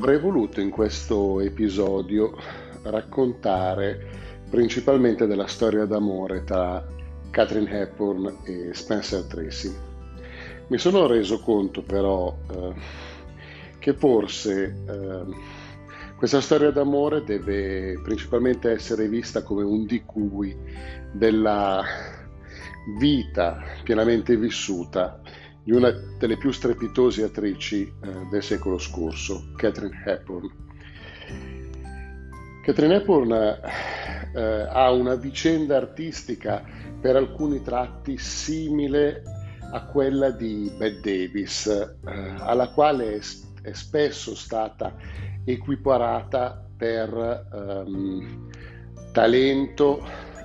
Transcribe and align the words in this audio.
Avrei 0.00 0.18
voluto 0.18 0.62
in 0.62 0.70
questo 0.70 1.40
episodio 1.40 2.34
raccontare 2.84 4.00
principalmente 4.48 5.26
della 5.26 5.46
storia 5.46 5.84
d'amore 5.84 6.42
tra 6.42 6.82
Catherine 7.28 7.70
Hepburn 7.70 8.38
e 8.44 8.70
Spencer 8.72 9.24
Tracy. 9.24 9.70
Mi 10.68 10.78
sono 10.78 11.06
reso 11.06 11.40
conto 11.40 11.82
però 11.82 12.34
eh, 12.50 12.72
che 13.78 13.92
forse 13.92 14.74
eh, 14.88 15.22
questa 16.16 16.40
storia 16.40 16.70
d'amore 16.70 17.22
deve 17.22 18.00
principalmente 18.02 18.70
essere 18.70 19.06
vista 19.06 19.42
come 19.42 19.64
un 19.64 19.84
di 19.84 20.02
cui 20.06 20.56
della 21.12 21.84
vita 22.98 23.62
pienamente 23.84 24.34
vissuta 24.34 25.20
di 25.62 25.72
una 25.72 25.90
delle 26.18 26.36
più 26.36 26.50
strepitose 26.50 27.22
attrici 27.22 27.82
eh, 27.82 28.26
del 28.30 28.42
secolo 28.42 28.78
scorso, 28.78 29.52
Catherine 29.56 30.02
Hepburn. 30.04 30.50
Catherine 32.62 32.96
Hepburn 32.96 33.32
eh, 33.32 34.40
ha 34.68 34.90
una 34.92 35.14
vicenda 35.14 35.76
artistica 35.76 36.62
per 37.00 37.16
alcuni 37.16 37.62
tratti 37.62 38.18
simile 38.18 39.22
a 39.72 39.84
quella 39.84 40.30
di 40.30 40.70
Bette 40.76 41.00
Davis, 41.00 41.66
eh, 41.66 41.94
alla 42.38 42.68
quale 42.70 43.16
è, 43.16 43.20
è, 43.62 43.72
spesso 43.72 44.34
stata 44.34 44.94
equiparata 45.44 46.64
per 46.76 47.48
ehm, 47.52 48.50
talento 49.12 50.04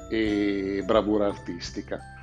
e 0.09 0.83
bravura 0.85 1.27
artistica. 1.27 2.14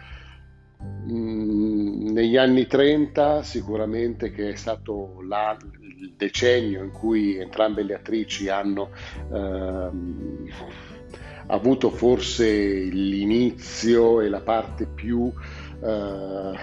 Mm, 1.11 2.11
negli 2.11 2.37
anni 2.37 2.67
30 2.69 3.43
sicuramente 3.43 4.31
che 4.31 4.51
è 4.51 4.55
stato 4.55 5.20
la, 5.27 5.56
il 5.98 6.15
decennio 6.17 6.84
in 6.84 6.93
cui 6.93 7.37
entrambe 7.39 7.83
le 7.83 7.95
attrici 7.95 8.48
hanno 8.48 8.91
ehm, 9.33 10.48
avuto 11.47 11.91
forse 11.91 12.48
l'inizio 12.48 14.21
e 14.21 14.29
la 14.29 14.41
parte 14.41 14.87
più 14.87 15.33
eh, 15.83 16.59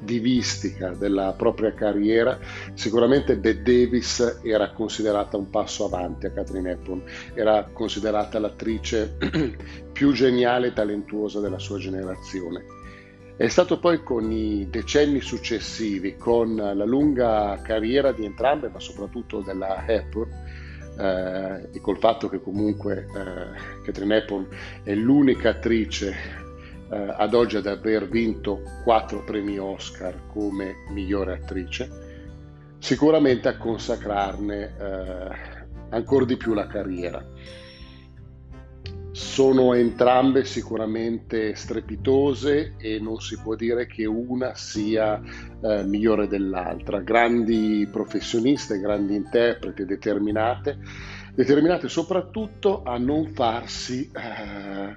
divistica 0.00 0.94
della 0.94 1.34
propria 1.36 1.74
carriera, 1.74 2.38
sicuramente 2.74 3.36
Bette 3.36 3.62
Davis 3.62 4.40
era 4.42 4.72
considerata 4.72 5.36
un 5.36 5.50
passo 5.50 5.84
avanti 5.84 6.26
a 6.26 6.30
Catherine 6.32 6.70
Hepburn, 6.70 7.02
era 7.34 7.68
considerata 7.72 8.38
l'attrice 8.38 9.16
più 9.92 10.12
geniale 10.12 10.68
e 10.68 10.72
talentuosa 10.72 11.40
della 11.40 11.58
sua 11.58 11.78
generazione. 11.78 12.81
È 13.42 13.48
stato 13.48 13.80
poi 13.80 14.04
con 14.04 14.30
i 14.30 14.68
decenni 14.70 15.20
successivi, 15.20 16.16
con 16.16 16.54
la 16.54 16.84
lunga 16.84 17.60
carriera 17.60 18.12
di 18.12 18.24
entrambe, 18.24 18.68
ma 18.68 18.78
soprattutto 18.78 19.40
della 19.40 19.84
Hepburn, 19.84 20.30
eh, 20.96 21.68
e 21.72 21.80
col 21.80 21.98
fatto 21.98 22.28
che 22.28 22.40
comunque 22.40 22.98
eh, 22.98 23.82
Catherine 23.82 24.18
Hepburn 24.18 24.46
è 24.84 24.94
l'unica 24.94 25.48
attrice 25.48 26.14
eh, 26.88 27.14
ad 27.16 27.34
oggi 27.34 27.56
ad 27.56 27.66
aver 27.66 28.06
vinto 28.06 28.62
quattro 28.84 29.24
premi 29.24 29.58
Oscar 29.58 30.28
come 30.28 30.74
migliore 30.90 31.32
attrice, 31.32 31.90
sicuramente 32.78 33.48
a 33.48 33.56
consacrarne 33.56 34.72
eh, 34.78 35.30
ancora 35.90 36.24
di 36.24 36.36
più 36.36 36.54
la 36.54 36.68
carriera. 36.68 37.26
Sono 39.12 39.74
entrambe 39.74 40.44
sicuramente 40.44 41.54
strepitose 41.54 42.76
e 42.78 42.98
non 42.98 43.20
si 43.20 43.38
può 43.38 43.54
dire 43.54 43.86
che 43.86 44.06
una 44.06 44.54
sia 44.54 45.20
eh, 45.62 45.84
migliore 45.84 46.26
dell'altra. 46.26 47.00
Grandi 47.00 47.86
professioniste, 47.92 48.78
grandi 48.78 49.14
interpreti, 49.14 49.84
determinate, 49.84 50.78
determinate 51.34 51.88
soprattutto 51.88 52.82
a 52.82 52.96
non 52.96 53.26
farsi 53.34 54.10
eh, 54.10 54.96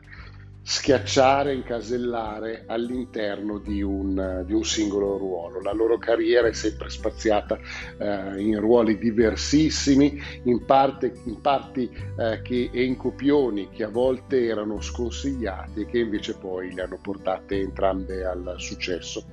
schiacciare, 0.67 1.53
incasellare 1.53 2.63
all'interno 2.65 3.59
di 3.59 3.83
un, 3.83 4.41
di 4.47 4.53
un, 4.53 4.63
singolo 4.63 5.15
ruolo. 5.15 5.61
La 5.61 5.73
loro 5.73 5.99
carriera 5.99 6.47
è 6.47 6.53
sempre 6.53 6.89
spaziata 6.89 7.59
eh, 7.99 8.41
in 8.41 8.59
ruoli 8.59 8.97
diversissimi, 8.97 10.19
in, 10.45 10.65
parte, 10.65 11.13
in 11.25 11.39
parti 11.39 11.87
eh, 12.17 12.41
che, 12.41 12.71
e 12.73 12.83
in 12.83 12.97
copioni 12.97 13.69
che 13.69 13.83
a 13.83 13.89
volte 13.89 14.43
erano 14.43 14.81
sconsigliati 14.81 15.81
e 15.81 15.85
che 15.85 15.99
invece 15.99 16.35
poi 16.35 16.73
le 16.73 16.81
hanno 16.81 16.97
portate 16.99 17.59
entrambe 17.59 18.25
al 18.25 18.55
successo. 18.57 19.23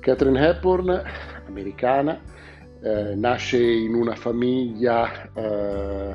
Catherine 0.00 0.48
Hepburn, 0.48 1.02
americana, 1.46 2.20
eh, 2.82 3.14
nasce 3.14 3.58
in 3.58 3.94
una 3.94 4.16
famiglia 4.16 5.32
eh, 5.32 6.14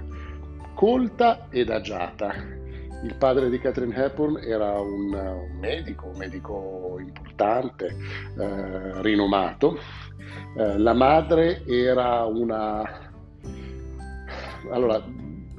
colta 0.75 1.47
ed 1.49 1.71
agiata 1.71 2.56
il 3.03 3.15
padre 3.15 3.49
di 3.49 3.59
Catherine 3.59 3.95
Hepburn 3.95 4.37
era 4.43 4.79
un, 4.79 5.13
un 5.13 5.57
medico, 5.59 6.07
un 6.07 6.17
medico 6.17 6.97
importante, 6.99 7.95
eh, 8.37 9.01
rinomato. 9.01 9.77
Eh, 10.57 10.77
la 10.77 10.93
madre 10.93 11.63
era 11.65 12.25
una... 12.25 13.11
Allora, 14.71 15.01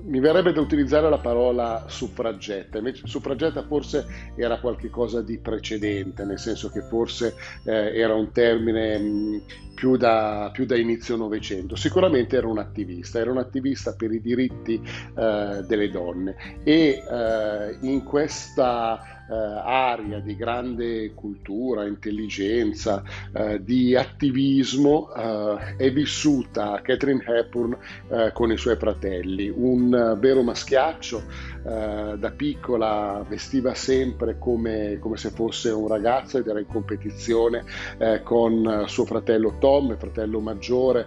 mi 0.02 0.20
verrebbe 0.20 0.52
da 0.52 0.60
utilizzare 0.60 1.08
la 1.08 1.18
parola 1.18 1.84
suffragetta, 1.88 2.78
invece 2.78 3.06
suffragetta 3.06 3.64
forse 3.66 4.06
era 4.36 4.58
qualcosa 4.58 5.22
di 5.22 5.38
precedente, 5.38 6.24
nel 6.24 6.38
senso 6.38 6.70
che 6.70 6.82
forse 6.82 7.34
eh, 7.64 7.98
era 7.98 8.14
un 8.14 8.30
termine 8.32 8.98
mh, 8.98 9.42
più, 9.74 9.96
da, 9.96 10.50
più, 10.52 10.66
da, 10.66 10.76
inizio 10.76 11.16
Novecento. 11.16 11.76
Sicuramente 11.76 12.36
era 12.36 12.46
un 12.46 12.58
attivista, 12.58 13.18
era 13.18 13.30
un 13.30 13.38
attivista 13.38 13.94
per 13.94 14.12
i 14.12 14.20
diritti 14.20 14.80
eh, 14.80 15.64
delle 15.66 15.90
donne 15.90 16.36
e 16.62 17.02
eh, 17.02 17.78
in 17.80 18.02
questa 18.04 19.17
eh, 19.28 19.34
aria 19.34 20.20
di 20.20 20.36
grande 20.36 21.12
cultura, 21.14 21.86
intelligenza, 21.86 23.02
eh, 23.32 23.62
di 23.62 23.94
attivismo 23.94 25.12
eh, 25.14 25.76
è 25.76 25.92
vissuta 25.92 26.80
Catherine 26.82 27.22
Hepburn 27.24 27.76
eh, 28.08 28.30
con 28.32 28.50
i 28.50 28.56
suoi 28.56 28.76
fratelli, 28.76 29.48
un 29.48 30.16
vero 30.18 30.42
maschiaccio, 30.42 31.22
eh, 31.68 32.16
da 32.16 32.30
piccola 32.30 33.24
vestiva 33.28 33.74
sempre 33.74 34.38
come, 34.38 34.98
come, 35.00 35.16
se 35.16 35.30
fosse 35.30 35.70
un 35.70 35.86
ragazzo 35.86 36.38
ed 36.38 36.46
era 36.46 36.58
in 36.60 36.66
competizione 36.66 37.64
eh, 37.98 38.22
con 38.22 38.84
suo 38.86 39.04
fratello 39.04 39.56
Tom, 39.58 39.96
fratello 39.98 40.40
maggiore, 40.40 41.06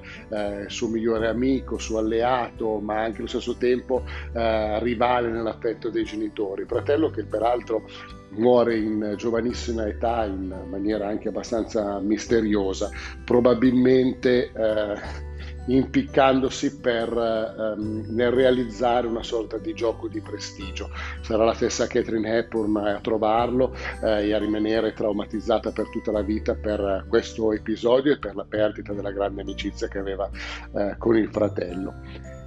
suo 0.67 0.87
migliore 0.87 1.27
amico, 1.27 1.77
suo 1.77 1.97
alleato, 1.97 2.79
ma 2.79 3.01
anche 3.01 3.19
allo 3.19 3.27
stesso 3.27 3.55
tempo 3.57 4.03
rivale 4.33 5.29
nell'affetto 5.29 5.89
dei 5.89 6.03
genitori. 6.03 6.65
Fratello 6.65 7.09
che 7.09 7.23
peraltro 7.23 7.83
muore 8.31 8.77
in 8.77 9.15
giovanissima 9.17 9.87
età 9.87 10.25
in 10.25 10.53
maniera 10.69 11.07
anche 11.07 11.29
abbastanza 11.29 11.99
misteriosa, 11.99 12.89
probabilmente 13.23 14.51
eh, 14.51 15.29
impiccandosi 15.67 16.79
per, 16.79 17.09
ehm, 17.09 18.05
nel 18.09 18.31
realizzare 18.31 19.07
una 19.07 19.23
sorta 19.23 19.57
di 19.57 19.73
gioco 19.73 20.07
di 20.07 20.21
prestigio. 20.21 20.89
Sarà 21.21 21.43
la 21.43 21.53
stessa 21.53 21.87
Catherine 21.87 22.37
Hepburn 22.37 22.77
a 22.77 22.99
trovarlo 23.01 23.75
eh, 24.03 24.27
e 24.27 24.33
a 24.33 24.39
rimanere 24.39 24.93
traumatizzata 24.93 25.71
per 25.71 25.89
tutta 25.89 26.11
la 26.11 26.21
vita 26.21 26.55
per 26.55 27.05
questo 27.07 27.51
episodio 27.53 28.13
e 28.13 28.19
per 28.19 28.35
la 28.35 28.45
perdita 28.47 28.93
della 28.93 29.11
grande 29.11 29.41
amicizia 29.41 29.87
che 29.87 29.99
aveva 29.99 30.29
eh, 30.75 30.95
con 30.97 31.17
il 31.17 31.29
fratello. 31.29 31.93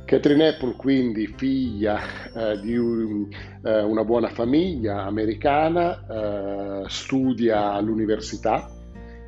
Catherine 0.04 0.48
Apple 0.48 0.74
quindi 0.76 1.26
figlia 1.26 1.98
eh, 2.34 2.60
di 2.60 2.76
un, 2.76 3.26
eh, 3.64 3.82
una 3.82 4.04
buona 4.04 4.28
famiglia 4.28 5.02
americana, 5.04 6.82
eh, 6.82 6.88
studia 6.88 7.72
all'università, 7.72 8.70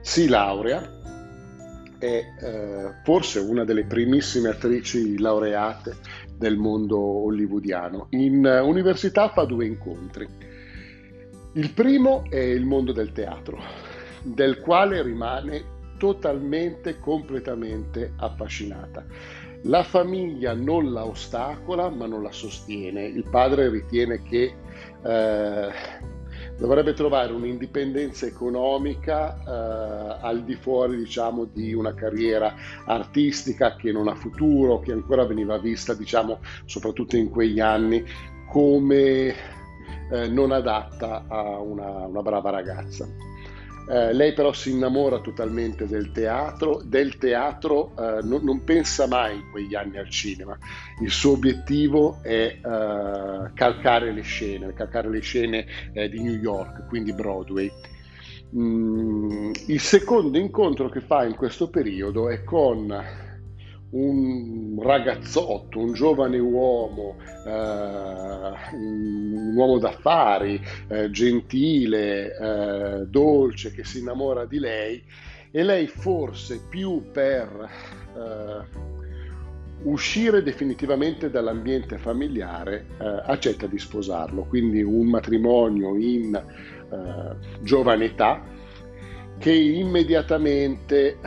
si 0.03 0.29
laurea, 0.29 0.97
è 1.99 2.25
eh, 2.41 2.91
forse 3.05 3.39
una 3.41 3.65
delle 3.65 3.85
primissime 3.85 4.49
attrici 4.49 5.19
laureate 5.19 5.97
del 6.37 6.57
mondo 6.57 6.99
hollywoodiano. 6.99 8.09
In 8.11 8.45
università 8.65 9.31
fa 9.31 9.45
due 9.45 9.67
incontri. 9.67 10.27
Il 11.55 11.73
primo 11.73 12.25
è 12.29 12.39
il 12.39 12.65
mondo 12.65 12.93
del 12.93 13.13
teatro, 13.13 13.59
del 14.23 14.61
quale 14.61 15.03
rimane 15.03 15.75
totalmente, 15.99 16.99
completamente 16.99 18.13
affascinata 18.17 19.05
la 19.67 19.83
famiglia 19.83 20.55
non 20.55 20.93
la 20.93 21.05
ostacola 21.05 21.89
ma 21.91 22.07
non 22.07 22.23
la 22.23 22.33
sostiene. 22.33 23.05
Il 23.05 23.25
padre 23.29 23.69
ritiene 23.69 24.23
che 24.23 24.55
eh, 25.03 25.69
dovrebbe 26.59 26.95
trovare 26.95 27.33
un'indipendenza 27.33 28.27
economica 28.27 29.37
eh, 29.37 30.19
al 30.21 30.43
di 30.45 30.55
fuori 30.55 30.97
diciamo, 30.97 31.45
di 31.45 31.75
una 31.75 31.95
carriera 31.95 32.55
artistica 32.87 33.77
che 33.77 33.93
non 33.93 34.09
ha 34.09 34.15
futuro, 34.15 34.81
che 34.81 34.93
ancora 34.93 35.25
veniva 35.25 35.59
vista, 35.59 35.95
diciamo, 35.95 36.41
soprattutto 36.65 37.17
in 37.17 37.31
quegli 37.31 37.61
anni, 37.61 38.05
come 38.49 39.35
eh, 40.11 40.29
non 40.29 40.53
adatta 40.53 41.25
a 41.29 41.59
una, 41.59 42.07
una 42.07 42.23
brava 42.23 42.51
ragazza. 42.51 43.07
Eh, 43.89 44.13
lei 44.13 44.33
però 44.33 44.53
si 44.53 44.71
innamora 44.71 45.21
totalmente 45.21 45.87
del 45.87 46.11
teatro, 46.11 46.83
del 46.85 47.19
teatro 47.19 47.93
eh, 47.97 48.21
non, 48.23 48.43
non, 48.43 48.65
pensa 48.65 49.07
mai 49.07 49.37
in 49.37 49.51
quegli 49.53 49.77
anni 49.77 49.97
al 49.99 50.11
cinema, 50.11 50.59
il 51.01 51.11
suo 51.11 51.33
obiettivo 51.33 52.19
è 52.23 52.59
eh, 52.61 53.51
calcare 53.55 54.13
le 54.13 54.23
scene, 54.23 54.73
calcare 54.73 55.09
le 55.09 55.21
scene 55.21 55.67
eh, 55.93 56.09
di 56.09 56.21
New 56.21 56.35
York, 56.35 56.89
quindi 56.89 57.13
Broadway. 57.13 57.71
Mm, 58.57 59.53
il 59.69 59.81
secondo 59.81 60.37
incontro 60.37 60.89
che 60.89 61.01
fa 61.01 61.25
in 61.25 61.37
questo 61.37 61.69
periodo 61.69 62.29
è 62.29 62.43
con 62.43 62.93
un 63.91 64.79
ragazzotto, 64.81 65.79
un 65.79 65.93
giovane 65.93 66.39
uomo, 66.39 67.17
eh, 67.47 67.51
un 68.75 69.53
uomo 69.55 69.79
d'affari, 69.79 70.61
eh, 70.89 71.11
gentile, 71.11 72.37
eh, 72.37 73.07
dolce, 73.07 73.73
che 73.73 73.85
si 73.85 74.01
innamora 74.01 74.45
di 74.45 74.59
lei 74.59 75.03
e 75.51 75.63
lei 75.63 75.87
forse 75.87 76.61
più 76.69 77.11
per 77.13 77.49
eh, 78.17 78.95
uscire 79.85 80.43
definitivamente 80.43 81.31
dall'ambiente 81.31 81.97
familiare 81.97 82.87
eh, 82.99 83.23
accetta 83.27 83.67
di 83.67 83.79
sposarlo, 83.79 84.45
quindi 84.45 84.83
un 84.83 85.07
matrimonio 85.07 85.97
in 85.97 86.35
eh, 86.35 87.63
giovane 87.63 88.05
età 88.07 88.43
che 89.39 89.53
immediatamente 89.53 91.19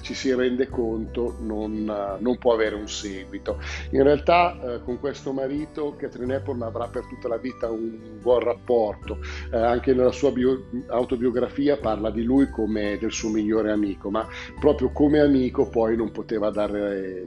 ci 0.00 0.14
si 0.14 0.34
rende 0.34 0.68
conto 0.68 1.36
non, 1.40 1.88
eh, 1.88 2.22
non, 2.22 2.38
può 2.38 2.52
avere 2.52 2.74
un 2.74 2.88
seguito. 2.88 3.58
In 3.90 4.02
realtà 4.02 4.58
eh, 4.60 4.82
con 4.82 4.98
questo 4.98 5.32
marito 5.32 5.94
Catherine 5.96 6.36
Hepburn 6.36 6.62
avrà 6.62 6.88
per 6.88 7.04
tutta 7.06 7.28
la 7.28 7.36
vita 7.38 7.70
un 7.70 8.18
buon 8.20 8.40
rapporto, 8.40 9.18
eh, 9.52 9.56
anche 9.56 9.94
nella 9.94 10.12
sua 10.12 10.30
bio- 10.30 10.66
autobiografia 10.88 11.76
parla 11.76 12.10
di 12.10 12.22
lui 12.22 12.48
come 12.50 12.98
del 12.98 13.12
suo 13.12 13.30
migliore 13.30 13.70
amico, 13.70 14.10
ma 14.10 14.26
proprio 14.58 14.90
come 14.90 15.20
amico 15.20 15.68
poi 15.68 15.96
non 15.96 16.10
poteva, 16.10 16.50
dare, 16.50 17.26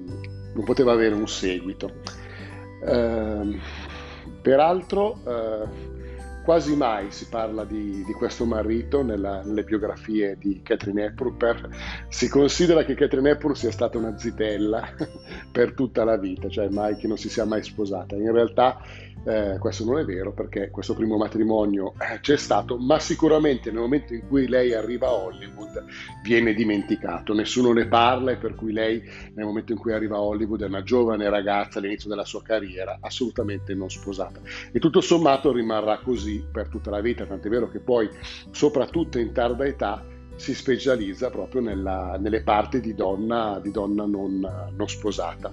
non 0.53 0.63
poteva 0.63 0.93
avere 0.93 1.15
un 1.15 1.27
seguito. 1.27 1.91
Ehm, 2.85 3.59
peraltro 4.41 5.19
eh, 5.25 5.88
Quasi 6.43 6.75
mai 6.75 7.11
si 7.11 7.27
parla 7.27 7.63
di, 7.63 8.03
di 8.03 8.13
questo 8.13 8.45
marito 8.45 9.03
nella, 9.03 9.43
nelle 9.43 9.63
biografie 9.63 10.37
di 10.37 10.61
Catherine 10.63 11.05
Hepburn. 11.05 11.37
Per, 11.37 11.69
si 12.07 12.27
considera 12.27 12.83
che 12.83 12.95
Catherine 12.95 13.29
Hepburn 13.29 13.55
sia 13.55 13.71
stata 13.71 13.97
una 13.97 14.17
zitella 14.17 14.87
per 15.51 15.73
tutta 15.73 16.03
la 16.03 16.17
vita, 16.17 16.49
cioè 16.49 16.69
mai 16.69 16.95
che 16.95 17.07
non 17.07 17.17
si 17.17 17.29
sia 17.29 17.45
mai 17.45 17.63
sposata. 17.63 18.15
In 18.15 18.31
realtà 18.31 18.81
eh, 19.25 19.57
questo 19.59 19.83
non 19.83 19.99
è 19.99 20.05
vero 20.05 20.31
perché 20.31 20.69
questo 20.69 20.93
primo 20.93 21.17
matrimonio 21.17 21.93
eh, 21.99 22.19
c'è 22.21 22.37
stato, 22.37 22.77
ma 22.77 22.99
sicuramente 22.99 23.71
nel 23.71 23.81
momento 23.81 24.13
in 24.13 24.27
cui 24.27 24.47
lei 24.47 24.73
arriva 24.73 25.07
a 25.07 25.13
Hollywood 25.13 25.83
viene 26.23 26.53
dimenticato, 26.53 27.33
nessuno 27.33 27.73
ne 27.73 27.87
parla 27.87 28.31
e 28.31 28.37
per 28.37 28.55
cui 28.55 28.71
lei 28.71 29.01
nel 29.33 29.45
momento 29.45 29.73
in 29.73 29.77
cui 29.77 29.93
arriva 29.93 30.15
a 30.15 30.21
Hollywood 30.21 30.63
è 30.63 30.67
una 30.67 30.83
giovane 30.83 31.29
ragazza 31.29 31.79
all'inizio 31.79 32.09
della 32.09 32.25
sua 32.25 32.41
carriera, 32.41 32.97
assolutamente 33.01 33.73
non 33.73 33.89
sposata. 33.89 34.39
E 34.71 34.79
tutto 34.79 35.01
sommato 35.01 35.51
rimarrà 35.51 35.99
così 35.99 36.45
per 36.51 36.69
tutta 36.69 36.89
la 36.89 37.01
vita, 37.01 37.25
tant'è 37.25 37.49
vero 37.49 37.69
che 37.69 37.79
poi 37.79 38.09
soprattutto 38.51 39.19
in 39.19 39.33
tarda 39.33 39.65
età 39.65 40.17
si 40.39 40.55
specializza 40.55 41.29
proprio 41.29 41.59
nella, 41.59 42.17
nelle 42.17 42.41
parti 42.41 42.79
di 42.79 42.95
donna, 42.95 43.59
di 43.61 43.71
donna 43.71 44.05
non, 44.05 44.39
non 44.73 44.87
sposata. 44.87 45.51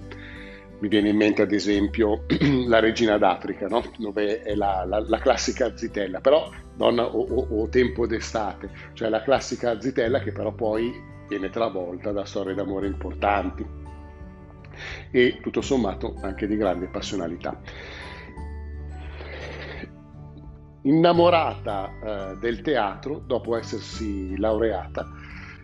Mi 0.79 0.87
viene 0.87 1.09
in 1.09 1.17
mente 1.17 1.41
ad 1.41 1.51
esempio 1.51 2.23
la 2.67 2.79
regina 2.79 3.17
d'Africa, 3.17 3.67
no? 3.67 3.83
dove 3.97 4.41
è 4.41 4.55
la, 4.55 4.85
la, 4.87 5.03
la, 5.05 5.19
classica 5.19 5.75
zitella, 5.75 6.21
però 6.21 6.49
donna 6.73 7.03
o, 7.03 7.19
o, 7.19 7.61
o, 7.61 7.67
tempo 7.67 8.07
d'estate, 8.07 8.69
cioè 8.93 9.09
la 9.09 9.21
classica 9.23 9.79
zitella 9.81 10.19
che 10.19 10.31
però 10.31 10.53
poi 10.53 10.93
viene 11.27 11.49
travolta 11.49 12.13
da 12.13 12.23
storie 12.23 12.55
d'amore 12.55 12.87
importanti 12.87 13.65
e 15.11 15.39
tutto 15.41 15.61
sommato 15.61 16.15
anche 16.21 16.47
di 16.47 16.55
grande 16.55 16.87
passionalità. 16.87 17.59
Innamorata 20.83 21.89
eh, 21.89 22.37
del 22.37 22.61
teatro, 22.61 23.19
dopo 23.19 23.57
essersi 23.57 24.37
laureata, 24.37 25.05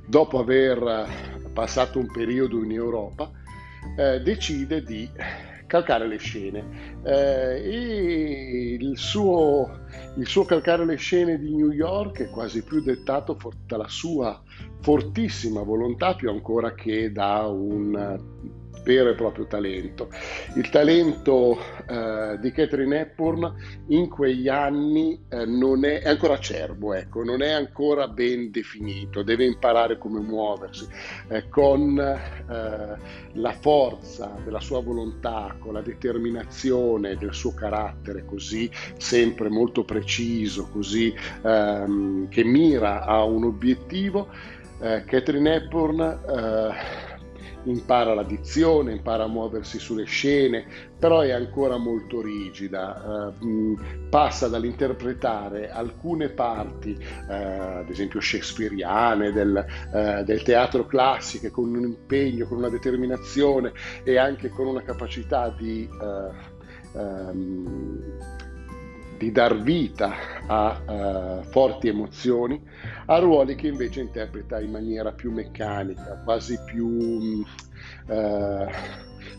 dopo 0.05 0.39
aver 0.39 1.07
passato 1.53 1.99
un 1.99 2.11
periodo 2.11 2.63
in 2.63 2.71
Europa, 2.71 3.31
eh, 3.97 4.19
decide 4.21 4.83
di 4.83 5.09
calcare 5.67 6.07
le 6.07 6.17
scene. 6.17 7.01
Eh, 7.03 8.77
il 8.79 8.97
suo, 8.97 9.85
il 10.17 10.27
suo, 10.27 10.45
calcare 10.45 10.85
le 10.85 10.97
scene 10.97 11.39
di 11.39 11.55
New 11.55 11.71
York 11.71 12.21
è 12.21 12.29
quasi 12.29 12.63
più 12.63 12.81
dettato 12.81 13.37
dalla 13.65 13.87
sua 13.87 14.41
fortissima 14.81 15.63
volontà 15.63 16.13
più 16.13 16.29
ancora 16.29 16.73
che 16.73 17.11
da 17.11 17.47
un 17.47 18.61
vero 18.83 19.09
e 19.09 19.15
proprio 19.15 19.45
talento. 19.47 20.09
Il 20.55 20.69
talento 20.69 21.57
eh, 21.87 22.37
di 22.39 22.51
Catherine 22.51 22.99
Hepburn 22.99 23.53
in 23.87 24.09
quegli 24.09 24.47
anni 24.47 25.25
eh, 25.29 25.45
non 25.45 25.85
è, 25.85 26.01
è, 26.01 26.09
ancora 26.09 26.33
acerbo, 26.33 26.93
ecco, 26.93 27.23
non 27.23 27.41
è 27.41 27.51
ancora 27.51 28.07
ben 28.07 28.51
definito, 28.51 29.23
deve 29.23 29.45
imparare 29.45 29.97
come 29.97 30.19
muoversi 30.19 30.87
eh, 31.29 31.49
con 31.49 31.97
eh, 31.97 32.97
la 33.33 33.53
forza 33.53 34.37
della 34.43 34.59
sua 34.59 34.81
volontà, 34.81 35.55
con 35.59 35.73
la 35.73 35.81
determinazione 35.81 37.15
del 37.15 37.33
suo 37.33 37.53
carattere 37.53 38.25
così 38.25 38.69
sempre 38.97 39.49
molto 39.49 39.83
preciso, 39.83 40.69
così 40.71 41.13
ehm, 41.43 42.29
che 42.29 42.43
mira 42.43 43.03
a 43.05 43.23
un 43.23 43.45
obiettivo. 43.45 44.27
Eh, 44.79 45.03
Catherine 45.05 45.55
Hepburn 45.55 45.99
eh, 46.01 47.12
impara 47.63 48.13
la 48.13 48.23
dizione, 48.23 48.93
impara 48.93 49.23
a 49.23 49.27
muoversi 49.27 49.79
sulle 49.79 50.05
scene, 50.05 50.65
però 50.97 51.21
è 51.21 51.31
ancora 51.31 51.77
molto 51.77 52.21
rigida, 52.21 53.33
uh, 53.39 53.77
passa 54.09 54.47
dall'interpretare 54.47 55.69
alcune 55.69 56.29
parti, 56.29 56.91
uh, 56.91 57.31
ad 57.31 57.89
esempio 57.89 58.19
shakespeariane, 58.19 59.31
del, 59.31 59.65
uh, 59.91 60.23
del, 60.23 60.43
teatro 60.43 60.85
classico, 60.85 61.49
con 61.51 61.75
un 61.75 61.83
impegno, 61.83 62.47
con 62.47 62.57
una 62.57 62.69
determinazione 62.69 63.71
e 64.03 64.17
anche 64.17 64.49
con 64.49 64.67
una 64.67 64.81
capacità 64.81 65.53
di... 65.57 65.89
Um, 66.93 68.51
di 69.23 69.31
dar 69.31 69.57
vita 69.61 70.13
a 70.47 70.81
uh, 70.85 71.43
forti 71.43 71.87
emozioni, 71.87 72.61
a 73.05 73.19
ruoli 73.19 73.55
che 73.55 73.67
invece 73.67 74.01
interpreta 74.01 74.59
in 74.59 74.69
maniera 74.69 75.13
più 75.13 75.31
meccanica, 75.31 76.21
quasi 76.25 76.59
più 76.65 76.87
uh, 76.87 78.67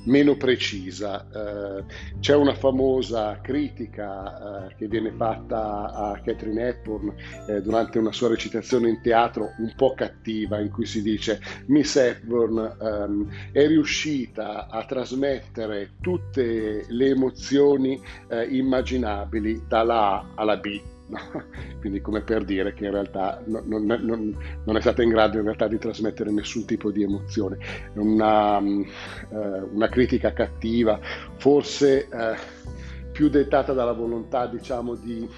meno 0.05 0.37
precisa. 0.37 1.27
Uh, 1.33 1.85
c'è 2.21 2.35
una 2.35 2.55
famosa 2.55 3.41
critica 3.41 4.69
uh, 4.69 4.75
che 4.77 4.87
viene 4.87 5.13
fatta 5.13 5.93
a 5.93 6.21
Catherine 6.25 6.69
Hepburn 6.69 7.15
uh, 7.47 7.61
durante 7.61 7.99
una 7.99 8.13
sua 8.13 8.29
recitazione 8.29 8.89
in 8.89 9.01
teatro 9.03 9.55
un 9.59 9.73
po' 9.77 9.95
cattiva 9.95 10.61
in 10.61 10.71
cui 10.71 10.87
si 10.87 11.03
dice 11.03 11.41
Miss 11.67 11.97
Hepburn 11.97 12.77
um, 12.79 13.31
è 13.53 13.67
riuscita 13.67 14.69
a 14.69 14.85
trasmettere 14.85 15.93
tutte 16.01 16.85
le 16.87 17.07
emozioni 17.07 18.01
immaginabili 18.49 19.65
dalla 19.69 20.19
A 20.19 20.27
alla 20.35 20.57
B 20.57 20.94
quindi 21.81 22.01
come 22.01 22.21
per 22.23 22.45
dire 22.45 22.73
che 22.75 22.87
in 22.87 22.91
realtà 22.93 23.43
non, 23.47 23.65
non, 23.67 24.37
non, 24.65 24.77
è 24.77 24.81
stata 24.81 25.03
in 25.03 25.11
grado 25.11 25.39
in 25.39 25.45
realtà 25.45 25.69
di 25.69 25.79
trasmettere 25.79 26.31
nessun 26.31 26.65
tipo 26.65 26.91
di 26.91 27.03
emozione, 27.03 27.59
una, 27.95 28.59
uh, 28.59 29.69
una 29.73 29.89
critica 29.89 30.33
cattiva, 30.33 30.99
forse 31.37 32.09
uh, 32.11 33.11
più 33.13 33.29
dettata 33.29 33.73
dalla 33.73 33.93
volontà 33.93 34.47
diciamo 34.47 34.95
di... 34.95 35.29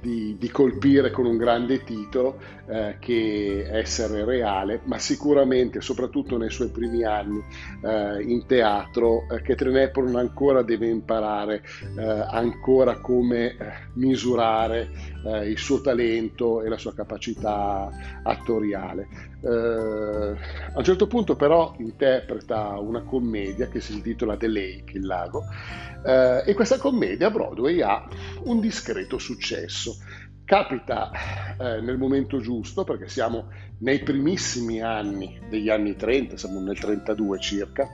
Di, 0.00 0.36
di, 0.38 0.50
colpire 0.50 1.10
con 1.10 1.26
un 1.26 1.36
grande 1.36 1.82
titolo 1.82 2.38
eh, 2.68 2.96
che 2.98 3.66
essere 3.70 4.24
reale, 4.24 4.80
ma 4.84 4.98
sicuramente, 4.98 5.80
soprattutto 5.80 6.36
nei 6.36 6.50
suoi 6.50 6.68
primi 6.68 7.04
anni 7.04 7.42
eh, 7.82 8.22
in 8.22 8.44
teatro, 8.46 9.26
eh, 9.30 9.40
Catherine 9.42 9.82
Hepburn 9.82 10.16
ancora 10.16 10.62
deve 10.62 10.88
imparare 10.88 11.62
eh, 11.96 12.02
ancora 12.02 13.00
come 13.00 13.56
eh, 13.56 13.56
misurare 13.94 14.90
eh, 15.24 15.48
il 15.48 15.58
suo 15.58 15.80
talento 15.80 16.62
e 16.62 16.68
la 16.68 16.78
sua 16.78 16.94
capacità 16.94 17.90
attoriale. 18.22 19.34
a 19.46 20.78
un 20.78 20.82
certo 20.82 21.06
punto 21.06 21.36
però 21.36 21.74
interpreta 21.78 22.78
una 22.80 23.02
commedia 23.02 23.68
che 23.68 23.80
si 23.80 23.92
intitola 23.92 24.36
The 24.36 24.48
Lake, 24.48 24.96
il 24.96 25.06
lago, 25.06 25.44
e 26.02 26.52
questa 26.54 26.78
commedia 26.78 27.30
Broadway 27.30 27.80
ha 27.80 28.08
un 28.44 28.60
discreto 28.60 29.18
successo 29.18 29.85
capita 30.44 31.10
eh, 31.58 31.80
nel 31.80 31.98
momento 31.98 32.40
giusto 32.40 32.84
perché 32.84 33.08
siamo 33.08 33.48
nei 33.78 33.98
primissimi 34.00 34.80
anni 34.80 35.38
degli 35.50 35.68
anni 35.68 35.96
30, 35.96 36.36
siamo 36.36 36.60
nel 36.60 36.78
32 36.78 37.40
circa, 37.40 37.88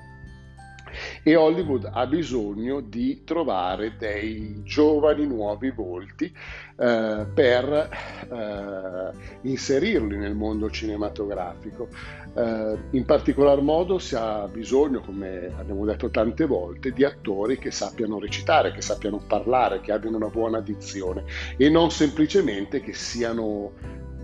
e 1.23 1.37
Hollywood 1.37 1.89
ha 1.93 2.07
bisogno 2.07 2.81
di 2.81 3.23
trovare 3.25 3.97
dei 3.99 4.63
giovani 4.63 5.27
nuovi 5.27 5.71
volti 5.71 6.25
eh, 6.25 7.27
per 7.33 7.89
eh, 8.31 9.39
inserirli 9.43 10.17
nel 10.17 10.35
mondo 10.35 10.71
cinematografico. 10.71 11.89
Eh, 12.35 12.79
in 12.91 13.05
particolar 13.05 13.61
modo 13.61 13.99
si 13.99 14.15
ha 14.15 14.49
bisogno, 14.49 15.01
come 15.01 15.53
abbiamo 15.59 15.85
detto 15.85 16.11
tante 16.11 16.47
volte, 16.47 16.93
di 16.93 17.05
attori 17.05 17.59
che 17.59 17.71
sappiano 17.71 18.19
recitare, 18.19 18.73
che 18.73 18.81
sappiano 18.81 19.23
parlare, 19.27 19.81
che 19.81 19.93
abbiano 19.93 20.17
una 20.17 20.29
buona 20.29 20.61
dizione 20.61 21.25
e 21.57 21.69
non 21.69 21.91
semplicemente 21.91 22.81
che 22.81 22.95
siano 22.95 23.73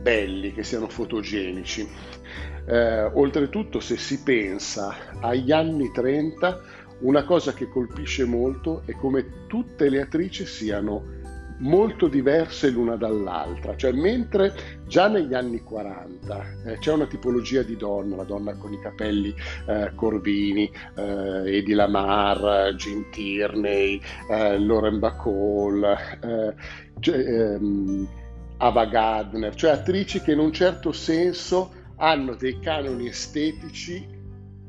belli, 0.01 0.53
che 0.53 0.63
siano 0.63 0.89
fotogenici. 0.89 1.87
Eh, 2.69 3.05
oltretutto, 3.15 3.81
se 3.81 3.97
si 3.97 4.23
pensa 4.23 4.95
agli 5.21 5.53
anni 5.53 5.91
30, 5.91 6.61
una 7.01 7.25
cosa 7.25 7.55
che 7.55 7.69
colpisce 7.69 8.25
molto 8.27 8.83
è 8.85 8.93
come 8.93 9.47
tutte 9.47 9.89
le 9.89 10.03
attrici 10.03 10.45
siano 10.45 11.17
molto 11.61 12.09
diverse 12.09 12.71
l'una 12.71 12.97
dall'altra, 12.97 13.75
cioè 13.75 13.93
mentre 13.93 14.55
già 14.87 15.09
negli 15.09 15.35
anni 15.35 15.61
40 15.63 16.47
eh, 16.67 16.79
c'è 16.79 16.93
una 16.93 17.07
tipologia 17.07 17.63
di 17.63 17.77
donna, 17.77 18.17
la 18.17 18.25
donna 18.25 18.55
con 18.55 18.73
i 18.73 18.81
capelli 18.81 19.35
eh, 19.67 19.93
corvini, 19.95 20.71
eh, 20.95 21.57
Eddie 21.57 21.75
Lamar, 21.75 22.75
Jim 22.75 23.07
Tierney, 23.11 24.01
eh, 24.31 24.59
Lauren 24.59 24.99
Bacall, 24.99 25.85
eh, 25.85 26.55
cioè, 27.01 27.17
ehm, 27.17 28.09
Ava 28.59 28.85
Gardner, 28.87 29.55
cioè 29.55 29.71
attrici 29.71 30.21
che 30.21 30.33
in 30.33 30.39
un 30.39 30.53
certo 30.53 30.93
senso 30.93 31.78
hanno 31.99 32.35
dei 32.35 32.59
canoni 32.61 33.09
estetici 33.09 34.17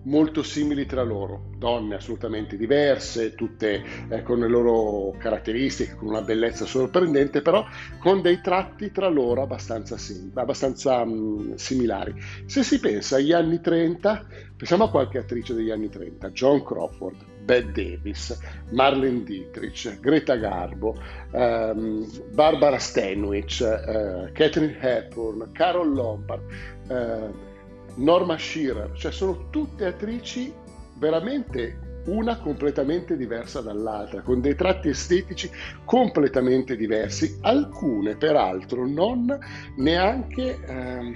molto 0.03 0.43
simili 0.43 0.85
tra 0.85 1.03
loro, 1.03 1.49
donne 1.57 1.95
assolutamente 1.95 2.55
diverse, 2.55 3.35
tutte 3.35 3.83
eh, 4.09 4.23
con 4.23 4.39
le 4.39 4.47
loro 4.47 5.15
caratteristiche, 5.17 5.95
con 5.95 6.07
una 6.09 6.21
bellezza 6.21 6.65
sorprendente, 6.65 7.41
però 7.41 7.65
con 7.99 8.21
dei 8.21 8.39
tratti 8.41 8.91
tra 8.91 9.09
loro 9.09 9.41
abbastanza, 9.41 9.97
sim- 9.97 10.35
abbastanza 10.37 11.03
mh, 11.03 11.11
mm, 11.11 11.53
similari. 11.55 12.13
Se 12.45 12.63
si 12.63 12.79
pensa 12.79 13.17
agli 13.17 13.33
anni 13.33 13.59
30, 13.59 14.25
pensiamo 14.55 14.85
a 14.85 14.89
qualche 14.89 15.17
attrice 15.17 15.53
degli 15.53 15.71
anni 15.71 15.89
30, 15.89 16.29
John 16.29 16.63
Crawford, 16.63 17.17
Bette 17.43 17.71
Davis, 17.71 18.37
Marlene 18.71 19.23
Dietrich, 19.23 19.99
Greta 19.99 20.35
Garbo, 20.35 20.95
ehm, 21.31 22.05
Barbara 22.31 22.77
Stanwyck, 22.77 23.61
eh, 23.61 24.31
Catherine 24.33 24.77
Hepburn, 24.79 25.49
Carol 25.51 25.93
Lombard, 25.93 26.43
eh, 26.89 27.47
Norma 27.95 28.37
Shearer, 28.37 28.91
cioè 28.93 29.11
sono 29.11 29.49
tutte 29.49 29.85
attrici 29.85 30.53
veramente 30.97 31.87
una 32.05 32.37
completamente 32.37 33.15
diversa 33.17 33.61
dall'altra, 33.61 34.21
con 34.21 34.41
dei 34.41 34.55
tratti 34.55 34.89
estetici 34.89 35.49
completamente 35.85 36.75
diversi, 36.75 37.37
alcune 37.41 38.15
peraltro 38.15 38.87
non 38.87 39.37
neanche 39.75 40.57
ehm, 40.65 41.15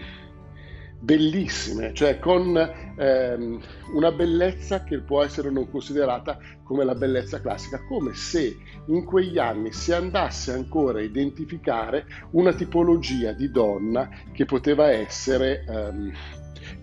bellissime, 1.03 1.93
cioè 1.93 2.17
con 2.17 2.55
ehm, 2.98 3.60
una 3.93 4.12
bellezza 4.12 4.83
che 4.86 5.01
può 5.01 5.22
essere 5.22 5.51
non 5.51 5.69
considerata 5.69 6.39
come 6.63 6.86
la 6.86 6.95
bellezza 6.95 7.41
classica, 7.41 7.83
come 7.86 8.13
se 8.13 8.55
in 8.86 9.03
quegli 9.03 9.38
anni 9.38 9.74
si 9.74 9.91
andasse 9.91 10.53
ancora 10.53 11.00
a 11.00 11.03
identificare 11.03 12.05
una 12.31 12.53
tipologia 12.53 13.33
di 13.33 13.51
donna 13.51 14.10
che 14.31 14.45
poteva 14.45 14.89
essere... 14.89 15.65
Ehm, 15.67 16.13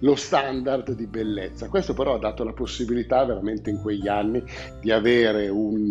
lo 0.00 0.14
standard 0.14 0.92
di 0.92 1.06
bellezza. 1.06 1.68
Questo 1.68 1.94
però 1.94 2.14
ha 2.14 2.18
dato 2.18 2.44
la 2.44 2.52
possibilità 2.52 3.24
veramente 3.24 3.70
in 3.70 3.80
quegli 3.80 4.08
anni 4.08 4.42
di 4.78 4.90
avere 4.90 5.48
un, 5.48 5.90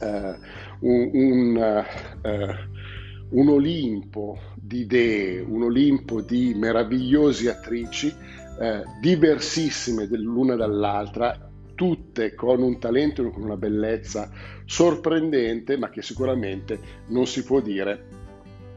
uh, 0.00 0.36
un, 0.80 1.10
un, 1.12 1.86
uh, 2.22 3.38
un 3.38 3.48
Olimpo 3.48 4.38
di 4.72 4.80
idee, 4.80 5.40
un 5.40 5.64
Olimpo 5.64 6.22
di 6.22 6.54
meravigliosi 6.54 7.46
attrici, 7.46 8.06
uh, 8.06 8.82
diversissime 9.02 10.06
l'una 10.10 10.56
dall'altra, 10.56 11.50
tutte 11.74 12.34
con 12.34 12.62
un 12.62 12.78
talento 12.78 13.22
e 13.22 13.30
con 13.30 13.42
una 13.42 13.58
bellezza 13.58 14.30
sorprendente, 14.64 15.76
ma 15.76 15.90
che 15.90 16.00
sicuramente 16.00 16.80
non 17.08 17.26
si 17.26 17.44
può 17.44 17.60
dire 17.60 18.20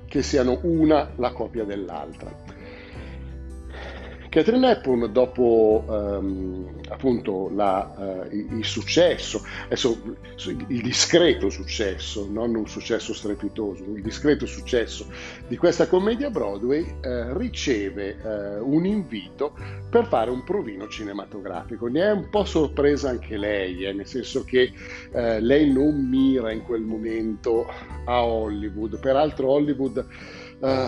che 0.05 0.21
siano 0.21 0.59
una 0.63 1.11
la 1.15 1.31
copia 1.31 1.63
dell'altra. 1.63 2.54
Catherine 4.35 4.69
Hepburn 4.69 5.13
dopo 5.13 5.85
ehm, 5.89 6.81
appunto 6.89 7.49
la, 7.55 8.25
eh, 8.27 8.35
il 8.35 8.65
successo, 8.65 9.41
adesso 9.63 9.97
il 10.67 10.81
discreto 10.81 11.49
successo, 11.49 12.27
non 12.29 12.53
un 12.53 12.67
successo 12.67 13.13
strepitoso, 13.13 13.85
il 13.85 14.01
discreto 14.01 14.45
successo 14.45 15.05
di 15.47 15.55
questa 15.55 15.87
commedia 15.87 16.29
Broadway 16.29 16.97
eh, 16.99 17.37
riceve 17.37 18.17
eh, 18.21 18.59
un 18.59 18.85
invito 18.85 19.53
per 19.89 20.05
fare 20.07 20.29
un 20.31 20.43
provino 20.43 20.89
cinematografico. 20.89 21.87
Ne 21.87 22.01
è 22.01 22.11
un 22.11 22.29
po' 22.29 22.43
sorpresa 22.43 23.07
anche 23.07 23.37
lei, 23.37 23.85
eh, 23.85 23.93
nel 23.93 24.05
senso 24.05 24.43
che 24.43 24.73
eh, 25.13 25.39
lei 25.39 25.71
non 25.71 26.09
mira 26.09 26.51
in 26.51 26.61
quel 26.63 26.81
momento 26.81 27.67
a 28.03 28.25
Hollywood, 28.25 28.99
peraltro 28.99 29.51
Hollywood 29.51 30.05
eh, 30.59 30.87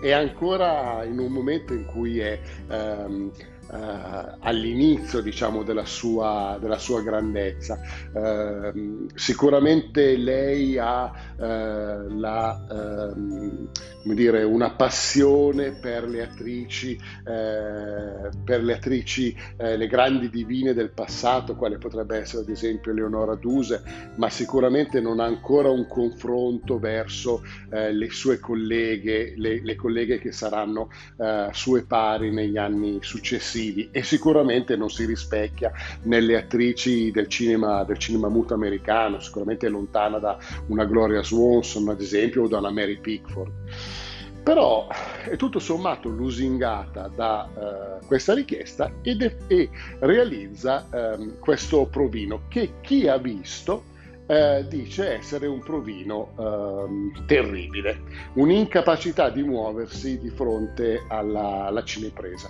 è 0.00 0.10
ancora 0.10 1.04
in 1.04 1.18
un 1.18 1.32
momento 1.32 1.72
in 1.72 1.84
cui 1.84 2.18
è 2.18 2.38
um, 2.68 3.30
uh, 3.68 4.36
all'inizio 4.40 5.20
diciamo, 5.20 5.62
della, 5.62 5.84
sua, 5.84 6.58
della 6.60 6.78
sua 6.78 7.02
grandezza. 7.02 7.78
Uh, 8.12 9.06
sicuramente 9.14 10.16
lei 10.16 10.78
ha 10.78 11.04
uh, 11.36 12.18
la, 12.18 12.66
ehm, 12.70 13.68
dire, 14.14 14.42
una 14.44 14.70
passione 14.70 15.72
per 15.72 16.08
le 16.08 16.22
attrici, 16.22 16.92
eh, 16.94 18.28
per 18.44 18.62
le 18.62 18.74
attrici, 18.74 19.36
eh, 19.56 19.76
le 19.76 19.86
grandi 19.86 20.30
divine 20.30 20.74
del 20.74 20.90
passato, 20.90 21.56
quale 21.56 21.78
potrebbe 21.78 22.18
essere 22.18 22.42
ad 22.42 22.48
esempio 22.48 22.92
Leonora 22.92 23.34
Duse, 23.34 23.82
ma 24.16 24.30
sicuramente 24.30 25.00
non 25.00 25.20
ha 25.20 25.24
ancora 25.24 25.70
un 25.70 25.86
confronto 25.86 26.78
verso 26.78 27.42
eh, 27.70 27.92
le 27.92 28.10
sue 28.10 28.38
colleghe, 28.38 29.34
le, 29.36 29.62
le 29.62 29.74
colleghe 29.74 30.18
che 30.18 30.32
saranno 30.32 30.88
eh, 31.18 31.48
sue 31.52 31.84
pari 31.84 32.30
negli 32.30 32.56
anni 32.56 32.98
successivi 33.00 33.55
successivi 33.56 33.88
e 33.90 34.02
sicuramente 34.02 34.76
non 34.76 34.90
si 34.90 35.06
rispecchia 35.06 35.72
nelle 36.02 36.36
attrici 36.36 37.10
del 37.10 37.28
cinema, 37.28 37.82
del 37.84 37.98
cinema 37.98 38.28
muto 38.28 38.54
americano, 38.54 39.18
sicuramente 39.20 39.66
è 39.66 39.70
lontana 39.70 40.18
da 40.18 40.38
una 40.66 40.84
Gloria 40.84 41.22
Swanson 41.22 41.88
ad 41.88 42.00
esempio 42.00 42.42
o 42.42 42.48
da 42.48 42.58
una 42.58 42.70
Mary 42.70 43.00
Pickford. 43.00 43.52
Però 44.42 44.86
è 45.28 45.34
tutto 45.34 45.58
sommato 45.58 46.08
lusingata 46.08 47.10
da 47.12 47.98
uh, 48.00 48.06
questa 48.06 48.32
richiesta 48.32 48.92
ed 49.02 49.22
è, 49.22 49.34
e 49.48 49.68
realizza 49.98 50.86
um, 50.92 51.40
questo 51.40 51.86
provino 51.86 52.42
che 52.48 52.74
chi 52.80 53.08
ha 53.08 53.16
visto 53.16 53.94
eh, 54.26 54.66
dice 54.68 55.14
essere 55.14 55.46
un 55.46 55.60
provino 55.60 56.32
eh, 56.38 57.24
terribile, 57.26 58.00
un'incapacità 58.34 59.30
di 59.30 59.42
muoversi 59.42 60.18
di 60.18 60.30
fronte 60.30 61.04
alla, 61.08 61.66
alla 61.66 61.84
cinepresa. 61.84 62.48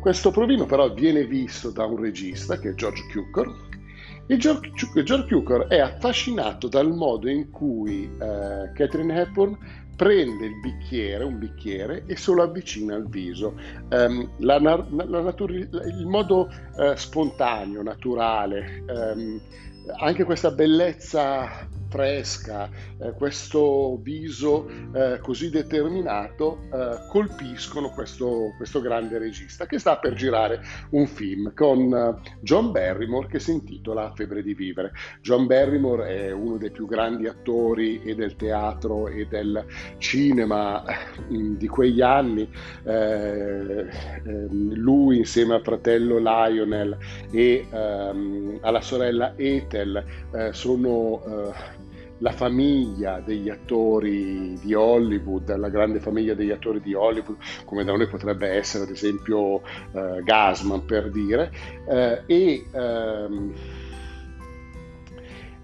Questo 0.00 0.30
provino 0.30 0.64
però 0.64 0.92
viene 0.92 1.24
visto 1.24 1.70
da 1.70 1.84
un 1.84 2.00
regista 2.00 2.58
che 2.58 2.70
è 2.70 2.74
George 2.74 3.02
Cukor 3.12 3.68
e 4.26 4.36
George, 4.38 4.70
George 5.02 5.26
Cukor 5.26 5.66
è 5.66 5.78
affascinato 5.78 6.68
dal 6.68 6.90
modo 6.90 7.28
in 7.28 7.50
cui 7.50 8.04
eh, 8.04 8.70
Catherine 8.72 9.20
Hepburn 9.20 9.58
prende 9.96 10.46
il 10.46 10.58
bicchiere, 10.60 11.24
un 11.24 11.38
bicchiere, 11.38 12.04
e 12.06 12.16
se 12.16 12.32
lo 12.32 12.42
avvicina 12.44 12.94
al 12.94 13.06
viso. 13.08 13.54
Um, 13.90 14.30
la, 14.38 14.58
la, 14.58 14.82
la 14.88 15.34
il 15.38 16.06
modo 16.06 16.48
uh, 16.76 16.94
spontaneo, 16.94 17.82
naturale, 17.82 18.82
um, 18.88 19.38
anche 19.98 20.24
questa 20.24 20.52
bellezza 20.52 21.68
fresca, 21.90 22.70
eh, 22.98 23.12
questo 23.12 23.98
viso 24.00 24.68
eh, 24.94 25.18
così 25.20 25.50
determinato 25.50 26.60
eh, 26.72 27.06
colpiscono 27.08 27.90
questo, 27.90 28.54
questo, 28.56 28.80
grande 28.80 29.18
regista 29.18 29.66
che 29.66 29.78
sta 29.78 29.98
per 29.98 30.14
girare 30.14 30.62
un 30.90 31.06
film 31.06 31.52
con 31.52 31.92
eh, 31.92 32.30
John 32.40 32.70
Barrymore 32.70 33.26
che 33.26 33.40
si 33.40 33.50
intitola 33.50 34.12
Febbre 34.14 34.42
di 34.42 34.54
vivere. 34.54 34.92
John 35.20 35.46
Barrymore 35.46 36.06
è 36.06 36.30
uno 36.30 36.56
dei 36.56 36.70
più 36.70 36.86
grandi 36.86 37.26
attori 37.26 38.00
e 38.04 38.14
del 38.14 38.36
teatro 38.36 39.08
e 39.08 39.26
del 39.26 39.64
cinema 39.98 40.84
mm, 41.30 41.56
di 41.56 41.66
quegli 41.66 42.00
anni. 42.00 42.48
Eh, 42.84 43.86
ehm, 44.24 44.74
lui 44.74 45.18
insieme 45.18 45.54
al 45.54 45.62
fratello 45.62 46.18
Lionel 46.18 46.96
e 47.32 47.66
ehm, 47.68 48.58
alla 48.60 48.80
sorella 48.80 49.32
Ethel 49.36 50.04
eh, 50.32 50.52
sono 50.52 51.48
la 52.20 52.32
famiglia 52.32 53.20
degli 53.20 53.48
attori 53.48 54.58
di 54.60 54.74
Hollywood, 54.74 55.54
la 55.56 55.68
grande 55.68 56.00
famiglia 56.00 56.34
degli 56.34 56.50
attori 56.50 56.80
di 56.80 56.94
Hollywood, 56.94 57.36
come 57.64 57.84
da 57.84 57.92
noi 57.92 58.06
potrebbe 58.08 58.48
essere 58.48 58.84
ad 58.84 58.90
esempio 58.90 59.62
eh, 59.92 60.22
Gasman 60.22 60.84
per 60.84 61.10
dire, 61.10 61.50
eh, 61.88 62.22
e 62.26 62.66
ehm, 62.72 63.54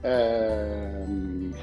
ehm, 0.00 1.54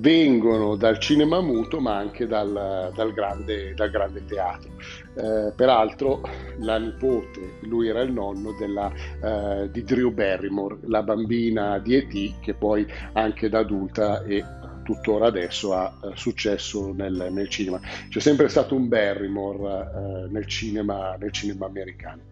vengono 0.00 0.76
dal 0.76 0.98
cinema 0.98 1.40
muto 1.40 1.78
ma 1.78 1.96
anche 1.96 2.26
dal, 2.26 2.90
dal, 2.94 3.12
grande, 3.12 3.74
dal 3.74 3.90
grande, 3.90 4.24
teatro. 4.24 4.70
Eh, 5.14 5.52
peraltro 5.54 6.22
la 6.58 6.78
nipote, 6.78 7.58
lui 7.62 7.88
era 7.88 8.00
il 8.00 8.12
nonno 8.12 8.52
della, 8.58 8.90
eh, 9.22 9.70
di 9.70 9.84
Drew 9.84 10.12
Barrymore, 10.12 10.78
la 10.86 11.02
bambina 11.02 11.78
di 11.78 11.96
E.T. 11.96 12.40
che 12.40 12.54
poi 12.54 12.86
anche 13.12 13.48
da 13.48 13.58
adulta 13.58 14.22
e 14.24 14.42
tuttora 14.82 15.26
adesso 15.26 15.74
ha 15.74 15.92
eh, 16.02 16.10
successo 16.14 16.92
nel, 16.92 17.28
nel, 17.30 17.48
cinema. 17.48 17.80
C'è 18.08 18.20
sempre 18.20 18.48
stato 18.48 18.74
un 18.74 18.88
Barrymore 18.88 19.90
eh, 19.94 20.28
nel 20.30 20.46
cinema, 20.46 21.16
nel 21.18 21.30
cinema 21.30 21.66
americano. 21.66 22.22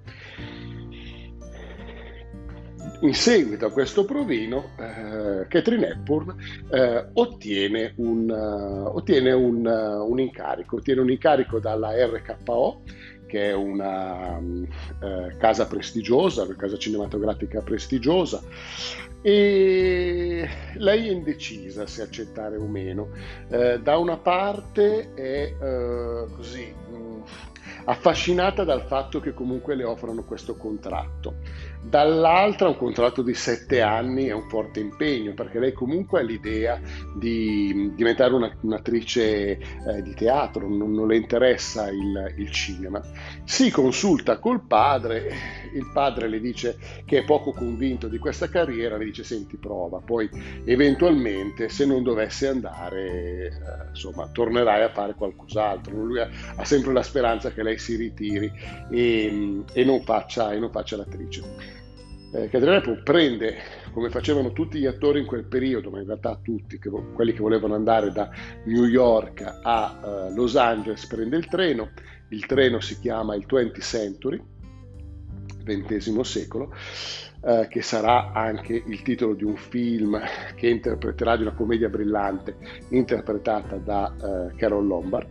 In 3.00 3.14
seguito 3.14 3.66
a 3.66 3.70
questo 3.70 4.04
provino, 4.04 4.70
eh, 4.76 5.46
Catherine 5.46 5.86
Hepburn 5.86 6.34
eh, 6.68 7.08
ottiene, 7.12 7.92
un, 7.96 8.28
uh, 8.28 8.96
ottiene 8.96 9.32
un, 9.32 9.64
uh, 9.64 10.10
un, 10.10 10.18
incarico, 10.18 10.76
ottiene 10.76 11.00
un 11.02 11.10
incarico 11.10 11.60
dalla 11.60 11.92
RKO, 11.92 12.82
che 13.26 13.50
è 13.50 13.54
una 13.54 14.38
uh, 14.38 15.36
casa 15.38 15.66
prestigiosa, 15.68 16.42
una 16.42 16.56
casa 16.56 16.76
cinematografica 16.76 17.60
prestigiosa, 17.60 18.42
e 19.22 20.48
lei 20.74 21.08
è 21.08 21.12
indecisa 21.12 21.86
se 21.86 22.02
accettare 22.02 22.56
o 22.56 22.66
meno. 22.66 23.10
Da 23.48 23.96
una 23.96 24.16
parte 24.16 25.12
è 25.14 25.54
così 26.36 26.72
mm, 26.90 27.20
affascinata 27.84 28.64
dal 28.64 28.82
fatto 28.82 29.18
che 29.18 29.34
comunque 29.34 29.74
le 29.74 29.84
offrono 29.84 30.22
questo 30.22 30.56
contratto 30.56 31.36
dall'altra 31.80 32.68
un 32.68 32.76
contratto 32.76 33.22
di 33.22 33.34
sette 33.34 33.80
anni 33.80 34.26
è 34.26 34.32
un 34.32 34.48
forte 34.48 34.80
impegno 34.80 35.32
perché 35.32 35.58
lei 35.58 35.72
comunque 35.72 36.20
ha 36.20 36.22
l'idea 36.22 36.80
di 37.14 37.92
diventare 37.94 38.34
una, 38.34 38.54
un'attrice 38.60 39.58
eh, 39.58 40.02
di 40.02 40.14
teatro, 40.14 40.68
non, 40.68 40.92
non 40.92 41.06
le 41.06 41.16
interessa 41.16 41.88
il, 41.88 42.34
il, 42.36 42.50
cinema. 42.50 43.00
Si 43.44 43.70
consulta 43.70 44.38
col 44.38 44.62
padre, 44.62 45.30
il 45.74 45.90
padre 45.92 46.28
le 46.28 46.40
dice 46.40 46.78
che 47.04 47.18
è 47.18 47.24
poco 47.24 47.52
convinto 47.52 48.08
di 48.08 48.18
questa 48.18 48.48
carriera, 48.48 48.96
le 48.96 49.06
dice 49.06 49.24
senti 49.24 49.56
prova, 49.56 50.00
poi 50.04 50.28
eventualmente 50.64 51.68
se 51.68 51.86
non 51.86 52.02
dovesse 52.02 52.48
andare 52.48 53.06
eh, 53.06 53.50
insomma 53.90 54.28
tornerai 54.28 54.82
a 54.82 54.90
fare 54.90 55.14
qualcos'altro. 55.14 55.94
Lui 55.96 56.20
ha, 56.20 56.28
ha, 56.56 56.64
sempre 56.64 56.92
la 56.92 57.02
speranza 57.02 57.50
che 57.52 57.62
lei 57.62 57.78
si 57.78 57.96
ritiri 57.96 58.50
e, 58.90 59.62
e, 59.72 59.84
non, 59.84 60.02
faccia, 60.02 60.52
e 60.52 60.58
non 60.58 60.70
faccia 60.70 60.96
l'attrice 60.96 61.76
eh, 62.30 62.48
Catherine 62.48 63.00
prende, 63.02 63.56
come 63.92 64.10
facevano 64.10 64.52
tutti 64.52 64.78
gli 64.78 64.86
attori 64.86 65.20
in 65.20 65.26
quel 65.26 65.44
periodo, 65.44 65.90
ma 65.90 65.98
in 65.98 66.06
realtà 66.06 66.38
tutti, 66.42 66.78
che, 66.78 66.90
quelli 67.14 67.32
che 67.32 67.40
volevano 67.40 67.74
andare 67.74 68.12
da 68.12 68.30
New 68.64 68.84
York 68.84 69.60
a 69.62 70.28
uh, 70.28 70.34
Los 70.34 70.56
Angeles, 70.56 71.06
prende 71.06 71.36
il 71.36 71.46
treno, 71.46 71.90
il 72.28 72.44
treno 72.44 72.80
si 72.80 72.98
chiama 72.98 73.34
il 73.34 73.46
20th 73.48 73.80
Century, 73.80 74.42
XX 75.64 76.20
secolo, 76.20 76.74
uh, 77.40 77.66
che 77.66 77.80
sarà 77.80 78.32
anche 78.32 78.82
il 78.86 79.02
titolo 79.02 79.32
di 79.32 79.44
un 79.44 79.56
film 79.56 80.20
che 80.54 80.68
interpreterà 80.68 81.36
di 81.36 81.42
una 81.42 81.54
commedia 81.54 81.88
brillante 81.88 82.56
interpretata 82.90 83.76
da 83.76 84.14
uh, 84.14 84.56
Carol 84.56 84.86
Lombard 84.86 85.30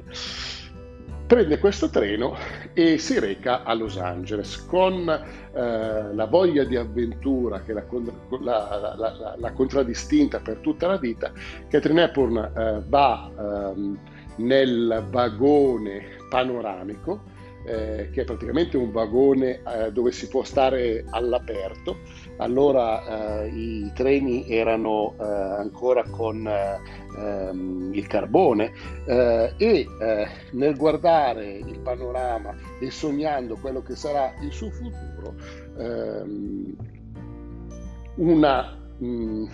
prende 1.27 1.60
questo 1.60 1.89
treno 1.89 2.36
e 2.74 2.98
si 2.98 3.19
reca 3.19 3.63
a 3.63 3.74
Los 3.74 3.98
Angeles 3.98 4.65
con 4.65 5.10
eh, 5.10 6.13
la 6.13 6.25
voglia 6.25 6.63
di 6.63 6.77
avventura 6.77 7.62
che 7.62 7.74
l'ha, 7.74 7.84
la, 8.39 8.96
la, 8.98 9.36
la, 9.38 9.51
contraddistinta 9.51 10.39
per 10.39 10.57
tutta 10.57 10.88
la 10.88 10.98
vita. 10.98 11.31
Catherine 11.67 12.03
Hepburn 12.03 12.38
eh, 12.38 12.81
va 12.88 13.29
ehm, 13.38 14.00
nel 14.38 15.05
vagone 15.10 16.15
panoramico 16.29 17.36
eh, 17.67 18.10
che 18.12 18.21
è 18.21 18.23
praticamente 18.23 18.78
un 18.78 18.91
vagone 18.91 19.62
eh, 19.62 19.91
dove 19.91 20.12
si 20.13 20.28
può 20.30 20.43
stare 20.43 21.04
all'aperto. 21.10 21.97
Allora 22.38 23.43
eh, 23.43 23.47
i 23.47 23.91
treni 23.93 24.47
erano 24.47 25.15
eh, 25.19 25.23
ancora 25.23 26.04
con 26.04 26.47
eh, 26.47 26.80
ehm, 27.17 27.91
il 27.93 28.06
carbone 28.08 28.71
eh, 29.06 29.54
e 29.58 29.88
nel 30.52 30.76
guardare 30.76 31.58
il 31.58 31.80
panorama 31.80 32.56
e 32.80 32.91
sognando 32.91 33.56
quello 33.56 33.82
che 33.82 33.95
sarà 33.95 34.34
il 34.41 34.52
suo 34.52 34.69
futuro, 34.69 35.34
ehm, 35.78 36.76
una, 38.15 38.78
mh, 38.97 39.06
mm, 39.06 39.45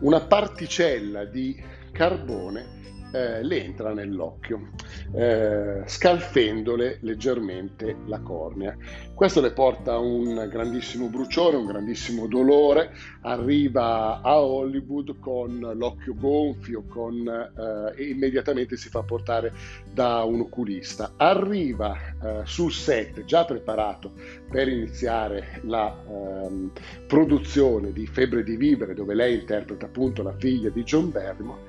una 0.00 0.20
particella 0.20 1.24
di 1.24 1.58
carbone 1.92 2.74
eh, 3.16 3.42
le 3.42 3.64
entra 3.64 3.94
nell'occhio, 3.94 4.68
eh, 5.14 5.82
scalfendole 5.86 6.98
leggermente 7.00 7.96
la 8.06 8.20
cornea. 8.20 8.76
Questo 9.14 9.40
le 9.40 9.52
porta 9.52 9.96
un 9.98 10.46
grandissimo 10.50 11.08
bruciore, 11.08 11.56
un 11.56 11.64
grandissimo 11.64 12.26
dolore, 12.26 12.92
arriva 13.22 14.20
a 14.20 14.42
Hollywood 14.42 15.18
con 15.18 15.58
l'occhio 15.74 16.14
gonfio 16.14 16.84
con, 16.86 17.26
eh, 17.26 18.02
e 18.02 18.10
immediatamente 18.10 18.76
si 18.76 18.90
fa 18.90 19.02
portare 19.02 19.52
da 19.90 20.22
un 20.24 20.40
oculista. 20.40 21.12
Arriva 21.16 21.96
eh, 21.96 22.40
sul 22.44 22.72
set 22.72 23.24
già 23.24 23.46
preparato 23.46 24.12
per 24.50 24.68
iniziare 24.68 25.60
la 25.62 25.96
ehm, 26.06 26.70
produzione 27.06 27.92
di 27.92 28.06
Febbre 28.06 28.42
di 28.42 28.56
Vivere, 28.56 28.92
dove 28.92 29.14
lei 29.14 29.40
interpreta 29.40 29.86
appunto 29.86 30.22
la 30.22 30.34
figlia 30.36 30.68
di 30.68 30.82
John 30.82 31.10
Barrymore 31.10 31.62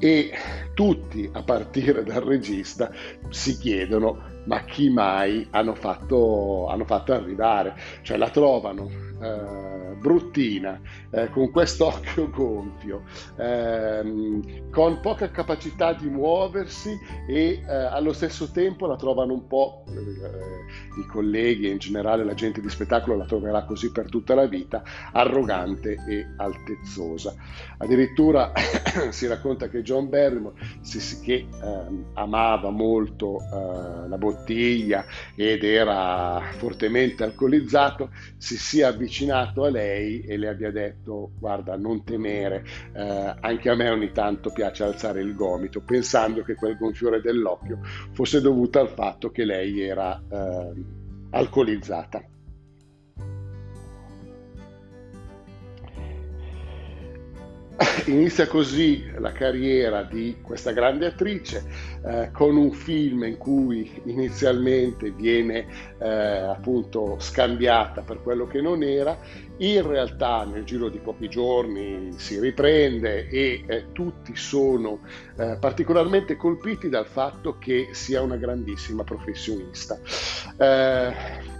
e 0.00 0.32
tutti, 0.74 1.28
a 1.30 1.42
partire 1.42 2.02
dal 2.02 2.22
regista, 2.22 2.90
si 3.28 3.56
chiedono 3.58 4.38
ma 4.46 4.64
chi 4.64 4.88
mai 4.88 5.46
hanno 5.50 5.74
fatto, 5.74 6.66
hanno 6.68 6.84
fatto 6.84 7.12
arrivare, 7.12 7.76
cioè 8.02 8.16
la 8.16 8.30
trovano 8.30 8.88
eh, 9.22 9.79
bruttina, 9.98 10.80
eh, 11.10 11.28
con 11.30 11.50
quest'occhio 11.50 12.30
gonfio, 12.34 13.02
ehm, 13.36 14.70
con 14.70 15.00
poca 15.00 15.30
capacità 15.30 15.92
di 15.92 16.08
muoversi 16.08 16.98
e 17.28 17.62
eh, 17.66 17.72
allo 17.72 18.12
stesso 18.12 18.50
tempo 18.50 18.86
la 18.86 18.96
trovano 18.96 19.32
un 19.32 19.46
po', 19.46 19.84
eh, 19.88 21.00
i 21.00 21.06
colleghi 21.06 21.66
e 21.68 21.72
in 21.72 21.78
generale 21.78 22.24
la 22.24 22.34
gente 22.34 22.60
di 22.60 22.68
spettacolo 22.68 23.16
la 23.16 23.24
troverà 23.24 23.64
così 23.64 23.90
per 23.90 24.08
tutta 24.08 24.34
la 24.34 24.46
vita, 24.46 24.82
arrogante 25.12 25.96
e 26.08 26.26
altezzosa. 26.36 27.34
Addirittura 27.78 28.52
si 29.10 29.26
racconta 29.26 29.68
che 29.68 29.82
John 29.82 30.08
Barrymore, 30.08 30.54
che 31.22 31.46
ehm, 31.62 32.04
amava 32.14 32.70
molto 32.70 33.38
eh, 33.38 34.08
la 34.08 34.18
bottiglia 34.18 35.04
ed 35.34 35.64
era 35.64 36.40
fortemente 36.56 37.24
alcolizzato, 37.24 38.10
si 38.36 38.56
sia 38.56 38.88
avvicinato 38.88 39.64
a 39.64 39.70
lei 39.70 39.79
e 39.80 40.36
le 40.36 40.48
abbia 40.48 40.70
detto 40.70 41.32
guarda 41.38 41.76
non 41.76 42.04
temere, 42.04 42.64
eh, 42.92 43.34
anche 43.40 43.68
a 43.68 43.74
me 43.74 43.90
ogni 43.90 44.12
tanto 44.12 44.50
piace 44.50 44.84
alzare 44.84 45.20
il 45.20 45.34
gomito, 45.34 45.80
pensando 45.82 46.42
che 46.42 46.54
quel 46.54 46.76
gonfiore 46.76 47.20
dell'occhio 47.20 47.80
fosse 48.12 48.40
dovuto 48.40 48.78
al 48.80 48.88
fatto 48.88 49.30
che 49.30 49.44
lei 49.44 49.80
era 49.80 50.20
eh, 50.30 50.72
alcolizzata. 51.30 52.24
Inizia 58.06 58.46
così 58.46 59.10
la 59.18 59.32
carriera 59.32 60.02
di 60.02 60.38
questa 60.42 60.72
grande 60.72 61.06
attrice 61.06 61.64
eh, 62.04 62.30
con 62.30 62.56
un 62.56 62.72
film 62.72 63.24
in 63.24 63.38
cui 63.38 63.90
inizialmente 64.04 65.10
viene 65.12 65.66
eh, 65.98 66.08
appunto 66.08 67.16
scambiata 67.18 68.02
per 68.02 68.20
quello 68.22 68.46
che 68.46 68.60
non 68.60 68.82
era, 68.82 69.18
in 69.60 69.86
realtà 69.86 70.44
nel 70.44 70.64
giro 70.64 70.88
di 70.88 70.98
pochi 70.98 71.28
giorni 71.28 72.12
si 72.16 72.38
riprende 72.38 73.28
e 73.28 73.62
eh, 73.66 73.92
tutti 73.92 74.34
sono 74.36 75.00
eh, 75.36 75.56
particolarmente 75.60 76.36
colpiti 76.36 76.88
dal 76.88 77.06
fatto 77.06 77.58
che 77.58 77.88
sia 77.92 78.22
una 78.22 78.36
grandissima 78.36 79.04
professionista. 79.04 79.98
Eh, 80.56 81.58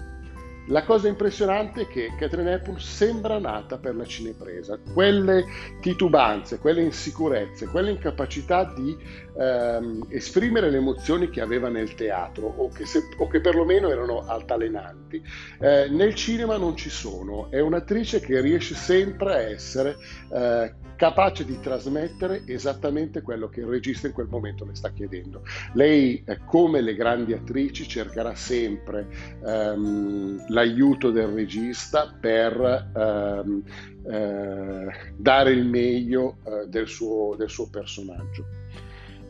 la 0.71 0.85
cosa 0.85 1.09
impressionante 1.09 1.83
è 1.83 1.87
che 1.89 2.15
Catherine 2.17 2.53
Hepburn 2.53 2.79
sembra 2.79 3.39
nata 3.39 3.79
per 3.79 3.97
la 3.97 4.05
cinepresa. 4.05 4.79
Quelle 4.93 5.45
titubanze, 5.81 6.59
quelle 6.59 6.83
insicurezze, 6.83 7.67
quelle 7.67 7.91
incapacità 7.91 8.73
di 8.73 8.97
ehm, 9.37 10.07
esprimere 10.09 10.71
le 10.71 10.77
emozioni 10.79 11.29
che 11.29 11.41
aveva 11.41 11.69
nel 11.69 11.95
teatro 11.95 12.47
o 12.47 12.69
che, 12.69 12.87
se, 12.87 13.03
o 13.19 13.27
che 13.27 13.41
perlomeno 13.41 13.91
erano 13.91 14.25
altalenanti, 14.27 15.23
eh, 15.61 15.89
nel 15.89 16.15
cinema 16.15 16.57
non 16.57 16.77
ci 16.77 16.91
sono. 16.91 17.51
È 17.51 17.61
un'attrice 17.61 18.21
che 18.21 18.41
riesce 18.41 18.75
sempre 18.75 19.35
a 19.35 19.41
essere 19.41 19.97
eh, 20.33 20.75
capace 21.01 21.47
di 21.47 21.59
trasmettere 21.59 22.43
esattamente 22.45 23.23
quello 23.23 23.49
che 23.49 23.61
il 23.61 23.67
regista 23.69 24.07
in 24.07 24.13
quel 24.13 24.27
momento 24.29 24.67
le 24.67 24.75
sta 24.75 24.91
chiedendo. 24.91 25.45
Lei, 25.73 26.23
eh, 26.27 26.41
come 26.45 26.83
le 26.83 26.95
grandi 26.95 27.33
attrici, 27.33 27.89
cercherà 27.89 28.35
sempre 28.35 29.09
ehm, 29.43 30.45
l'aiuto 30.49 31.11
del 31.11 31.29
regista 31.29 32.15
per 32.21 32.91
ehm, 32.95 33.63
eh, 34.11 34.87
dare 35.17 35.51
il 35.53 35.65
meglio 35.65 36.37
eh, 36.45 36.67
del, 36.69 36.87
suo, 36.87 37.35
del 37.35 37.49
suo 37.49 37.71
personaggio 37.71 38.45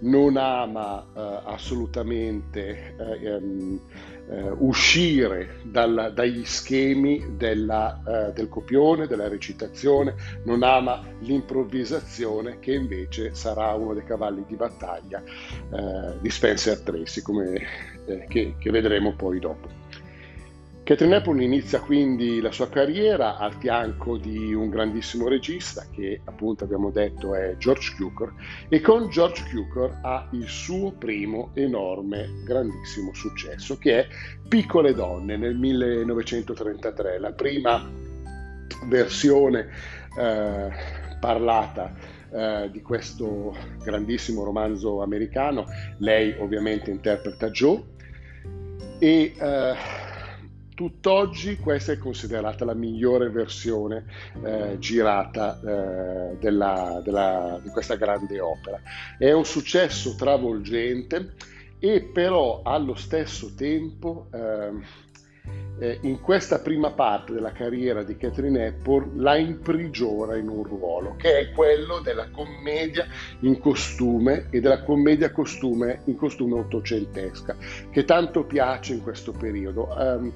non 0.02 0.38
ama 0.38 1.04
eh, 1.14 1.40
assolutamente 1.44 2.96
eh, 2.96 3.26
ehm, 3.26 3.80
eh, 4.30 4.50
uscire 4.58 5.56
dal, 5.64 6.12
dagli 6.14 6.44
schemi 6.44 7.36
della, 7.36 8.00
eh, 8.06 8.32
del 8.32 8.48
copione, 8.48 9.06
della 9.06 9.28
recitazione, 9.28 10.14
non 10.44 10.62
ama 10.62 11.02
l'improvvisazione 11.20 12.58
che 12.60 12.74
invece 12.74 13.34
sarà 13.34 13.74
uno 13.74 13.92
dei 13.92 14.04
cavalli 14.04 14.44
di 14.46 14.54
battaglia 14.54 15.22
eh, 15.22 16.18
di 16.20 16.30
Spencer 16.30 16.80
Tracy, 16.80 17.22
come, 17.22 17.60
eh, 18.06 18.26
che, 18.28 18.54
che 18.58 18.70
vedremo 18.70 19.14
poi 19.14 19.40
dopo. 19.40 19.79
Hepburn 20.98 21.40
inizia 21.40 21.78
quindi 21.78 22.40
la 22.40 22.50
sua 22.50 22.68
carriera 22.68 23.36
al 23.36 23.54
fianco 23.54 24.16
di 24.16 24.52
un 24.52 24.70
grandissimo 24.70 25.28
regista 25.28 25.86
che 25.88 26.20
appunto 26.24 26.64
abbiamo 26.64 26.90
detto 26.90 27.32
è 27.36 27.54
George 27.58 27.94
Cukor 27.96 28.34
e 28.68 28.80
con 28.80 29.08
George 29.08 29.44
Cukor 29.52 30.00
ha 30.02 30.26
il 30.32 30.48
suo 30.48 30.90
primo 30.90 31.50
enorme 31.54 32.42
grandissimo 32.44 33.14
successo 33.14 33.78
che 33.78 34.00
è 34.00 34.08
Piccole 34.48 34.92
donne 34.92 35.36
nel 35.36 35.56
1933, 35.56 37.20
la 37.20 37.32
prima 37.34 37.88
versione 38.86 39.68
eh, 40.18 40.70
parlata 41.20 41.94
eh, 42.32 42.68
di 42.72 42.82
questo 42.82 43.56
grandissimo 43.84 44.42
romanzo 44.42 45.02
americano. 45.02 45.66
Lei 45.98 46.34
ovviamente 46.40 46.90
interpreta 46.90 47.48
Joe 47.50 47.80
e 48.98 49.34
eh, 49.38 50.08
Tutt'oggi 50.80 51.58
questa 51.58 51.92
è 51.92 51.98
considerata 51.98 52.64
la 52.64 52.72
migliore 52.72 53.28
versione 53.28 54.06
eh, 54.42 54.78
girata 54.78 55.60
eh, 55.60 56.38
della, 56.38 57.02
della, 57.04 57.60
di 57.62 57.68
questa 57.68 57.96
grande 57.96 58.40
opera. 58.40 58.80
È 59.18 59.30
un 59.30 59.44
successo 59.44 60.14
travolgente 60.16 61.34
e 61.78 62.00
però 62.00 62.62
allo 62.64 62.94
stesso 62.94 63.52
tempo 63.54 64.28
ehm, 64.32 64.82
eh, 65.80 65.98
in 66.00 66.18
questa 66.22 66.60
prima 66.60 66.92
parte 66.92 67.34
della 67.34 67.52
carriera 67.52 68.02
di 68.02 68.16
Catherine 68.16 68.64
Hepburn 68.64 69.20
la 69.20 69.36
imprigiona 69.36 70.36
in 70.36 70.48
un 70.48 70.62
ruolo 70.62 71.14
che 71.16 71.40
è 71.40 71.52
quello 71.52 72.00
della 72.00 72.30
commedia 72.30 73.06
in 73.40 73.58
costume 73.58 74.46
e 74.48 74.60
della 74.60 74.82
commedia 74.82 75.30
costume 75.30 76.00
in 76.06 76.16
costume 76.16 76.58
ottocentesca 76.58 77.54
che 77.90 78.04
tanto 78.06 78.44
piace 78.44 78.94
in 78.94 79.02
questo 79.02 79.32
periodo. 79.32 79.86
Um, 79.94 80.32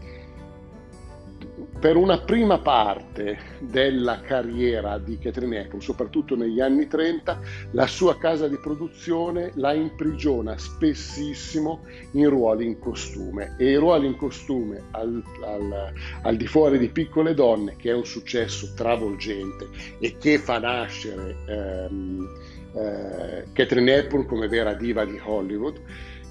per 1.85 1.97
una 1.97 2.17
prima 2.17 2.61
parte 2.61 3.37
della 3.59 4.23
carriera 4.23 4.97
di 4.97 5.19
Catherine 5.19 5.61
Hepburn, 5.61 5.83
soprattutto 5.83 6.35
negli 6.35 6.59
anni 6.59 6.87
30, 6.87 7.39
la 7.73 7.87
sua 7.87 8.17
casa 8.17 8.49
di 8.49 8.57
produzione 8.57 9.53
la 9.57 9.75
imprigiona 9.75 10.57
spessissimo 10.57 11.83
in 12.13 12.31
ruoli 12.31 12.65
in 12.65 12.79
costume. 12.79 13.55
E 13.59 13.73
i 13.73 13.75
ruoli 13.75 14.07
in 14.07 14.17
costume 14.17 14.85
al, 14.93 15.23
al, 15.45 15.93
al 16.23 16.37
di 16.39 16.47
fuori 16.47 16.79
di 16.79 16.89
Piccole 16.89 17.35
Donne, 17.35 17.77
che 17.77 17.91
è 17.91 17.95
un 17.95 18.07
successo 18.07 18.73
travolgente 18.75 19.69
e 19.99 20.17
che 20.17 20.39
fa 20.39 20.59
nascere 20.59 21.37
ehm, 21.47 22.29
eh, 22.77 23.45
Catherine 23.53 23.95
Hepburn 23.95 24.25
come 24.25 24.49
vera 24.49 24.73
diva 24.73 25.05
di 25.05 25.21
Hollywood, 25.23 25.83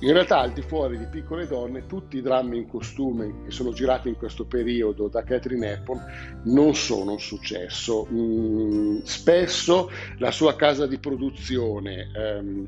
in 0.03 0.11
realtà, 0.11 0.39
al 0.39 0.51
di 0.51 0.61
fuori 0.61 0.97
di 0.97 1.05
Piccole 1.05 1.47
Donne, 1.47 1.85
tutti 1.85 2.17
i 2.17 2.21
drammi 2.21 2.57
in 2.57 2.67
costume 2.67 3.43
che 3.45 3.51
sono 3.51 3.71
girati 3.71 4.09
in 4.09 4.17
questo 4.17 4.45
periodo 4.45 5.07
da 5.07 5.23
Catherine 5.23 5.71
Hepburn 5.71 6.01
non 6.43 6.75
sono 6.75 7.13
un 7.13 7.19
successo. 7.19 8.05
Mm, 8.11 8.99
spesso 9.03 9.89
la 10.17 10.31
sua 10.31 10.57
casa 10.57 10.87
di 10.87 10.99
produzione 10.99 12.11
ehm, 12.13 12.67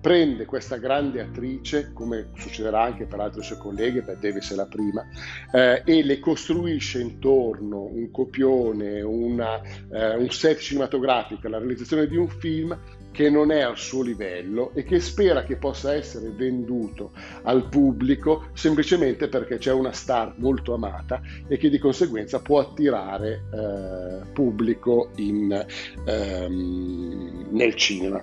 prende 0.00 0.46
questa 0.46 0.76
grande 0.76 1.20
attrice, 1.20 1.92
come 1.92 2.30
succederà 2.34 2.82
anche 2.82 3.06
per 3.06 3.20
altre 3.20 3.42
sue 3.42 3.56
colleghe, 3.56 4.02
per 4.02 4.18
Davis 4.18 4.50
è 4.50 4.56
la 4.56 4.66
prima, 4.66 5.06
eh, 5.52 5.80
e 5.84 6.02
le 6.02 6.18
costruisce 6.18 7.00
intorno 7.00 7.84
un 7.84 8.10
copione, 8.10 9.00
una, 9.00 9.62
eh, 9.62 10.16
un 10.16 10.28
set 10.28 10.58
cinematografico, 10.58 11.48
la 11.48 11.58
realizzazione 11.58 12.08
di 12.08 12.16
un 12.16 12.28
film 12.28 12.76
che 13.14 13.30
non 13.30 13.52
è 13.52 13.60
al 13.60 13.78
suo 13.78 14.02
livello 14.02 14.72
e 14.74 14.82
che 14.82 14.98
spera 14.98 15.44
che 15.44 15.54
possa 15.54 15.94
essere 15.94 16.30
venduto 16.30 17.12
al 17.42 17.68
pubblico 17.68 18.46
semplicemente 18.54 19.28
perché 19.28 19.56
c'è 19.56 19.72
una 19.72 19.92
star 19.92 20.34
molto 20.38 20.74
amata 20.74 21.22
e 21.46 21.56
che 21.56 21.70
di 21.70 21.78
conseguenza 21.78 22.40
può 22.40 22.58
attirare 22.58 23.44
eh, 23.52 24.32
pubblico 24.32 25.10
in, 25.14 25.64
ehm, 26.04 27.46
nel 27.50 27.74
cinema. 27.76 28.20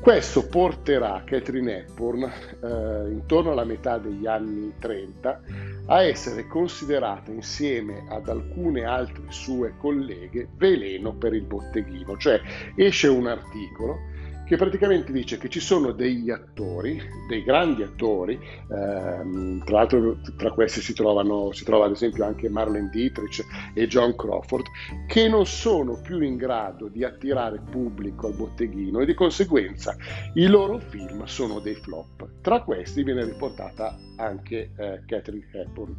Questo 0.00 0.48
porterà 0.48 1.22
Catherine 1.24 1.86
Hepburn 1.86 2.24
eh, 2.24 3.10
intorno 3.12 3.52
alla 3.52 3.64
metà 3.64 3.98
degli 3.98 4.26
anni 4.26 4.72
30 4.80 5.40
a 5.86 6.02
essere 6.02 6.48
considerata 6.48 7.30
insieme 7.30 8.04
ad 8.08 8.28
alcune 8.28 8.84
altre 8.84 9.26
sue 9.28 9.74
colleghe 9.78 10.48
veleno 10.56 11.14
per 11.14 11.34
il 11.34 11.44
botteghino, 11.44 12.16
cioè 12.16 12.40
esce 12.74 13.06
un 13.06 13.28
articolo 13.28 14.12
che 14.46 14.56
praticamente 14.56 15.12
dice 15.12 15.38
che 15.38 15.48
ci 15.48 15.60
sono 15.60 15.92
degli 15.92 16.30
attori, 16.30 17.00
dei 17.28 17.42
grandi 17.42 17.82
attori, 17.82 18.38
ehm, 18.70 19.64
tra 19.64 19.76
l'altro 19.76 20.18
tra 20.36 20.50
questi 20.50 20.80
si, 20.80 20.92
trovano, 20.92 21.52
si 21.52 21.64
trova 21.64 21.86
ad 21.86 21.92
esempio 21.92 22.24
anche 22.24 22.48
Marlene 22.48 22.90
Dietrich 22.90 23.44
e 23.74 23.86
John 23.86 24.14
Crawford, 24.14 24.66
che 25.06 25.28
non 25.28 25.46
sono 25.46 26.00
più 26.00 26.20
in 26.20 26.36
grado 26.36 26.88
di 26.88 27.04
attirare 27.04 27.60
pubblico 27.70 28.26
al 28.26 28.34
botteghino 28.34 29.00
e 29.00 29.06
di 29.06 29.14
conseguenza 29.14 29.96
i 30.34 30.46
loro 30.46 30.78
film 30.78 31.24
sono 31.24 31.60
dei 31.60 31.74
flop. 31.74 32.28
Tra 32.42 32.62
questi 32.62 33.02
viene 33.02 33.24
riportata 33.24 33.96
anche 34.16 34.72
eh, 34.76 35.02
Catherine 35.06 35.48
Hepburn. 35.52 35.94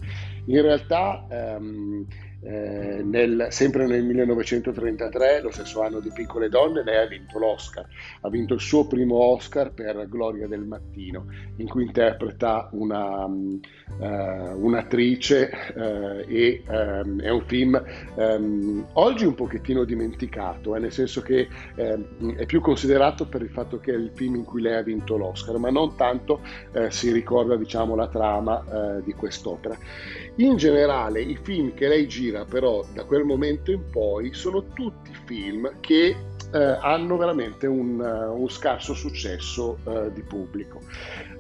In 0.46 0.62
realtà 0.62 1.26
ehm, 1.30 2.06
eh, 2.46 3.02
nel, 3.04 3.48
sempre 3.50 3.88
nel 3.88 4.04
1933, 4.04 5.42
lo 5.42 5.50
stesso 5.50 5.82
anno 5.82 6.00
di 6.00 6.12
Piccole 6.14 6.48
Donne, 6.48 6.84
lei 6.84 7.04
ha 7.04 7.08
vinto 7.08 7.40
l'Oscar, 7.40 7.88
ha 8.22 8.30
vinto 8.30 8.54
il 8.54 8.60
suo 8.60 8.86
primo 8.86 9.16
Oscar 9.16 9.74
per 9.74 10.08
Gloria 10.08 10.48
del 10.48 10.64
Mattino, 10.64 11.26
in 11.58 11.68
cui 11.68 11.84
interpreta 11.84 12.70
una, 12.74 13.26
uh, 13.26 13.56
un'attrice 13.98 15.50
uh, 15.74 16.30
e 16.30 16.62
um, 16.68 17.20
è 17.20 17.30
un 17.30 17.44
film 17.48 17.84
um, 18.14 18.86
oggi 18.94 19.26
un 19.26 19.34
pochettino 19.34 19.84
dimenticato, 19.84 20.76
eh, 20.76 20.80
nel 20.80 20.92
senso 20.92 21.22
che 21.22 21.48
um, 21.78 22.36
è 22.36 22.46
più 22.46 22.62
considerato 22.62 23.28
per 23.28 23.42
il 23.42 23.50
fatto 23.50 23.80
che 23.80 23.92
è 23.92 23.96
il 23.96 24.12
film 24.14 24.36
in 24.36 24.44
cui 24.44 24.62
lei 24.62 24.76
ha 24.76 24.84
vinto 24.84 25.18
l'Oscar, 25.18 25.58
ma 25.58 25.72
non 25.72 25.96
tanto 25.96 26.42
uh, 26.74 26.90
si 26.90 27.12
ricorda 27.12 27.56
diciamo, 27.56 27.96
la 27.96 28.08
trama 28.08 28.64
di 29.04 29.14
quest'opera. 29.14 29.78
In 30.38 30.58
generale 30.58 31.22
i 31.22 31.38
film 31.42 31.74
che 31.74 31.88
lei 31.88 32.08
gira 32.08 32.44
però 32.44 32.86
da 32.94 33.06
quel 33.06 33.24
momento 33.24 33.72
in 33.72 33.90
poi 33.90 34.34
sono 34.34 34.66
tutti 34.74 35.12
film 35.26 35.80
che 35.80 36.14
eh, 36.56 36.78
hanno 36.82 37.18
veramente 37.18 37.68
un, 37.68 38.00
uh, 38.00 38.40
un 38.40 38.50
scarso 38.50 38.94
successo 38.94 39.78
uh, 39.84 40.12
di 40.12 40.22
pubblico. 40.22 40.82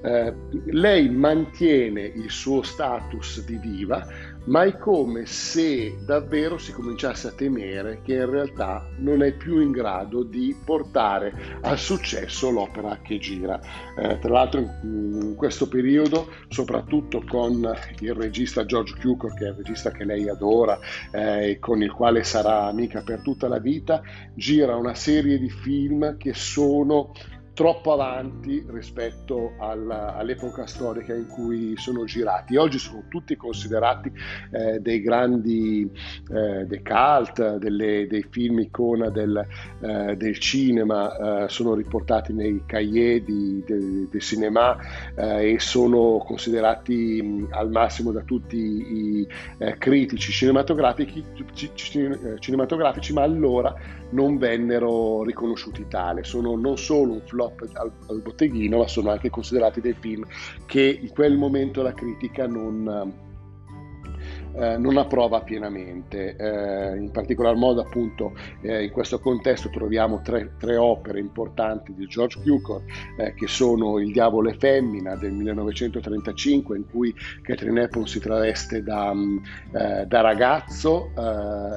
Uh, 0.01 0.33
lei 0.65 1.09
mantiene 1.09 2.03
il 2.03 2.29
suo 2.29 2.63
status 2.63 3.43
di 3.43 3.59
diva, 3.59 4.07
ma 4.45 4.63
è 4.63 4.77
come 4.77 5.25
se 5.25 5.97
davvero 6.05 6.57
si 6.57 6.71
cominciasse 6.71 7.29
a 7.29 7.31
temere 7.31 8.01
che 8.03 8.13
in 8.13 8.29
realtà 8.29 8.85
non 8.97 9.23
è 9.23 9.31
più 9.33 9.59
in 9.59 9.71
grado 9.71 10.23
di 10.23 10.55
portare 10.63 11.33
al 11.61 11.77
successo 11.77 12.49
l'opera 12.51 12.99
che 13.01 13.17
gira. 13.17 13.59
Eh, 13.97 14.19
tra 14.19 14.29
l'altro 14.29 14.59
in, 14.59 15.33
questo 15.35 15.67
periodo, 15.67 16.29
soprattutto 16.47 17.23
con 17.27 17.75
il 17.99 18.13
regista 18.13 18.65
George 18.65 18.95
Cukor, 18.99 19.33
che 19.33 19.45
è 19.45 19.49
il 19.49 19.55
regista 19.55 19.91
che 19.91 20.05
lei 20.05 20.29
adora 20.29 20.79
eh, 21.11 21.49
e 21.49 21.59
con 21.59 21.81
il 21.81 21.91
quale 21.91 22.23
sarà 22.23 22.65
amica 22.65 23.01
per 23.01 23.21
tutta 23.21 23.47
la 23.47 23.59
vita, 23.59 24.01
gira 24.33 24.75
una 24.75 24.93
serie 24.93 25.39
di 25.39 25.49
film 25.49 26.17
che 26.17 26.33
sono 26.33 27.11
troppo 27.55 27.93
avanti 27.93 28.63
rispetto 28.67 29.53
alla, 29.57 30.13
all'epoca 30.15 30.67
storica 30.67 31.15
in 31.15 31.27
cui 31.27 31.75
sono 31.77 32.03
girati. 32.03 32.57
Oggi 32.57 32.77
sono 32.77 33.05
tutti 33.09 33.35
considerati 33.37 34.11
eh, 34.51 34.79
dei 34.79 35.01
grandi 35.01 35.89
eh, 36.29 36.65
dei 36.65 36.81
cult, 36.83 37.55
delle, 37.55 38.07
dei 38.07 38.25
film 38.29 38.59
icona 38.59 39.09
del, 39.09 39.43
eh, 39.79 40.17
del 40.17 40.37
cinema, 40.37 41.45
eh, 41.45 41.49
sono 41.49 41.73
riportati 41.75 42.33
nei 42.33 42.61
cahiers 42.65 43.23
di, 43.23 43.63
de, 43.65 44.07
de 44.09 44.19
cinema 44.19 44.77
eh, 45.15 45.53
e 45.53 45.59
sono 45.59 46.17
considerati 46.25 47.21
mh, 47.21 47.47
al 47.51 47.71
massimo 47.71 48.11
da 48.11 48.21
tutti 48.21 48.57
i 48.57 49.27
eh, 49.59 49.77
critici 49.77 50.31
cinematografici, 50.33 51.23
cinematografici, 52.39 53.13
ma 53.13 53.21
allora 53.21 53.73
non 54.09 54.37
vennero 54.37 55.23
riconosciuti 55.23 55.85
tale. 55.87 56.23
Sono 56.25 56.55
non 56.57 56.77
solo 56.77 57.13
un 57.13 57.21
flop 57.21 57.44
al, 57.73 57.91
al 58.07 58.21
botteghino, 58.21 58.79
ma 58.79 58.87
sono 58.87 59.11
anche 59.11 59.29
considerati 59.29 59.81
dei 59.81 59.95
film 59.99 60.25
che 60.65 60.99
in 61.01 61.09
quel 61.09 61.37
momento 61.37 61.81
la 61.81 61.93
critica 61.93 62.47
non 62.47 63.23
eh, 64.57 64.77
non 64.77 64.97
approva 64.97 65.41
pienamente. 65.41 66.35
Eh, 66.35 66.97
in 66.97 67.11
particolar 67.11 67.55
modo 67.55 67.81
appunto 67.81 68.33
eh, 68.61 68.85
in 68.85 68.91
questo 68.91 69.19
contesto 69.19 69.69
troviamo 69.69 70.21
tre, 70.21 70.53
tre, 70.57 70.77
opere 70.77 71.19
importanti 71.19 71.93
di 71.93 72.05
George 72.07 72.39
Cukor 72.41 72.83
eh, 73.17 73.33
che 73.33 73.47
sono 73.47 73.99
Il 73.99 74.11
diavolo 74.11 74.49
e 74.49 74.55
femmina 74.57 75.15
del 75.15 75.33
1935 75.33 76.77
in 76.77 76.89
cui 76.89 77.13
Catherine 77.41 77.83
Hepburn 77.83 78.07
si 78.07 78.19
traveste 78.19 78.81
da, 78.81 79.13
mm, 79.13 79.37
eh, 79.73 80.05
da 80.05 80.21
ragazzo 80.21 81.11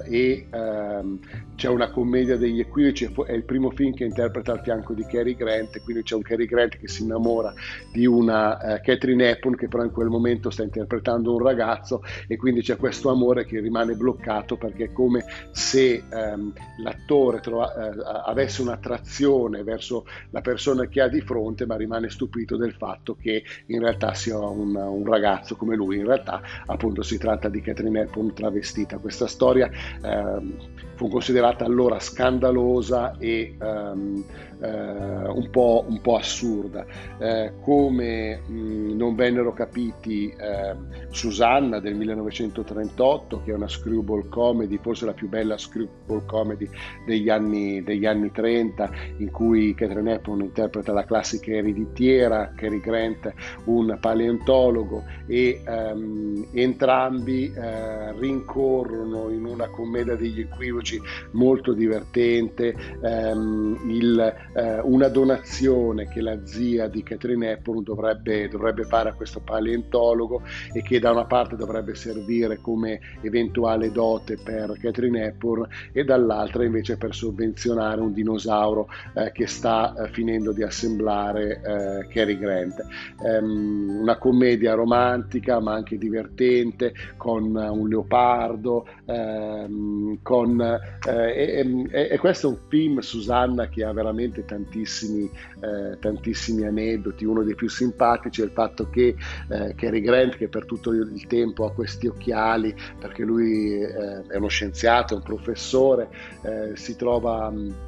e 0.09 0.47
ehm, 0.51 1.19
c'è 1.59 1.69
una 1.69 1.91
commedia 1.91 2.37
degli 2.37 2.61
equivoci, 2.61 3.13
è 3.27 3.33
il 3.33 3.43
primo 3.43 3.71
film 3.71 3.93
che 3.93 4.05
interpreta 4.05 4.53
al 4.53 4.61
fianco 4.61 4.95
di 4.95 5.05
Cary 5.05 5.35
Grant, 5.35 5.83
quindi 5.83 6.05
c'è 6.05 6.15
un 6.15 6.23
Cary 6.23 6.47
Grant 6.47 6.79
che 6.79 6.87
si 6.87 7.03
innamora 7.03 7.53
di 7.91 8.07
una 8.07 8.79
Catherine 8.81 9.31
Hepburn 9.31 9.57
che 9.57 9.67
però 9.67 9.83
in 9.83 9.91
quel 9.91 10.07
momento 10.07 10.51
sta 10.51 10.63
interpretando 10.63 11.35
un 11.35 11.43
ragazzo 11.43 12.05
e 12.29 12.37
quindi 12.37 12.63
c'è 12.63 12.77
questo 12.77 13.11
amore 13.11 13.45
che 13.45 13.59
rimane 13.59 13.95
bloccato 13.95 14.57
perché 14.57 14.85
è 14.85 14.93
come 14.93 15.25
se 15.51 16.05
ehm, 16.09 16.53
l'attore 16.81 17.41
trova, 17.41 17.75
eh, 17.75 18.03
avesse 18.25 18.63
un'attrazione 18.63 19.65
verso 19.65 20.07
la 20.31 20.41
persona 20.41 20.87
che 20.87 21.01
ha 21.01 21.09
di 21.09 21.23
fronte, 21.23 21.67
ma 21.67 21.75
rimane 21.75 22.09
stupito 22.09 22.57
del 22.57 22.75
fatto 22.75 23.17
che 23.21 23.43
in 23.67 23.81
realtà 23.81 24.15
sia 24.15 24.39
un, 24.39 24.77
un 24.77 25.05
ragazzo 25.05 25.57
come 25.57 25.75
lui. 25.75 25.97
In 25.97 26.07
realtà, 26.07 26.41
appunto, 26.67 27.03
si 27.03 27.19
tratta 27.19 27.49
di 27.49 27.61
Catherine 27.61 28.03
Hepburn 28.03 28.33
travestita. 28.33 28.99
Questa 28.99 29.27
storia 29.27 29.69
ehm, 30.05 30.55
fu 30.95 31.09
considerata 31.09 31.48
allora 31.57 31.99
scandalosa 31.99 33.17
e 33.19 33.57
eh, 33.59 34.25
un, 34.67 35.49
po', 35.51 35.85
un, 35.89 36.01
po', 36.01 36.17
assurda. 36.17 36.85
Eh, 37.19 37.53
come 37.61 38.41
mh, 38.47 38.97
non 38.97 39.15
vennero 39.15 39.53
capiti 39.53 40.29
eh, 40.29 40.75
Susanna 41.11 41.81
del 41.81 41.95
1938, 41.95 43.43
che 43.45 43.53
è 43.53 43.55
una 43.55 43.69
screwball 43.69 44.29
comedy, 44.29 44.79
forse 44.81 45.05
la 45.05 45.13
più 45.13 45.29
bella 45.29 45.57
screwball 45.57 46.25
comedy 46.27 46.69
degli 47.07 47.29
anni, 47.29 47.83
degli 47.83 48.07
anni 48.07 48.31
30, 48.31 48.91
in 49.19 49.31
cui 49.31 49.75
Catherine 49.75 50.15
Hepburn 50.15 50.41
interpreta 50.41 50.93
la 50.93 51.05
classica 51.05 51.51
ereditiera, 51.53 52.53
Cary 52.55 52.81
Grant 52.81 53.33
un 53.65 53.97
paleontologo 54.01 55.05
e 55.27 55.61
ehm, 55.65 56.49
entrambi 56.53 57.53
eh, 57.53 58.13
rincorrono 58.13 59.31
in 59.31 59.45
una 59.45 59.69
commedia 59.69 60.17
degli 60.17 60.41
equivoci 60.41 61.01
molto 61.33 61.73
divertente 61.73 62.75
ehm, 63.03 63.79
il 63.89 64.35
eh, 64.59 64.81
una 64.83 65.07
donazione 65.07 66.09
che 66.09 66.21
la 66.21 66.45
zia 66.45 66.89
di 66.89 67.05
Catherine 67.05 67.53
Hepburn 67.53 67.85
dovrebbe, 67.85 68.49
dovrebbe 68.49 68.83
fare 68.85 69.11
a 69.11 69.13
questo 69.13 69.41
paleontologo 69.41 70.43
e 70.73 70.83
che 70.83 70.99
da 70.99 71.13
una 71.13 71.27
parte 71.27 71.55
dovrebbe 71.55 71.95
servire 71.95 72.59
come 72.59 72.99
eventuale 73.21 73.93
dote 73.93 74.37
per 74.37 74.77
Catherine 74.81 75.27
Hepburn 75.27 75.69
e 75.93 76.03
dall'altra 76.03 76.65
invece 76.65 76.97
per 76.97 77.15
sovvenzionare 77.15 78.01
un 78.01 78.13
dinosauro 78.13 78.89
eh, 79.15 79.31
che 79.33 79.47
sta 79.47 79.95
eh, 79.95 80.09
finendo 80.09 80.53
di 80.53 80.65
assemblare 80.65 81.61
eh, 81.61 82.09
Cary 82.09 82.37
Grant. 82.37 82.85
Um, 83.19 83.99
una 84.01 84.17
commedia 84.17 84.75
romantica 84.75 85.61
ma 85.61 85.75
anche 85.75 85.99
divertente 85.99 86.93
con 87.17 87.55
un 87.55 87.89
leopardo, 87.89 88.87
um, 89.05 90.19
con, 90.23 90.61
eh, 90.61 91.11
e, 91.11 91.87
e, 91.91 92.09
e 92.11 92.19
questo 92.19 92.49
è 92.49 92.51
un 92.51 92.59
film 92.69 92.99
Susanna 92.99 93.69
che 93.69 93.85
ha 93.85 93.93
veramente 93.93 94.45
tantissimi, 94.49 95.31
eh, 95.61 95.99
tantissimi 96.01 96.65
aneddoti. 96.65 97.27
Uno 97.27 97.43
dei 97.43 97.55
più 97.55 97.69
simpatici 97.69 98.41
è 98.41 98.45
il 98.45 98.51
fatto 98.51 98.89
che 98.89 99.15
eh, 99.49 99.75
Cary 99.77 100.01
Grant, 100.01 100.37
che 100.37 100.49
per 100.49 100.65
tutto 100.65 100.93
il 100.93 101.27
tempo 101.27 101.67
ha 101.67 101.73
questi 101.73 102.07
occhiali, 102.07 102.75
perché 102.99 103.23
lui 103.25 103.75
eh, 103.75 104.27
è 104.27 104.37
uno 104.37 104.49
scienziato, 104.49 105.13
è 105.13 105.17
un 105.19 105.23
professore, 105.23 106.09
eh, 106.43 106.77
si 106.77 106.97
trova... 106.97 107.51
Mh, 107.51 107.87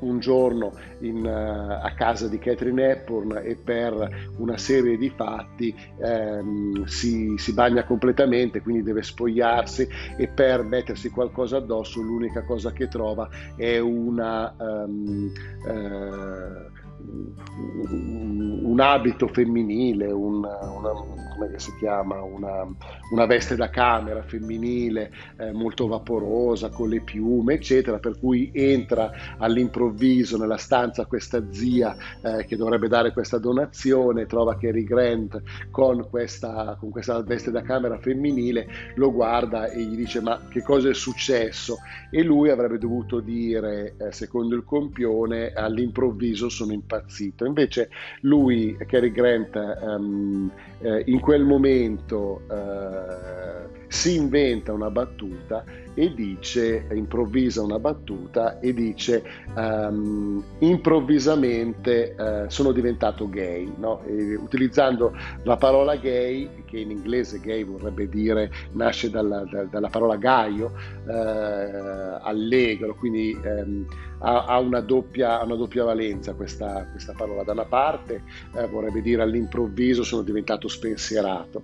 un 0.00 0.18
giorno 0.18 0.72
in, 1.00 1.24
uh, 1.24 1.84
a 1.84 1.92
casa 1.94 2.28
di 2.28 2.38
Catherine 2.38 2.90
Hepburn 2.90 3.40
e 3.42 3.56
per 3.56 4.30
una 4.38 4.56
serie 4.56 4.96
di 4.96 5.10
fatti 5.10 5.74
ehm, 6.00 6.84
si, 6.84 7.34
si, 7.36 7.52
bagna 7.52 7.84
completamente, 7.84 8.60
quindi 8.60 8.82
deve 8.82 9.02
spogliarsi 9.02 9.88
e 10.16 10.28
per 10.28 10.62
mettersi 10.62 11.10
qualcosa 11.10 11.58
addosso 11.58 12.00
l'unica 12.00 12.42
cosa 12.44 12.72
che 12.72 12.88
trova 12.88 13.28
è 13.56 13.78
una... 13.78 14.54
Um, 14.58 15.32
uh, 15.64 16.77
un 17.00 18.80
abito 18.80 19.28
femminile, 19.28 20.10
una, 20.10 20.58
una, 20.70 20.90
come 21.38 21.58
si 21.58 21.74
chiama, 21.78 22.22
una, 22.22 22.66
una, 23.10 23.26
veste 23.26 23.56
da 23.56 23.70
camera 23.70 24.22
femminile 24.22 25.10
eh, 25.38 25.52
molto 25.52 25.86
vaporosa 25.86 26.68
con 26.68 26.88
le 26.88 27.00
piume, 27.00 27.54
eccetera, 27.54 27.98
per 27.98 28.18
cui 28.18 28.50
entra 28.52 29.10
all'improvviso 29.38 30.36
nella 30.36 30.58
stanza 30.58 31.06
questa 31.06 31.42
zia 31.50 31.96
eh, 32.22 32.44
che 32.44 32.56
dovrebbe 32.56 32.88
dare 32.88 33.12
questa 33.12 33.38
donazione, 33.38 34.26
trova 34.26 34.56
Cary 34.56 34.84
Grant 34.84 35.42
con 35.70 36.06
questa, 36.10 36.76
con 36.78 36.90
questa 36.90 37.22
veste 37.22 37.50
da 37.50 37.62
camera 37.62 37.98
femminile, 37.98 38.66
lo 38.96 39.12
guarda 39.12 39.70
e 39.70 39.82
gli 39.82 39.96
dice 39.96 40.20
ma 40.20 40.46
che 40.48 40.62
cosa 40.62 40.88
è 40.88 40.94
successo? 40.94 41.78
E 42.10 42.22
lui 42.22 42.50
avrebbe 42.50 42.78
dovuto 42.78 43.20
dire, 43.20 43.94
eh, 43.98 44.12
secondo 44.12 44.54
il 44.54 44.64
compione, 44.64 45.52
all'improvviso 45.52 46.48
sono 46.48 46.72
impazzito. 46.88 47.44
Invece 47.44 47.90
lui, 48.22 48.76
Cary 48.86 49.12
Grant, 49.12 49.76
um, 49.82 50.50
eh, 50.80 51.02
in 51.06 51.20
quel 51.20 51.44
momento 51.44 52.42
eh, 52.50 53.76
si 53.88 54.16
inventa 54.16 54.72
una 54.72 54.90
battuta 54.90 55.64
e 55.94 56.14
dice, 56.14 56.86
improvvisa 56.92 57.62
una 57.62 57.78
battuta 57.80 58.60
e 58.60 58.72
dice 58.72 59.24
um, 59.56 60.42
improvvisamente 60.60 62.14
uh, 62.16 62.48
sono 62.48 62.70
diventato 62.70 63.28
gay, 63.28 63.72
no? 63.78 64.02
utilizzando 64.06 65.16
la 65.42 65.56
parola 65.56 65.96
gay, 65.96 66.48
che 66.66 66.78
in 66.78 66.92
inglese 66.92 67.40
gay 67.40 67.64
vorrebbe 67.64 68.08
dire, 68.08 68.48
nasce 68.72 69.10
dalla, 69.10 69.42
da, 69.50 69.64
dalla 69.64 69.88
parola 69.88 70.14
gaio, 70.16 70.72
uh, 71.06 72.20
allegro, 72.22 72.94
quindi 72.94 73.36
um, 73.42 73.84
ha, 74.20 74.44
ha, 74.44 74.58
una 74.58 74.80
doppia, 74.80 75.42
una 75.42 75.54
doppia, 75.54 75.84
valenza 75.84 76.34
questa, 76.34 76.86
questa, 76.90 77.12
parola. 77.16 77.42
Da 77.42 77.52
una 77.52 77.64
parte 77.64 78.22
uh, 78.52 78.68
vorrebbe 78.68 79.00
dire 79.00 79.22
all'improvviso 79.22 80.02
sono 80.02 80.22
diventato 80.22 80.68
spensierato 80.68 81.62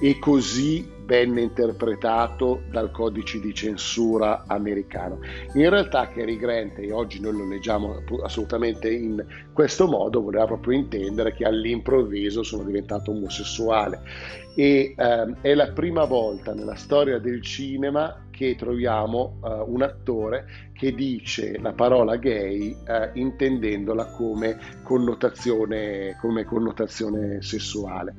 e 0.00 0.18
così 0.18 0.98
venne 1.10 1.40
interpretato 1.40 2.62
dal 2.70 2.92
codice 2.92 3.40
di 3.40 3.52
censura 3.52 4.44
americano. 4.46 5.18
In 5.54 5.68
realtà 5.68 6.06
Cary 6.08 6.36
Grant, 6.36 6.78
e 6.78 6.92
oggi 6.92 7.20
noi 7.20 7.36
lo 7.36 7.48
leggiamo 7.48 8.02
assolutamente 8.22 8.88
in 8.92 9.24
questo 9.60 9.86
modo, 9.86 10.22
voleva 10.22 10.46
proprio 10.46 10.72
intendere 10.72 11.34
che 11.34 11.44
all'improvviso 11.44 12.42
sono 12.42 12.62
diventato 12.62 13.10
omosessuale 13.10 14.00
e 14.54 14.94
ehm, 14.96 15.36
è 15.42 15.52
la 15.52 15.70
prima 15.72 16.04
volta 16.04 16.54
nella 16.54 16.76
storia 16.76 17.18
del 17.18 17.42
cinema 17.42 18.24
che 18.30 18.56
troviamo 18.56 19.36
uh, 19.42 19.70
un 19.70 19.82
attore 19.82 20.70
che 20.72 20.94
dice 20.94 21.58
la 21.58 21.74
parola 21.74 22.16
gay 22.16 22.74
uh, 22.74 23.10
intendendola 23.12 24.06
come 24.06 24.58
connotazione, 24.82 26.16
come 26.18 26.44
connotazione 26.44 27.42
sessuale. 27.42 28.14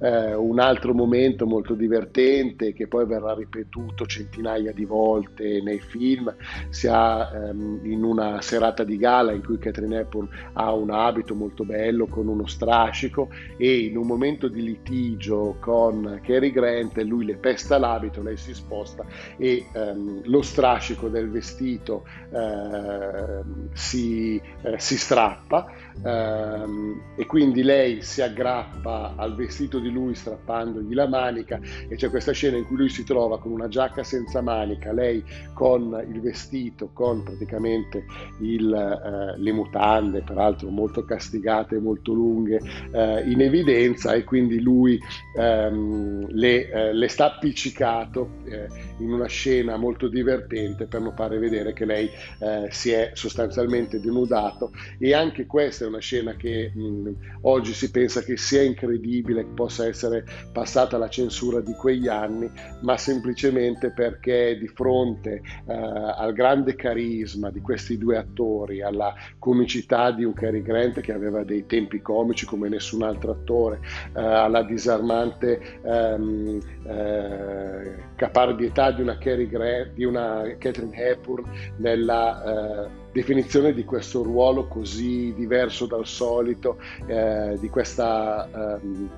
Eh, 0.00 0.34
un 0.34 0.58
altro 0.60 0.94
momento 0.94 1.46
molto 1.46 1.74
divertente 1.74 2.72
che 2.72 2.86
poi 2.86 3.06
verrà 3.06 3.34
ripetuto 3.34 4.06
centinaia 4.06 4.72
di 4.72 4.84
volte 4.84 5.60
nei 5.62 5.80
film 5.80 6.34
si 6.68 6.86
ha 6.86 7.30
ehm, 7.34 7.80
in 7.84 8.04
una 8.04 8.40
serata 8.40 8.84
di 8.84 8.96
gala 8.96 9.32
in 9.32 9.44
cui 9.44 9.58
Catherine 9.58 9.98
Hepburn 10.00 10.28
ha 10.54 10.72
un 10.72 10.90
abito 10.90 11.34
molto 11.34 11.64
bello 11.64 12.06
con 12.06 12.28
uno 12.28 12.46
strascico 12.46 13.28
e 13.56 13.78
in 13.78 13.96
un 13.96 14.06
momento 14.06 14.48
di 14.48 14.62
litigio 14.62 15.56
con 15.60 16.20
Cary 16.22 16.50
Grant 16.50 16.96
lui 16.98 17.24
le 17.24 17.36
pesta 17.36 17.78
l'abito, 17.78 18.22
lei 18.22 18.36
si 18.36 18.54
sposta 18.54 19.04
e 19.36 19.66
ehm, 19.72 20.22
lo 20.24 20.42
strascico 20.42 21.08
del 21.08 21.30
vestito 21.30 22.04
eh, 22.30 23.42
si, 23.72 24.40
eh, 24.62 24.78
si, 24.78 24.96
strappa 24.96 25.66
ehm, 26.04 27.00
e 27.16 27.26
quindi 27.26 27.62
lei 27.62 28.02
si 28.02 28.22
aggrappa 28.22 29.14
al 29.16 29.34
vestito 29.34 29.78
di 29.78 29.87
di 29.88 29.90
lui 29.92 30.14
strappandogli 30.14 30.94
la 30.94 31.08
manica 31.08 31.58
e 31.88 31.96
c'è 31.96 32.10
questa 32.10 32.32
scena 32.32 32.56
in 32.56 32.64
cui 32.64 32.76
lui 32.76 32.88
si 32.88 33.04
trova 33.04 33.38
con 33.38 33.52
una 33.52 33.68
giacca 33.68 34.04
senza 34.04 34.40
manica, 34.40 34.92
lei 34.92 35.24
con 35.54 36.04
il 36.08 36.20
vestito, 36.20 36.90
con 36.92 37.22
praticamente 37.22 38.04
il, 38.40 38.72
eh, 38.72 39.40
le 39.40 39.52
mutande, 39.52 40.22
peraltro 40.22 40.68
molto 40.68 41.04
castigate, 41.04 41.78
molto 41.78 42.12
lunghe, 42.12 42.60
eh, 42.92 43.30
in 43.30 43.40
evidenza 43.40 44.12
e 44.12 44.24
quindi 44.24 44.60
lui 44.60 44.98
ehm, 45.36 46.26
le, 46.30 46.70
eh, 46.70 46.92
le, 46.92 47.08
sta 47.08 47.34
appiccicato 47.34 48.30
eh, 48.44 48.66
in 48.98 49.12
una 49.12 49.26
scena 49.26 49.76
molto 49.76 50.08
divertente 50.08 50.86
per 50.86 51.00
non 51.00 51.14
fare 51.14 51.38
vedere 51.38 51.72
che 51.72 51.84
lei 51.84 52.08
eh, 52.40 52.68
si 52.70 52.90
è 52.90 53.12
sostanzialmente 53.14 54.00
denudato. 54.00 54.72
E 54.98 55.14
anche 55.14 55.46
questa 55.46 55.84
è 55.84 55.88
una 55.88 56.00
scena 56.00 56.34
che 56.34 56.70
mh, 56.74 57.10
oggi 57.42 57.72
si 57.72 57.90
pensa 57.90 58.22
che 58.22 58.36
sia 58.36 58.62
incredibile, 58.62 59.44
possa 59.44 59.77
possa 59.78 59.86
essere 59.86 60.24
passata 60.52 60.98
la 60.98 61.08
censura 61.08 61.60
di 61.60 61.72
quegli 61.74 62.08
anni, 62.08 62.50
ma 62.80 62.96
semplicemente 62.96 63.90
perché 63.90 64.58
di 64.58 64.66
fronte 64.66 65.40
eh, 65.66 65.72
al 65.72 66.32
grande 66.32 66.74
carisma 66.74 67.50
di 67.50 67.60
questi 67.60 67.96
due 67.96 68.16
attori, 68.16 68.82
alla 68.82 69.14
comicità 69.38 70.10
di 70.10 70.24
un 70.24 70.32
Cary 70.32 70.62
Grant 70.62 71.00
che 71.00 71.12
aveva 71.12 71.44
dei 71.44 71.66
tempi 71.66 72.00
comici 72.00 72.44
come 72.46 72.68
nessun 72.68 73.02
altro 73.02 73.32
attore, 73.32 73.80
eh, 74.14 74.20
alla 74.20 74.62
disarmante 74.62 75.80
ehm, 75.82 76.60
eh, 76.84 77.94
caparbietà 78.16 78.90
di 78.90 79.02
una, 79.02 79.16
Cary 79.18 79.48
Grant, 79.48 79.92
di 79.92 80.04
una 80.04 80.42
Catherine 80.58 80.96
Hepburn 80.96 81.44
nella 81.76 82.86
eh, 82.86 83.06
definizione 83.12 83.72
di 83.72 83.84
questo 83.84 84.22
ruolo 84.22 84.66
così 84.66 85.32
diverso 85.34 85.86
dal 85.86 86.06
solito, 86.06 86.78
eh, 87.06 87.56
di 87.58 87.68
questa 87.68 88.48
ehm, 88.80 89.10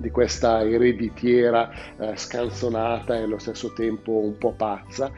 di 0.00 0.10
questa 0.10 0.62
ereditiera 0.66 1.70
eh, 1.96 2.16
scanzonata 2.16 3.16
e 3.16 3.22
allo 3.22 3.38
stesso 3.38 3.72
tempo 3.72 4.12
un 4.12 4.36
po' 4.38 4.54
pazza. 4.54 5.12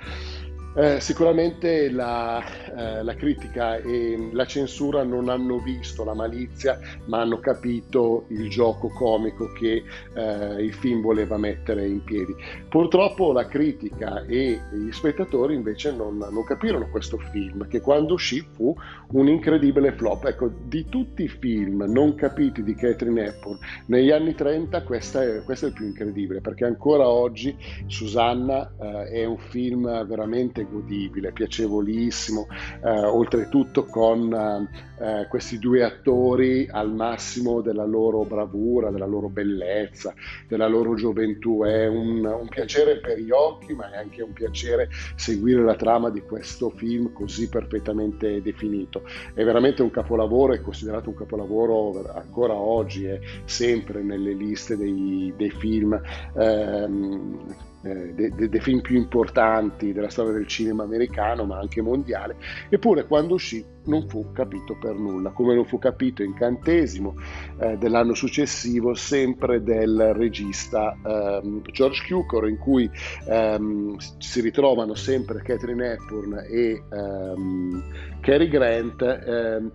Eh, 0.80 0.98
sicuramente 0.98 1.90
la, 1.90 2.42
eh, 2.74 3.02
la, 3.02 3.14
critica 3.14 3.76
e 3.76 4.30
la 4.32 4.46
censura 4.46 5.02
non 5.02 5.28
hanno 5.28 5.58
visto 5.58 6.04
la 6.04 6.14
malizia, 6.14 6.78
ma 7.04 7.20
hanno 7.20 7.38
capito 7.38 8.24
il 8.28 8.48
gioco 8.48 8.88
comico 8.88 9.52
che 9.52 9.82
eh, 10.14 10.62
il 10.62 10.72
film 10.72 11.02
voleva 11.02 11.36
mettere 11.36 11.86
in 11.86 12.02
piedi. 12.02 12.34
Purtroppo 12.70 13.30
la 13.30 13.46
critica 13.46 14.24
e 14.24 14.58
gli 14.72 14.90
spettatori 14.90 15.54
invece 15.54 15.92
non, 15.92 16.16
non 16.16 16.44
capirono 16.44 16.88
questo 16.88 17.18
film, 17.30 17.68
che 17.68 17.82
quando 17.82 18.14
uscì 18.14 18.40
fu 18.40 18.74
un 19.10 19.28
incredibile 19.28 19.92
flop. 19.92 20.24
Ecco, 20.24 20.50
di 20.64 20.86
tutti 20.88 21.24
i 21.24 21.28
film 21.28 21.84
non 21.88 22.14
capiti 22.14 22.62
di 22.62 22.74
Catherine 22.74 23.26
Hepburn 23.26 23.58
negli 23.88 24.10
anni 24.10 24.34
30, 24.34 24.82
questo 24.84 25.20
è, 25.20 25.44
è 25.44 25.64
il 25.66 25.72
più 25.74 25.84
incredibile, 25.84 26.40
perché 26.40 26.64
ancora 26.64 27.06
oggi 27.06 27.54
Susanna 27.86 28.72
eh, 28.80 29.10
è 29.10 29.24
un 29.26 29.36
film 29.36 30.06
veramente 30.06 30.68
godibile, 30.70 31.32
piacevolissimo, 31.32 32.46
eh, 32.84 33.04
oltretutto 33.04 33.84
con 33.86 34.68
eh, 35.00 35.26
questi 35.28 35.58
due 35.58 35.82
attori 35.82 36.68
al 36.70 36.92
massimo 36.92 37.60
della 37.60 37.84
loro 37.84 38.24
bravura, 38.24 38.90
della 38.90 39.06
loro 39.06 39.28
bellezza, 39.28 40.14
della 40.46 40.68
loro 40.68 40.94
gioventù. 40.94 41.62
È 41.64 41.86
un, 41.86 42.24
un 42.24 42.48
piacere 42.48 43.00
per 43.00 43.18
gli 43.18 43.30
occhi, 43.30 43.72
ma 43.74 43.90
è 43.92 43.96
anche 43.96 44.22
un 44.22 44.32
piacere 44.32 44.88
seguire 45.16 45.62
la 45.62 45.76
trama 45.76 46.10
di 46.10 46.20
questo 46.20 46.70
film 46.70 47.12
così 47.12 47.48
perfettamente 47.48 48.42
definito. 48.42 49.02
È 49.34 49.42
veramente 49.42 49.82
un 49.82 49.90
capolavoro, 49.90 50.52
è 50.52 50.60
considerato 50.60 51.08
un 51.08 51.16
capolavoro 51.16 52.10
ancora 52.14 52.54
oggi, 52.54 53.06
è 53.06 53.18
sempre 53.44 54.02
nelle 54.02 54.32
liste 54.32 54.76
dei, 54.76 55.32
dei 55.36 55.50
film. 55.50 56.00
Ehm, 56.36 57.68
eh, 57.82 58.12
dei, 58.14 58.48
dei, 58.48 58.60
film 58.60 58.80
più 58.80 58.96
importanti 58.96 59.92
della 59.92 60.10
storia 60.10 60.32
del 60.32 60.46
cinema 60.46 60.82
americano, 60.82 61.44
ma 61.44 61.58
anche 61.58 61.80
mondiale, 61.80 62.36
eppure 62.68 63.06
quando 63.06 63.34
uscì 63.34 63.64
non 63.84 64.06
fu 64.08 64.32
capito 64.32 64.76
per 64.78 64.94
nulla, 64.94 65.30
come 65.30 65.54
non 65.54 65.64
fu 65.64 65.78
capito 65.78 66.22
incantesimo 66.22 67.14
eh, 67.58 67.76
dell'anno 67.78 68.14
successivo, 68.14 68.94
sempre 68.94 69.62
del 69.62 70.12
regista 70.14 70.96
ehm, 71.04 71.62
George 71.62 72.02
Cukor, 72.06 72.48
in 72.48 72.58
cui 72.58 72.90
ehm, 73.26 73.96
si 74.18 74.40
ritrovano 74.40 74.94
sempre 74.94 75.42
Catherine 75.42 75.92
Hepburn 75.92 76.44
e 76.48 76.82
ehm, 76.90 77.84
Cary 78.20 78.48
Grant 78.48 79.02
ehm, 79.02 79.70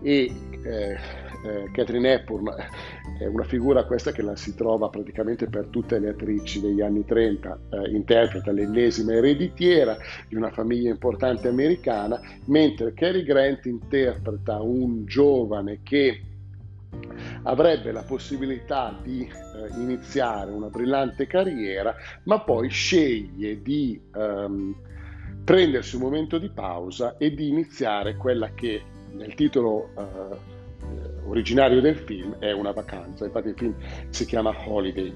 e 0.00 0.32
eh, 0.62 0.96
eh, 1.44 1.70
Catherine 1.72 2.12
Hepburn 2.12 2.52
è 3.18 3.26
una 3.26 3.44
figura 3.44 3.84
questa 3.84 4.12
che 4.12 4.22
la 4.22 4.36
si 4.36 4.54
trova 4.54 4.88
praticamente 4.88 5.46
per 5.46 5.66
tutte 5.66 5.98
le 5.98 6.10
attrici 6.10 6.60
degli 6.60 6.80
anni 6.80 7.04
30, 7.04 7.58
eh, 7.70 7.90
interpreta 7.90 8.52
l'ennesima 8.52 9.12
ereditiera 9.12 9.96
di 10.28 10.34
una 10.34 10.50
famiglia 10.50 10.90
importante 10.90 11.48
americana, 11.48 12.20
mentre 12.46 12.94
Cary 12.94 13.22
Grant 13.22 13.66
interpreta 13.66 14.60
un 14.60 15.04
giovane 15.04 15.80
che 15.82 16.22
avrebbe 17.42 17.92
la 17.92 18.02
possibilità 18.02 18.98
di 19.02 19.22
eh, 19.22 19.80
iniziare 19.80 20.50
una 20.50 20.68
brillante 20.68 21.26
carriera, 21.26 21.94
ma 22.24 22.40
poi 22.40 22.68
sceglie 22.68 23.60
di 23.62 24.00
ehm, 24.14 24.74
prendersi 25.44 25.96
un 25.96 26.02
momento 26.02 26.38
di 26.38 26.50
pausa 26.50 27.16
e 27.16 27.34
di 27.34 27.48
iniziare 27.48 28.16
quella 28.16 28.52
che 28.54 28.82
nel 29.12 29.34
titolo 29.34 29.90
eh, 29.96 30.56
originario 31.26 31.80
del 31.80 31.96
film 31.96 32.36
è 32.38 32.52
una 32.52 32.72
vacanza, 32.72 33.24
infatti 33.24 33.48
il 33.48 33.54
film 33.56 33.74
si 34.10 34.24
chiama 34.24 34.54
Holiday. 34.66 35.14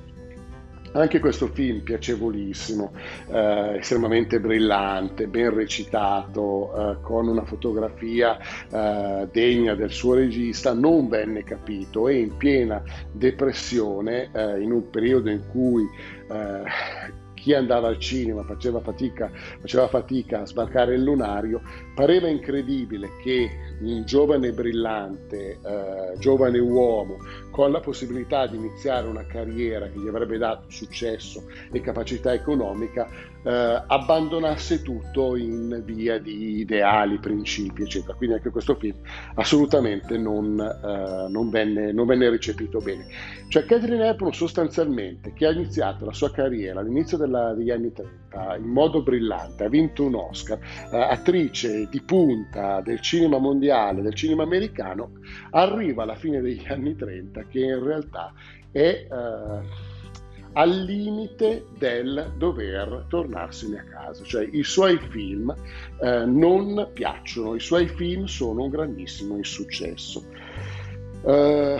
Anche 0.94 1.20
questo 1.20 1.46
film 1.46 1.80
piacevolissimo, 1.80 2.92
eh, 3.30 3.78
estremamente 3.78 4.40
brillante, 4.40 5.26
ben 5.26 5.54
recitato, 5.54 6.74
eh, 6.74 7.00
con 7.00 7.28
una 7.28 7.46
fotografia 7.46 8.38
eh, 8.70 9.26
degna 9.32 9.74
del 9.74 9.90
suo 9.90 10.16
regista, 10.16 10.74
non 10.74 11.08
venne 11.08 11.44
capito 11.44 12.08
e 12.08 12.18
in 12.18 12.36
piena 12.36 12.82
depressione, 13.10 14.28
eh, 14.34 14.60
in 14.60 14.70
un 14.70 14.90
periodo 14.90 15.30
in 15.30 15.40
cui 15.50 15.88
eh, 16.30 17.20
chi 17.42 17.54
andava 17.54 17.88
al 17.88 17.98
cinema 17.98 18.44
faceva 18.44 18.78
fatica, 18.78 19.28
faceva 19.60 19.88
fatica 19.88 20.42
a 20.42 20.46
sbarcare 20.46 20.94
il 20.94 21.02
lunario, 21.02 21.60
pareva 21.92 22.28
incredibile 22.28 23.16
che 23.20 23.50
un 23.80 24.04
giovane 24.04 24.52
brillante, 24.52 25.58
eh, 25.60 26.18
giovane 26.18 26.60
uomo, 26.60 27.16
con 27.50 27.72
la 27.72 27.80
possibilità 27.80 28.46
di 28.46 28.58
iniziare 28.58 29.08
una 29.08 29.26
carriera 29.26 29.88
che 29.88 29.98
gli 29.98 30.06
avrebbe 30.06 30.38
dato 30.38 30.70
successo 30.70 31.42
e 31.72 31.80
capacità 31.80 32.32
economica, 32.32 33.10
eh, 33.44 33.82
abbandonasse 33.86 34.82
tutto 34.82 35.36
in 35.36 35.82
via 35.84 36.18
di 36.18 36.60
ideali, 36.60 37.18
principi, 37.18 37.82
eccetera. 37.82 38.14
Quindi 38.14 38.36
anche 38.36 38.50
questo 38.50 38.74
film 38.76 38.96
assolutamente 39.34 40.16
non, 40.16 40.58
eh, 40.60 41.28
non, 41.28 41.50
venne, 41.50 41.92
non 41.92 42.06
venne, 42.06 42.30
recepito 42.30 42.78
bene. 42.78 43.06
Cioè 43.48 43.64
Catherine 43.64 44.08
Hepburn 44.08 44.32
sostanzialmente, 44.32 45.32
che 45.32 45.46
ha 45.46 45.52
iniziato 45.52 46.04
la 46.04 46.12
sua 46.12 46.30
carriera 46.30 46.80
all'inizio 46.80 47.16
della, 47.16 47.52
degli 47.54 47.70
anni 47.70 47.92
30 47.92 48.56
in 48.56 48.68
modo 48.68 49.02
brillante, 49.02 49.64
ha 49.64 49.68
vinto 49.68 50.04
un 50.04 50.14
Oscar, 50.14 50.58
eh, 50.92 50.96
attrice 50.96 51.88
di 51.88 52.00
punta 52.00 52.80
del 52.80 53.00
cinema 53.00 53.38
mondiale, 53.38 54.02
del 54.02 54.14
cinema 54.14 54.44
americano, 54.44 55.12
arriva 55.50 56.04
alla 56.04 56.14
fine 56.14 56.40
degli 56.40 56.64
anni 56.68 56.96
30 56.96 57.46
che 57.48 57.60
in 57.60 57.84
realtà 57.84 58.32
è 58.70 59.06
eh, 59.10 59.90
al 60.54 60.84
limite 60.84 61.66
del 61.78 62.32
dover 62.36 63.06
tornarsene 63.08 63.78
a 63.78 63.84
casa, 63.84 64.22
cioè 64.24 64.48
i 64.50 64.62
suoi 64.62 64.98
film 64.98 65.54
eh, 66.00 66.24
non 66.26 66.90
piacciono, 66.92 67.54
i 67.54 67.60
suoi 67.60 67.86
film 67.86 68.24
sono 68.24 68.64
un 68.64 68.70
grandissimo 68.70 69.36
insuccesso. 69.36 70.24
Uh, 71.22 71.78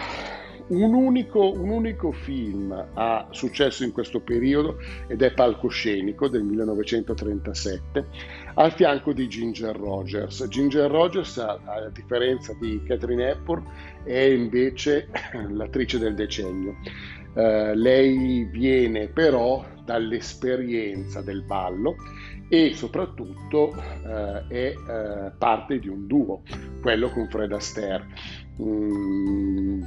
un 0.68 0.94
unico, 0.94 1.52
un 1.52 1.68
unico, 1.68 2.12
film 2.12 2.72
ha 2.94 3.26
successo 3.30 3.84
in 3.84 3.92
questo 3.92 4.20
periodo 4.20 4.78
ed 5.06 5.20
è 5.20 5.32
Palcoscenico 5.32 6.28
del 6.28 6.44
1937, 6.44 8.06
al 8.54 8.72
fianco 8.72 9.12
di 9.12 9.28
Ginger 9.28 9.76
Rogers. 9.76 10.46
Ginger 10.48 10.90
Rogers, 10.90 11.36
a, 11.38 11.58
a 11.64 11.90
differenza 11.92 12.54
di 12.58 12.80
Catherine 12.86 13.30
Hepburn, 13.30 13.64
è 14.04 14.20
invece 14.20 15.08
l'attrice 15.50 15.98
del 15.98 16.14
decennio. 16.14 16.76
Uh, 17.34 17.72
lei 17.74 18.44
viene 18.44 19.08
però 19.08 19.64
dall'esperienza 19.84 21.22
del 21.22 21.42
ballo 21.42 21.96
e 22.48 22.74
soprattutto 22.74 23.74
uh, 23.74 24.46
è 24.46 24.74
uh, 24.74 25.32
parte 25.38 25.78
di 25.78 25.88
un 25.88 26.06
duo, 26.06 26.42
quello 26.82 27.08
con 27.08 27.28
Fred 27.30 27.52
Astaire. 27.52 28.06
Mm, 28.60 29.82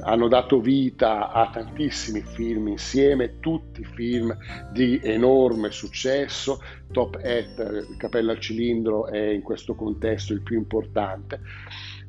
hanno 0.00 0.26
dato 0.26 0.60
vita 0.60 1.30
a 1.30 1.48
tantissimi 1.50 2.22
film 2.22 2.68
insieme, 2.68 3.38
tutti 3.38 3.84
film 3.84 4.36
di 4.72 4.98
enorme 5.02 5.70
successo. 5.70 6.60
Top 6.90 7.18
Hat, 7.22 7.96
Cappella 7.96 8.32
al 8.32 8.40
cilindro, 8.40 9.06
è 9.06 9.28
in 9.28 9.42
questo 9.42 9.74
contesto 9.74 10.32
il 10.32 10.42
più 10.42 10.56
importante. 10.56 11.40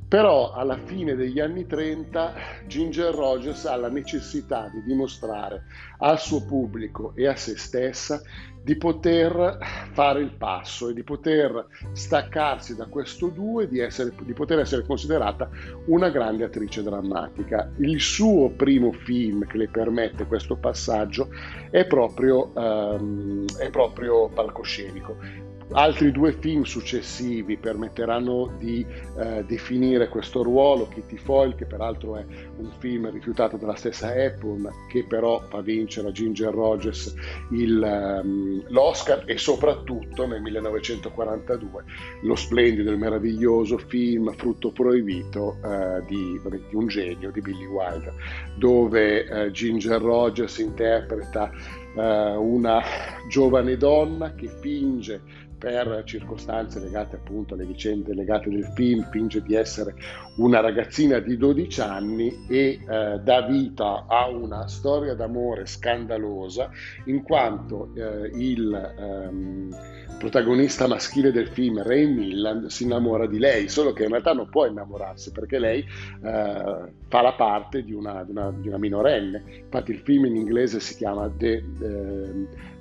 Però 0.10 0.53
alla 0.53 0.78
fine 0.86 1.14
degli 1.14 1.39
anni 1.39 1.68
30 1.68 2.34
Ginger 2.66 3.14
Rogers 3.14 3.66
ha 3.66 3.76
la 3.76 3.89
necessità 3.89 4.68
di 4.74 4.82
dimostrare 4.82 5.66
al 5.99 6.20
suo 6.20 6.43
pubblico 6.43 7.14
e 7.16 7.28
a 7.28 7.36
se 7.36 7.55
stessa 7.60 8.20
di 8.64 8.76
poter 8.76 9.60
fare 9.91 10.22
il 10.22 10.32
passo 10.32 10.89
e 10.89 10.93
di 10.93 11.03
poter 11.03 11.68
staccarsi 11.91 12.76
da 12.76 12.88
questo 12.88 13.28
duo 13.28 13.62
e 13.62 13.68
di, 13.68 13.80
essere, 13.80 14.12
di 14.24 14.34
poter 14.34 14.60
essere 14.60 14.84
considerata 14.84 15.47
una 15.86 16.10
grande 16.10 16.43
attrice 16.43 16.82
drammatica. 16.82 17.72
Il 17.78 18.01
suo 18.01 18.49
primo 18.49 18.91
film 18.91 19.45
che 19.45 19.57
le 19.57 19.70
permette 19.70 20.26
questo 20.26 20.55
passaggio 20.55 21.30
è 21.70 21.86
proprio, 21.86 22.51
um, 22.55 23.45
è 23.60 23.70
proprio 23.70 24.28
palcoscenico. 24.30 25.49
Altri 25.72 26.11
due 26.11 26.34
film 26.34 26.63
successivi 26.63 27.55
permetteranno 27.55 28.55
di 28.57 28.84
eh, 29.20 29.43
definire 29.45 30.09
questo 30.09 30.41
ruolo, 30.41 30.88
Kitty 30.88 31.17
Foyle, 31.17 31.53
che 31.53 31.65
peraltro 31.65 32.17
è 32.17 32.26
un 32.57 32.72
film 32.80 33.11
rifiutato 33.11 33.55
dalla 33.55 33.76
stessa 33.76 34.07
Apple, 34.07 34.67
che 34.89 35.05
però 35.07 35.39
fa 35.47 35.61
vincere 35.61 36.07
a 36.07 36.11
Ginger 36.11 36.51
Rogers 36.51 37.13
il, 37.51 38.20
um, 38.24 38.63
l'Oscar 38.70 39.22
e 39.28 39.38
soprattutto 39.38 40.26
nel 40.26 40.41
1942 40.41 41.84
lo 42.24 42.36
splendido 42.36 42.91
e 42.91 42.95
meraviglioso 42.95 43.78
film 43.78 44.34
Frutto 44.34 44.72
Proibito 44.72 45.57
uh, 45.61 46.03
di, 46.07 46.41
un 46.72 46.88
genio, 46.88 47.30
di 47.30 47.41
Billy 47.41 47.65
Wilder, 47.65 48.13
dove 48.55 49.22
uh, 49.22 49.51
Ginger 49.51 50.01
Rogers 50.01 50.57
interpreta 50.57 51.51
uh, 51.93 52.01
una 52.41 52.82
giovane 53.30 53.78
donna 53.78 54.34
che 54.34 54.47
finge 54.47 55.47
per 55.60 56.03
circostanze 56.05 56.80
legate 56.80 57.18
appunto 57.18 57.53
alle 57.53 57.66
vicende 57.66 58.16
legate 58.16 58.49
del 58.49 58.72
film, 58.74 59.07
finge 59.12 59.43
di 59.43 59.53
essere 59.53 59.93
una 60.38 60.62
ragazzina 60.62 61.20
di 61.20 61.36
12 61.38 61.82
anni 61.82 62.45
e 62.47 62.80
eh, 62.80 63.20
dà 63.22 63.41
vita 63.41 64.05
a 64.07 64.28
una 64.30 64.68
storia 64.68 65.14
d'amore 65.14 65.66
scandalosa 65.66 66.72
in 67.05 67.22
quanto 67.22 67.91
eh, 67.93 68.32
il 68.34 68.74
ehm, 68.97 69.76
protagonista 70.18 70.88
maschile 70.88 71.32
del 71.32 71.47
film, 71.47 71.82
Ray 71.84 72.05
Milland, 72.05 72.68
si 72.68 72.84
innamora 72.84 73.28
di 73.28 73.38
lei, 73.38 73.68
solo 73.70 73.93
che 73.93 74.03
in 74.03 74.10
realtà 74.10 74.34
non 74.34 74.49
può 74.49 74.66
innamorarsi 74.66 75.32
perché 75.32 75.60
lei 75.60 75.80
eh, 75.80 76.91
fa 77.07 77.22
la 77.22 77.34
parte 77.34 77.84
di 77.84 77.93
una, 77.93 78.24
di, 78.24 78.32
una, 78.32 78.51
di 78.51 78.68
una, 78.68 78.78
minorenne. 78.78 79.43
Infatti 79.64 79.91
il 79.91 79.99
film 79.99 80.26
in 80.26 80.36
inglese 80.36 80.80
si 80.80 80.95
chiama 80.95 81.30
The, 81.30 81.64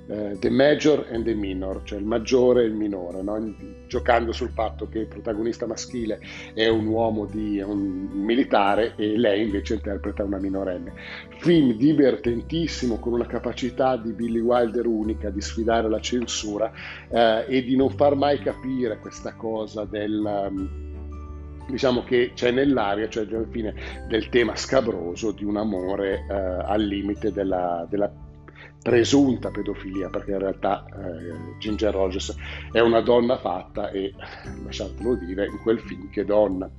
eh, 0.09 0.37
the 0.39 0.49
Major 0.49 1.07
and 1.11 1.23
the 1.23 1.35
Minor, 1.35 1.81
cioè 1.83 1.99
il 1.99 2.05
maggiore 2.05 2.63
e 2.63 2.65
il 2.65 2.73
minore, 2.73 3.21
no? 3.21 3.55
giocando 3.87 4.31
sul 4.31 4.49
fatto 4.49 4.89
che 4.89 4.99
il 4.99 5.07
protagonista 5.07 5.67
maschile 5.67 6.19
è 6.55 6.67
un 6.67 6.87
uomo 6.87 7.25
di 7.25 7.59
un 7.59 8.07
militare 8.11 8.95
e 8.95 9.17
lei 9.17 9.43
invece 9.43 9.75
interpreta 9.75 10.23
una 10.23 10.39
minorenne. 10.39 10.93
Film 11.37 11.73
divertentissimo 11.73 12.97
con 12.97 13.13
una 13.13 13.27
capacità 13.27 13.97
di 13.97 14.11
Billy 14.11 14.39
Wilder 14.39 14.87
unica 14.87 15.29
di 15.29 15.41
sfidare 15.41 15.87
la 15.87 15.99
censura 15.99 16.71
eh, 17.07 17.45
e 17.47 17.63
di 17.63 17.75
non 17.75 17.91
far 17.91 18.15
mai 18.15 18.39
capire 18.39 18.97
questa 18.99 19.33
cosa 19.33 19.85
del... 19.85 20.21
Um, 20.23 20.87
diciamo 21.69 22.03
che 22.03 22.31
c'è 22.33 22.49
nell'aria, 22.49 23.07
cioè 23.09 23.27
alla 23.29 23.45
fine 23.47 23.75
del 24.07 24.29
tema 24.29 24.55
scabroso 24.55 25.31
di 25.31 25.43
un 25.43 25.55
amore 25.55 26.25
eh, 26.27 26.33
al 26.33 26.81
limite 26.81 27.31
della, 27.31 27.85
della 27.87 28.11
presunta 28.81 29.49
pedofilia, 29.49 30.09
perché 30.09 30.31
in 30.31 30.39
realtà 30.39 30.85
eh, 30.85 31.57
Ginger 31.59 31.93
Rogers 31.93 32.35
è 32.71 32.79
una 32.79 33.01
donna 33.01 33.37
fatta 33.37 33.89
e, 33.91 34.13
lasciatelo 34.63 35.15
dire, 35.15 35.45
in 35.45 35.59
quel 35.61 35.79
film 35.79 36.09
che 36.09 36.25
donna. 36.25 36.69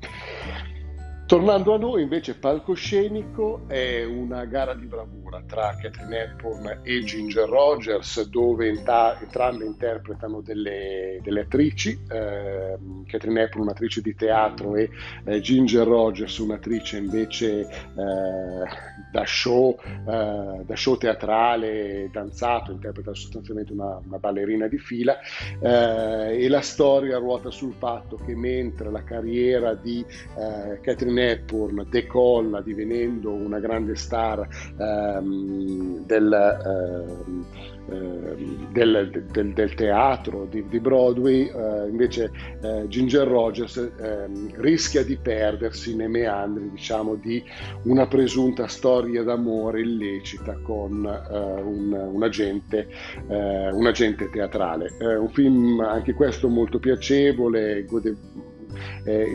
Tornando 1.31 1.75
a 1.75 1.79
noi, 1.79 2.03
invece, 2.03 2.35
palcoscenico 2.35 3.63
è 3.69 4.03
una 4.03 4.47
gara 4.47 4.75
di 4.75 4.87
bravura 4.87 5.41
tra 5.47 5.77
Catherine 5.81 6.23
Hepburn 6.23 6.81
e 6.83 7.05
Ginger 7.05 7.49
Rogers, 7.49 8.29
dove 8.29 8.67
entrambe 8.67 9.65
interpretano 9.65 10.41
delle, 10.41 11.21
delle 11.23 11.43
attrici. 11.43 11.97
Eh, 12.11 12.77
Catherine 13.07 13.43
Hepburn, 13.43 13.63
un'attrice 13.63 14.01
di 14.01 14.13
teatro, 14.17 14.75
e 14.75 14.91
eh, 15.25 15.41
Ginger 15.41 15.87
Rogers, 15.87 16.37
un'attrice 16.39 16.97
invece 16.97 17.61
eh, 17.61 18.67
da, 19.13 19.25
show, 19.25 19.79
eh, 19.85 20.65
da 20.65 20.75
show 20.75 20.97
teatrale, 20.97 22.11
danzato, 22.13 22.73
interpreta 22.73 23.15
sostanzialmente 23.15 23.73
una, 23.73 24.01
una 24.05 24.19
ballerina 24.19 24.67
di 24.67 24.79
fila. 24.79 25.17
Eh, 25.61 26.45
e 26.45 26.49
la 26.49 26.61
storia 26.61 27.19
ruota 27.19 27.53
sul 27.53 27.75
fatto 27.75 28.17
che 28.17 28.35
mentre 28.35 28.91
la 28.91 29.05
carriera 29.05 29.75
di 29.75 30.05
eh, 30.37 30.81
Catherine 30.81 31.19
Hepburn 31.21 31.87
decolla 31.91 32.61
divenendo 32.61 33.31
una 33.31 33.59
grande 33.59 33.95
star 33.97 34.47
ehm, 34.79 36.05
del, 36.07 36.33
ehm, 36.33 37.45
ehm, 37.91 38.73
del, 38.73 39.27
del, 39.31 39.53
del, 39.53 39.75
teatro 39.75 40.47
di, 40.51 40.65
di 40.69 40.81
Broadway, 40.81 41.47
eh, 41.49 41.89
invece 41.89 42.31
eh, 42.63 42.85
Ginger 42.89 43.27
Rogers 43.27 43.77
ehm, 43.77 44.53
rischia 44.57 45.05
di 45.05 45.17
perdersi 45.17 45.95
nei 45.95 46.09
meandri 46.09 46.71
diciamo, 46.71 47.15
di 47.17 47.43
una 47.85 48.07
presunta 48.07 48.67
storia 48.69 49.23
d'amore 49.23 49.81
illecita 49.81 50.59
con 50.63 51.05
eh, 51.05 51.63
un, 51.63 51.93
un, 51.93 52.23
agente, 52.23 52.89
eh, 53.29 53.71
un, 53.73 53.87
agente, 53.87 54.31
teatrale. 54.31 54.89
un 55.01 55.29
film 55.31 55.81
anche 55.81 56.15
questo 56.15 56.49
molto 56.49 56.79
piacevole, 56.79 57.85
gode- 57.85 58.17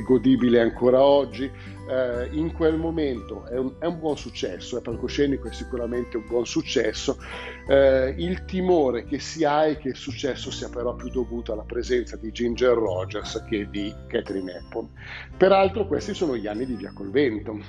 godibile 0.06 0.62
ancora 0.62 1.04
oggi 1.04 1.50
eh, 1.88 2.30
in 2.32 2.52
quel 2.54 2.78
momento 2.78 3.46
è 3.46 3.58
un, 3.58 3.74
è 3.80 3.86
un, 3.86 4.00
buon 4.00 4.18
successo, 4.18 4.78
è 4.78 4.82
palcoscenico 4.82 5.48
è 5.48 5.54
sicuramente 5.54 6.18
un 6.18 6.26
buon 6.28 6.46
successo, 6.46 7.18
eh, 7.68 8.14
il 8.18 8.46
timore 8.46 9.06
che 9.06 9.20
si 9.20 9.44
ha 9.44 9.66
è 9.66 9.78
che 9.78 9.90
il 9.90 9.96
successo 9.96 10.52
sia 10.52 10.70
però 10.70 10.96
più 10.96 11.10
dovuto 11.10 11.54
alla 11.54 11.64
presenza 11.64 12.16
di 12.16 12.32
Ginger 12.32 12.74
Rogers 12.74 13.44
che 13.48 13.70
di 13.70 13.94
Catherine 14.08 14.54
Hepburn. 14.54 14.90
Peraltro 15.38 15.88
questi 15.88 16.14
sono 16.14 16.36
gli 16.36 16.48
anni 16.48 16.66
di 16.66 16.76
Via 16.76 16.92
col 16.94 17.12
vento. 17.12 17.60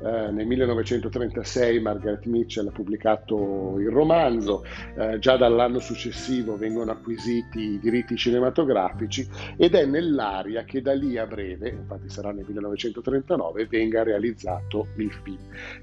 Eh, 0.00 0.30
nel 0.30 0.46
1936 0.46 1.80
Margaret 1.80 2.24
Mitchell 2.26 2.68
ha 2.68 2.70
pubblicato 2.70 3.78
il 3.78 3.90
romanzo, 3.90 4.64
eh, 4.96 5.18
già 5.18 5.36
dall'anno 5.36 5.80
successivo 5.80 6.56
vengono 6.56 6.92
acquisiti 6.92 7.72
i 7.72 7.78
diritti 7.80 8.16
cinematografici 8.16 9.28
ed 9.56 9.74
è 9.74 9.84
nell'aria 9.86 10.62
che 10.64 10.80
da 10.82 10.94
lì 10.94 11.18
a 11.18 11.26
breve, 11.26 11.70
infatti 11.70 12.08
sarà 12.08 12.30
nel 12.30 12.44
1939, 12.46 13.66
venga 13.66 14.02
realizzato 14.04 14.86
il 14.96 15.12
film. 15.22 15.38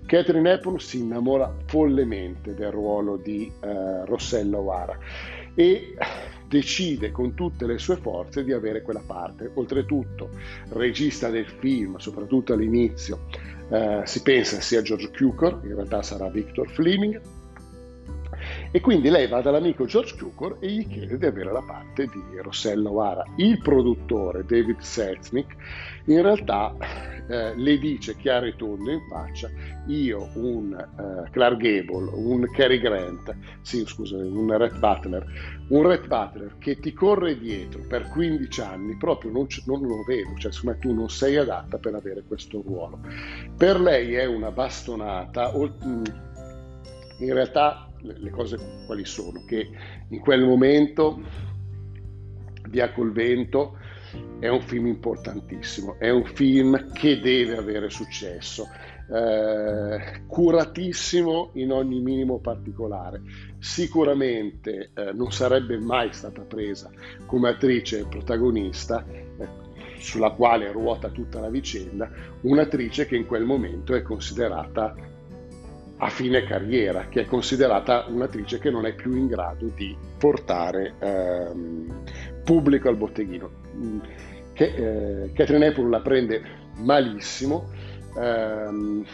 Catherine 0.06 0.54
Hepburn 0.54 0.80
si 0.80 1.00
innamora 1.00 1.54
follemente 1.66 2.54
del 2.54 2.72
ruolo 2.72 3.18
di 3.18 3.52
eh, 3.62 4.06
Rossella 4.06 4.58
O'Hara 4.58 4.98
e 5.56 5.96
decide 6.48 7.12
con 7.12 7.34
tutte 7.34 7.66
le 7.66 7.78
sue 7.78 7.98
forze 7.98 8.44
di 8.44 8.52
avere 8.52 8.82
quella 8.82 9.02
parte. 9.06 9.50
Oltretutto, 9.56 10.30
regista 10.70 11.30
del 11.30 11.48
film, 11.48 11.98
soprattutto 11.98 12.54
all'inizio, 12.54 13.26
eh, 13.70 14.02
si 14.06 14.22
pensa 14.22 14.62
sia 14.62 14.82
George 14.82 15.10
Cukor, 15.10 15.62
in 15.64 15.74
realtà 15.76 16.04
sarà 16.04 16.30
Victor 16.30 16.70
Fleming, 16.70 17.20
e 18.76 18.82
quindi 18.82 19.10
lei 19.10 19.26
va 19.28 19.40
dall'amico 19.40 19.86
George 19.86 20.18
Cukor 20.18 20.58
e 20.60 20.70
gli 20.70 20.86
chiede 20.86 21.18
di 21.18 21.26
avere 21.26 21.50
la 21.50 21.62
parte 21.62 22.08
di 22.08 22.42
Rossella 22.42 22.92
O'Hara. 22.92 23.24
Il 23.38 23.62
produttore 23.62 24.44
David 24.46 24.80
Selznick 24.80 25.56
in 26.08 26.22
realtà 26.22 26.76
eh, 27.30 27.56
le 27.56 27.78
dice 27.78 28.18
chiaro 28.18 28.48
e 28.48 28.56
tondo 28.58 28.92
in 28.92 29.00
faccia 29.10 29.50
io 29.86 30.30
un 30.34 30.76
uh, 30.76 31.32
Clark 31.32 31.56
Gable, 31.56 32.10
un 32.16 32.50
Cary 32.52 32.78
Grant, 32.82 33.34
sì 33.62 33.86
scusa, 33.86 34.18
un 34.18 34.58
Red 34.58 34.78
Butler, 34.78 35.26
un 35.70 35.88
Red 35.88 36.08
Butler 36.08 36.58
che 36.58 36.78
ti 36.78 36.92
corre 36.92 37.40
dietro 37.40 37.82
per 37.88 38.10
15 38.10 38.60
anni, 38.60 38.98
proprio 38.98 39.32
non, 39.32 39.48
non 39.68 39.84
lo 39.84 40.04
vedo, 40.06 40.34
cioè 40.38 40.52
secondo 40.52 40.80
tu 40.80 40.94
non 40.94 41.10
sei 41.10 41.38
adatta 41.38 41.78
per 41.78 41.96
avere 41.96 42.24
questo 42.28 42.62
ruolo. 42.62 43.00
Per 43.56 43.80
lei 43.80 44.16
è 44.16 44.26
una 44.26 44.52
bastonata, 44.52 45.50
mm, 45.56 46.04
in 47.20 47.34
realtà 47.34 47.85
le 48.06 48.30
cose 48.30 48.58
quali 48.86 49.06
sono? 49.06 49.44
Che 49.46 49.70
in 50.10 50.20
quel 50.20 50.46
momento 50.46 51.20
Via 52.70 52.92
col 52.92 53.12
vento 53.12 53.78
è 54.40 54.48
un 54.48 54.62
film 54.62 54.88
importantissimo, 54.88 55.98
è 56.00 56.10
un 56.10 56.26
film 56.26 56.92
che 56.94 57.20
deve 57.20 57.58
avere 57.58 57.90
successo, 57.90 58.68
eh, 59.12 60.24
curatissimo 60.26 61.52
in 61.54 61.72
ogni 61.72 62.00
minimo 62.02 62.40
particolare. 62.40 63.22
Sicuramente 63.60 64.92
eh, 64.94 65.12
non 65.14 65.32
sarebbe 65.32 65.78
mai 65.80 66.12
stata 66.14 66.42
presa 66.42 66.90
come 67.26 67.50
attrice 67.50 68.08
protagonista, 68.08 69.06
eh, 69.08 69.64
sulla 69.98 70.32
quale 70.32 70.72
ruota 70.72 71.10
tutta 71.10 71.40
la 71.40 71.50
vicenda, 71.50 72.10
un'attrice 72.42 73.06
che 73.06 73.16
in 73.16 73.26
quel 73.26 73.44
momento 73.44 73.96
è 73.96 74.02
considerata 74.02 74.94
a 75.98 76.10
fine 76.10 76.44
carriera, 76.44 77.08
che 77.08 77.22
è 77.22 77.26
considerata 77.26 78.06
un'attrice 78.08 78.60
che 78.60 78.70
non 78.70 78.86
è 78.86 78.94
più 78.94 79.14
in 79.16 79.28
grado 79.28 79.72
di 79.76 79.96
portare 80.18 80.96
ehm, 81.00 82.04
pubblico 82.44 82.90
al 82.90 82.98
botteghino. 82.98 83.50
Mm, 83.76 84.00
che, 84.54 84.66
eh, 84.66 85.32
Catherine 85.34 85.68
Hepburn 85.68 85.90
la 85.90 86.02
prende 86.02 86.42
malissimo 86.78 87.70
ehm, 88.18 89.06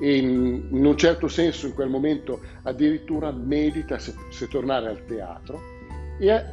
e 0.00 0.16
in, 0.16 0.68
in, 0.70 0.84
un 0.84 0.96
certo 0.96 1.28
senso 1.28 1.66
in 1.66 1.74
quel 1.74 1.88
momento 1.88 2.40
addirittura 2.62 3.30
medita 3.32 3.98
se, 3.98 4.14
se 4.30 4.48
tornare 4.48 4.88
al 4.88 5.04
teatro 5.04 5.60
e 6.18 6.28
eh, 6.28 6.44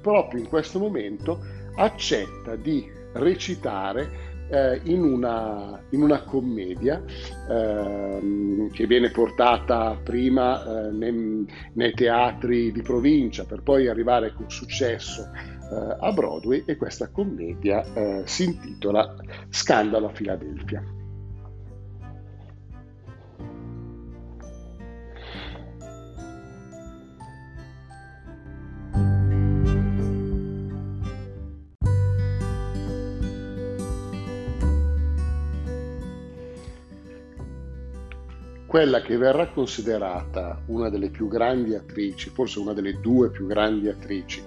proprio 0.00 0.40
in 0.40 0.48
questo 0.48 0.78
momento 0.78 1.40
accetta 1.76 2.56
di 2.56 2.90
recitare 3.14 4.31
eh, 4.52 4.80
in, 4.84 5.02
una, 5.02 5.82
in, 5.90 6.02
una, 6.02 6.22
commedia 6.24 7.02
eh, 7.48 8.68
che 8.70 8.86
viene 8.86 9.10
portata 9.10 9.98
prima 10.02 10.62
eh, 10.62 10.90
nei, 10.90 11.46
nei, 11.72 11.92
teatri 11.94 12.70
di 12.70 12.82
provincia 12.82 13.44
per 13.44 13.62
poi 13.62 13.88
arrivare 13.88 14.34
con 14.34 14.50
successo 14.50 15.22
eh, 15.22 15.96
a 15.98 16.12
Broadway 16.12 16.62
e 16.66 16.76
questa 16.76 17.08
commedia 17.08 17.82
eh, 17.94 18.22
si 18.26 18.44
intitola 18.44 19.16
Scandalo 19.48 20.08
a 20.08 20.12
Filadelfia. 20.12 21.01
Quella 38.72 39.02
che 39.02 39.18
verrà 39.18 39.48
considerata 39.48 40.62
una 40.68 40.88
delle 40.88 41.10
più 41.10 41.28
grandi 41.28 41.74
attrici, 41.74 42.30
forse 42.30 42.58
una 42.58 42.72
delle 42.72 43.00
due 43.00 43.28
più 43.28 43.46
grandi 43.46 43.86
attrici 43.90 44.42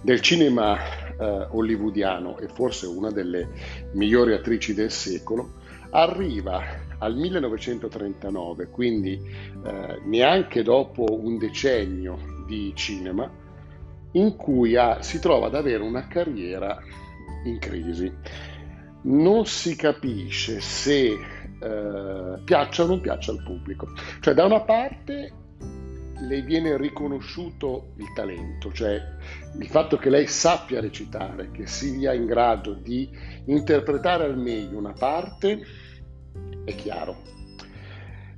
del 0.00 0.20
cinema 0.20 0.78
eh, 1.18 1.48
hollywoodiano 1.50 2.38
e 2.38 2.46
forse 2.46 2.86
una 2.86 3.10
delle 3.10 3.48
migliori 3.94 4.34
attrici 4.34 4.72
del 4.72 4.92
secolo, 4.92 5.54
arriva 5.90 6.62
al 6.98 7.16
1939, 7.16 8.68
quindi 8.68 9.20
eh, 9.64 10.00
neanche 10.04 10.62
dopo 10.62 11.04
un 11.10 11.36
decennio 11.36 12.44
di 12.46 12.70
cinema, 12.72 13.28
in 14.12 14.36
cui 14.36 14.76
ha, 14.76 15.02
si 15.02 15.18
trova 15.18 15.46
ad 15.48 15.56
avere 15.56 15.82
una 15.82 16.06
carriera 16.06 16.80
in 17.42 17.58
crisi. 17.58 18.12
Non 19.02 19.44
si 19.44 19.74
capisce 19.74 20.60
se 20.60 21.35
eh, 21.60 22.40
piaccia 22.44 22.84
o 22.84 22.86
non 22.86 23.00
piaccia 23.00 23.32
al 23.32 23.42
pubblico. 23.42 23.88
Cioè, 24.20 24.34
da 24.34 24.44
una 24.44 24.60
parte 24.60 25.32
le 26.18 26.40
viene 26.42 26.76
riconosciuto 26.76 27.92
il 27.96 28.12
talento, 28.14 28.72
cioè 28.72 29.00
il 29.58 29.68
fatto 29.68 29.96
che 29.96 30.08
lei 30.08 30.26
sappia 30.26 30.80
recitare, 30.80 31.50
che 31.50 31.66
sia 31.66 32.12
in 32.14 32.24
grado 32.24 32.72
di 32.72 33.08
interpretare 33.46 34.24
al 34.24 34.38
meglio 34.38 34.78
una 34.78 34.94
parte, 34.94 35.60
è 36.64 36.74
chiaro. 36.74 37.34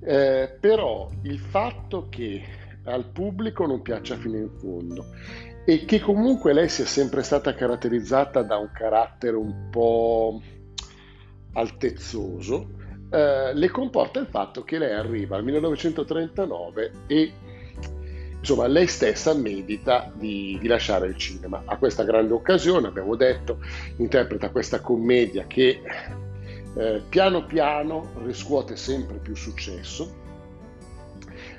Eh, 0.00 0.56
però 0.60 1.08
il 1.22 1.38
fatto 1.38 2.08
che 2.08 2.42
al 2.84 3.06
pubblico 3.06 3.66
non 3.66 3.82
piaccia 3.82 4.16
fino 4.16 4.36
in 4.36 4.50
fondo 4.58 5.06
e 5.64 5.84
che 5.84 6.00
comunque 6.00 6.52
lei 6.52 6.68
sia 6.68 6.86
sempre 6.86 7.22
stata 7.22 7.52
caratterizzata 7.52 8.42
da 8.42 8.56
un 8.56 8.70
carattere 8.72 9.36
un 9.36 9.68
po' 9.70 10.40
altezzoso, 11.52 12.70
eh, 13.10 13.54
le 13.54 13.68
comporta 13.70 14.20
il 14.20 14.26
fatto 14.26 14.64
che 14.64 14.78
lei 14.78 14.92
arriva 14.92 15.36
al 15.36 15.44
1939 15.44 16.92
e 17.06 17.32
insomma 18.38 18.66
lei 18.66 18.86
stessa 18.86 19.34
medita 19.34 20.10
di, 20.14 20.58
di, 20.60 20.66
lasciare 20.68 21.06
il 21.06 21.16
cinema. 21.16 21.62
A 21.64 21.76
questa 21.76 22.04
grande 22.04 22.34
occasione, 22.34 22.88
abbiamo 22.88 23.16
detto, 23.16 23.58
interpreta 23.96 24.50
questa 24.50 24.80
commedia 24.80 25.46
che 25.46 25.80
eh, 26.76 27.02
piano 27.08 27.44
piano 27.44 28.12
riscuote 28.24 28.76
sempre 28.76 29.16
più 29.16 29.34
successo 29.34 30.17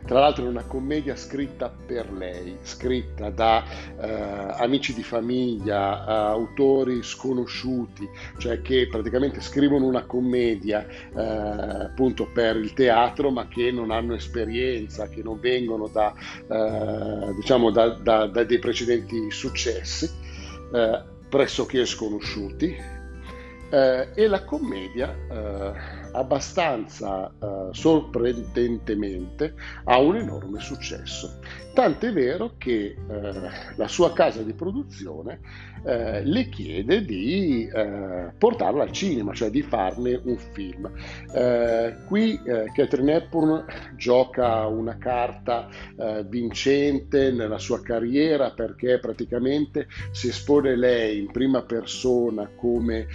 tra 0.06 0.20
l'altro 0.20 0.46
è 0.46 0.48
una 0.48 0.64
commedia 0.64 1.16
scritta 1.16 1.70
per 1.70 2.12
lei, 2.12 2.58
scritta 2.62 3.30
da 3.30 3.64
eh, 4.00 4.62
amici 4.62 4.94
di 4.94 5.04
famiglia, 5.04 6.06
eh, 6.06 6.12
autori 6.12 7.04
sconosciuti, 7.04 8.08
cioè 8.38 8.62
che 8.62 8.88
praticamente 8.90 9.42
scrivono 9.42 9.86
una 9.86 10.06
commedia 10.06 10.86
eh, 10.88 11.22
appunto 11.86 12.28
per 12.34 12.56
il 12.56 12.74
teatro 12.74 13.30
ma 13.30 13.48
che 13.48 13.72
non 13.72 13.92
hanno 13.92 14.16
esperienza, 14.16 15.10
che 15.10 15.22
non 15.24 15.40
vengono 15.40 15.88
da, 15.88 16.14
eh, 16.48 17.34
diciamo 17.36 17.72
da, 17.72 17.90
da, 17.90 18.28
da, 18.28 18.44
dei 18.44 18.60
precedenti 18.60 19.30
successi, 19.32 20.10
eh, 20.74 21.04
pressoché 21.30 21.86
sconosciuti. 21.86 22.98
Eh, 23.72 24.10
e 24.16 24.28
la 24.28 24.44
commedia 24.46 25.99
abbastanza 26.12 27.32
eh, 27.40 27.70
sorprendentemente 27.72 29.54
ha 29.86 29.98
un 29.98 30.18
enorme 30.18 30.60
successo. 30.60 31.40
Tant'è 31.74 32.12
vero 32.12 32.54
che 32.58 32.96
eh, 32.96 33.32
la 33.76 33.88
sua 33.88 34.12
casa 34.12 34.42
di 34.42 34.54
produzione 34.54 35.40
eh, 35.84 36.24
le 36.26 36.50
chiede 36.50 37.06
di 37.06 37.70
eh, 37.74 38.32
portarla 38.38 38.84
al 38.84 38.92
cinema, 38.92 39.34
cioè 39.34 39.50
di 39.50 39.62
farne 39.62 40.20
un 40.24 40.38
film. 40.38 40.92
Eh, 41.34 41.96
qui 42.06 42.40
eh, 42.44 42.66
Catherine 42.74 43.16
Hepburn 43.16 43.66
gioca 43.96 44.66
una 44.68 44.98
carta 44.98 45.70
eh, 45.96 46.26
vincente 46.28 47.32
nella 47.32 47.60
sua 47.60 47.82
carriera 47.82 48.52
perché 48.52 49.00
praticamente 49.00 49.88
si 50.12 50.28
espone 50.28 50.76
lei 50.76 51.20
in 51.20 51.32
prima 51.32 51.62
persona 51.62 52.50
come 52.56 53.08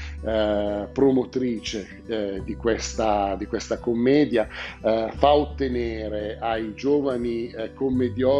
promotrice 0.92 2.02
di 2.44 2.56
questa, 2.56 3.34
di, 3.36 3.46
questa, 3.46 3.78
commedia, 3.78 4.48
fa 4.80 5.34
ottenere 5.34 6.38
ai 6.40 6.74
giovani 6.74 7.52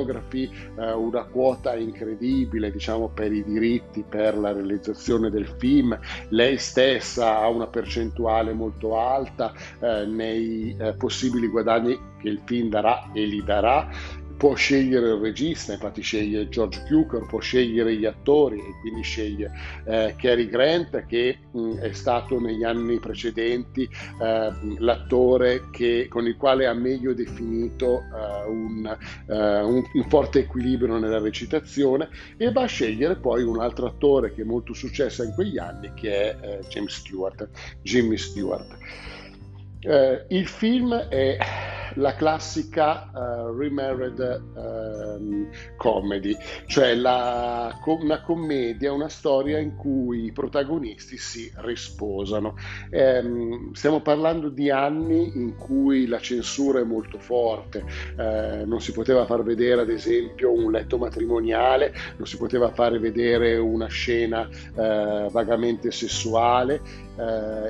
commediografi 0.05 0.51
una 0.77 1.25
quota 1.25 1.75
incredibile 1.75 2.71
diciamo, 2.71 3.09
per 3.09 3.33
i 3.33 3.43
diritti 3.45 4.05
per 4.09 4.37
la 4.37 4.53
realizzazione 4.53 5.31
del 5.31 5.47
film, 5.59 5.99
lei 6.29 6.59
stessa 6.59 7.39
ha 7.39 7.49
una 7.49 7.67
percentuale 7.67 8.53
molto 8.53 8.99
alta 8.99 9.53
eh, 9.81 10.05
nei 10.07 10.77
eh, 10.79 10.95
possibili 10.95 11.49
guadagni 11.49 11.99
che 12.21 12.29
il 12.29 12.41
film 12.45 12.69
darà 12.69 13.11
e 13.13 13.25
li 13.25 13.43
darà 13.43 13.89
può 14.37 14.55
scegliere 14.55 15.09
il 15.09 15.21
regista, 15.21 15.73
infatti 15.73 16.03
sceglie 16.03 16.49
George 16.49 16.83
Cukor, 16.87 17.27
può 17.27 17.41
scegliere 17.41 17.95
gli 17.97 18.05
attori 18.05 18.59
e 18.59 18.81
quindi 18.81 19.03
sceglie 19.03 19.51
eh, 19.87 20.15
Cary 20.17 20.49
Grant 20.49 21.07
che 21.07 21.39
mh, 21.51 21.59
mm, 21.59 21.77
è 21.79 21.93
stato 21.93 22.41
negli 22.41 22.65
anni 22.65 22.99
precedenti 22.99 23.89
eh, 24.21 24.53
l'attore 24.79 25.71
che, 25.71 26.07
con 26.09 26.27
il 26.27 26.37
quale 26.37 26.67
ha 26.67 26.75
meglio 26.75 27.15
definito 27.15 28.01
eh, 28.01 28.49
un, 28.49 28.99
eh, 29.29 29.61
un, 29.63 29.83
un, 29.93 30.09
forte 30.09 30.41
equilibrio 30.41 30.99
nella 30.99 31.21
recitazione 31.21 32.09
e 32.37 32.51
va 32.53 32.63
a 32.63 32.67
scegliere 32.67 33.17
poi 33.17 33.43
un 33.43 33.61
altro 33.61 33.87
attore 33.87 34.33
che 34.33 34.43
è 34.43 34.45
molto 34.45 34.73
successo 34.75 35.23
in 35.23 35.33
quegli 35.33 35.59
anni 35.59 35.93
che 35.95 36.11
è 36.13 36.37
eh, 36.41 36.61
James 36.69 36.95
Stewart, 36.95 37.49
Jimmy 37.83 38.17
Stewart. 38.17 38.77
Eh, 39.81 40.25
il 40.29 40.47
film 40.47 40.95
è 40.95 41.37
la 41.95 42.15
classica 42.15 43.11
uh, 43.13 43.57
remarried 43.57 44.43
um, 44.55 45.49
comedy, 45.77 46.37
cioè 46.67 46.95
la, 46.95 47.79
una 47.85 48.21
commedia, 48.23 48.93
una 48.93 49.09
storia 49.09 49.59
in 49.59 49.77
cui 49.77 50.25
i 50.25 50.33
protagonisti 50.33 51.17
si 51.17 51.51
risposano. 51.57 52.57
Eh, 52.91 53.23
stiamo 53.73 54.01
parlando 54.01 54.49
di 54.49 54.71
anni 54.71 55.37
in 55.37 55.57
cui 55.57 56.07
la 56.07 56.19
censura 56.19 56.81
è 56.81 56.85
molto 56.85 57.19
forte, 57.19 57.85
eh, 58.17 58.65
non 58.65 58.81
si 58.81 58.93
poteva 58.93 59.25
far 59.27 59.43
vedere 59.43 59.83
ad 59.83 59.91
esempio 59.91 60.53
un 60.53 60.71
letto 60.71 60.99
matrimoniale, 60.99 61.95
non 62.17 62.27
si 62.27 62.37
poteva 62.37 62.71
fare 62.73 62.99
vedere 62.99 63.57
una 63.57 63.87
scena 63.87 64.49
eh, 64.49 65.29
vagamente 65.31 65.91
sessuale 65.91 67.03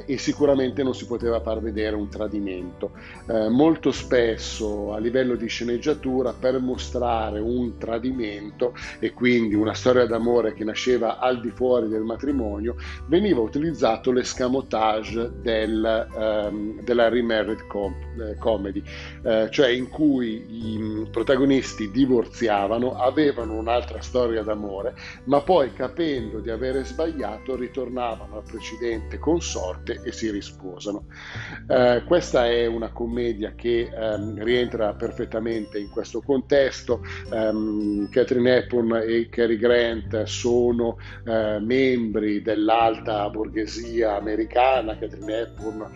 e 0.07 0.17
sicuramente 0.17 0.83
non 0.83 0.95
si 0.95 1.05
poteva 1.07 1.39
far 1.39 1.61
vedere 1.61 1.95
un 1.95 2.09
tradimento. 2.09 2.93
Molto 3.51 3.93
spesso 3.93 4.14
a 4.17 4.99
livello 4.99 5.35
di 5.35 5.47
sceneggiatura 5.47 6.33
per 6.33 6.59
mostrare 6.59 7.41
un 7.41 7.77
tradimento 7.77 8.75
e 8.99 9.13
quindi 9.13 9.55
una 9.55 9.75
storia 9.75 10.07
d'amore 10.07 10.55
che 10.55 10.65
nasceva 10.65 11.19
al 11.19 11.41
di 11.41 11.51
fuori 11.51 11.89
del 11.89 12.03
matrimonio 12.03 12.77
veniva 13.07 13.41
utilizzato 13.41 14.11
l'escamotage 14.13 15.33
del, 15.43 16.09
ehm, 16.17 16.83
della 16.83 17.09
remarried 17.09 17.67
com- 17.67 17.95
eh, 18.21 18.37
comedy, 18.39 18.83
eh, 19.25 19.49
cioè 19.51 19.69
in 19.69 19.89
cui 19.89 20.47
i 20.49 21.09
protagonisti 21.11 21.91
divorziavano, 21.91 22.97
avevano 22.97 23.55
un'altra 23.55 24.01
storia 24.01 24.43
d'amore, 24.43 24.95
ma 25.25 25.41
poi 25.41 25.73
capendo 25.75 26.41
di 26.41 26.51
avere 26.51 26.85
sbagliato 26.85 27.57
ritornavano 27.57 28.37
al 28.37 28.43
precedente 28.45 29.19
con 29.19 29.35
consorte 29.35 30.01
e 30.05 30.13
si 30.13 30.31
risposano. 30.31 31.07
Eh, 31.69 32.05
questa 32.07 32.47
è 32.47 32.67
una 32.67 32.91
commedia 32.93 33.55
che 33.57 33.91
ehm, 33.97 34.43
rientra 34.43 34.93
perfettamente 34.95 35.79
in 35.79 35.91
questo 35.91 36.21
contesto. 36.21 37.03
Um, 37.31 38.09
Catherine 38.09 38.57
Hepburn 38.57 39.03
e 39.07 39.29
Cary 39.29 39.57
Grant 39.57 40.23
sono 40.25 40.99
eh, 41.25 41.59
membri 41.61 42.43
dell'alta 42.43 43.29
borghesia 43.31 44.17
americana. 44.17 44.97
Catherine 44.99 45.41
Hepburn 45.41 45.91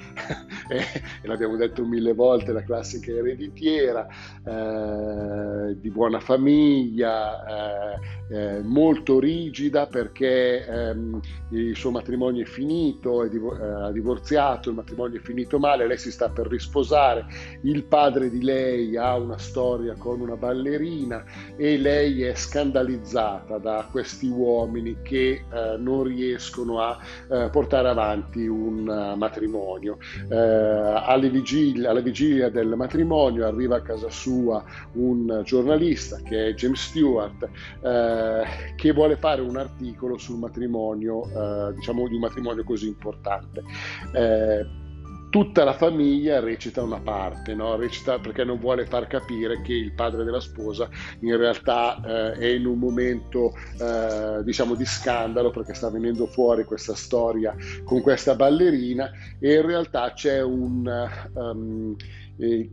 è, 0.69 0.77
e 1.23 1.27
l'abbiamo 1.27 1.57
detto 1.57 1.85
mille 1.85 2.13
volte, 2.13 2.53
la 2.53 2.63
classica 2.63 3.11
ereditiera, 3.11 4.07
eh, 4.45 5.77
di 5.81 5.91
buona 5.91 6.21
famiglia, 6.21 7.95
eh, 7.95 7.99
eh, 8.31 8.61
molto 8.63 9.19
rigida 9.19 9.87
perché 9.87 10.65
ehm, 10.65 11.21
il 11.51 11.75
suo 11.77 11.91
matrimonio 11.91 12.43
è 12.43 12.47
finito, 12.47 13.25
è 13.25 13.29
div- 13.29 13.59
eh, 13.59 13.65
ha 13.65 13.91
divorziato, 13.91 14.69
il 14.69 14.75
matrimonio 14.75 15.19
è 15.19 15.23
finito 15.23 15.59
male, 15.59 15.87
lei 15.87 15.99
si 15.99 16.11
sta 16.11 16.29
per 16.29 16.47
risposare, 16.47 17.27
il 17.63 17.85
padre 17.89 18.31
di 18.31 18.43
lei 18.43 18.97
ha 18.97 19.17
una 19.17 19.39
storia 19.39 19.95
con 19.95 20.21
una 20.21 20.37
ballerina 20.37 21.25
e 21.57 21.79
lei 21.79 22.23
è 22.23 22.35
scandalizzata 22.35 23.59
da 23.59 23.87
questi 23.91 24.29
uomini 24.29 24.99
che 25.03 25.45
eh, 25.51 25.77
non 25.79 26.05
riescono 26.05 26.81
a 26.81 26.99
eh, 27.31 27.49
portare 27.51 27.89
avanti 27.89 28.47
un 28.47 28.87
uh, 28.87 29.17
matrimonio. 29.17 29.99
Alle 30.29 31.31
vigilia, 31.31 31.91
alla 31.91 32.01
vigilia 32.01 32.51
del 32.51 32.75
matrimonio 32.77 33.47
arriva 33.47 33.77
a 33.77 33.83
casa 33.83 34.11
sua 34.11 34.63
un 34.93 35.43
giornalista 35.45 36.19
che 36.23 36.49
è 36.49 36.55
James 36.55 36.81
Stewart 36.81 37.49
eh, 37.83 38.75
che 38.77 38.93
vuole 38.93 39.17
fare 39.17 39.41
un 39.41 39.57
articolo 39.57 40.19
sul 40.19 40.39
matrimonio, 40.39 41.25
eh, 41.25 41.75
diciamo 41.75 42.07
di 42.09 42.15
un 42.15 42.21
matrimonio 42.21 42.65
così 42.65 42.89
importante. 42.89 43.63
Tutta 45.31 45.63
la 45.63 45.75
famiglia 45.75 46.41
recita 46.41 46.83
una 46.83 47.01
parte, 47.01 47.55
no? 47.55 47.77
recita 47.77 48.19
perché 48.19 48.45
non 48.45 48.59
vuole 48.59 48.87
far 48.87 49.07
capire 49.07 49.61
che 49.61 49.75
il 49.75 49.93
padre 49.93 50.25
della 50.25 50.41
sposa 50.41 50.89
in 51.21 51.37
realtà 51.37 52.01
eh, 52.03 52.33
è 52.33 52.47
in 52.47 52.65
un 52.65 52.79
momento 52.79 53.53
eh, 53.79 54.43
diciamo 54.43 54.75
di 54.75 54.87
scandalo 54.87 55.51
perché 55.51 55.75
sta 55.75 55.91
venendo 55.91 56.27
fuori 56.27 56.65
questa 56.65 56.95
storia 56.95 57.55
con 57.85 58.01
questa 58.01 58.35
ballerina 58.35 59.11
e 59.39 59.55
in 59.55 59.67
realtà 59.67 60.13
c'è 60.15 60.43
un 60.43 61.09
um, 61.35 61.95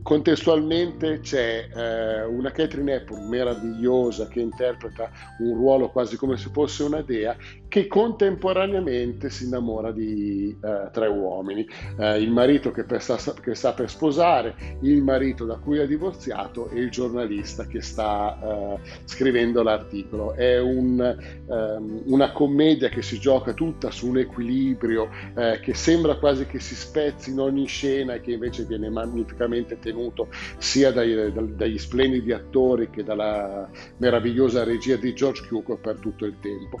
contestualmente 0.02 1.18
c'è 1.20 1.68
eh, 1.74 2.24
una 2.24 2.52
Catherine 2.52 2.94
Hepburn 2.94 3.28
meravigliosa 3.28 4.28
che 4.28 4.40
interpreta 4.40 5.10
un 5.40 5.54
ruolo 5.54 5.90
quasi 5.90 6.16
come 6.16 6.36
se 6.36 6.50
fosse 6.52 6.84
una 6.84 7.02
dea 7.02 7.36
che 7.68 7.88
contemporaneamente 7.88 9.28
si 9.28 9.44
innamora 9.44 9.90
di 9.90 10.56
eh, 10.62 10.88
tre 10.92 11.08
uomini, 11.08 11.66
eh, 11.98 12.20
il 12.20 12.30
marito 12.30 12.70
che, 12.70 12.84
per, 12.84 13.04
che, 13.42 13.54
sta, 13.54 13.72
per 13.72 13.90
sposare, 13.90 14.54
il 14.82 15.02
marito 15.02 15.44
da 15.44 15.56
cui 15.56 15.80
ha 15.80 15.86
divorziato 15.86 16.70
e 16.70 16.78
il 16.78 16.90
giornalista 16.90 17.66
che 17.66 17.82
sta 17.82 18.38
eh, 18.40 18.80
scrivendo 19.04 19.62
l'articolo. 19.62 20.34
È 20.34 20.60
un, 20.60 21.00
ehm, 21.00 22.02
una 22.06 22.30
commedia 22.30 22.88
che 22.88 23.02
si 23.02 23.18
gioca 23.18 23.52
tutta 23.52 23.90
su 23.90 24.08
un 24.08 24.18
equilibrio 24.18 25.10
eh, 25.34 25.58
che 25.60 25.74
sembra 25.74 26.16
quasi 26.16 26.46
che 26.46 26.60
si 26.60 26.76
spezzi 26.76 27.30
in 27.30 27.40
ogni 27.40 27.66
scena 27.66 28.14
e 28.14 28.20
che 28.20 28.32
invece 28.32 28.64
viene 28.64 28.88
magnificamente 28.88 29.55
tenuto 29.64 30.28
sia 30.58 30.92
dai, 30.92 31.32
dagli 31.54 31.78
splendidi 31.78 32.32
attori 32.32 32.90
che 32.90 33.02
dalla 33.02 33.68
meravigliosa 33.98 34.64
regia 34.64 34.96
di 34.96 35.14
George 35.14 35.46
Cukor 35.48 35.78
per 35.78 35.98
tutto 35.98 36.24
il 36.26 36.36
tempo. 36.40 36.78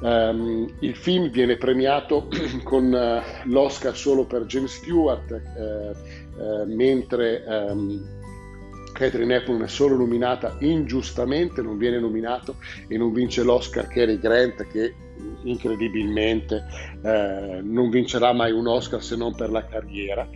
Um, 0.00 0.68
il 0.80 0.94
film 0.96 1.30
viene 1.30 1.56
premiato 1.56 2.28
con 2.62 2.92
uh, 2.92 3.48
l'Oscar 3.48 3.96
solo 3.96 4.26
per 4.26 4.44
James 4.44 4.74
Stewart, 4.74 5.30
uh, 5.30 6.42
uh, 6.42 6.66
mentre 6.66 7.42
um, 7.46 8.02
Catherine 8.92 9.34
Hepburn 9.34 9.62
è 9.62 9.68
solo 9.68 9.96
nominata 9.96 10.56
ingiustamente, 10.60 11.62
non 11.62 11.78
viene 11.78 11.98
nominato 11.98 12.56
e 12.86 12.98
non 12.98 13.12
vince 13.12 13.42
l'Oscar 13.42 13.86
Cary 13.88 14.18
Grant 14.18 14.66
che 14.68 14.94
incredibilmente 15.44 16.62
non 17.02 17.88
vincerà 17.90 18.32
mai 18.32 18.52
un 18.52 18.66
Oscar 18.66 19.02
se 19.02 19.16
non 19.16 19.34
per 19.34 19.50
la 19.50 19.64
carriera. 19.64 20.28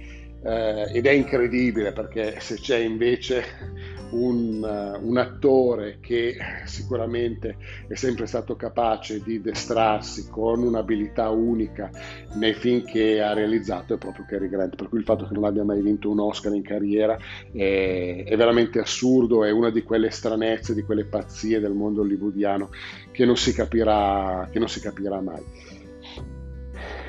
Ed 0.48 1.06
è 1.06 1.10
incredibile 1.10 1.92
perché 1.92 2.40
se 2.40 2.56
c'è 2.56 2.78
invece 2.78 3.44
un, 4.10 4.62
uh, 4.62 5.06
un, 5.06 5.16
attore 5.18 5.98
che 6.00 6.36
sicuramente 6.64 7.56
è 7.86 7.94
sempre 7.94 8.26
stato 8.26 8.56
capace 8.56 9.22
di 9.22 9.40
destrarsi 9.40 10.28
con 10.30 10.62
un'abilità 10.62 11.28
unica 11.28 11.90
nei 12.34 12.54
film 12.54 12.84
che 12.84 13.20
ha 13.20 13.32
realizzato 13.32 13.94
è 13.94 13.98
proprio 13.98 14.24
Cary 14.26 14.48
Grant, 14.48 14.76
per 14.76 14.88
cui 14.88 14.98
il 14.98 15.04
fatto 15.04 15.26
che 15.26 15.34
non 15.34 15.44
abbia 15.44 15.64
mai 15.64 15.82
vinto 15.82 16.10
un 16.10 16.20
Oscar 16.20 16.54
in 16.54 16.62
carriera 16.62 17.18
è, 17.52 18.24
è 18.26 18.36
veramente 18.36 18.78
assurdo, 18.78 19.44
è 19.44 19.50
una 19.50 19.70
di 19.70 19.82
quelle 19.82 20.10
stranezze, 20.10 20.74
di 20.74 20.82
quelle 20.82 21.04
pazzie 21.04 21.60
del 21.60 21.72
mondo 21.72 22.00
hollywoodiano 22.00 22.70
che 23.10 23.24
non 23.24 23.36
si 23.36 23.52
capirà, 23.52 24.48
che 24.50 24.58
non 24.58 24.68
si 24.68 24.80
capirà 24.80 25.20
mai 25.20 25.76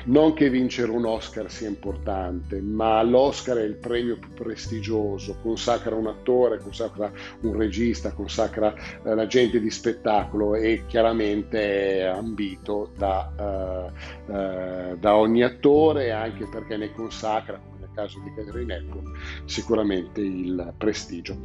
non 0.04 0.32
che 0.34 0.48
vincere 0.48 0.90
un 0.90 1.04
Oscar 1.04 1.50
sia 1.50 1.68
importante, 1.68 2.60
ma 2.60 3.02
l'Oscar 3.02 3.58
è 3.58 3.62
il 3.62 3.76
premio 3.76 4.18
più 4.18 4.32
prestigioso, 4.32 5.36
consacra 5.42 5.94
un 5.94 6.06
attore, 6.06 6.58
consacra 6.58 7.10
un 7.42 7.56
regista, 7.56 8.12
consacra 8.12 8.74
eh, 8.74 9.14
l'agente 9.14 9.60
di 9.60 9.70
spettacolo 9.70 10.54
e 10.54 10.84
chiaramente 10.86 11.98
è 11.98 12.02
ambito 12.04 12.92
da, 12.96 13.90
uh, 14.28 14.32
uh, 14.32 14.96
da 14.96 15.16
ogni 15.16 15.42
attore, 15.42 16.12
anche 16.12 16.46
perché 16.46 16.76
ne 16.76 16.92
consacra, 16.92 17.58
come 17.58 17.80
nel 17.80 17.90
caso 17.94 18.20
di 18.20 18.32
Catherine 18.34 18.74
Hepburn, 18.74 19.12
sicuramente 19.44 20.20
il 20.20 20.72
prestigio. 20.76 21.38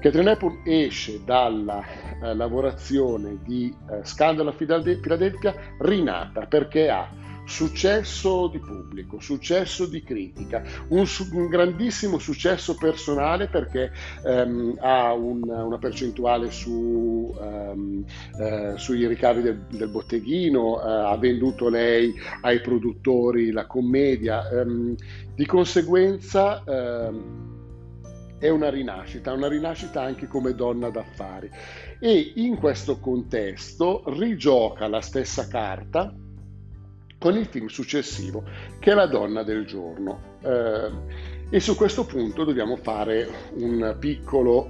Catherine 0.00 0.30
Hepburn 0.30 0.62
esce 0.64 1.24
dalla 1.24 1.82
uh, 2.20 2.34
lavorazione 2.36 3.38
di 3.42 3.74
Scandalo 4.02 4.50
a 4.50 4.52
Filadelfia 4.52 5.54
rinata 5.80 6.46
perché 6.46 6.88
ha 6.88 7.26
successo 7.48 8.48
di 8.48 8.58
pubblico, 8.58 9.18
successo 9.20 9.86
di 9.86 10.02
critica, 10.02 10.62
un, 10.88 11.06
un 11.32 11.48
grandissimo 11.48 12.18
successo 12.18 12.76
personale 12.76 13.48
perché 13.48 13.90
um, 14.22 14.76
ha 14.78 15.14
un, 15.14 15.42
una 15.48 15.78
percentuale 15.78 16.50
su, 16.50 17.34
um, 17.34 18.04
uh, 18.34 18.76
sui 18.76 19.06
ricavi 19.06 19.40
del, 19.40 19.60
del 19.70 19.88
botteghino, 19.88 20.74
uh, 20.74 21.06
ha 21.06 21.16
venduto 21.16 21.70
lei 21.70 22.12
ai 22.42 22.60
produttori 22.60 23.50
la 23.50 23.66
commedia, 23.66 24.46
um, 24.52 24.94
di 25.34 25.46
conseguenza 25.46 26.62
è 28.38 28.48
una 28.50 28.70
rinascita, 28.70 29.32
una 29.32 29.48
rinascita 29.48 30.02
anche 30.02 30.26
come 30.26 30.54
donna 30.54 30.90
d'affari. 30.90 31.50
E 31.98 32.32
in 32.36 32.56
questo 32.56 32.98
contesto 32.98 34.02
rigioca 34.06 34.86
la 34.86 35.00
stessa 35.00 35.48
carta 35.48 36.14
con 37.18 37.36
il 37.36 37.46
film 37.46 37.66
successivo 37.66 38.44
che 38.78 38.92
è 38.92 38.94
La 38.94 39.06
donna 39.06 39.42
del 39.42 39.66
giorno. 39.66 40.36
Eh, 40.40 41.36
e 41.50 41.60
su 41.60 41.76
questo 41.76 42.04
punto 42.04 42.44
dobbiamo 42.44 42.76
fare 42.76 43.26
un 43.54 43.96
piccolo, 43.98 44.66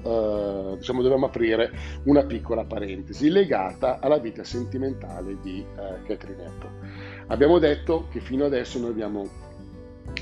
eh, 0.73 0.77
diciamo, 0.77 1.03
dobbiamo 1.03 1.27
aprire 1.27 1.73
una 2.05 2.25
piccola 2.25 2.65
parentesi 2.65 3.31
legata 3.31 3.99
alla 4.01 4.19
vita 4.19 4.45
sentimentale 4.45 5.39
di 5.43 5.59
eh, 5.59 6.03
Catherine 6.07 6.45
Hepburn. 6.45 7.25
Abbiamo 7.27 7.59
detto 7.59 8.07
che 8.13 8.21
fino 8.21 8.45
adesso 8.45 8.79
noi 8.79 8.91
abbiamo 8.91 9.29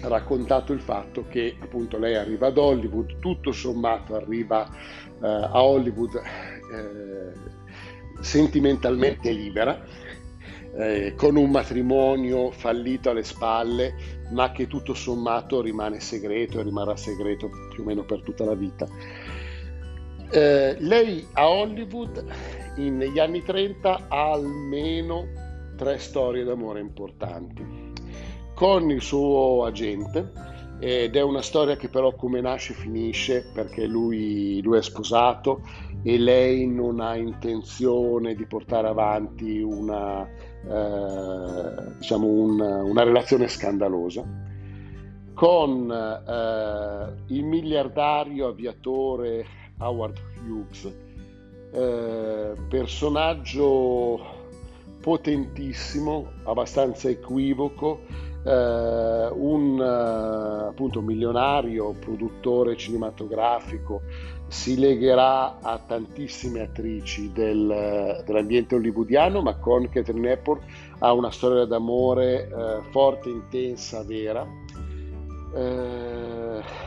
raccontato 0.02 0.72
il 0.72 0.80
fatto 0.80 1.26
che 1.28 1.56
appunto 1.60 1.98
lei 1.98 2.16
arriva 2.16 2.46
ad 2.46 2.56
Hollywood, 2.56 3.18
tutto 3.18 3.52
sommato 3.52 4.14
arriva 4.14 4.66
eh, 4.66 5.26
a 5.26 5.62
Hollywood 5.62 6.14
eh, 6.14 7.32
sentimentalmente 8.20 9.30
libera, 9.30 9.84
eh, 10.78 11.14
con 11.16 11.36
un 11.36 11.50
matrimonio 11.50 12.50
fallito 12.50 13.10
alle 13.10 13.24
spalle, 13.24 13.94
ma 14.30 14.52
che 14.52 14.66
tutto 14.66 14.94
sommato 14.94 15.60
rimane 15.60 16.00
segreto 16.00 16.60
e 16.60 16.62
rimarrà 16.62 16.96
segreto 16.96 17.48
più 17.70 17.82
o 17.82 17.86
meno 17.86 18.04
per 18.04 18.22
tutta 18.22 18.44
la 18.44 18.54
vita. 18.54 18.86
Eh, 20.30 20.76
lei 20.78 21.26
a 21.32 21.48
Hollywood 21.48 22.24
negli 22.76 23.18
anni 23.18 23.42
30 23.42 24.06
ha 24.08 24.32
almeno 24.32 25.26
tre 25.76 25.98
storie 25.98 26.44
d'amore 26.44 26.80
importanti. 26.80 27.94
con 28.54 28.90
il 28.90 29.02
suo 29.02 29.66
agente 29.66 30.32
ed 30.78 31.14
è 31.14 31.22
una 31.22 31.42
storia 31.42 31.76
che 31.76 31.88
però 31.88 32.14
come 32.14 32.40
nasce 32.40 32.72
finisce 32.72 33.50
perché 33.52 33.86
lui, 33.86 34.60
lui, 34.62 34.78
è 34.78 34.82
sposato 34.82 35.60
e 36.02 36.18
lei 36.18 36.66
non 36.66 37.00
ha 37.00 37.16
intenzione 37.16 38.34
di 38.34 38.46
portare 38.46 38.88
avanti 38.88 39.60
una, 39.60 40.26
eh, 40.68 41.92
diciamo 41.98 42.26
una, 42.26 42.82
una 42.82 43.02
relazione 43.02 43.48
scandalosa 43.48 44.24
con 45.36 45.90
eh, 45.90 47.34
il 47.34 47.44
miliardario 47.44 48.48
aviatore 48.48 49.44
Howard 49.78 50.18
Hughes, 50.48 50.90
eh, 51.72 52.52
personaggio 52.68 54.18
potentissimo, 55.00 56.30
abbastanza 56.44 57.10
equivoco, 57.10 58.00
eh, 58.42 59.30
un 59.34 59.78
eh, 59.78 60.68
appunto 60.68 61.02
milionario 61.02 61.92
produttore 61.92 62.76
cinematografico 62.76 64.02
si 64.48 64.78
legherà 64.78 65.58
a 65.60 65.78
tantissime 65.78 66.60
attrici 66.60 67.32
del, 67.32 68.22
dell'ambiente 68.24 68.76
hollywoodiano, 68.76 69.42
ma 69.42 69.56
con 69.56 69.88
Catherine 69.88 70.32
Hepburn 70.32 70.60
ha 70.98 71.12
una 71.12 71.30
storia 71.30 71.64
d'amore 71.64 72.48
eh, 72.48 72.80
forte, 72.90 73.28
intensa, 73.28 74.04
vera. 74.04 74.46
Eh, 75.54 76.84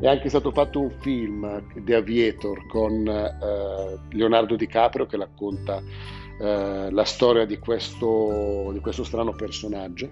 è 0.00 0.06
anche 0.08 0.28
stato 0.28 0.50
fatto 0.50 0.80
un 0.80 0.90
film, 1.00 1.62
The 1.74 1.94
Aviator, 1.94 2.66
con 2.66 3.06
eh, 3.06 3.98
Leonardo 4.16 4.56
DiCaprio 4.56 5.06
che 5.06 5.16
racconta 5.16 5.82
eh, 6.40 6.88
la 6.90 7.04
storia 7.04 7.44
di 7.44 7.58
questo, 7.58 8.70
di 8.72 8.80
questo 8.80 9.04
strano 9.04 9.32
personaggio 9.32 10.08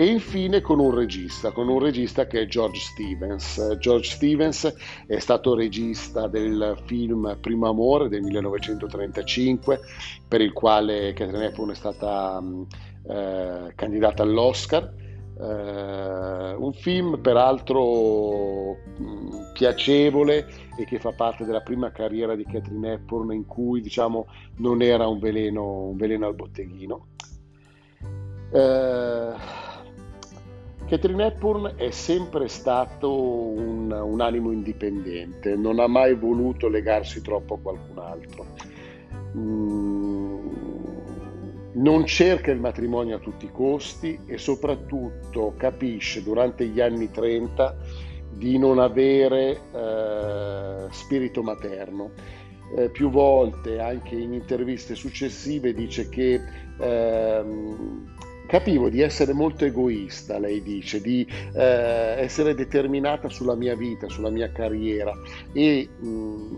e 0.00 0.06
infine 0.06 0.62
con 0.62 0.78
un 0.78 0.94
regista, 0.94 1.50
con 1.50 1.68
un 1.68 1.78
regista 1.78 2.26
che 2.26 2.40
è 2.40 2.46
George 2.46 2.80
Stevens. 2.80 3.76
George 3.76 4.08
Stevens 4.08 4.74
è 5.06 5.18
stato 5.18 5.54
regista 5.54 6.26
del 6.26 6.74
film 6.86 7.36
Primo 7.38 7.68
Amore 7.68 8.08
del 8.08 8.22
1935, 8.22 9.78
per 10.26 10.40
il 10.40 10.54
quale 10.54 11.12
Catherine 11.12 11.44
Hepburn 11.44 11.72
è 11.72 11.74
stata 11.74 12.42
eh, 13.08 13.72
candidata 13.74 14.22
all'Oscar. 14.22 14.90
Uh, 15.40 16.62
un 16.62 16.72
film 16.74 17.18
peraltro 17.20 18.72
mh, 18.72 19.52
piacevole 19.54 20.46
e 20.76 20.84
che 20.84 20.98
fa 20.98 21.12
parte 21.12 21.46
della 21.46 21.62
prima 21.62 21.90
carriera 21.92 22.34
di 22.34 22.44
Catherine 22.44 22.92
Hepburn 22.92 23.32
in 23.32 23.46
cui 23.46 23.80
diciamo 23.80 24.26
non 24.56 24.82
era 24.82 25.06
un 25.08 25.18
veleno, 25.18 25.88
un 25.88 25.96
veleno 25.96 26.26
al 26.26 26.34
botteghino. 26.34 27.06
Uh, 28.50 29.68
Catherine 30.90 31.26
Hepburn 31.26 31.74
è 31.76 31.92
sempre 31.92 32.48
stato 32.48 33.16
un, 33.16 33.92
un, 33.92 34.20
animo 34.20 34.50
indipendente, 34.50 35.54
non 35.54 35.78
ha 35.78 35.86
mai 35.86 36.16
voluto 36.16 36.66
legarsi 36.66 37.22
troppo 37.22 37.54
a 37.54 37.58
qualcun 37.60 37.98
altro. 38.00 38.46
Mm, 39.36 40.48
non 41.74 42.04
cerca 42.06 42.50
il 42.50 42.58
matrimonio 42.58 43.14
a 43.14 43.18
tutti 43.20 43.44
i 43.44 43.52
costi 43.52 44.18
e 44.26 44.36
soprattutto 44.36 45.54
capisce 45.56 46.24
durante 46.24 46.66
gli 46.66 46.80
anni 46.80 47.08
30 47.08 47.76
di 48.32 48.58
non 48.58 48.80
avere 48.80 49.60
eh, 49.72 50.86
spirito 50.90 51.44
materno. 51.44 52.10
Eh, 52.76 52.90
più 52.90 53.10
volte, 53.10 53.78
anche 53.78 54.16
in 54.16 54.32
interviste 54.32 54.96
successive, 54.96 55.72
dice 55.72 56.08
che 56.08 56.40
ehm, 56.80 58.18
capivo 58.50 58.88
di 58.88 59.00
essere 59.00 59.32
molto 59.32 59.64
egoista, 59.64 60.40
lei 60.40 60.60
dice, 60.60 61.00
di 61.00 61.24
eh, 61.54 62.16
essere 62.18 62.54
determinata 62.54 63.28
sulla 63.28 63.54
mia 63.54 63.76
vita, 63.76 64.08
sulla 64.08 64.28
mia 64.28 64.50
carriera. 64.50 65.12
E 65.52 65.88
mh, 65.88 66.08
mm, 66.08 66.54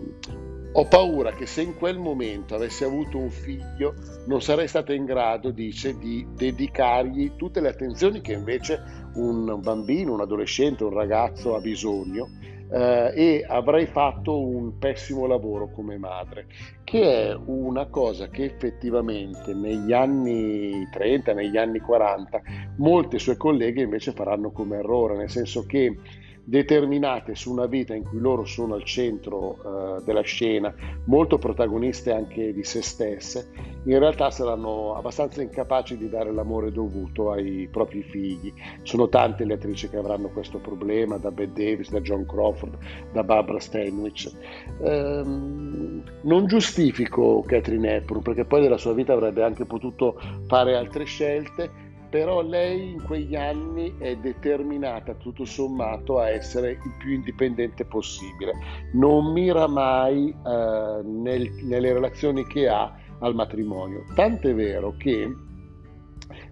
ho 0.73 0.87
paura 0.87 1.33
che 1.35 1.45
se 1.45 1.61
in 1.61 1.75
quel 1.77 1.99
momento 1.99 2.55
avessi 2.55 2.83
avuto 2.83 3.19
un 3.19 3.29
figlio 3.29 3.95
non 4.25 4.41
sarei 4.41 4.69
stata 4.69 4.95
in 4.95 5.05
grado, 5.05 5.51
dice, 5.51 5.99
di 5.99 6.27
dedicargli 6.35 7.33
tutte 7.37 7.61
le 7.61 7.69
attenzioni 7.69 8.23
che 8.23 8.33
invece 8.33 8.83
un 9.17 9.61
bambino, 9.61 10.15
un 10.15 10.23
adolescente, 10.23 10.85
un 10.85 10.95
ragazzo 10.95 11.55
ha 11.55 11.61
bisogno 11.61 12.31
eh, 12.73 13.13
e 13.15 13.45
avrei 13.47 13.87
fatto 13.87 14.41
un 14.41 14.79
pessimo 14.79 15.27
lavoro 15.27 15.71
come 15.71 15.99
madre, 15.99 16.47
che 16.85 17.29
è 17.29 17.35
una 17.45 17.87
cosa 17.87 18.29
che 18.29 18.45
effettivamente 18.45 19.53
negli 19.53 19.93
anni 19.93 20.89
30, 20.91 21.35
negli 21.35 21.59
anni 21.59 21.81
40, 21.81 22.41
molte 22.77 23.19
sue 23.19 23.37
colleghe 23.37 23.83
invece 23.83 24.13
faranno 24.13 24.51
come 24.51 24.79
errore, 24.79 25.17
nel 25.17 25.31
senso 25.31 25.67
che 25.67 25.97
determinate 26.45 27.35
su 27.35 27.53
una 27.53 27.67
vita 27.67 27.95
in 27.95 28.03
cui 28.03 28.19
loro 28.19 28.45
sono 28.45 28.75
al 28.75 28.85
centro 28.85 29.99
eh, 29.99 30.03
della 30.05 30.23
scena, 30.23 30.75
molto 31.05 31.39
protagoniste 31.39 32.13
anche 32.13 32.53
di 32.53 32.65
se 32.65 32.83
stesse, 32.83 33.51
in 33.85 33.99
realtà 33.99 34.31
saranno 34.31 34.95
abbastanza 34.95 35.43
incapaci 35.43 35.97
di 35.97 36.09
dare 36.09 36.33
l'amore 36.33 36.73
dovuto 36.73 37.31
ai 37.31 37.69
propri 37.71 38.03
figli. 38.03 38.53
Sono 38.83 39.09
tante 39.09 39.45
le 39.45 39.55
attrici 39.55 39.89
che 39.89 39.97
avranno 39.97 40.29
questo 40.31 40.59
problema, 40.59 41.17
da 41.17 41.31
Bette 41.31 41.65
Davis, 41.65 41.91
da 41.91 42.01
John 42.01 42.27
Crawford, 42.27 42.77
da 43.13 43.23
Barbara 43.23 43.61
Stanwyck. 43.61 44.31
Ehm, 44.83 46.03
non 46.23 46.47
giustifico 46.47 47.43
Catherine 47.47 47.97
Hepburn 47.97 48.23
perché 48.23 48.45
poi 48.45 48.63
nella 48.63 48.79
sua 48.79 48.93
vita 48.95 49.13
avrebbe 49.13 49.43
anche 49.43 49.65
potuto 49.65 50.19
fare 50.47 50.77
altre 50.77 51.05
scelte, 51.05 51.82
però 52.13 52.43
lei 52.43 52.91
in 52.91 53.03
quegli 53.03 53.35
anni 53.35 53.97
è 53.97 54.17
determinata 54.17 55.15
tutto 55.15 55.47
sommato 55.47 56.19
a 56.19 56.29
essere 56.29 56.73
il 56.73 56.95
più 56.99 57.13
indipendente 57.13 57.87
possibile, 57.87 58.53
non 58.93 59.33
mira 59.33 59.67
mai 59.67 60.29
eh, 60.29 61.01
nel, 61.03 61.51
nelle 61.63 61.93
relazioni 61.95 62.47
che 62.47 62.69
ha 62.69 62.95
al 63.21 63.35
matrimonio, 63.35 64.05
tant'è 64.15 64.55
vero 64.55 64.95
che 64.99 65.27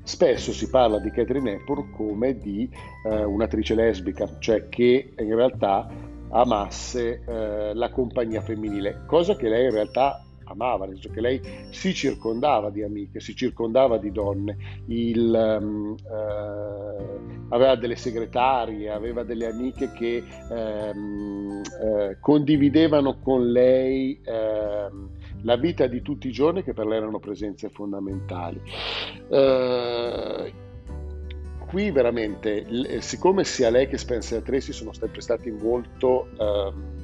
spesso 0.03 0.51
si 0.51 0.71
parla 0.71 0.99
di 0.99 1.11
Catherine 1.11 1.53
Hepburn 1.53 1.91
come 1.91 2.39
di 2.39 2.67
eh, 3.07 3.23
un'attrice 3.23 3.75
lesbica, 3.75 4.39
cioè 4.39 4.67
che 4.71 5.13
in 5.19 5.35
realtà 5.35 5.87
amasse 6.31 7.23
eh, 7.23 7.75
la 7.75 7.91
compagnia 7.91 8.41
femminile, 8.41 9.03
cosa 9.05 9.37
che 9.37 9.51
lei 9.51 9.67
in 9.67 9.73
realtà 9.73 10.25
amava, 10.51 10.87
nel 10.87 10.95
senso 10.95 11.11
che 11.11 11.21
lei 11.21 11.41
si 11.71 11.95
circondava 11.95 12.71
di 12.71 12.83
amiche, 12.83 13.21
si 13.21 13.35
circondava 13.35 13.99
di 13.99 14.11
donne, 14.11 14.57
il, 14.87 15.59
um, 15.61 15.95
uh, 16.03 17.49
aveva 17.49 17.77
delle 17.77 17.97
segretarie, 17.97 18.91
aveva 18.91 19.23
delle 19.23 19.47
amiche 19.47 19.93
che 19.93 20.23
um, 20.49 21.63
uh, 21.63 22.17
condividevano 22.21 23.19
con 23.19 23.51
lei 23.51 24.21
uh, 24.25 25.09
la 25.43 25.57
vita 25.57 25.87
di 25.87 26.03
tutti 26.03 26.29
i 26.29 26.33
giorni 26.33 26.63
che 26.63 26.75
per 26.75 26.87
lei 26.87 26.99
erano 26.99 27.19
presenze 27.19 27.69
fondamentali. 27.71 28.61
qui 31.71 31.91
veramente, 31.93 33.01
siccome 33.01 33.45
sia 33.45 33.71
lei 33.71 33.87
che 33.87 33.97
Spencer 33.97 34.43
Tracy 34.43 34.73
sono 34.73 34.93
sempre 34.93 35.21
stati 35.21 35.53
molto 35.53 36.29
eh, 36.37 37.00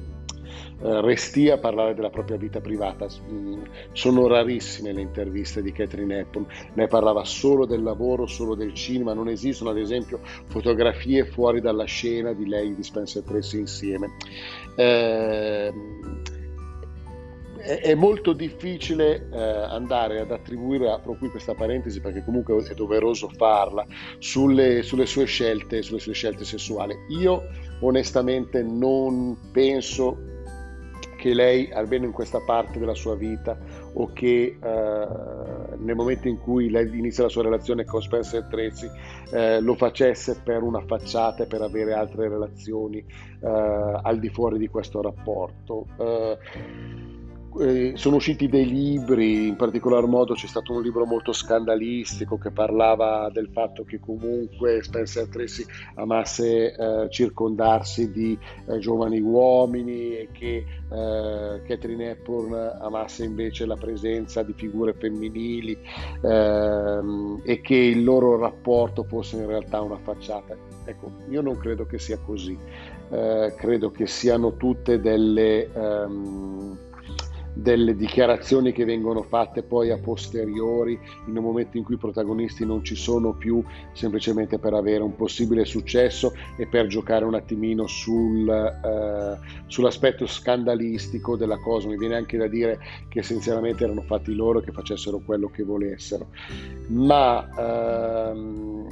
resti 0.79 1.49
a 1.49 1.57
parlare 1.57 1.93
della 1.93 2.09
propria 2.09 2.37
vita 2.37 2.59
privata. 2.61 3.07
Mm, 3.29 3.63
sono 3.91 4.27
rarissime 4.27 4.93
le 4.93 5.01
interviste 5.01 5.61
di 5.61 5.71
Catherine 5.71 6.19
Hepburn, 6.19 6.45
lei 6.73 6.87
parlava 6.87 7.23
solo 7.23 7.65
del 7.65 7.83
lavoro, 7.83 8.25
solo 8.27 8.55
del 8.55 8.73
cinema, 8.73 9.13
non 9.13 9.27
esistono 9.27 9.71
ad 9.71 9.77
esempio 9.77 10.19
fotografie 10.45 11.25
fuori 11.25 11.61
dalla 11.61 11.85
scena 11.85 12.33
di 12.33 12.47
lei 12.47 12.71
e 12.71 12.75
di 12.75 12.83
Spencer 12.83 13.23
Tracy 13.23 13.59
insieme. 13.59 14.09
Eh, 14.75 15.73
è 17.67 17.93
molto 17.95 18.31
difficile 18.31 19.27
eh, 19.29 19.37
andare 19.37 20.21
ad 20.21 20.31
attribuire, 20.31 20.89
apro 20.89 21.17
qui 21.17 21.29
questa 21.29 21.53
parentesi 21.53 21.99
perché 21.99 22.23
comunque 22.23 22.63
è 22.63 22.73
doveroso 22.73 23.29
farla, 23.29 23.85
sulle, 24.19 24.83
sulle, 24.83 25.05
sue 25.05 25.25
scelte, 25.25 25.81
sulle 25.81 25.99
sue 25.99 26.13
scelte 26.13 26.45
sessuali. 26.45 26.95
Io 27.09 27.43
onestamente 27.81 28.63
non 28.63 29.37
penso 29.51 30.35
che 31.17 31.33
lei, 31.33 31.69
almeno 31.71 32.05
in 32.05 32.11
questa 32.13 32.39
parte 32.39 32.79
della 32.79 32.93
sua 32.93 33.15
vita, 33.15 33.57
o 33.93 34.11
che 34.13 34.57
eh, 34.61 35.07
nel 35.77 35.95
momento 35.95 36.29
in 36.29 36.39
cui 36.39 36.69
lei 36.69 36.87
inizia 36.97 37.23
la 37.23 37.29
sua 37.29 37.43
relazione 37.43 37.83
con 37.83 38.01
Spencer 38.01 38.43
Tracy, 38.43 38.89
eh, 39.31 39.59
lo 39.59 39.75
facesse 39.75 40.39
per 40.41 40.61
una 40.61 40.81
facciata 40.81 41.43
e 41.43 41.47
per 41.47 41.61
avere 41.61 41.93
altre 41.93 42.29
relazioni 42.29 42.99
eh, 42.99 43.47
al 43.47 44.19
di 44.19 44.29
fuori 44.29 44.57
di 44.57 44.67
questo 44.67 45.01
rapporto. 45.01 45.87
Eh, 47.59 47.93
sono 47.95 48.17
usciti 48.17 48.47
dei 48.47 48.67
libri, 48.67 49.47
in 49.47 49.55
particolar 49.55 50.05
modo 50.05 50.35
c'è 50.35 50.45
stato 50.45 50.73
un 50.73 50.81
libro 50.83 51.05
molto 51.05 51.31
scandalistico 51.31 52.37
che 52.37 52.51
parlava 52.51 53.29
del 53.31 53.49
fatto 53.51 53.83
che 53.83 53.99
comunque 53.99 54.83
Spencer 54.83 55.27
Tracy 55.27 55.65
amasse 55.95 56.75
eh, 56.75 57.07
circondarsi 57.09 58.11
di 58.11 58.37
eh, 58.67 58.77
giovani 58.77 59.19
uomini 59.19 60.17
e 60.17 60.29
che 60.31 60.57
eh, 60.57 61.61
Catherine 61.65 62.11
Hepburn 62.11 62.77
amasse 62.79 63.23
invece 63.23 63.65
la 63.65 63.75
presenza 63.75 64.43
di 64.43 64.53
figure 64.53 64.93
femminili 64.93 65.75
ehm, 66.21 67.41
e 67.43 67.61
che 67.61 67.75
il 67.75 68.03
loro 68.03 68.37
rapporto 68.37 69.03
fosse 69.03 69.37
in 69.37 69.47
realtà 69.47 69.81
una 69.81 69.97
facciata. 69.97 70.55
Ecco, 70.85 71.11
io 71.29 71.41
non 71.41 71.57
credo 71.57 71.85
che 71.85 71.97
sia 71.97 72.19
così, 72.19 72.57
eh, 73.09 73.53
credo 73.57 73.89
che 73.89 74.05
siano 74.05 74.55
tutte 74.57 74.99
delle... 74.99 75.69
Um, 75.73 76.85
delle 77.61 77.95
dichiarazioni 77.95 78.71
che 78.71 78.85
vengono 78.85 79.23
fatte 79.23 79.63
poi 79.63 79.89
a 79.89 79.97
posteriori 79.97 80.99
in 81.27 81.37
un 81.37 81.43
momento 81.43 81.77
in 81.77 81.83
cui 81.83 81.95
i 81.95 81.97
protagonisti 81.99 82.65
non 82.65 82.83
ci 82.83 82.95
sono 82.95 83.33
più 83.33 83.63
semplicemente 83.93 84.59
per 84.59 84.73
avere 84.73 85.03
un 85.03 85.15
possibile 85.15 85.65
successo 85.65 86.33
e 86.55 86.67
per 86.67 86.87
giocare 86.87 87.25
un 87.25 87.33
attimino 87.33 87.87
sul, 87.87 88.47
eh, 88.47 89.37
sull'aspetto 89.65 90.27
scandalistico 90.27 91.35
della 91.35 91.57
cosa. 91.57 91.87
Mi 91.87 91.97
viene 91.97 92.15
anche 92.15 92.37
da 92.37 92.47
dire 92.47 92.79
che 93.09 93.19
essenzialmente 93.19 93.83
erano 93.83 94.01
fatti 94.01 94.35
loro 94.35 94.59
che 94.59 94.71
facessero 94.71 95.19
quello 95.25 95.49
che 95.49 95.63
volessero. 95.63 96.27
Ma 96.89 98.29
ehm, 98.29 98.87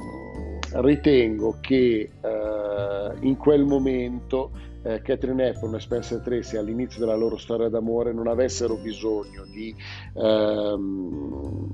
ritengo 0.80 1.58
che 1.60 2.10
eh, 2.20 3.10
in 3.20 3.36
quel 3.36 3.64
momento 3.64 4.50
eh, 4.86 5.02
Catherine 5.02 5.48
Hepburn 5.48 5.74
e 5.74 5.80
Spencer 5.80 6.20
Tracy 6.20 6.56
all'inizio 6.56 7.00
della 7.00 7.16
loro 7.16 7.36
storia 7.36 7.68
d'amore 7.68 8.12
non 8.12 8.28
avessero 8.28 8.76
bisogno 8.76 9.44
di, 9.46 9.74
ehm, 10.14 11.68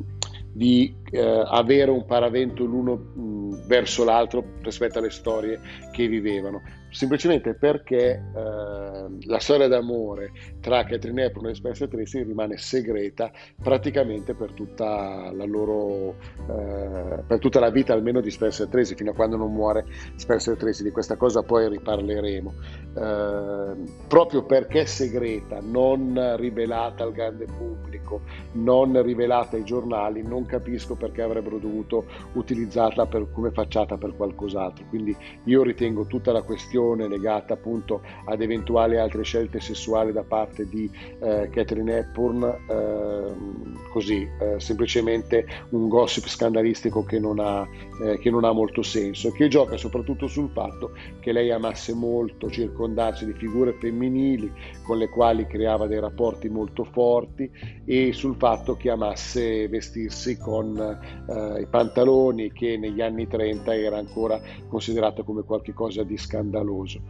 di 0.50 0.94
eh, 1.10 1.44
avere 1.46 1.90
un 1.90 2.06
paravento 2.06 2.64
l'uno 2.64 2.94
mh, 2.94 3.66
verso 3.66 4.04
l'altro 4.04 4.42
rispetto 4.62 4.98
alle 4.98 5.10
storie 5.10 5.60
che 5.92 6.06
vivevano 6.08 6.62
semplicemente 6.92 7.54
perché 7.54 8.22
eh, 8.34 9.26
la 9.26 9.38
storia 9.38 9.66
d'amore 9.66 10.30
tra 10.60 10.84
Catherine 10.84 11.24
Hepburn 11.24 11.48
e 11.48 11.54
Spencer 11.54 11.88
Tracy 11.88 12.22
rimane 12.22 12.58
segreta 12.58 13.30
praticamente 13.60 14.34
per 14.34 14.52
tutta 14.52 15.32
la 15.32 15.44
loro 15.44 16.16
eh, 16.48 17.22
per 17.26 17.38
tutta 17.38 17.60
la 17.60 17.70
vita 17.70 17.94
almeno 17.94 18.20
di 18.20 18.30
Spencer 18.30 18.68
Tracy 18.68 18.94
fino 18.94 19.10
a 19.10 19.14
quando 19.14 19.36
non 19.36 19.52
muore 19.52 19.86
Spencer 20.16 20.56
Tracy. 20.56 20.82
Di 20.82 20.90
questa 20.90 21.16
cosa 21.16 21.42
poi 21.42 21.68
riparleremo. 21.68 22.54
Eh, 22.94 23.74
proprio 24.06 24.44
perché 24.44 24.84
segreta 24.84 25.60
non 25.62 26.34
rivelata 26.36 27.04
al 27.04 27.12
grande 27.12 27.46
pubblico 27.46 28.20
non 28.52 29.02
rivelata 29.02 29.56
ai 29.56 29.64
giornali 29.64 30.22
non 30.22 30.44
capisco 30.44 30.94
perché 30.94 31.22
avrebbero 31.22 31.58
dovuto 31.58 32.04
utilizzarla 32.34 33.06
per, 33.06 33.30
come 33.32 33.50
facciata 33.50 33.96
per 33.96 34.14
qualcos'altro. 34.14 34.84
Quindi 34.90 35.16
io 35.44 35.62
ritengo 35.62 36.04
tutta 36.04 36.32
la 36.32 36.42
questione 36.42 36.80
questione 36.82 37.08
legata 37.08 37.54
appunto 37.54 38.02
ad 38.24 38.40
eventuali 38.40 38.98
altre 38.98 39.22
scelte 39.22 39.60
sessuali 39.60 40.12
da 40.12 40.22
parte 40.22 40.68
di 40.68 40.90
eh, 41.20 41.48
Catherine 41.50 41.98
Hepburn, 41.98 42.42
eh, 42.42 43.90
così 43.90 44.28
eh, 44.40 44.58
semplicemente 44.58 45.46
un 45.70 45.88
gossip 45.88 46.26
scandalistico 46.26 47.04
che 47.04 47.18
non, 47.18 47.38
ha, 47.38 47.66
eh, 48.02 48.18
che 48.18 48.30
non 48.30 48.44
ha 48.44 48.52
molto 48.52 48.82
senso 48.82 49.28
e 49.28 49.32
che 49.32 49.48
gioca 49.48 49.76
soprattutto 49.76 50.26
sul 50.26 50.50
fatto 50.50 50.92
che 51.20 51.32
lei 51.32 51.50
amasse 51.50 51.94
molto 51.94 52.50
circondarsi 52.50 53.24
di 53.26 53.32
figure 53.32 53.74
femminili 53.74 54.50
con 54.82 54.98
le 54.98 55.08
quali 55.08 55.46
creava 55.46 55.86
dei 55.86 56.00
rapporti 56.00 56.48
molto 56.48 56.84
forti 56.84 57.50
e 57.84 58.12
sul 58.12 58.36
fatto 58.36 58.76
che 58.76 58.90
amasse 58.90 59.68
vestirsi 59.68 60.36
con 60.36 60.76
eh, 60.78 61.60
i 61.60 61.66
pantaloni 61.66 62.52
che 62.52 62.76
negli 62.76 63.00
anni 63.00 63.26
30 63.26 63.74
era 63.74 63.98
ancora 63.98 64.40
considerato 64.68 65.22
come 65.22 65.42
qualcosa 65.42 66.02
di 66.02 66.16
scandaloso 66.16 66.71
scandaloso. 66.72 67.02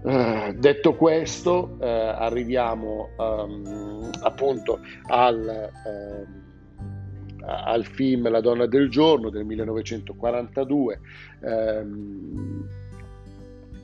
Uh, 0.00 0.52
detto 0.52 0.94
questo, 0.94 1.76
uh, 1.78 1.84
arriviamo 1.84 3.10
um, 3.16 4.10
appunto 4.22 4.78
al, 5.08 5.70
uh, 5.84 7.44
al, 7.44 7.84
film 7.84 8.30
La 8.30 8.40
donna 8.40 8.66
del 8.66 8.88
giorno 8.88 9.28
del 9.28 9.44
1942. 9.44 11.00
Um, 11.40 12.68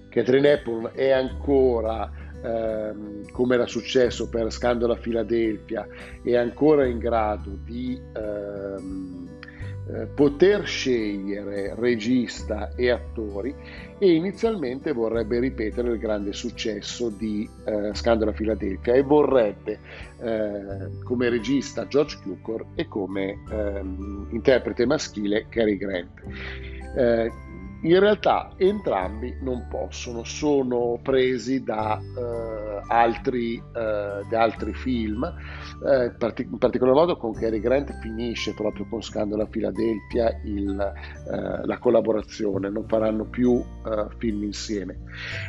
Catherine 0.08 0.52
Hepburn 0.52 0.90
è 0.94 1.10
ancora 1.10 2.08
ehm, 2.40 3.32
come 3.32 3.54
era 3.56 3.66
successo 3.66 4.28
per 4.28 4.52
Scandalo 4.52 4.92
a 4.92 4.96
Filadelfia, 4.96 5.84
è 6.22 6.36
ancora 6.36 6.86
in 6.86 6.98
grado 6.98 7.58
di 7.64 8.00
ehm, 8.14 9.33
eh, 9.86 10.06
poter 10.06 10.66
scegliere 10.66 11.74
regista 11.76 12.70
e 12.74 12.90
attori 12.90 13.54
e 13.98 14.14
inizialmente 14.14 14.92
vorrebbe 14.92 15.38
ripetere 15.38 15.90
il 15.90 15.98
grande 15.98 16.32
successo 16.32 17.10
di 17.10 17.48
eh, 17.64 17.94
Scandalo 17.94 18.30
a 18.30 18.34
Filadelfia 18.34 18.94
e 18.94 19.02
vorrebbe 19.02 19.78
eh, 20.20 21.02
come 21.04 21.28
regista 21.28 21.86
George 21.86 22.18
Cukor 22.22 22.64
e 22.74 22.88
come 22.88 23.38
ehm, 23.50 24.28
interprete 24.30 24.86
maschile 24.86 25.46
Cary 25.48 25.76
Grant. 25.76 26.22
Eh, 26.96 27.30
in 27.84 28.00
realtà 28.00 28.50
entrambi 28.56 29.36
non 29.40 29.66
possono, 29.68 30.24
sono 30.24 30.98
presi 31.02 31.62
da, 31.62 32.00
eh, 32.00 32.82
altri, 32.88 33.56
eh, 33.56 34.24
da 34.28 34.40
altri, 34.40 34.72
film, 34.72 35.22
eh, 35.24 36.12
in 36.36 36.58
particolar 36.58 36.94
modo 36.94 37.16
con 37.16 37.34
Cary 37.34 37.60
Grant 37.60 37.92
finisce 38.00 38.54
proprio 38.54 38.86
con 38.88 39.02
Scandalo 39.02 39.42
a 39.42 39.48
Filadelfia 39.50 40.40
il, 40.44 40.80
eh, 40.80 41.66
la 41.66 41.78
collaborazione, 41.78 42.70
non 42.70 42.86
faranno 42.88 43.24
più 43.24 43.62
eh, 43.86 44.06
film 44.16 44.44
insieme. 44.44 45.00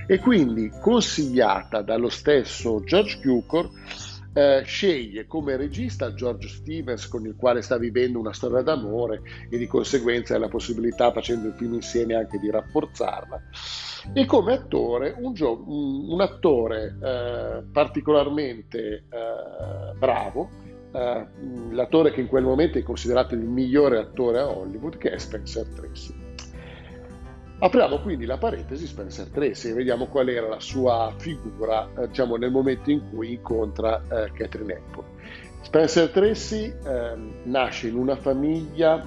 E 0.06 0.20
quindi 0.20 0.70
consigliata 0.82 1.82
dallo 1.82 2.10
stesso 2.10 2.84
George 2.84 3.20
Cukor, 3.22 3.70
eh, 4.36 4.64
sceglie 4.66 5.28
come 5.28 5.56
regista 5.56 6.14
George 6.14 6.50
Stevens 6.50 7.08
con 7.08 7.26
il 7.26 7.36
quale 7.38 7.62
sta 7.62 7.78
vivendo 7.78 8.20
una 8.20 8.34
storia 8.34 8.62
d'amore 8.62 9.22
e 9.50 9.58
di 9.58 9.66
conseguenza 9.66 10.36
ha 10.36 10.40
la 10.40 10.50
possibilità 10.50 11.12
facendo 11.14 11.48
il 11.48 11.54
film 11.54 11.76
insieme 11.76 12.16
anche 12.16 12.38
di 12.38 12.52
rafforzarla. 12.52 13.42
E 14.14 14.26
come 14.26 14.54
attore 14.54 15.16
un, 15.18 15.34
gio- 15.34 15.64
un 15.66 16.20
attore 16.20 16.98
eh, 17.02 17.64
particolarmente 17.72 19.06
eh, 19.10 19.98
bravo 19.98 20.50
eh, 20.92 21.28
l'attore 21.72 22.12
che 22.12 22.20
in 22.20 22.28
quel 22.28 22.44
momento 22.44 22.78
è 22.78 22.84
considerato 22.84 23.36
il 23.36 23.42
migliore 23.42 23.98
attore 23.98 24.40
a 24.40 24.50
Hollywood 24.50 24.98
che 24.98 25.12
è 25.12 25.18
Spencer 25.18 25.66
Tracy 25.70 26.25
Apriamo 27.58 28.00
quindi 28.00 28.26
la 28.26 28.38
parentesi 28.38 28.86
Spencer 28.86 29.28
Tracy 29.28 29.70
e 29.70 29.74
vediamo 29.74 30.08
qual 30.08 30.28
era 30.28 30.48
la 30.48 30.60
sua 30.60 31.14
figura 31.18 31.90
eh, 31.98 32.08
diciamo, 32.08 32.36
nel 32.36 32.52
momento 32.52 32.92
in 32.92 33.10
cui 33.10 33.34
incontra 33.34 34.02
eh, 34.02 34.32
Catherine 34.34 34.74
Hepburn. 34.74 35.08
Spencer 35.62 36.10
Tracy 36.10 36.66
eh, 36.66 37.16
nasce 37.44 37.88
in 37.88 37.96
una 37.96 38.18
famiglia 38.18 39.02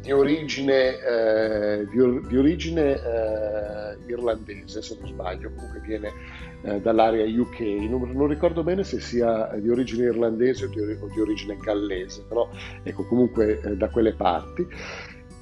di 0.00 0.12
origine, 0.12 0.98
eh, 0.98 1.86
di 1.88 2.36
origine 2.36 2.94
eh, 2.94 3.96
irlandese, 4.06 4.80
se 4.82 4.96
non 5.00 5.08
sbaglio, 5.08 5.50
comunque 5.54 5.80
viene 5.80 6.12
eh, 6.62 6.80
dall'area 6.80 7.24
UK. 7.24 7.60
Non, 7.88 8.10
non, 8.12 8.26
ricordo 8.28 8.62
bene 8.62 8.84
se 8.84 9.00
sia 9.00 9.50
di 9.56 9.68
origine 9.68 10.04
irlandese 10.04 10.66
o 10.66 10.68
di, 10.68 10.80
o 10.80 11.08
di 11.12 11.20
origine 11.20 11.56
gallese, 11.56 12.24
però 12.28 12.48
ecco, 12.82 13.04
comunque 13.06 13.60
da 13.76 13.88
quelle 13.88 14.12
parti 14.12 14.66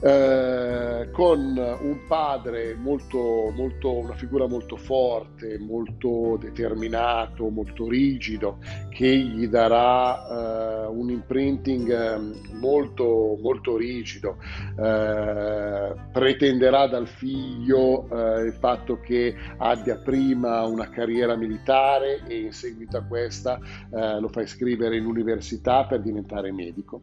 eh, 0.00 1.10
con 1.12 1.56
un 1.56 2.00
padre 2.06 2.74
molto, 2.74 3.52
molto, 3.54 3.92
una 3.98 4.14
figura 4.14 4.46
molto 4.46 4.76
forte, 4.76 5.58
molto 5.58 6.38
determinato, 6.40 7.48
molto 7.50 7.88
rigido, 7.88 8.58
che 8.88 9.08
gli 9.08 9.46
darà 9.48 10.84
eh, 10.84 10.86
un 10.86 11.10
imprinting 11.10 11.90
ehm, 11.90 12.58
molto, 12.60 13.38
molto 13.40 13.76
rigido, 13.76 14.36
eh, 14.78 15.94
pretenderà 16.12 16.86
dal 16.86 17.06
figlio 17.06 18.08
eh, 18.08 18.46
il 18.46 18.54
fatto 18.54 19.00
che 19.00 19.34
abbia 19.58 19.96
prima 19.96 20.64
una 20.64 20.88
carriera 20.88 21.36
militare 21.36 22.22
e 22.26 22.38
in 22.40 22.52
seguito 22.52 22.96
a 22.96 23.02
questa 23.02 23.58
eh, 23.92 24.20
lo 24.20 24.28
fa 24.28 24.40
iscrivere 24.40 24.96
in 24.96 25.04
università 25.04 25.84
per 25.84 26.00
diventare 26.00 26.52
medico. 26.52 27.02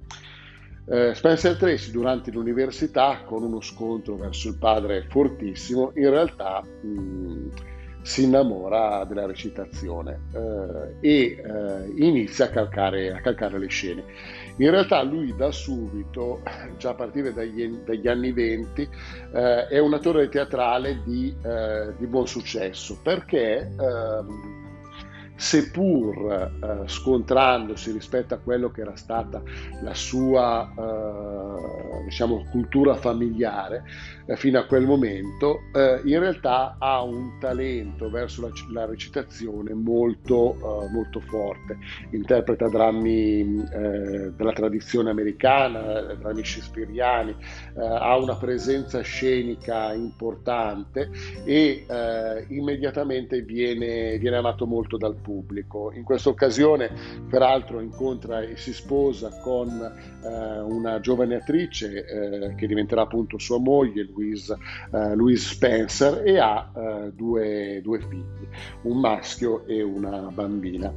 Eh, 0.90 1.14
Spencer 1.14 1.58
Tracy 1.58 1.92
durante 1.92 2.32
l'università, 2.32 3.22
con 3.26 3.44
uno 3.44 3.60
scontro 3.60 4.16
verso 4.16 4.48
il 4.48 4.58
padre 4.58 5.06
fortissimo, 5.10 5.92
in 5.96 6.10
realtà 6.10 6.64
mh, 6.64 7.50
si 8.04 8.24
innamora 8.24 9.04
della 9.04 9.26
recitazione 9.26 10.22
eh, 10.34 10.96
e 11.02 11.44
eh, 11.44 11.94
inizia 11.98 12.46
a 12.46 12.50
calcare, 12.50 13.12
a 13.12 13.20
calcare, 13.20 13.60
le 13.60 13.68
scene. 13.68 14.06
In 14.60 14.72
realtà 14.72 15.04
lui 15.04 15.36
da 15.36 15.52
subito, 15.52 16.42
già 16.80 16.92
a 16.92 16.96
partire 16.96 17.34
dagli, 17.34 17.68
dagli 17.84 18.08
anni 18.08 18.32
20, 18.32 18.90
eh, 19.34 19.68
è 19.68 19.80
un 19.80 19.94
attore 19.94 20.30
teatrale 20.30 21.02
di, 21.04 21.36
eh, 21.44 21.94
di 21.98 22.08
buon 22.08 22.28
successo 22.28 22.98
perché 23.04 23.74
ehm, 23.78 24.67
seppur 25.38 26.52
eh, 26.62 26.88
scontrandosi 26.88 27.92
rispetto 27.92 28.34
a 28.34 28.38
quello 28.38 28.72
che 28.72 28.82
era 28.82 28.96
stata 28.96 29.42
la 29.82 29.94
sua 29.94 30.74
eh, 30.76 32.04
diciamo, 32.06 32.46
cultura 32.50 32.96
familiare 32.96 33.84
eh, 34.26 34.36
fino 34.36 34.60
a 34.60 34.66
quel 34.66 34.86
momento, 34.86 35.62
eh, 35.74 36.02
in 36.04 36.20
realtà 36.20 36.76
ha 36.80 37.02
un 37.02 37.38
talento 37.40 38.10
verso 38.10 38.42
la, 38.42 38.50
la 38.72 38.86
recitazione 38.86 39.74
molto, 39.74 40.56
eh, 40.56 40.90
molto, 40.92 41.22
forte. 41.22 41.78
Interpreta 42.12 42.68
drammi 42.68 43.64
eh, 43.72 44.32
della 44.36 44.52
tradizione 44.52 45.10
americana, 45.10 46.02
drammi 46.02 46.44
shakespeariani, 46.44 47.36
ha 47.76 48.18
una 48.18 48.36
presenza 48.36 49.02
scenica 49.02 49.94
importante 49.94 51.10
e 51.44 51.86
immediatamente 52.50 53.42
viene, 53.42 54.18
viene 54.18 54.38
amato 54.38 54.66
molto 54.66 54.98
dal 54.98 55.14
pubblico. 55.14 55.27
In 55.94 56.04
questa 56.04 56.30
occasione, 56.30 56.90
peraltro, 57.30 57.82
incontra 57.82 58.42
e 58.42 58.56
si 58.56 58.72
sposa 58.74 59.30
con 59.42 59.70
eh, 60.24 60.60
una 60.60 61.00
giovane 61.02 61.36
attrice 61.36 62.06
eh, 62.06 62.56
che 62.56 62.68
diventerà 62.68 63.02
appunto 63.02 63.38
sua 63.38 63.60
moglie, 63.60 64.04
Louise, 64.04 64.56
eh, 64.94 65.16
Louise 65.16 65.54
Spencer, 65.54 66.22
e 66.26 66.40
ha 66.40 66.72
eh, 66.74 67.12
due, 67.14 67.82
due, 67.84 68.00
figli, 68.00 68.48
un 68.84 69.00
maschio 69.00 69.66
e 69.66 69.82
una 69.82 70.32
bambina. 70.34 70.94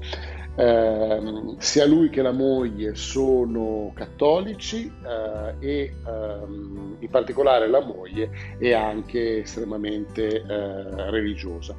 Eh, 0.55 1.55
sia 1.59 1.87
lui 1.87 2.11
che 2.11 2.22
la 2.22 2.33
moglie 2.33 2.95
sono 2.95 3.93
cattolici 3.95 4.93
eh, 5.03 5.55
e 5.59 5.95
ehm, 6.07 6.97
in 6.99 7.09
particolare 7.09 7.68
la 7.68 7.81
moglie 7.81 8.31
è 8.59 8.72
anche 8.72 9.41
estremamente 9.41 10.43
religiosa. 11.11 11.74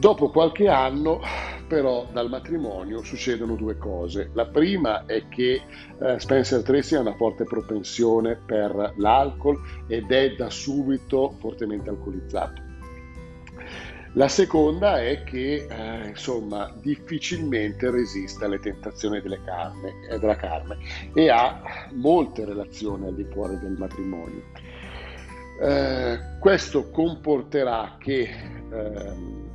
Dopo 0.00 0.30
qualche 0.30 0.66
anno, 0.66 1.20
però, 1.68 2.08
dal 2.10 2.30
matrimonio 2.30 3.02
succedono 3.02 3.54
due 3.54 3.76
cose. 3.76 4.30
La 4.32 4.46
prima 4.46 5.04
è 5.04 5.28
che 5.28 5.60
eh, 6.00 6.18
Spencer 6.18 6.62
Tracy 6.62 6.96
ha 6.96 7.00
una 7.00 7.14
forte 7.16 7.44
propensione 7.44 8.34
per 8.34 8.94
l'alcol 8.96 9.60
ed 9.88 10.10
è 10.10 10.30
da 10.36 10.48
subito 10.48 11.36
fortemente 11.38 11.90
alcolizzato. 11.90 12.62
La 14.14 14.28
seconda 14.28 15.02
è 15.02 15.22
che 15.22 15.66
eh, 15.68 16.08
insomma 16.08 16.74
difficilmente 16.80 17.90
resiste 17.90 18.46
alle 18.46 18.58
tentazioni 18.58 19.20
carne, 19.44 19.92
eh, 20.08 20.18
della 20.18 20.36
carne 20.36 20.78
e 21.12 21.28
ha 21.28 21.90
molte 21.92 22.46
relazioni 22.46 23.06
al 23.06 23.14
di 23.14 23.26
fuori 23.30 23.58
del 23.58 23.76
matrimonio. 23.76 24.44
Eh, 25.60 26.18
questo 26.38 26.90
comporterà 26.90 27.96
che 27.98 28.30
ehm, 28.72 29.49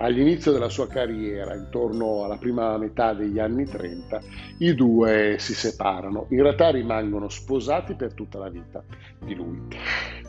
all'inizio 0.00 0.52
della 0.52 0.68
sua 0.68 0.88
carriera, 0.88 1.54
intorno 1.54 2.24
alla 2.24 2.36
prima 2.36 2.76
metà 2.78 3.12
degli 3.12 3.38
anni 3.38 3.64
30, 3.64 4.20
i 4.58 4.74
due 4.74 5.36
si 5.38 5.54
separano. 5.54 6.26
In 6.30 6.42
realtà 6.42 6.70
rimangono 6.70 7.28
sposati 7.28 7.94
per 7.94 8.14
tutta 8.14 8.38
la 8.38 8.48
vita 8.48 8.82
di 9.18 9.34
lui, 9.34 9.60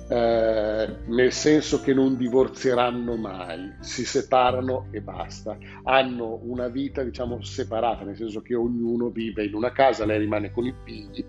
eh, 0.10 0.96
nel 1.06 1.32
senso 1.32 1.82
che 1.82 1.94
non 1.94 2.18
divorzieranno 2.18 3.16
mai, 3.16 3.74
si 3.80 4.06
separano 4.06 4.88
e 4.92 5.02
basta. 5.02 5.58
Hanno 5.84 6.40
una 6.44 6.68
vita, 6.68 7.04
diciamo, 7.04 7.42
separata, 7.42 8.04
nel 8.04 8.18
senso 8.18 8.42
che 8.42 8.56
ognuno 8.56 9.10
vive 9.10 9.46
in 9.46 9.56
una 9.56 9.72
casa, 9.72 10.06
lei 10.06 10.20
rimane 10.20 10.52
con 10.52 10.66
i 10.66 10.74
figli 10.84 11.26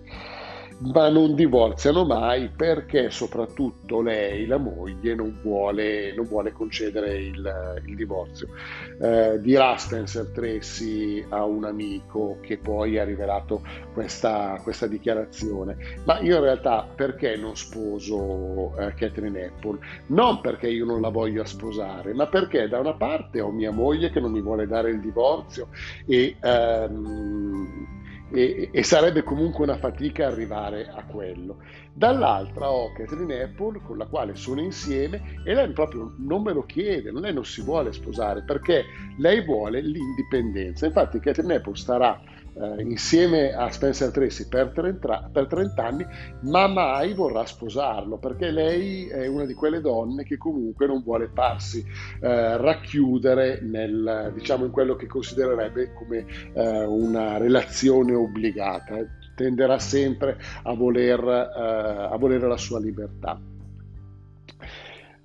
ma 0.91 1.07
non 1.09 1.33
divorziano 1.33 2.03
mai 2.03 2.49
perché 2.49 3.09
soprattutto 3.09 4.01
lei, 4.01 4.45
la 4.45 4.57
moglie, 4.57 5.15
non 5.15 5.39
vuole, 5.41 6.13
non 6.13 6.25
vuole 6.27 6.51
concedere 6.51 7.17
il, 7.17 7.81
il 7.85 7.95
divorzio. 7.95 8.47
Eh, 8.99 9.39
dirà 9.39 9.77
Spencer 9.77 10.27
Tracy 10.33 11.25
a 11.29 11.45
un 11.45 11.63
amico 11.63 12.37
che 12.41 12.57
poi 12.57 12.97
ha 12.99 13.05
rivelato 13.05 13.61
questa, 13.93 14.59
questa 14.61 14.87
dichiarazione, 14.87 16.01
ma 16.03 16.19
io 16.19 16.35
in 16.35 16.41
realtà 16.41 16.85
perché 16.93 17.37
non 17.37 17.55
sposo 17.55 18.75
eh, 18.77 18.93
Catherine 18.95 19.45
Apple? 19.45 19.79
Non 20.07 20.41
perché 20.41 20.67
io 20.67 20.85
non 20.85 20.99
la 20.99 21.09
voglio 21.09 21.45
sposare, 21.45 22.13
ma 22.13 22.27
perché 22.27 22.67
da 22.67 22.79
una 22.79 22.93
parte 22.93 23.39
ho 23.39 23.51
mia 23.51 23.71
moglie 23.71 24.09
che 24.09 24.19
non 24.19 24.31
mi 24.31 24.41
vuole 24.41 24.67
dare 24.67 24.89
il 24.89 24.99
divorzio 24.99 25.69
e... 26.05 26.35
Ehm, 26.41 28.01
e, 28.33 28.69
e, 28.71 28.83
sarebbe 28.83 29.21
comunque 29.21 29.63
una 29.63 29.77
fatica 29.77 30.25
arrivare 30.25 30.89
a 30.91 31.03
quello. 31.05 31.57
Dall'altra 31.93 32.71
ho 32.71 32.91
Catherine 32.91 33.43
Apple 33.43 33.79
con 33.83 33.97
la 33.99 34.07
quale 34.07 34.33
sono 34.33 34.59
insieme 34.59 35.41
e 35.45 35.53
lei 35.53 35.71
proprio 35.71 36.15
non 36.17 36.41
me 36.41 36.51
lo 36.51 36.63
chiede, 36.63 37.11
lei 37.11 37.31
non 37.31 37.45
si 37.45 37.61
vuole 37.61 37.93
sposare 37.93 38.41
perché 38.43 38.85
lei 39.19 39.45
vuole 39.45 39.81
l'indipendenza. 39.81 40.87
Infatti 40.87 41.19
Catherine 41.19 41.55
Apple 41.55 41.75
starà 41.75 42.19
eh, 42.55 42.81
insieme 42.81 43.53
a 43.53 43.71
Spencer 43.71 44.11
Tracy 44.11 44.47
per 44.47 44.71
30, 44.73 45.29
per 45.31 45.47
30, 45.47 45.83
anni, 45.83 46.05
ma 46.41 46.67
mai 46.67 47.13
vorrà 47.13 47.45
sposarlo 47.45 48.17
perché 48.17 48.51
lei 48.51 49.07
è 49.07 49.27
una 49.27 49.45
di 49.45 49.53
quelle 49.53 49.81
donne 49.81 50.23
che 50.23 50.37
comunque 50.37 50.87
non 50.87 51.01
vuole 51.03 51.29
farsi 51.33 51.83
eh, 52.21 52.57
racchiudere 52.57 53.59
nel, 53.61 54.31
diciamo, 54.33 54.65
in 54.65 54.71
quello 54.71 54.95
che 54.95 55.07
considererebbe 55.07 55.93
come 55.93 56.25
eh, 56.53 56.83
una 56.85 57.37
relazione 57.37 58.13
obbligata, 58.13 58.97
tenderà 59.35 59.79
sempre 59.79 60.37
a 60.63 60.73
voler, 60.73 61.19
eh, 61.19 62.13
a 62.13 62.17
volere 62.17 62.47
la 62.47 62.57
sua 62.57 62.79
libertà. 62.79 63.39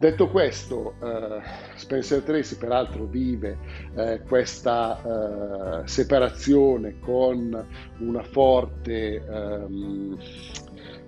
Detto 0.01 0.28
questo, 0.28 0.94
eh, 1.03 1.42
Spencer 1.74 2.22
Tracy 2.22 2.55
peraltro 2.57 3.07
vive 3.07 3.59
eh, 3.96 4.20
questa 4.28 5.82
eh, 5.82 5.88
separazione 5.88 7.01
con 7.01 7.66
una 7.99 8.22
forte 8.22 9.16
ehm, 9.16 10.16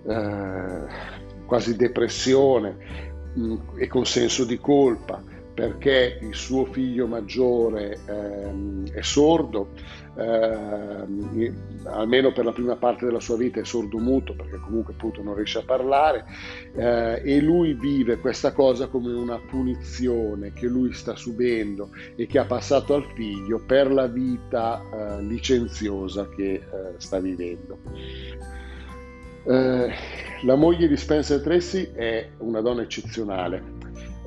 eh, 0.08 0.86
quasi 1.46 1.76
depressione 1.76 2.76
mh, 3.32 3.40
mm, 3.40 3.56
e 3.76 3.86
con 3.86 4.04
senso 4.06 4.44
di 4.44 4.58
colpa 4.58 5.22
perché 5.60 6.16
il 6.22 6.34
suo 6.34 6.64
figlio 6.64 7.06
maggiore 7.06 7.98
ehm, 8.06 8.90
è 8.92 9.02
sordo, 9.02 9.72
eh, 10.16 11.52
almeno 11.84 12.32
per 12.32 12.46
la 12.46 12.52
prima 12.52 12.76
parte 12.76 13.04
della 13.04 13.20
sua 13.20 13.36
vita 13.36 13.60
è 13.60 13.64
sordo-muto 13.64 14.34
perché 14.34 14.58
comunque 14.58 14.94
appunto 14.94 15.22
non 15.22 15.34
riesce 15.34 15.58
a 15.58 15.62
parlare 15.62 16.24
eh, 16.74 17.20
e 17.22 17.40
lui 17.42 17.74
vive 17.74 18.16
questa 18.20 18.52
cosa 18.54 18.86
come 18.86 19.12
una 19.12 19.38
punizione 19.38 20.54
che 20.54 20.66
lui 20.66 20.94
sta 20.94 21.14
subendo 21.14 21.90
e 22.16 22.24
che 22.26 22.38
ha 22.38 22.46
passato 22.46 22.94
al 22.94 23.04
figlio 23.14 23.62
per 23.62 23.92
la 23.92 24.06
vita 24.06 24.80
eh, 24.80 25.22
licenziosa 25.24 26.26
che 26.30 26.54
eh, 26.54 26.62
sta 26.96 27.18
vivendo. 27.20 27.80
Eh, 29.44 29.92
la 30.42 30.54
moglie 30.54 30.88
di 30.88 30.96
Spencer 30.96 31.42
Tracy 31.42 31.92
è 31.92 32.30
una 32.38 32.62
donna 32.62 32.80
eccezionale, 32.80 33.76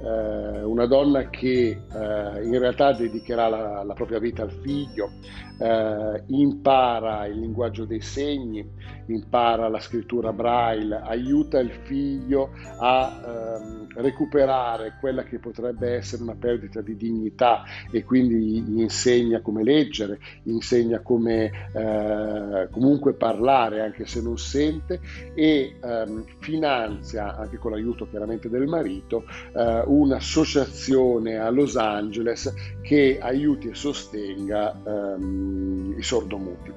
eh, 0.04 0.64
una 0.64 0.86
donna 0.86 1.30
che 1.30 1.70
eh, 1.70 2.44
in 2.44 2.60
realtà 2.60 2.92
dedicherà 2.92 3.48
la, 3.48 3.84
la, 3.84 3.94
propria 3.94 4.20
vita 4.20 4.44
al 4.44 4.52
figlio, 4.52 5.12
eh, 5.60 6.24
impara 6.28 7.26
il 7.26 7.40
linguaggio 7.40 7.86
dei 7.86 8.02
segni, 8.02 8.70
impara 9.08 9.68
la 9.68 9.80
scrittura 9.80 10.32
braille, 10.32 11.02
aiuta 11.04 11.60
il 11.60 11.72
figlio 11.72 12.52
a 12.78 13.22
ehm, 13.26 13.88
recuperare 13.96 14.96
quella 15.00 15.24
che 15.24 15.40
potrebbe 15.40 15.96
essere 15.96 16.24
una 16.24 16.36
perdita 16.36 16.82
di 16.82 16.96
dignità 16.96 17.64
e 17.92 18.04
quindi 18.04 18.62
gli 18.62 18.80
insegna 18.80 19.42
come 19.42 19.64
leggere, 19.64 20.20
insegna 20.44 21.00
come 21.00 21.52
eh, 21.74 22.68
comunque 22.72 23.14
parlare 23.14 23.82
anche 23.82 24.06
se 24.06 24.22
non 24.22 24.38
sente 24.38 25.00
e 25.34 25.78
ehm, 25.82 26.26
finanzia 26.40 27.36
anche 27.36 27.58
con 27.58 27.72
l'aiuto 27.72 28.08
chiaramente 28.10 28.50
del 28.50 28.68
marito 28.68 29.26
eh, 29.56 29.84
un'associazione 29.86 31.38
a 31.38 31.50
Los 31.50 31.76
Angeles 31.76 32.54
che 32.82 33.20
aiuti 33.22 33.70
e 33.70 33.76
sostenga 33.76 34.74
ehm, 34.86 35.96
i 35.98 36.02
sordomuti. 36.04 36.72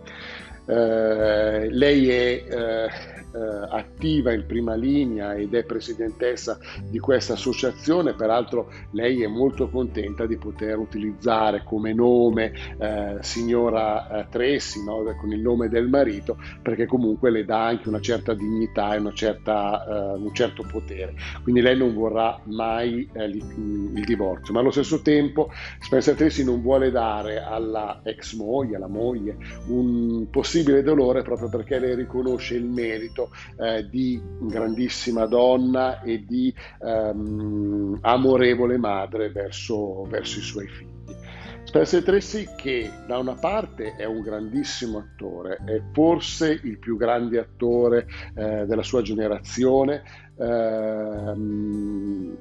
Eh, 0.69 1.69
lei 1.71 2.09
è 2.09 2.45
eh, 2.49 3.26
attiva 3.37 4.33
in 4.33 4.47
prima 4.47 4.75
linea 4.75 5.35
ed 5.35 5.55
è 5.55 5.65
presidentessa 5.65 6.59
di 6.89 6.99
questa 6.99 7.35
associazione, 7.35 8.15
peraltro 8.15 8.71
lei 8.93 9.23
è 9.23 9.27
molto 9.27 9.69
contenta 9.69 10.27
di 10.27 10.37
poter 10.37 10.79
utilizzare 10.79 11.63
come 11.65 11.93
nome 11.93 12.53
eh, 12.79 13.17
signora 13.21 14.09
eh, 14.09 14.27
Tressi, 14.31 14.85
no? 14.85 15.05
con 15.19 15.33
il 15.33 15.41
nome 15.41 15.69
del 15.69 15.89
marito, 15.89 16.39
perché 16.63 16.87
comunque 16.87 17.31
le 17.31 17.45
dà 17.45 17.67
anche 17.67 17.89
una 17.89 18.01
certa 18.01 18.35
dignità 18.35 18.95
e 18.95 19.15
certa, 19.15 19.85
eh, 19.87 20.19
un 20.19 20.35
certo 20.35 20.65
potere. 20.71 21.15
Quindi 21.43 21.61
lei 21.61 21.77
non 21.77 21.95
vorrà 21.95 22.39
mai 22.45 23.09
eh, 23.13 23.25
il 23.25 24.05
divorzio, 24.05 24.53
ma 24.53 24.61
allo 24.61 24.71
stesso 24.71 25.03
tempo 25.03 25.51
Spencer 25.81 26.15
Tracy 26.15 26.45
non 26.45 26.61
vuole 26.61 26.91
dare 26.91 27.43
alla 27.43 28.01
ex 28.03 28.35
moglie, 28.35 28.77
alla 28.77 28.89
moglie, 28.89 29.37
un 29.69 30.29
possibile 30.31 30.83
dolore 30.83 31.23
proprio 31.23 31.49
perché 31.49 31.79
lei 31.79 31.95
riconosce 31.95 32.55
il 32.55 32.65
merito 32.65 33.26
eh, 33.59 33.89
di 33.89 34.21
grandissima 34.41 35.27
donna 35.27 36.03
e 36.03 36.25
di 36.25 36.55
ehm, 36.83 37.99
amorevole 38.01 38.77
madre 38.79 39.31
verso, 39.31 40.05
verso 40.05 40.39
i 40.39 40.43
suoi 40.43 40.69
figli. 40.69 40.95
Spencer 41.67 42.05
Tracy 42.05 42.47
che 42.57 42.91
da 43.09 43.19
una 43.19 43.35
parte 43.35 43.97
è 43.97 44.05
un 44.05 44.23
grandissimo 44.23 44.99
attore, 44.99 45.59
è 45.65 45.83
forse 45.93 46.61
il 46.63 46.79
più 46.79 46.97
grande 46.97 47.41
attore 47.41 48.07
eh, 48.37 48.65
della 48.67 48.85
sua 48.85 49.03
generazione, 49.03 50.05
Ehm, 50.39 52.37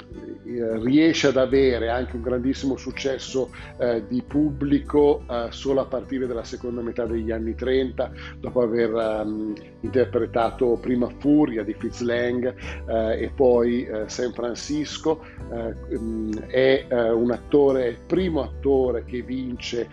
riesce 0.82 1.28
ad 1.28 1.38
avere 1.38 1.90
anche 1.90 2.16
un 2.16 2.22
grandissimo 2.22 2.78
successo 2.78 3.50
eh, 3.78 4.04
di 4.08 4.22
pubblico 4.22 5.24
eh, 5.30 5.48
solo 5.50 5.82
a 5.82 5.86
partire 5.86 6.28
dalla 6.28 6.44
seconda 6.44 6.82
metà 6.82 7.06
degli 7.06 7.32
anni 7.32 7.56
30, 7.56 8.12
dopo 8.40 8.62
aver 8.62 8.94
um, 8.94 9.54
interpretato 9.82 10.78
prima 10.82 11.10
Furia 11.18 11.64
di 11.64 11.74
Fitz 11.74 12.02
Lang 12.02 12.54
eh, 12.88 13.24
e 13.24 13.32
poi 13.34 13.86
eh, 13.86 14.04
San 14.08 14.32
Francisco. 14.34 15.24
Um, 15.50 16.34
è 16.48 16.86
eh, 16.90 17.10
un 17.12 17.32
attore, 17.32 17.88
il 17.88 17.98
primo 18.06 18.42
attore 18.42 19.04
che 19.06 19.22
vince 19.22 19.88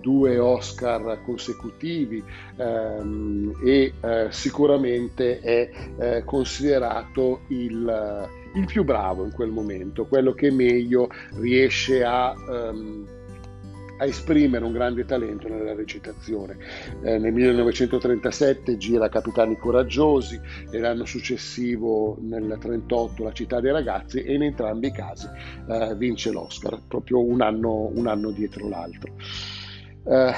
due 0.00 0.38
Oscar 0.38 1.20
consecutivi 1.24 2.22
ehm, 2.56 3.52
e 3.64 3.92
sicuramente 4.30 5.40
è 5.40 6.22
considerato 6.24 7.13
stato 7.14 7.42
il, 7.48 8.28
il, 8.54 8.66
più 8.66 8.82
bravo 8.82 9.24
in 9.24 9.32
quel 9.32 9.50
momento, 9.50 10.06
quello 10.06 10.34
che 10.34 10.50
meglio 10.50 11.08
riesce 11.36 12.02
a, 12.02 12.34
um, 12.34 13.06
a 13.98 14.04
esprimere 14.04 14.64
un 14.64 14.72
grande 14.72 15.04
talento 15.04 15.48
nella 15.48 15.74
recitazione. 15.74 16.56
Eh, 17.02 17.18
nel 17.18 17.32
1937 17.32 18.76
gira 18.76 19.08
Capitani 19.08 19.56
Coraggiosi 19.56 20.40
e 20.70 20.78
l'anno 20.78 21.04
successivo, 21.04 22.16
nel 22.20 22.42
1938, 22.42 23.22
La 23.22 23.32
città 23.32 23.60
dei 23.60 23.70
ragazzi 23.70 24.20
e 24.20 24.34
in 24.34 24.42
entrambi 24.42 24.88
i 24.88 24.92
casi 24.92 25.28
eh, 25.68 25.94
vince 25.94 26.32
l'Oscar, 26.32 26.80
proprio 26.88 27.24
un 27.24 27.40
anno, 27.40 27.90
un 27.94 28.08
anno 28.08 28.30
dietro 28.30 28.68
l'altro. 28.68 29.12
Eh, 30.06 30.32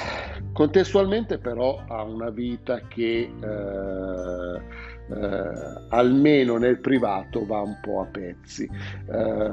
contestualmente 0.53 1.39
però 1.39 1.83
ha 1.89 2.01
una 2.03 2.29
vita 2.29 2.79
che 2.87 3.29
eh, 5.09 5.85
almeno 5.89 6.57
nel 6.57 6.79
privato 6.79 7.45
va 7.45 7.61
un 7.61 7.77
po' 7.81 8.01
a 8.01 8.05
pezzi. 8.05 8.69
Eh, 9.09 9.51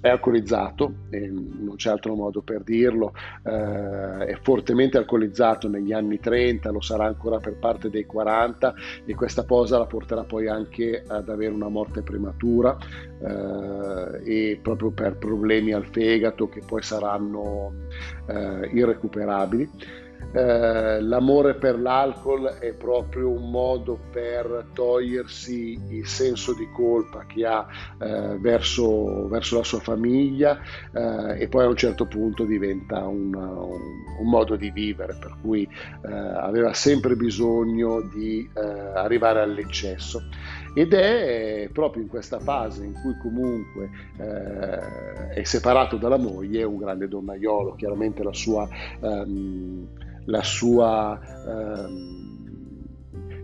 è 0.00 0.08
alcolizzato, 0.08 0.92
non 1.10 1.74
c'è 1.76 1.90
altro 1.90 2.14
modo 2.14 2.42
per 2.42 2.62
dirlo, 2.62 3.12
eh, 3.44 4.26
è 4.26 4.38
fortemente 4.42 4.98
alcolizzato 4.98 5.68
negli 5.68 5.92
anni 5.92 6.18
30, 6.18 6.70
lo 6.70 6.80
sarà 6.80 7.06
ancora 7.06 7.38
per 7.38 7.56
parte 7.58 7.90
dei 7.90 8.04
40 8.04 8.74
e 9.04 9.14
questa 9.14 9.44
cosa 9.44 9.78
la 9.78 9.86
porterà 9.86 10.24
poi 10.24 10.48
anche 10.48 11.02
ad 11.06 11.28
avere 11.28 11.52
una 11.52 11.68
morte 11.68 12.02
prematura 12.02 12.76
eh, 13.20 14.22
e 14.24 14.60
proprio 14.62 14.90
per 14.90 15.16
problemi 15.16 15.72
al 15.72 15.86
fegato 15.86 16.48
che 16.48 16.62
poi 16.64 16.82
saranno 16.82 17.72
eh, 18.26 18.70
irrecuperabili. 18.72 20.06
Eh, 20.30 21.00
l'amore 21.00 21.54
per 21.54 21.80
l'alcol 21.80 22.44
è 22.60 22.74
proprio 22.74 23.30
un 23.30 23.50
modo 23.50 23.98
per 24.10 24.66
togliersi 24.74 25.80
il 25.88 26.06
senso 26.06 26.52
di 26.52 26.68
colpa 26.70 27.24
che 27.26 27.46
ha 27.46 27.66
eh, 27.98 28.36
verso, 28.38 29.26
verso, 29.28 29.56
la 29.56 29.64
sua 29.64 29.80
famiglia 29.80 30.58
eh, 30.92 31.40
e 31.40 31.48
poi 31.48 31.64
a 31.64 31.68
un 31.68 31.76
certo 31.76 32.04
punto 32.04 32.44
diventa 32.44 33.06
un, 33.06 33.34
un, 33.34 33.80
un 34.20 34.28
modo 34.28 34.56
di 34.56 34.70
vivere 34.70 35.16
per 35.18 35.34
cui 35.40 35.62
eh, 35.62 36.12
aveva 36.12 36.74
sempre 36.74 37.16
bisogno 37.16 38.02
di 38.02 38.48
eh, 38.54 38.60
arrivare 38.60 39.40
all'eccesso. 39.40 40.22
Ed 40.74 40.92
è 40.92 41.70
proprio 41.72 42.02
in 42.02 42.08
questa 42.08 42.38
fase 42.38 42.84
in 42.84 42.92
cui 42.92 43.16
comunque 43.20 43.90
eh, 44.18 45.28
è 45.30 45.42
separato 45.42 45.96
dalla 45.96 46.18
moglie 46.18 46.62
un 46.62 46.76
grande 46.76 47.08
donnaiolo, 47.08 47.74
chiaramente 47.74 48.22
la 48.22 48.34
sua 48.34 48.68
ehm, 49.00 49.88
sua, 50.42 51.18
ehm, 51.46 52.18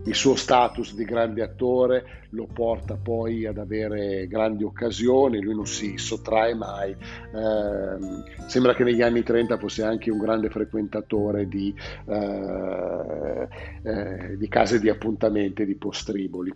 il 0.06 0.14
suo 0.14 0.34
status 0.34 0.94
di 0.94 1.04
grande 1.04 1.42
attore 1.42 2.22
lo 2.30 2.46
porta 2.52 2.96
poi 2.96 3.46
ad 3.46 3.58
avere 3.58 4.26
grandi 4.26 4.64
occasioni, 4.64 5.40
lui 5.40 5.54
non 5.54 5.66
si 5.66 5.96
sottrae 5.96 6.54
mai. 6.54 6.90
Eh, 6.90 8.46
sembra 8.46 8.74
che 8.74 8.84
negli 8.84 9.02
anni 9.02 9.22
30 9.22 9.56
fosse 9.56 9.82
anche 9.82 10.10
un 10.10 10.18
grande 10.18 10.50
frequentatore 10.50 11.48
di, 11.48 11.74
eh, 12.06 13.48
eh, 13.82 14.36
di 14.36 14.48
case 14.48 14.78
di 14.78 14.90
appuntamenti, 14.90 15.64
di 15.64 15.76
postriboli. 15.76 16.52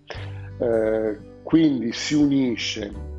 Eh, 0.61 1.18
quindi 1.43 1.93
si 1.93 2.14
unisce 2.14 3.16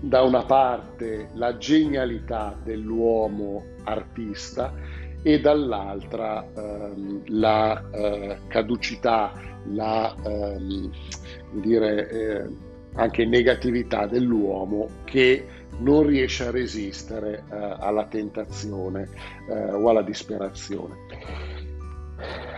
da 0.00 0.22
una 0.22 0.44
parte 0.44 1.28
la 1.34 1.56
genialità 1.58 2.58
dell'uomo 2.60 3.64
artista 3.84 4.74
e 5.22 5.40
dall'altra 5.40 6.44
ehm, 6.54 7.22
la 7.26 7.90
eh, 7.90 8.38
caducità, 8.48 9.32
la 9.72 10.14
ehm, 10.24 10.90
dire, 11.52 12.08
eh, 12.08 12.48
anche 12.94 13.24
negatività 13.24 14.06
dell'uomo 14.06 14.88
che 15.04 15.46
non 15.78 16.06
riesce 16.06 16.46
a 16.46 16.50
resistere 16.50 17.44
eh, 17.50 17.76
alla 17.78 18.06
tentazione 18.06 19.08
eh, 19.48 19.72
o 19.72 19.88
alla 19.88 20.02
disperazione. 20.02 20.96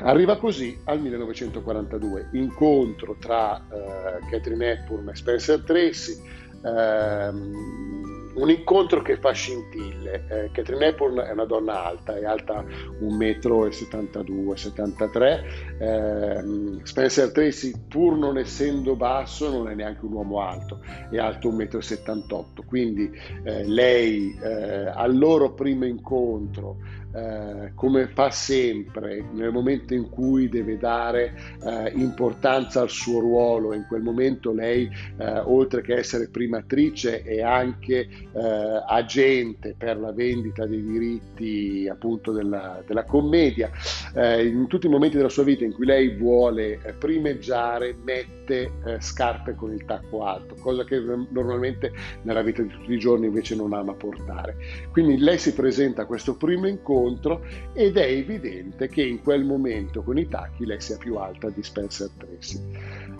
Arriva 0.01 0.37
così 0.37 0.79
al 0.85 1.01
1942, 1.01 2.31
incontro 2.33 3.17
tra 3.19 3.57
eh, 3.57 4.19
Catherine 4.31 4.73
Hepburn 4.73 5.09
e 5.09 5.15
Spencer 5.15 5.63
Tracy, 5.63 6.21
ehm, 6.63 8.14
un 8.35 8.51
incontro 8.51 9.03
che 9.03 9.17
fa 9.19 9.33
scintille. 9.33 10.25
Eh, 10.29 10.51
Catherine 10.53 10.87
Hepburn 10.87 11.19
è 11.19 11.33
una 11.33 11.45
donna 11.45 11.85
alta, 11.85 12.17
è 12.17 12.25
alta 12.25 12.65
1,72 12.65 14.31
m, 14.31 14.55
73 14.55 15.45
eh, 15.79 16.45
Spencer 16.83 17.33
Tracy, 17.33 17.73
pur 17.89 18.17
non 18.17 18.39
essendo 18.39 18.97
basso, 18.97 19.51
non 19.51 19.69
è 19.69 19.75
neanche 19.75 20.05
un 20.05 20.13
uomo 20.13 20.41
alto, 20.41 20.81
è 21.11 21.19
alto 21.19 21.51
1,78 21.51 22.63
m. 22.63 22.67
Quindi 22.67 23.11
eh, 23.45 23.65
lei 23.65 24.37
eh, 24.43 24.87
al 24.87 25.17
loro 25.17 25.53
primo 25.53 25.85
incontro 25.85 27.03
eh, 27.15 27.73
come 27.75 28.09
fa 28.09 28.31
sempre 28.31 29.25
nel 29.33 29.53
momento 29.53 29.95
in 29.95 30.09
cui 30.09 30.49
deve 30.49 30.77
dare 30.77 31.33
eh, 31.63 31.93
importanza 31.95 32.81
al 32.81 32.91
suo 32.91 33.21
ruolo, 33.21 33.73
in 33.73 33.85
quel 33.87 34.03
momento 34.03 34.53
lei, 34.53 34.91
eh, 35.19 35.39
oltre 35.39 35.81
che 35.83 35.95
essere 35.95 36.29
primatrice, 36.29 37.23
è 37.23 37.41
anche 37.41 38.01
eh, 38.01 38.83
agente 38.89 39.77
per 39.79 39.99
la 39.99 40.13
vendita 40.13 40.67
dei 40.67 40.83
diritti 40.83 41.89
appunto 41.89 42.33
della, 42.33 42.83
della 42.85 43.05
commedia. 43.05 43.71
Eh, 44.15 44.47
in 44.47 44.67
tutti 44.67 44.87
i 44.87 44.91
momenti 44.91 45.17
della 45.17 45.29
sua 45.29 45.45
vita 45.45 45.65
in 45.65 45.73
cui 45.73 45.87
lei 45.87 46.17
vuole 46.17 46.81
primeggiare, 46.99 47.95
mette 48.03 48.73
scarpe 48.99 49.55
con 49.55 49.73
il 49.73 49.85
tacco 49.85 50.25
alto, 50.25 50.55
cosa 50.61 50.85
che 50.85 51.01
normalmente 51.31 51.93
nella 52.23 52.43
vita 52.43 52.61
di 52.61 52.69
tutti 52.69 52.93
i 52.93 52.99
giorni 52.99 53.27
invece 53.27 53.55
non 53.55 53.73
ama 53.73 53.95
portare. 53.95 54.57
Quindi 54.91 55.19
lei 55.19 55.39
si 55.39 55.55
presenta 55.55 56.03
a 56.03 56.07
questo 56.07 56.37
primo 56.37 56.67
incontro 56.67 57.04
incontro 57.05 57.45
ed 57.73 57.97
è 57.97 58.07
evidente 58.07 58.89
che 58.89 59.03
in 59.03 59.23
quel 59.23 59.45
momento 59.45 60.03
con 60.03 60.19
i 60.19 60.29
tacchi 60.29 60.65
lei 60.65 60.81
sia 60.81 60.97
più 60.97 61.17
alta 61.17 61.51
di 61.51 61.63
Spencer 61.63 62.09
Tracy. 62.17 62.61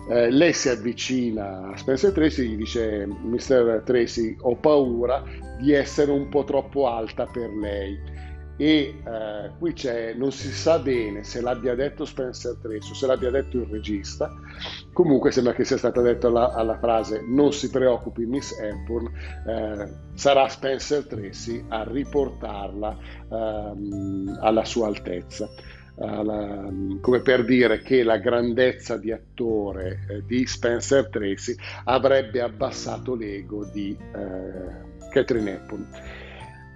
Eh, 0.09 0.29
lei 0.29 0.53
si 0.53 0.69
avvicina 0.69 1.69
a 1.69 1.77
Spencer 1.77 2.11
Tracy 2.11 2.43
e 2.43 2.45
gli 2.47 2.55
dice 2.57 3.05
Mr. 3.05 3.81
Tracy 3.83 4.35
ho 4.41 4.55
paura 4.55 5.23
di 5.59 5.71
essere 5.71 6.11
un 6.11 6.29
po' 6.29 6.43
troppo 6.43 6.87
alta 6.87 7.25
per 7.25 7.49
lei 7.49 7.97
e 8.57 9.01
eh, 9.05 9.51
qui 9.59 9.73
c'è, 9.73 10.13
non 10.13 10.31
si 10.31 10.51
sa 10.51 10.79
bene 10.79 11.23
se 11.23 11.41
l'abbia 11.41 11.75
detto 11.75 12.05
Spencer 12.05 12.55
Tracy 12.61 12.91
o 12.91 12.93
se 12.93 13.05
l'abbia 13.05 13.29
detto 13.29 13.57
il 13.57 13.65
regista, 13.65 14.31
comunque 14.93 15.31
sembra 15.31 15.53
che 15.53 15.65
sia 15.65 15.77
stata 15.77 16.01
detta 16.01 16.29
la, 16.29 16.53
alla 16.53 16.77
frase 16.77 17.23
non 17.27 17.51
si 17.51 17.69
preoccupi 17.69 18.25
Miss 18.25 18.57
Hepburn, 18.57 19.11
eh, 19.47 19.89
sarà 20.13 20.47
Spencer 20.47 21.05
Tracy 21.05 21.63
a 21.67 21.83
riportarla 21.83 22.97
ehm, 23.31 24.37
alla 24.41 24.63
sua 24.63 24.87
altezza. 24.87 25.49
Alla, 25.97 26.69
come 26.99 27.21
per 27.21 27.45
dire 27.45 27.81
che 27.81 28.03
la 28.03 28.17
grandezza 28.17 28.97
di 28.97 29.13
attore 29.13 30.05
eh, 30.09 30.25
di 30.25 30.45
Spencer 30.45 31.07
Tracy 31.07 31.55
avrebbe 31.85 32.41
abbassato 32.41 33.15
l'ego 33.15 33.63
di 33.71 33.97
eh, 33.97 35.09
Catherine 35.09 35.53
Hepburn. 35.53 35.87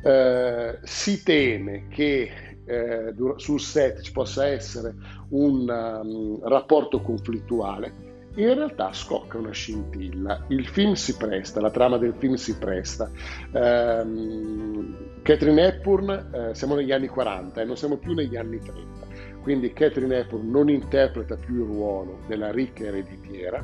Eh, 0.02 0.80
si 0.84 1.24
teme 1.24 1.88
che 1.90 2.32
eh, 2.70 3.14
sul 3.38 3.60
set 3.60 4.02
ci 4.02 4.12
possa 4.12 4.46
essere 4.46 4.94
un 5.30 5.68
um, 5.68 6.48
rapporto 6.48 7.02
conflittuale, 7.02 8.08
in 8.36 8.54
realtà 8.54 8.94
scocca 8.94 9.38
una 9.38 9.52
scintilla. 9.52 10.46
Il 10.50 10.68
film 10.68 10.94
si 10.94 11.18
presta, 11.18 11.60
la 11.60 11.72
trama 11.72 11.98
del 11.98 12.14
film 12.18 12.36
si 12.36 12.56
presta. 12.58 13.10
Um, 13.52 14.96
Catherine 15.24 15.68
Hepburn, 15.68 16.30
eh, 16.34 16.56
siamo 16.56 16.76
negli 16.76 16.92
anni 16.92 17.08
40 17.08 17.62
e 17.62 17.66
non 17.66 17.76
siamo 17.76 17.98
più 17.98 18.14
negli 18.14 18.38
anni 18.38 18.60
30, 18.60 19.08
quindi 19.42 19.74
Catherine 19.74 20.20
Hepburn 20.20 20.50
non 20.50 20.70
interpreta 20.70 21.36
più 21.36 21.56
il 21.56 21.66
ruolo 21.66 22.20
della 22.28 22.52
ricca 22.52 22.86
ereditiera, 22.86 23.64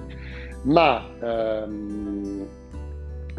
ma 0.64 1.08
um, 1.22 2.46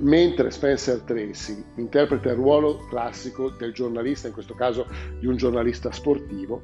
mentre 0.01 0.51
Spencer 0.51 1.01
Tracy 1.01 1.63
interpreta 1.77 2.31
il 2.31 2.37
ruolo 2.37 2.87
classico 2.89 3.51
del 3.51 3.73
giornalista, 3.73 4.29
in 4.29 4.35
questo 4.35 4.55
caso 4.55 4.87
di 5.19 5.27
un 5.27 5.37
giornalista 5.37 5.91
sportivo, 5.91 6.63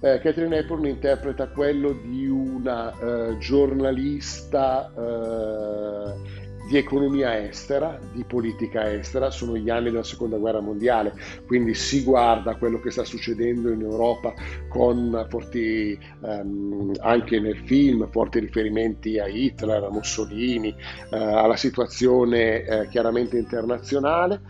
eh, 0.00 0.18
Catherine 0.18 0.56
Hepburn 0.56 0.86
interpreta 0.86 1.46
quello 1.48 1.92
di 1.92 2.26
una 2.26 2.92
eh, 2.98 3.38
giornalista 3.38 4.92
eh, 4.92 6.41
di 6.68 6.76
economia 6.76 7.38
estera, 7.38 7.98
di 8.12 8.24
politica 8.24 8.92
estera, 8.92 9.30
sono 9.30 9.56
gli 9.56 9.68
anni 9.68 9.90
della 9.90 10.02
seconda 10.02 10.36
guerra 10.36 10.60
mondiale, 10.60 11.14
quindi 11.46 11.74
si 11.74 12.02
guarda 12.02 12.56
quello 12.56 12.80
che 12.80 12.90
sta 12.90 13.04
succedendo 13.04 13.70
in 13.70 13.82
Europa 13.82 14.32
con 14.68 15.26
forti, 15.28 15.98
ehm, 16.24 16.92
anche 17.00 17.40
nel 17.40 17.58
film, 17.64 18.08
forti 18.10 18.38
riferimenti 18.38 19.18
a 19.18 19.26
Hitler, 19.26 19.82
a 19.82 19.90
Mussolini, 19.90 20.74
eh, 21.10 21.16
alla 21.16 21.56
situazione 21.56 22.64
eh, 22.64 22.88
chiaramente 22.88 23.36
internazionale. 23.36 24.40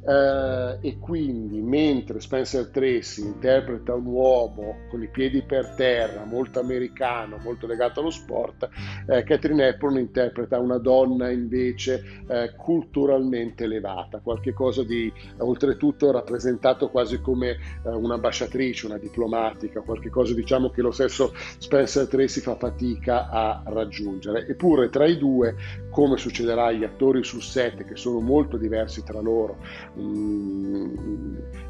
Uh, 0.00 0.78
e 0.80 0.96
quindi 1.00 1.60
mentre 1.60 2.20
Spencer 2.20 2.68
Tracy 2.68 3.20
interpreta 3.20 3.94
un 3.94 4.06
uomo 4.06 4.76
con 4.88 5.02
i 5.02 5.08
piedi 5.08 5.42
per 5.42 5.74
terra, 5.74 6.24
molto 6.24 6.60
americano, 6.60 7.36
molto 7.42 7.66
legato 7.66 8.00
allo 8.00 8.10
sport, 8.10 8.68
uh, 9.06 9.22
Catherine 9.24 9.66
Hepburn 9.66 9.98
interpreta 9.98 10.58
una 10.60 10.78
donna 10.78 11.30
invece 11.30 12.22
uh, 12.26 12.56
culturalmente 12.56 13.64
elevata, 13.64 14.20
qualcosa 14.20 14.82
di 14.82 15.12
oltretutto 15.38 16.10
rappresentato 16.10 16.88
quasi 16.88 17.20
come 17.20 17.56
un'ambasciatrice, 17.82 18.86
una 18.86 18.98
diplomatica, 18.98 19.80
qualcosa 19.80 20.32
diciamo 20.32 20.70
che 20.70 20.80
lo 20.80 20.92
stesso 20.92 21.34
Spencer 21.34 22.06
Tracy 22.06 22.40
fa 22.40 22.54
fatica 22.54 23.28
a 23.28 23.62
raggiungere. 23.66 24.46
Eppure 24.46 24.88
tra 24.88 25.06
i 25.06 25.18
due, 25.18 25.56
come 25.90 26.16
succederà 26.16 26.66
agli 26.66 26.84
attori 26.84 27.24
sul 27.24 27.42
set 27.42 27.84
che 27.84 27.96
sono 27.96 28.20
molto 28.20 28.56
diversi 28.56 29.02
tra 29.02 29.20
loro, 29.20 29.58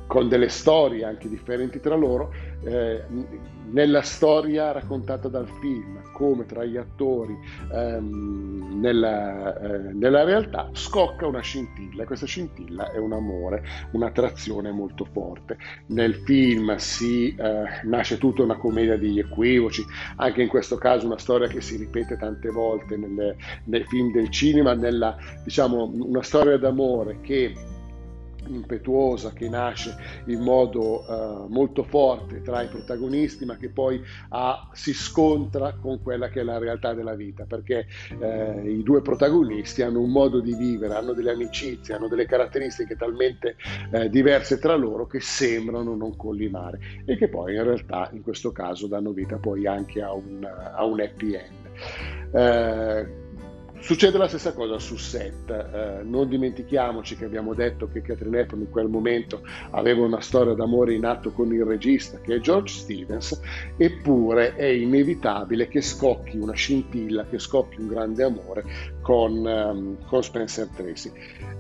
con 0.09 0.29
delle 0.29 0.49
storie 0.49 1.05
anche 1.05 1.29
differenti 1.29 1.81
tra 1.81 1.95
loro, 1.95 2.33
eh, 2.65 3.05
nella 3.71 4.01
storia 4.01 4.73
raccontata 4.73 5.29
dal 5.29 5.47
film, 5.61 6.01
come 6.13 6.47
tra 6.47 6.65
gli 6.65 6.79
attori 6.79 7.37
ehm, 7.71 8.81
nella, 8.81 9.61
eh, 9.61 9.93
nella, 9.93 10.25
realtà, 10.25 10.71
scocca 10.73 11.27
una 11.27 11.41
scintilla 11.43 12.03
e 12.03 12.07
questa 12.07 12.25
scintilla 12.25 12.91
è 12.91 12.97
un 12.97 13.13
amore, 13.13 13.63
un'attrazione 13.93 14.71
molto 14.73 15.05
forte. 15.05 15.59
Nel 15.89 16.15
film 16.15 16.75
si 16.77 17.35
eh, 17.35 17.65
nasce 17.85 18.17
tutta 18.17 18.43
una 18.43 18.57
commedia 18.57 18.97
di 18.97 19.19
equivoci, 19.19 19.85
anche 20.17 20.41
in 20.41 20.49
questo 20.49 20.79
caso 20.79 21.05
una 21.05 21.19
storia 21.19 21.49
che 21.49 21.61
si 21.61 21.77
ripete 21.77 22.17
tante 22.17 22.49
volte 22.49 22.97
nelle, 22.97 23.37
nei 23.65 23.85
film 23.85 24.11
del 24.11 24.31
cinema, 24.31 24.73
nella, 24.73 25.15
diciamo, 25.45 25.93
una 25.93 26.23
storia 26.23 26.57
d'amore 26.57 27.21
che 27.21 27.77
impetuosa 28.49 29.33
che 29.33 29.49
nasce 29.49 29.95
in 30.27 30.41
modo 30.41 31.05
uh, 31.07 31.47
molto 31.49 31.83
forte 31.83 32.43
tra 32.43 32.62
i 32.62 32.69
protagonisti, 32.69 33.45
ma 33.45 33.57
che 33.57 33.70
poi 33.70 34.01
ha, 34.31 34.69
si 34.73 34.93
scontra 34.93 35.75
con 35.81 36.03
quella 36.03 36.29
che 36.29 36.41
è 36.41 36.43
la 36.43 36.59
realtà 36.59 36.95
della 36.95 37.15
vita, 37.15 37.45
perché 37.45 37.87
uh, 38.19 38.66
i 38.66 38.83
due 38.83 39.03
protagonisti 39.03 39.83
hanno 39.83 40.01
un 40.01 40.11
modo 40.11 40.41
di 40.41 40.55
vivere, 40.55 40.95
hanno 40.95 41.12
delle 41.12 41.33
amicizie, 41.33 41.95
hanno 41.95 42.09
delle 42.09 42.27
caratteristiche 42.27 42.97
talmente 42.97 43.57
uh, 43.93 44.09
diverse 44.09 44.59
tra 44.59 44.75
loro 44.75 45.07
che 45.07 45.20
sembrano 45.20 45.95
non 45.95 46.16
collimare 46.16 46.79
e 47.05 47.16
che 47.16 47.29
poi 47.29 47.55
in 47.55 47.65
realtà 47.65 48.09
in 48.12 48.23
questo 48.23 48.53
caso 48.53 48.87
danno 48.87 49.12
vita 49.12 49.37
poi 49.37 49.66
anche 49.66 50.03
a 50.03 50.12
un, 50.12 50.45
a 50.45 50.85
un 50.85 51.01
happy 51.01 51.35
end. 51.35 53.27
Succede 53.81 54.19
la 54.19 54.29
stessa 54.29 54.53
cosa 54.53 54.79
su 54.79 54.97
set, 54.97 55.51
eh, 55.51 56.03
non 56.03 56.29
dimentichiamoci 56.29 57.17
che 57.17 57.25
abbiamo 57.25 57.55
detto 57.55 57.89
che 57.89 58.03
Catherine 58.03 58.41
Hepburn 58.41 58.63
in 58.63 58.71
quel 58.71 58.89
momento 58.89 59.43
aveva 59.71 60.05
una 60.05 60.21
storia 60.21 60.53
d'amore 60.55 60.95
in 60.95 61.05
atto 61.05 61.33
con 61.33 61.53
il 61.55 61.65
regista 61.65 62.19
che 62.19 62.35
è 62.35 62.41
George 62.41 62.75
Stevens, 62.75 63.41
eppure 63.77 64.57
è 64.57 64.67
inevitabile 64.67 65.69
che 65.69 65.81
scocchi 65.81 66.37
una 66.37 66.55
scintilla, 66.55 67.27
che 67.27 67.39
scocchi 67.39 67.81
un 67.81 67.89
grande 67.89 68.25
amore 68.25 68.65
con, 69.09 69.32
um, 69.43 69.97
con 70.05 70.22
Spencer 70.22 70.68
Tracy. 70.76 71.10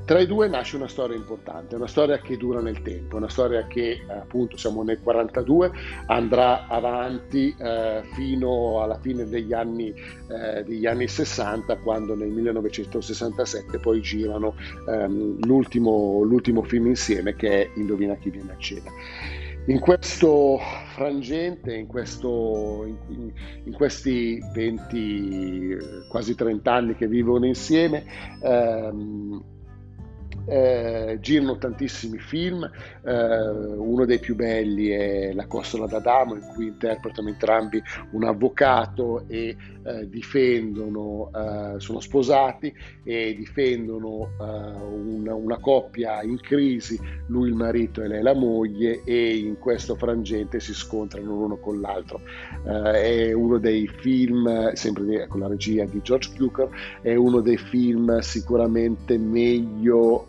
Tra 0.04 0.20
i 0.20 0.26
due 0.26 0.48
nasce 0.48 0.76
una 0.76 0.86
storia 0.86 1.16
importante, 1.16 1.76
una 1.76 1.86
storia 1.86 2.18
che 2.18 2.36
dura 2.36 2.60
nel 2.60 2.82
tempo, 2.82 3.16
una 3.16 3.30
storia 3.30 3.66
che 3.66 4.04
appunto 4.06 4.58
siamo 4.58 4.82
nel 4.82 5.00
42, 5.00 5.70
andrà 6.08 6.66
avanti 6.66 7.54
eh, 7.58 8.02
fino 8.12 8.82
alla 8.82 8.98
fine 8.98 9.26
degli 9.26 9.54
anni, 9.54 9.94
eh, 10.28 10.62
degli 10.62 10.84
anni 10.84 11.08
60 11.08 11.78
quando 11.78 12.14
nel 12.14 12.28
1967 12.28 13.78
poi 13.78 14.02
girano 14.02 14.54
ehm, 14.86 15.38
l'ultimo, 15.46 16.22
l'ultimo 16.24 16.62
film 16.62 16.88
insieme 16.88 17.34
che 17.34 17.62
è 17.62 17.70
Indovina 17.76 18.14
chi 18.16 18.28
viene 18.28 18.52
a 18.52 18.56
cena. 18.58 18.90
In 19.68 19.80
questo 19.80 20.58
frangente, 20.94 21.74
in, 21.74 21.86
questo, 21.86 22.86
in, 22.86 23.30
in, 23.64 23.72
questi 23.74 24.42
20, 24.54 25.76
quasi 26.08 26.34
30 26.34 26.72
anni 26.72 26.94
che 26.94 27.06
vivono 27.06 27.44
insieme, 27.44 28.02
ehm, 28.40 29.44
eh, 30.46 31.18
girano 31.20 31.58
tantissimi 31.58 32.18
film, 32.18 32.64
eh, 33.04 33.48
uno 33.50 34.06
dei 34.06 34.18
più 34.18 34.34
belli 34.34 34.88
è 34.88 35.32
La 35.34 35.46
Costola 35.46 35.86
d'Adamo 35.86 36.34
in 36.36 36.46
cui 36.54 36.68
interpretano 36.68 37.28
entrambi 37.28 37.82
un 38.12 38.24
avvocato 38.24 39.28
e 39.28 39.54
eh, 39.88 40.08
difendono, 40.08 41.30
eh, 41.34 41.80
sono 41.80 42.00
sposati 42.00 42.72
e 43.02 43.34
difendono 43.34 44.32
eh, 44.38 44.44
una, 44.44 45.34
una, 45.34 45.58
coppia 45.58 46.22
in 46.22 46.38
crisi, 46.40 47.00
lui 47.28 47.48
il 47.48 47.54
marito 47.54 48.02
e 48.02 48.08
lei 48.08 48.22
la 48.22 48.34
moglie 48.34 49.02
e 49.04 49.36
in 49.36 49.58
questo 49.58 49.96
frangente 49.96 50.60
si 50.60 50.74
scontrano 50.74 51.34
l'uno 51.34 51.56
con 51.56 51.80
l'altro. 51.80 52.20
Eh, 52.66 53.28
è 53.28 53.32
uno 53.32 53.58
dei 53.58 53.88
film, 53.88 54.72
sempre 54.74 55.26
con 55.26 55.40
la 55.40 55.48
regia 55.48 55.84
di 55.84 56.00
George 56.02 56.32
Cukor, 56.36 56.68
è 57.00 57.14
uno 57.14 57.40
dei 57.40 57.56
film 57.56 58.18
sicuramente 58.18 59.16
meglio 59.16 60.26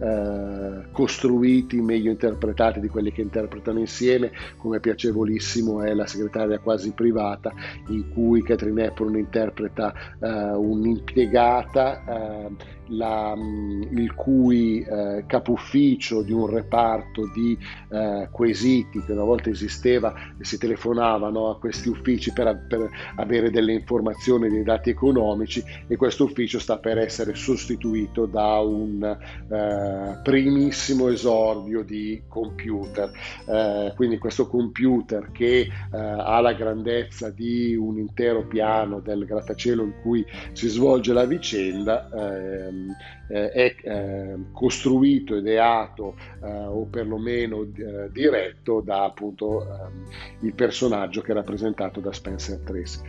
eh, 0.00 0.86
costruiti, 0.92 1.80
meglio 1.80 2.10
interpretati 2.10 2.80
di 2.80 2.88
quelli 2.88 3.12
che 3.12 3.22
interpretano 3.22 3.78
insieme, 3.78 4.32
come 4.56 4.80
piacevolissimo 4.80 5.82
è 5.82 5.94
La 5.94 6.06
segretaria 6.06 6.58
quasi 6.58 6.92
privata, 6.92 7.52
in 7.88 8.08
cui 8.10 8.42
Catherine 8.48 8.82
Hepburn 8.84 9.16
interpreta 9.16 9.92
eh, 10.20 10.56
un'impiegata 10.56 12.04
eh, 12.06 12.50
la, 12.88 13.34
mm, 13.36 13.82
il 13.98 14.14
cui 14.14 14.82
eh, 14.82 15.24
capufficio 15.26 16.22
di 16.22 16.32
un 16.32 16.46
reparto 16.46 17.30
di 17.34 17.56
eh, 17.90 18.28
quesiti 18.30 19.02
che 19.02 19.12
una 19.12 19.24
volta 19.24 19.50
esisteva 19.50 20.14
si 20.40 20.58
telefonava 20.58 21.30
no, 21.30 21.50
a 21.50 21.58
questi 21.58 21.88
uffici 21.88 22.32
per, 22.32 22.66
per, 22.68 22.88
avere 23.16 23.50
delle 23.50 23.72
informazioni, 23.72 24.48
dei 24.48 24.62
dati 24.62 24.90
economici 24.90 25.62
e 25.86 25.96
questo 25.96 26.24
ufficio 26.24 26.58
sta 26.58 26.78
per 26.78 26.98
essere 26.98 27.34
sostituito 27.34 28.26
da 28.26 28.60
un 28.60 29.02
eh, 29.02 30.20
primissimo 30.22 31.08
esordio 31.08 31.82
di 31.82 32.22
computer. 32.28 33.10
Eh, 33.46 33.92
quindi 33.96 34.18
questo 34.18 34.46
computer 34.46 35.30
che 35.32 35.60
eh, 35.60 35.68
ha 35.90 36.40
la 36.40 36.52
grandezza 36.52 37.30
di 37.30 37.74
un 37.74 37.98
intero 37.98 38.46
piano 38.46 39.00
del 39.00 39.24
grattacielo 39.24 39.82
in 39.82 39.94
cui 40.02 40.24
si 40.52 40.68
svolge 40.68 41.12
la 41.12 41.24
vicenda 41.24 42.08
ehm, 42.10 42.18
eh, 42.18 42.77
è 43.26 43.74
eh, 43.82 44.36
costruito, 44.52 45.36
ideato 45.36 46.14
eh, 46.42 46.48
o 46.48 46.84
perlomeno 46.86 47.62
eh, 47.62 48.10
diretto 48.10 48.80
da 48.80 49.04
appunto 49.04 49.62
ehm, 49.62 50.04
il 50.40 50.54
personaggio 50.54 51.20
che 51.20 51.32
è 51.32 51.34
rappresentato 51.34 52.00
da 52.00 52.12
Spencer 52.12 52.58
Tracy. 52.60 53.00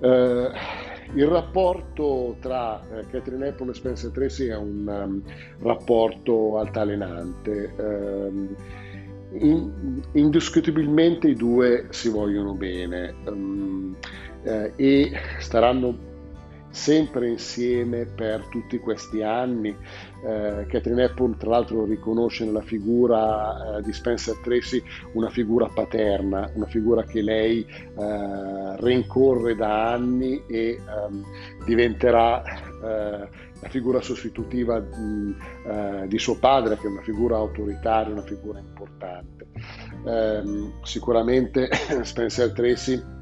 Eh, 0.00 0.50
il 1.14 1.26
rapporto 1.26 2.36
tra 2.40 2.82
eh, 2.90 3.06
Catherine 3.10 3.48
Hepburn 3.48 3.70
e 3.70 3.74
Spencer 3.74 4.10
Tracy 4.10 4.48
è 4.48 4.56
un 4.56 4.86
um, 4.86 5.22
rapporto 5.60 6.58
altalenante. 6.58 7.74
Um, 7.76 8.56
in, 9.34 10.02
indiscutibilmente 10.12 11.28
i 11.28 11.34
due 11.34 11.86
si 11.90 12.08
vogliono 12.10 12.52
bene 12.54 13.14
um, 13.26 13.96
eh, 14.42 14.72
e 14.76 15.12
staranno 15.38 16.10
sempre 16.72 17.28
insieme 17.28 18.06
per 18.06 18.46
tutti 18.46 18.78
questi 18.78 19.22
anni. 19.22 19.68
Eh, 20.24 20.66
Catherine 20.68 21.04
Hepburn 21.04 21.36
tra 21.36 21.50
l'altro 21.50 21.84
riconosce 21.84 22.44
nella 22.44 22.62
figura 22.62 23.76
eh, 23.78 23.82
di 23.82 23.92
Spencer 23.92 24.36
Tracy 24.42 24.82
una 25.12 25.28
figura 25.28 25.68
paterna, 25.68 26.50
una 26.54 26.66
figura 26.66 27.04
che 27.04 27.22
lei 27.22 27.64
eh, 27.64 28.76
rincorre 28.78 29.54
da 29.54 29.92
anni 29.92 30.42
e 30.46 30.80
ehm, 30.80 31.24
diventerà 31.64 32.42
eh, 32.42 33.28
la 33.62 33.68
figura 33.68 34.00
sostitutiva 34.00 34.80
di, 34.80 35.36
eh, 35.66 36.06
di, 36.08 36.18
suo 36.18 36.36
padre, 36.36 36.76
che 36.78 36.86
è 36.86 36.90
una 36.90 37.02
figura 37.02 37.36
autoritaria, 37.36 38.12
una 38.12 38.22
figura 38.22 38.58
importante. 38.58 39.46
Ehm, 40.04 40.80
sicuramente 40.82 41.68
Spencer 42.02 42.52
Tracy 42.52 43.20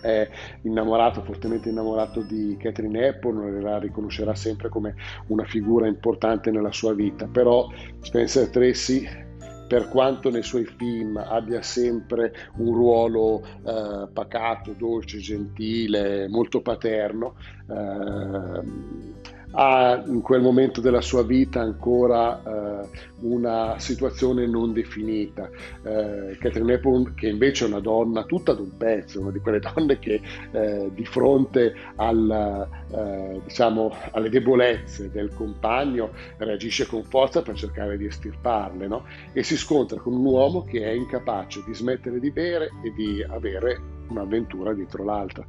è 0.00 0.28
innamorato, 0.62 1.22
fortemente 1.22 1.68
innamorato 1.68 2.20
di 2.20 2.56
Catherine 2.58 3.06
Hepburn, 3.06 3.60
la 3.62 3.78
riconoscerà 3.78 4.34
sempre 4.34 4.68
come 4.68 4.94
una 5.28 5.44
figura 5.44 5.86
importante 5.86 6.50
nella 6.50 6.72
sua 6.72 6.94
vita, 6.94 7.26
però 7.26 7.68
Spencer 8.00 8.48
Tracy 8.48 9.28
per 9.70 9.88
quanto 9.88 10.30
nei 10.30 10.42
suoi 10.42 10.64
film 10.64 11.16
abbia 11.16 11.62
sempre 11.62 12.34
un 12.56 12.74
ruolo 12.74 13.40
eh, 13.64 14.08
pacato, 14.12 14.72
dolce, 14.72 15.18
gentile, 15.18 16.26
molto 16.26 16.60
paterno, 16.60 17.36
eh, 17.68 19.19
ha 19.52 20.02
in 20.06 20.20
quel 20.20 20.40
momento 20.40 20.80
della 20.80 21.00
sua 21.00 21.22
vita 21.22 21.60
ancora 21.60 22.42
eh, 22.42 22.88
una 23.20 23.78
situazione 23.78 24.46
non 24.46 24.72
definita. 24.72 25.48
Eh, 25.82 26.36
Catherine 26.38 26.74
Hepburn, 26.74 27.14
che 27.14 27.28
invece 27.28 27.64
è 27.64 27.68
una 27.68 27.80
donna 27.80 28.24
tutta 28.24 28.52
d'un 28.52 28.76
pezzo, 28.76 29.20
una 29.20 29.30
di 29.30 29.40
quelle 29.40 29.58
donne 29.74 29.98
che 29.98 30.20
eh, 30.52 30.90
di 30.94 31.04
fronte 31.04 31.74
al, 31.96 32.68
eh, 32.90 33.40
diciamo, 33.44 33.94
alle 34.12 34.28
debolezze 34.28 35.10
del 35.10 35.32
compagno 35.34 36.10
reagisce 36.38 36.86
con 36.86 37.02
forza 37.04 37.42
per 37.42 37.56
cercare 37.56 37.96
di 37.96 38.06
estirparle 38.06 38.86
no? 38.86 39.04
e 39.32 39.42
si 39.42 39.56
scontra 39.56 39.98
con 39.98 40.14
un 40.14 40.24
uomo 40.24 40.64
che 40.64 40.82
è 40.82 40.90
incapace 40.90 41.62
di 41.66 41.74
smettere 41.74 42.20
di 42.20 42.30
bere 42.30 42.70
e 42.82 42.92
di 42.92 43.22
avere 43.22 43.98
un'avventura 44.12 44.72
dietro 44.72 45.04
l'altra. 45.04 45.44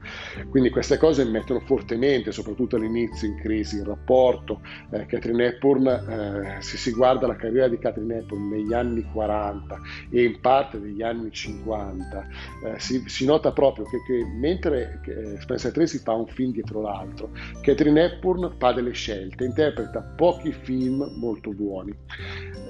Quindi 0.50 0.70
queste 0.70 0.98
cose 0.98 1.24
mettono 1.26 1.60
fortemente, 1.62 2.32
soprattutto 2.32 2.76
all'inizio, 2.76 3.28
in 3.28 3.36
crisi 3.38 3.78
il 3.78 3.86
rapporto. 3.86 4.62
Eh, 4.92 5.06
Catherine 5.06 5.46
Hepburn, 5.46 5.88
eh, 5.88 6.62
se 6.62 6.78
si 6.78 6.92
guarda 6.92 7.28
la 7.28 7.36
carriera 7.36 7.68
di 7.68 7.78
Catherine 7.78 8.18
Hepburn 8.18 8.50
negli 8.50 8.74
anni 8.74 9.04
40 9.12 9.80
e 10.10 10.24
in 10.24 10.40
parte 10.40 10.80
degli 10.80 11.02
anni 11.02 11.32
50, 11.32 12.28
eh, 12.66 12.80
si, 12.80 13.04
si, 13.08 13.26
nota 13.26 13.52
proprio 13.52 13.86
che, 13.86 13.98
che 14.06 14.26
mentre 14.26 15.02
eh, 15.06 15.40
Spencer 15.40 15.72
Tracy 15.72 16.00
fa 16.00 16.14
un 16.14 16.28
film 16.28 16.52
dietro 16.52 16.82
l'altro, 16.82 17.32
Catherine 17.62 18.04
Hepburn 18.04 18.56
fa 18.58 18.72
delle 18.74 18.92
scelte, 18.92 19.46
interpreta 19.46 20.02
pochi 20.02 20.52
film 20.52 21.12
molto 21.18 21.52
buoni. 21.52 21.94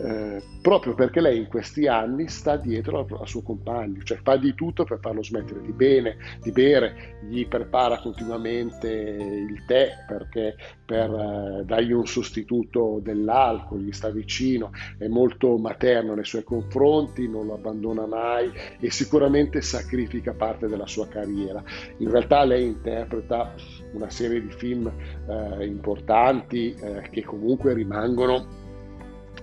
Eh, 0.03 0.41
proprio 0.61 0.95
perché 0.95 1.21
lei 1.21 1.37
in 1.37 1.47
questi 1.47 1.87
anni 1.87 2.27
sta 2.27 2.55
dietro 2.55 2.99
al, 2.99 3.19
al 3.19 3.27
suo 3.27 3.41
compagno, 3.41 4.01
cioè 4.03 4.19
fa 4.23 4.35
di 4.37 4.53
tutto 4.55 4.83
per 4.83 4.99
farlo 4.99 5.23
smettere 5.23 5.61
di 5.61 5.71
bene, 5.81 6.17
di 6.43 6.51
bere, 6.51 7.17
gli 7.27 7.47
prepara 7.47 7.97
continuamente 7.97 8.87
il 8.87 9.65
tè 9.65 9.89
perché 10.07 10.55
per 10.85 11.09
eh, 11.09 11.63
dargli 11.65 11.91
un 11.91 12.05
sostituto 12.05 12.99
dell'alcol, 13.01 13.81
gli 13.81 13.91
sta 13.91 14.11
vicino, 14.11 14.69
è 14.99 15.07
molto 15.07 15.57
materno 15.57 16.13
nei 16.13 16.25
suoi 16.25 16.43
confronti, 16.43 17.27
non 17.27 17.47
lo 17.47 17.55
abbandona 17.55 18.05
mai 18.05 18.51
e 18.79 18.91
sicuramente 18.91 19.61
sacrifica 19.61 20.33
parte 20.33 20.67
della 20.67 20.85
sua 20.85 21.07
carriera. 21.07 21.63
In 21.97 22.11
realtà 22.11 22.43
lei 22.43 22.67
interpreta 22.67 23.55
una 23.93 24.09
serie 24.11 24.39
di 24.39 24.51
film 24.51 24.87
eh, 24.87 25.65
importanti 25.65 26.75
eh, 26.75 27.09
che 27.09 27.23
comunque 27.23 27.73
rimangono 27.73 28.60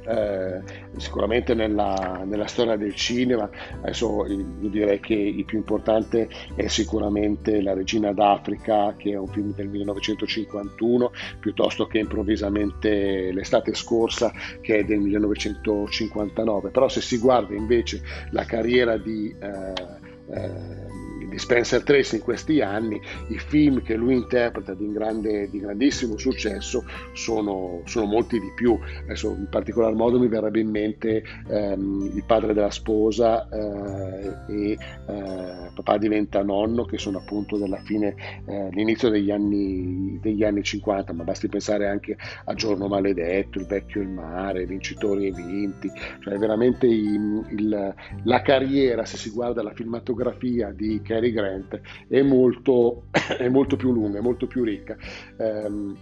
eh, 0.09 0.61
sicuramente 0.97 1.55
nella, 1.55 2.23
nella, 2.25 2.47
storia 2.47 2.77
del 2.77 2.95
cinema. 2.95 3.49
Adesso 3.83 4.27
io 4.27 4.69
direi 4.69 5.01
che 5.01 5.15
il 5.15 5.45
più 5.45 5.59
importante 5.59 6.29
è 6.55 6.67
sicuramente 6.69 7.61
La 7.61 7.75
Regina 7.75 8.13
d'Africa, 8.13 8.95
che 8.97 9.11
è 9.13 9.17
un 9.17 9.29
film 9.29 9.55
del 9.55 9.69
1951, 9.69 11.13
piuttosto 11.41 11.87
che 11.87 11.99
improvvisamente 11.99 13.31
l'estate 13.33 13.75
scorsa, 13.75 14.33
che 14.61 14.79
è 14.79 14.85
del 14.85 15.01
1959. 15.01 16.71
Però 16.71 16.89
se 16.89 17.01
si 17.01 17.19
guarda 17.19 17.55
invece 17.55 18.01
la 18.31 18.45
carriera 18.45 18.97
di... 18.97 19.35
Eh, 19.39 20.07
eh, 20.31 20.88
di 21.39 21.45
Spencer 21.45 21.83
Tracy 21.85 22.17
in 22.17 22.23
questi 22.23 22.61
anni, 22.61 23.01
i 23.29 23.39
film 23.39 23.81
che 23.83 23.95
lui 23.95 24.15
interpreta 24.15 24.75
di, 24.75 24.91
grande, 24.91 25.49
di 25.49 25.61
grandissimo 25.61 26.19
successo 26.19 26.85
sono, 27.13 27.83
sono, 27.85 28.07
molti 28.07 28.41
di 28.41 28.53
più. 28.55 28.77
Adesso 29.05 29.29
in 29.29 29.47
particolar 29.49 29.95
modo 29.95 30.19
mi 30.19 30.27
verrebbe 30.27 30.61
in 30.61 30.71
mente 30.71 31.23
ehm, 31.49 32.13
Il 32.15 32.25
padre 32.27 32.53
della 32.53 32.71
sposa 32.71 33.49
eh, 33.49 34.53
e 34.53 34.73
eh, 34.73 35.71
Papà 35.75 35.97
diventa 35.97 36.43
nonno, 36.43 36.85
che 36.85 36.99
sono 36.99 37.19
appunto 37.19 37.57
della 37.57 37.81
fine, 37.85 38.15
eh, 38.47 38.69
l'inizio 38.73 39.09
degli 39.09 39.31
anni, 39.31 40.19
degli 40.21 40.43
anni 40.43 40.63
50, 40.63 41.13
ma 41.13 41.23
basti 41.23 41.49
pensare 41.49 41.87
anche 41.87 42.17
a 42.45 42.55
Giorno 42.55 42.89
maledetto, 42.89 43.59
Il 43.59 43.67
vecchio 43.67 44.01
e 44.01 44.05
il 44.05 44.11
mare, 44.11 44.67
Vincitori 44.67 45.29
e 45.29 45.33
vinti, 45.33 45.89
cioè 46.21 46.37
veramente 46.37 46.87
il, 46.87 47.47
il, 47.51 47.95
la 48.25 48.43
carriera, 48.43 49.05
se 49.05 49.17
si 49.17 49.31
guarda 49.31 49.63
la 49.63 49.73
filmatografia 49.73 50.73
di 50.73 51.01
Cary 51.03 51.28
Cary 51.29 51.33
Grant 51.33 51.81
è 52.09 52.23
molto, 52.23 53.05
è 53.39 53.49
molto 53.49 53.77
più 53.77 53.93
lunga, 53.93 54.19
è 54.19 54.23
molto 54.23 54.47
più 54.47 54.65
ricca. 54.65 54.97
Um, 55.37 55.97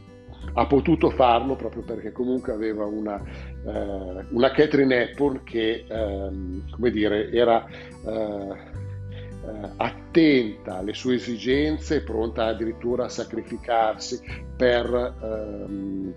ha 0.53 0.67
potuto 0.67 1.11
farlo 1.11 1.57
proprio 1.57 1.83
perché 1.83 2.13
comunque 2.13 2.53
aveva 2.53 2.85
una, 2.85 3.21
uh, 3.65 4.25
una 4.31 4.51
Catherine 4.53 5.11
Hepburn 5.11 5.43
che, 5.45 5.85
um, 5.89 6.63
come 6.71 6.91
dire, 6.91 7.31
era 7.31 7.67
uh, 8.03 8.11
uh, 8.11 9.71
attenta 9.77 10.79
alle 10.79 10.95
sue 10.95 11.17
esigenze, 11.17 12.03
pronta 12.03 12.47
addirittura 12.47 13.05
a 13.05 13.09
sacrificarsi 13.09 14.21
per 14.57 15.15
um, 15.21 16.15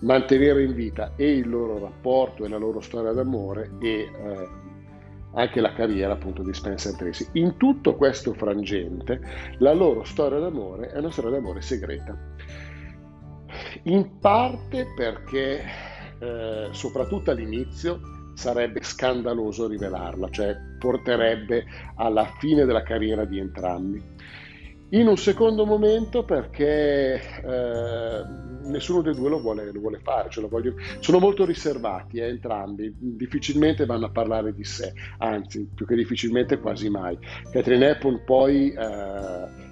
mantenere 0.00 0.62
in 0.62 0.74
vita 0.74 1.12
e 1.16 1.36
il 1.36 1.48
loro 1.48 1.78
rapporto 1.78 2.44
e 2.44 2.48
la 2.48 2.58
loro 2.58 2.80
storia 2.80 3.12
d'amore 3.12 3.70
e 3.80 4.08
anche 5.36 5.60
la 5.60 5.72
carriera 5.72 6.14
appunto 6.14 6.42
di 6.42 6.52
Spencer 6.52 6.96
Tracy. 6.96 7.26
In 7.32 7.56
tutto 7.56 7.94
questo 7.94 8.32
frangente 8.34 9.20
la 9.58 9.72
loro 9.72 10.04
storia 10.04 10.38
d'amore 10.38 10.90
è 10.90 10.98
una 10.98 11.10
storia 11.10 11.30
d'amore 11.30 11.60
segreta. 11.60 12.16
In 13.84 14.18
parte 14.18 14.86
perché 14.96 15.62
eh, 16.18 16.68
soprattutto 16.70 17.30
all'inizio 17.30 18.00
sarebbe 18.34 18.82
scandaloso 18.82 19.66
rivelarla, 19.66 20.28
cioè 20.30 20.56
porterebbe 20.78 21.64
alla 21.96 22.26
fine 22.38 22.64
della 22.64 22.82
carriera 22.82 23.24
di 23.24 23.38
entrambi. 23.38 24.02
In 24.90 25.08
un 25.08 25.16
secondo 25.16 25.66
momento 25.66 26.24
perché 26.24 27.20
eh, 27.20 28.22
nessuno 28.68 29.02
dei 29.02 29.14
due 29.14 29.28
lo 29.28 29.40
vuole, 29.40 29.72
lo 29.72 29.80
vuole 29.80 29.98
fare, 30.00 30.30
cioè 30.30 30.42
lo 30.42 30.48
voglio... 30.48 30.74
sono 31.00 31.18
molto 31.18 31.44
riservati 31.44 32.18
eh, 32.18 32.28
entrambi, 32.28 32.94
difficilmente 32.96 33.84
vanno 33.84 34.06
a 34.06 34.10
parlare 34.10 34.54
di 34.54 34.64
sé, 34.64 34.92
anzi 35.18 35.68
più 35.74 35.86
che 35.86 35.96
difficilmente 35.96 36.58
quasi 36.58 36.88
mai. 36.88 37.18
Catherine 37.50 37.90
Hepburn 37.90 38.22
poi 38.24 38.72
eh, 38.72 39.64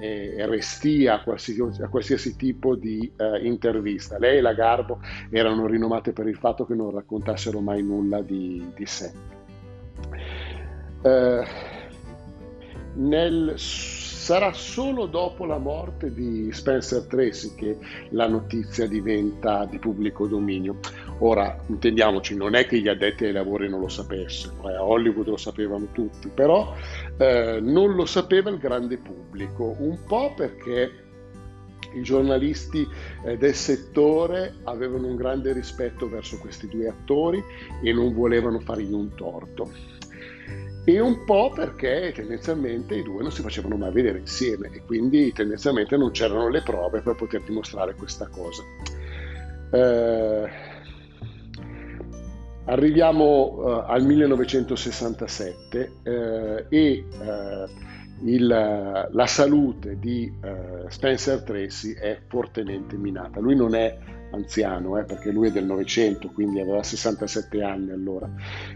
eh, 0.00 0.34
è 0.34 0.46
restia 0.46 1.14
a 1.14 1.22
qualsiasi, 1.22 1.82
a 1.82 1.88
qualsiasi 1.88 2.36
tipo 2.36 2.74
di 2.74 3.10
eh, 3.16 3.46
intervista. 3.46 4.18
Lei 4.18 4.38
e 4.38 4.40
la 4.40 4.54
Garbo 4.54 5.00
erano 5.30 5.66
rinomate 5.66 6.12
per 6.12 6.26
il 6.26 6.36
fatto 6.36 6.66
che 6.66 6.74
non 6.74 6.90
raccontassero 6.90 7.60
mai 7.60 7.82
nulla 7.82 8.20
di, 8.20 8.70
di 8.74 8.86
sé. 8.86 9.12
Eh, 11.02 11.44
nel 12.94 13.54
sarà 14.22 14.52
solo 14.52 15.06
dopo 15.06 15.44
la 15.46 15.58
morte 15.58 16.14
di 16.14 16.48
Spencer 16.52 17.06
Tracy 17.06 17.56
che 17.56 17.76
la 18.10 18.28
notizia 18.28 18.86
diventa 18.86 19.64
di 19.64 19.80
pubblico 19.80 20.28
dominio. 20.28 20.78
Ora, 21.18 21.58
intendiamoci, 21.66 22.36
non 22.36 22.54
è 22.54 22.64
che 22.66 22.78
gli 22.78 22.86
addetti 22.86 23.24
ai 23.24 23.32
lavori 23.32 23.68
non 23.68 23.80
lo 23.80 23.88
sapessero, 23.88 24.70
eh, 24.70 24.76
a 24.76 24.84
Hollywood 24.84 25.26
lo 25.26 25.36
sapevano 25.36 25.88
tutti, 25.90 26.28
però 26.32 26.72
eh, 27.18 27.58
non 27.60 27.96
lo 27.96 28.06
sapeva 28.06 28.48
il 28.50 28.58
grande 28.58 28.96
pubblico, 28.96 29.74
un 29.80 29.98
po' 30.06 30.32
perché 30.36 31.00
i 31.94 32.02
giornalisti 32.02 32.86
eh, 33.24 33.36
del 33.36 33.56
settore 33.56 34.54
avevano 34.62 35.08
un 35.08 35.16
grande 35.16 35.52
rispetto 35.52 36.08
verso 36.08 36.38
questi 36.38 36.68
due 36.68 36.86
attori 36.88 37.42
e 37.82 37.92
non 37.92 38.14
volevano 38.14 38.60
fargli 38.60 38.92
un 38.92 39.12
torto 39.16 39.91
e 40.84 40.98
un 40.98 41.24
po' 41.24 41.52
perché 41.54 42.12
tendenzialmente 42.14 42.96
i 42.96 43.02
due 43.02 43.22
non 43.22 43.30
si 43.30 43.42
facevano 43.42 43.76
mai 43.76 43.92
vedere 43.92 44.18
insieme 44.18 44.68
e 44.72 44.82
quindi 44.84 45.32
tendenzialmente 45.32 45.96
non 45.96 46.10
c'erano 46.10 46.48
le 46.48 46.62
prove 46.62 47.00
per 47.00 47.14
poter 47.14 47.42
dimostrare 47.42 47.94
questa 47.94 48.28
cosa. 48.28 48.62
Eh, 49.70 50.50
arriviamo 52.64 53.24
uh, 53.24 53.84
al 53.86 54.04
1967 54.04 55.92
eh, 56.02 56.66
e 56.68 57.04
uh, 57.10 58.26
il, 58.26 58.46
la 58.46 59.26
salute 59.26 59.98
di 59.98 60.32
uh, 60.42 60.88
Spencer 60.88 61.42
Tracy 61.42 61.94
è 61.94 62.20
fortemente 62.28 62.96
minata. 62.96 63.40
Lui 63.40 63.56
non 63.56 63.74
è 63.74 63.96
anziano, 64.32 64.98
eh, 64.98 65.04
perché 65.04 65.30
lui 65.30 65.48
è 65.48 65.52
del 65.52 65.64
Novecento, 65.64 66.28
quindi 66.28 66.60
aveva 66.60 66.82
67 66.82 67.62
anni 67.62 67.90
allora, 67.90 68.28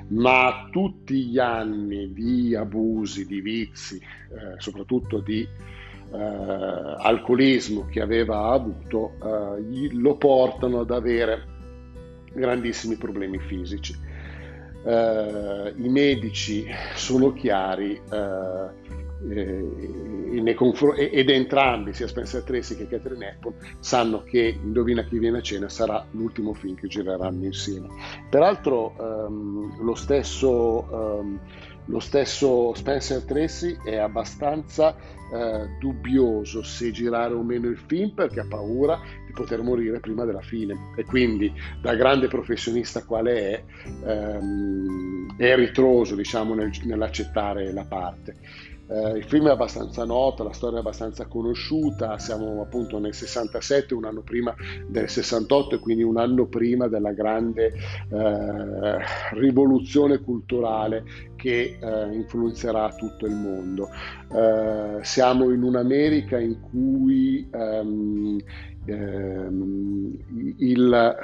ma 0.09 0.69
tutti 0.71 1.27
gli 1.27 1.39
anni 1.39 2.13
di 2.13 2.55
abusi, 2.55 3.27
di 3.27 3.41
vizi, 3.41 3.97
eh, 3.97 4.59
soprattutto 4.59 5.19
di 5.19 5.41
eh, 6.13 6.17
alcolismo 6.19 7.87
che 7.87 8.01
aveva 8.01 8.51
avuto, 8.51 9.15
eh, 9.23 9.89
lo 9.93 10.17
portano 10.17 10.81
ad 10.81 10.91
avere 10.91 11.55
grandissimi 12.37 12.97
problemi 12.97 13.39
fisici. 13.39 14.05
Uh, 14.87 15.73
I 15.75 15.89
medici 15.89 16.65
sono 16.95 17.33
chiari, 17.33 18.01
uh, 18.09 18.86
eh, 19.29 20.55
confr- 20.55 20.99
ed 20.99 21.31
entrambi, 21.31 21.93
sia 21.93 22.07
Spencer 22.07 22.43
Tracy 22.43 22.77
che 22.77 22.87
Catherine 22.87 23.29
Hepburn, 23.29 23.57
sanno 23.81 24.23
che 24.23 24.59
Indovina 24.63 25.05
chi 25.05 25.19
viene 25.19 25.39
a 25.39 25.43
cena 25.43 25.69
sarà 25.69 26.05
l'ultimo 26.13 26.53
film 26.55 26.75
che 26.75 26.89
gireranno 26.89 27.45
insieme. 27.45 27.89
Peraltro 28.29 28.95
ehm, 28.99 29.83
lo, 29.83 29.95
stesso, 29.95 30.89
ehm, 30.91 31.41
lo, 31.87 32.01
stesso, 32.01 32.75
Spencer 32.75 33.25
Tracy 33.25 33.77
è 33.85 33.97
abbastanza 33.97 34.97
eh, 35.33 35.69
dubbioso 35.81 36.63
se 36.63 36.91
girare 36.93 37.35
o 37.35 37.43
meno 37.43 37.69
il 37.69 37.79
film 37.79 38.11
perché 38.11 38.41
ha 38.41 38.47
paura 38.49 39.01
di 39.27 39.33
poter 39.33 39.63
morire 39.63 39.99
prima 39.99 40.25
della 40.25 40.41
fine 40.41 40.93
e 40.97 41.05
quindi 41.05 41.53
da 41.81 41.95
grande 41.95 42.29
professionista 42.29 43.05
quale 43.05 43.51
è 43.51 43.65
ehm, 44.07 45.35
è 45.37 45.55
ritroso 45.55 46.15
diciamo 46.15 46.55
nel, 46.55 46.71
nell'accettare 46.85 47.73
la 47.73 47.85
parte. 47.85 48.37
Eh, 48.89 49.19
il 49.19 49.25
film 49.25 49.49
è 49.49 49.51
abbastanza 49.51 50.05
noto, 50.05 50.45
la 50.45 50.53
storia 50.53 50.79
è 50.79 50.81
abbastanza 50.81 51.27
conosciuta, 51.27 52.19
siamo 52.19 52.61
appunto 52.63 52.99
nel 52.99 53.15
67, 53.15 53.95
un 53.95 54.05
anno 54.05 54.23
prima 54.23 54.55
del 54.87 55.09
68 55.09 55.75
e 55.75 55.79
quindi 55.79 56.03
un 56.03 56.19
anno 56.19 56.47
prima 56.47 56.87
della 56.87 57.13
grande 57.13 57.73
eh, 57.73 58.97
rivoluzione 59.33 60.19
culturale 60.21 61.05
che 61.37 61.79
eh, 61.81 62.15
influenzerà 62.15 62.95
tutto 62.95 63.27
il 63.27 63.35
mondo. 63.35 63.89
Eh, 64.33 64.99
siamo 65.03 65.51
in 65.51 65.63
un'America 65.63 66.39
in 66.39 66.61
cui 66.61 67.49
ehm, 67.53 68.39
il, 70.59 71.17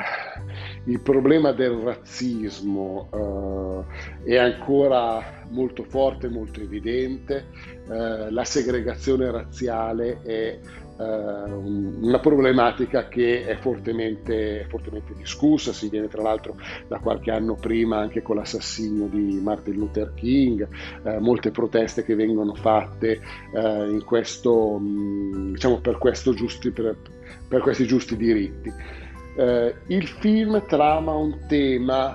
il, 0.85 1.01
problema 1.01 1.53
del 1.53 1.73
razzismo 1.73 3.85
eh, 4.25 4.31
è 4.31 4.37
ancora 4.37 5.45
molto 5.51 5.85
forte, 5.85 6.29
molto 6.29 6.61
evidente, 6.61 7.47
eh, 7.89 8.31
la 8.31 8.45
segregazione 8.45 9.31
razziale 9.31 10.21
è 10.23 10.59
eh, 10.99 11.03
una 11.03 12.21
problematica 12.21 13.09
che 13.09 13.47
è 13.47 13.57
fortemente, 13.57 14.67
fortemente, 14.69 15.15
discussa, 15.15 15.73
si 15.73 15.89
viene 15.89 16.09
tra 16.09 16.23
l'altro 16.23 16.57
da 16.87 16.99
qualche 16.99 17.31
anno 17.31 17.55
prima 17.55 17.99
anche 17.99 18.23
con 18.23 18.37
l'assassinio 18.37 19.07
di 19.07 19.41
Martin 19.43 19.75
Luther 19.75 20.13
King, 20.15 20.69
eh, 21.05 21.19
molte 21.19 21.51
proteste 21.51 22.05
che 22.05 22.15
vengono 22.15 22.55
fatte 22.55 23.21
eh, 23.55 24.03
questo, 24.05 24.79
mm, 24.79 25.53
diciamo, 25.53 25.81
per, 25.81 25.99
questo 25.99 26.35
giusti, 26.35 26.71
per, 26.71 26.97
per 27.53 27.61
questi 27.61 27.87
giusti 27.87 28.17
diritti. 28.17 28.73
Eh, 29.37 29.75
il 29.89 30.07
film 30.09 30.65
trama 30.67 31.13
un 31.13 31.39
tema 31.49 32.15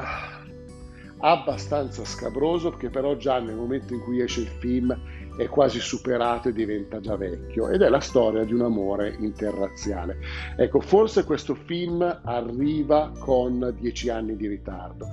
abbastanza 1.20 2.04
scabroso 2.04 2.72
che 2.72 2.90
però 2.90 3.16
già 3.18 3.40
nel 3.40 3.54
momento 3.54 3.94
in 3.94 4.02
cui 4.02 4.20
esce 4.20 4.42
il 4.42 4.48
film 4.48 5.00
è 5.38 5.48
quasi 5.48 5.80
superato 5.80 6.50
e 6.50 6.54
diventa 6.54 7.00
già 7.00 7.16
vecchio 7.16 7.70
ed 7.70 7.84
è 7.84 7.90
la 7.90 8.00
storia 8.00 8.44
di 8.46 8.54
un 8.54 8.62
amore 8.62 9.16
interrazziale. 9.20 10.18
Ecco, 10.58 10.80
forse 10.80 11.24
questo 11.24 11.54
film 11.54 12.02
arriva 12.24 13.12
con 13.20 13.76
dieci 13.80 14.10
anni 14.10 14.36
di 14.36 14.48
ritardo, 14.48 15.08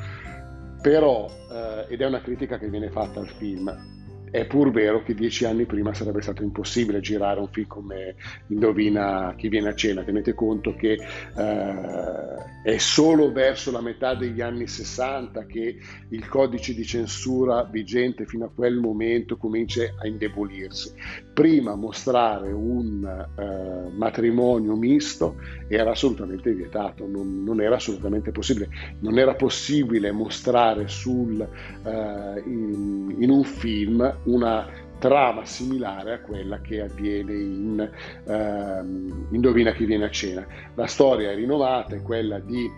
però, 0.80 1.28
eh, 1.52 1.92
ed 1.92 2.00
è 2.00 2.06
una 2.06 2.22
critica 2.22 2.58
che 2.58 2.70
viene 2.70 2.88
fatta 2.88 3.20
al 3.20 3.28
film, 3.28 3.93
è 4.34 4.46
pur 4.46 4.72
vero 4.72 5.00
che 5.04 5.14
dieci 5.14 5.44
anni 5.44 5.64
prima 5.64 5.94
sarebbe 5.94 6.20
stato 6.20 6.42
impossibile 6.42 6.98
girare 6.98 7.38
un 7.38 7.46
film 7.52 7.68
come 7.68 8.16
Indovina 8.48 9.32
chi 9.36 9.46
viene 9.46 9.68
a 9.68 9.74
cena. 9.76 10.02
Tenete 10.02 10.34
conto 10.34 10.74
che 10.74 10.94
eh, 10.94 12.62
è 12.64 12.76
solo 12.78 13.30
verso 13.30 13.70
la 13.70 13.80
metà 13.80 14.16
degli 14.16 14.40
anni 14.40 14.66
60 14.66 15.46
che 15.46 15.76
il 16.08 16.28
codice 16.28 16.74
di 16.74 16.84
censura 16.84 17.62
vigente 17.62 18.26
fino 18.26 18.46
a 18.46 18.50
quel 18.52 18.78
momento 18.78 19.36
comincia 19.36 19.84
a 20.02 20.08
indebolirsi. 20.08 20.92
Prima 21.32 21.76
mostrare 21.76 22.50
un 22.50 23.04
eh, 23.06 23.96
matrimonio 23.96 24.74
misto 24.74 25.36
era 25.68 25.92
assolutamente 25.92 26.52
vietato, 26.52 27.06
non, 27.06 27.44
non, 27.44 27.60
era 27.60 27.76
assolutamente 27.76 28.32
possibile. 28.32 28.68
Non 28.98 29.16
era 29.16 29.36
possibile 29.36 30.10
mostrare 30.10 30.88
sul, 30.88 31.40
eh, 31.40 32.42
in, 32.46 33.14
in 33.16 33.30
un 33.30 33.44
film 33.44 34.22
una 34.24 34.68
trama 34.98 35.44
similare 35.44 36.14
a 36.14 36.20
quella 36.20 36.60
che 36.60 36.80
avviene 36.80 37.34
in 37.34 37.90
uh, 38.24 39.34
Indovina 39.34 39.72
chi 39.72 39.84
viene 39.84 40.04
a 40.04 40.10
cena. 40.10 40.46
La 40.74 40.86
storia 40.86 41.30
è 41.30 41.34
rinnovata, 41.34 41.94
è 41.94 42.02
quella 42.02 42.38
di 42.38 42.70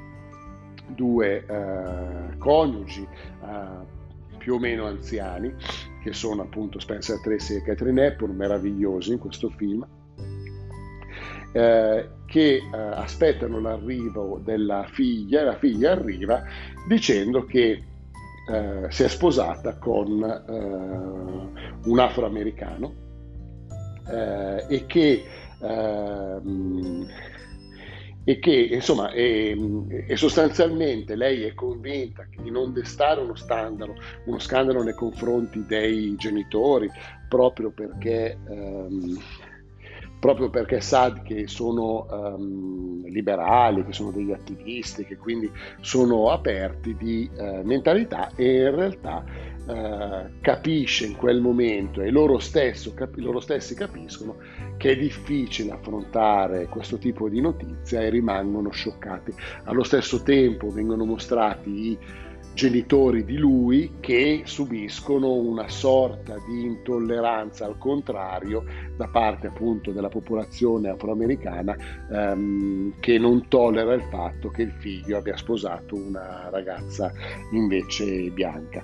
due 0.88 1.44
uh, 1.46 2.36
coniugi 2.38 3.06
uh, 3.42 4.36
più 4.38 4.54
o 4.54 4.58
meno 4.58 4.86
anziani, 4.86 5.54
che 6.02 6.12
sono 6.12 6.42
appunto 6.42 6.78
Spencer 6.78 7.20
Tracy 7.20 7.56
e 7.56 7.62
Catherine 7.62 8.06
Hepburn, 8.06 8.34
meravigliosi 8.34 9.12
in 9.12 9.18
questo 9.18 9.48
film, 9.50 9.84
eh, 11.52 12.08
che 12.26 12.62
aspettano 12.70 13.60
l'arrivo 13.60 14.40
della 14.44 14.86
figlia 14.92 15.42
la 15.42 15.56
figlia 15.56 15.92
arriva 15.92 16.42
dicendo 16.86 17.44
che 17.46 17.82
eh, 18.48 18.86
si 18.90 19.02
è 19.02 19.08
sposata 19.08 19.76
con 19.78 20.22
eh, 20.22 21.88
un 21.88 21.98
afroamericano 21.98 22.94
eh, 24.08 24.64
e 24.68 24.86
che 24.86 25.24
ehm, 25.60 27.06
e 28.28 28.40
che 28.40 28.52
insomma 28.72 29.12
è, 29.12 29.56
è 30.08 30.16
sostanzialmente 30.16 31.14
lei 31.14 31.44
è 31.44 31.54
convinta 31.54 32.26
di 32.42 32.50
non 32.50 32.72
destare 32.72 33.20
uno 33.20 33.36
scandalo, 33.36 33.94
uno 34.24 34.40
scandalo 34.40 34.82
nei 34.82 34.94
confronti 34.94 35.64
dei 35.64 36.16
genitori 36.16 36.90
proprio 37.28 37.70
perché 37.70 38.36
ehm, 38.48 39.16
proprio 40.18 40.50
perché 40.50 40.80
sa 40.80 41.12
che 41.22 41.46
sono 41.46 42.06
um, 42.10 43.04
liberali, 43.06 43.84
che 43.84 43.92
sono 43.92 44.10
degli 44.10 44.32
attivisti, 44.32 45.04
che 45.04 45.16
quindi 45.16 45.50
sono 45.80 46.30
aperti 46.30 46.96
di 46.96 47.30
uh, 47.36 47.60
mentalità 47.62 48.30
e 48.34 48.62
in 48.62 48.74
realtà 48.74 49.24
uh, 49.66 50.40
capisce 50.40 51.06
in 51.06 51.16
quel 51.16 51.40
momento 51.40 52.00
e 52.00 52.10
loro, 52.10 52.38
stesso, 52.38 52.94
cap- 52.94 53.16
loro 53.16 53.40
stessi 53.40 53.74
capiscono 53.74 54.36
che 54.76 54.92
è 54.92 54.96
difficile 54.96 55.72
affrontare 55.72 56.66
questo 56.66 56.98
tipo 56.98 57.28
di 57.28 57.40
notizia 57.40 58.00
e 58.00 58.10
rimangono 58.10 58.70
scioccati. 58.70 59.32
Allo 59.64 59.82
stesso 59.82 60.22
tempo 60.22 60.70
vengono 60.70 61.04
mostrati 61.04 61.70
i 61.70 61.98
genitori 62.56 63.22
di 63.26 63.36
lui 63.36 63.98
che 64.00 64.40
subiscono 64.46 65.34
una 65.34 65.68
sorta 65.68 66.36
di 66.48 66.64
intolleranza 66.64 67.66
al 67.66 67.76
contrario 67.76 68.64
da 68.96 69.08
parte 69.08 69.48
appunto 69.48 69.92
della 69.92 70.08
popolazione 70.08 70.88
afroamericana 70.88 71.76
ehm, 72.10 72.98
che 72.98 73.18
non 73.18 73.46
tollera 73.48 73.92
il 73.92 74.04
fatto 74.10 74.48
che 74.48 74.62
il 74.62 74.72
figlio 74.72 75.18
abbia 75.18 75.36
sposato 75.36 75.96
una 75.96 76.48
ragazza 76.50 77.12
invece 77.52 78.30
bianca. 78.30 78.82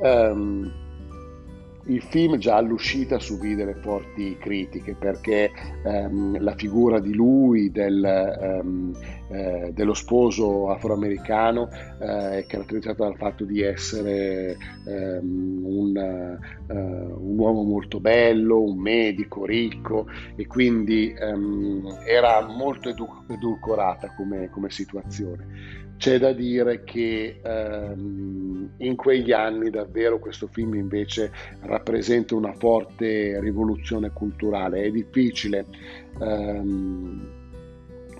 Um, 0.00 0.87
il 1.88 2.02
film 2.02 2.36
già 2.36 2.56
all'uscita 2.56 3.18
subì 3.18 3.54
delle 3.54 3.74
forti 3.74 4.36
critiche 4.38 4.94
perché 4.94 5.50
ehm, 5.84 6.40
la 6.40 6.54
figura 6.54 7.00
di 7.00 7.14
lui, 7.14 7.70
del, 7.70 8.04
ehm, 8.04 8.96
eh, 9.30 9.70
dello 9.72 9.94
sposo 9.94 10.70
afroamericano, 10.70 11.68
eh, 12.00 12.38
è 12.38 12.46
caratterizzata 12.46 13.04
dal 13.04 13.16
fatto 13.16 13.44
di 13.44 13.62
essere 13.62 14.56
ehm, 14.86 15.60
un, 15.64 16.38
uh, 16.66 16.74
un, 16.74 17.38
uomo 17.38 17.62
molto 17.62 18.00
bello, 18.00 18.60
un 18.60 18.78
medico 18.78 19.44
ricco 19.44 20.06
e 20.36 20.46
quindi 20.46 21.14
ehm, 21.18 22.00
era 22.06 22.46
molto 22.46 22.88
edulcorata 23.28 24.14
come, 24.14 24.50
come 24.50 24.70
situazione. 24.70 25.87
C'è 25.98 26.18
da 26.20 26.32
dire 26.32 26.84
che 26.84 27.40
ehm, 27.42 28.70
in 28.78 28.94
quegli 28.94 29.32
anni 29.32 29.68
davvero 29.68 30.20
questo 30.20 30.46
film 30.46 30.74
invece 30.74 31.32
rappresenta 31.62 32.36
una 32.36 32.52
forte 32.52 33.40
rivoluzione 33.40 34.10
culturale. 34.12 34.84
È 34.84 34.90
difficile 34.90 35.66
ehm, 36.20 37.28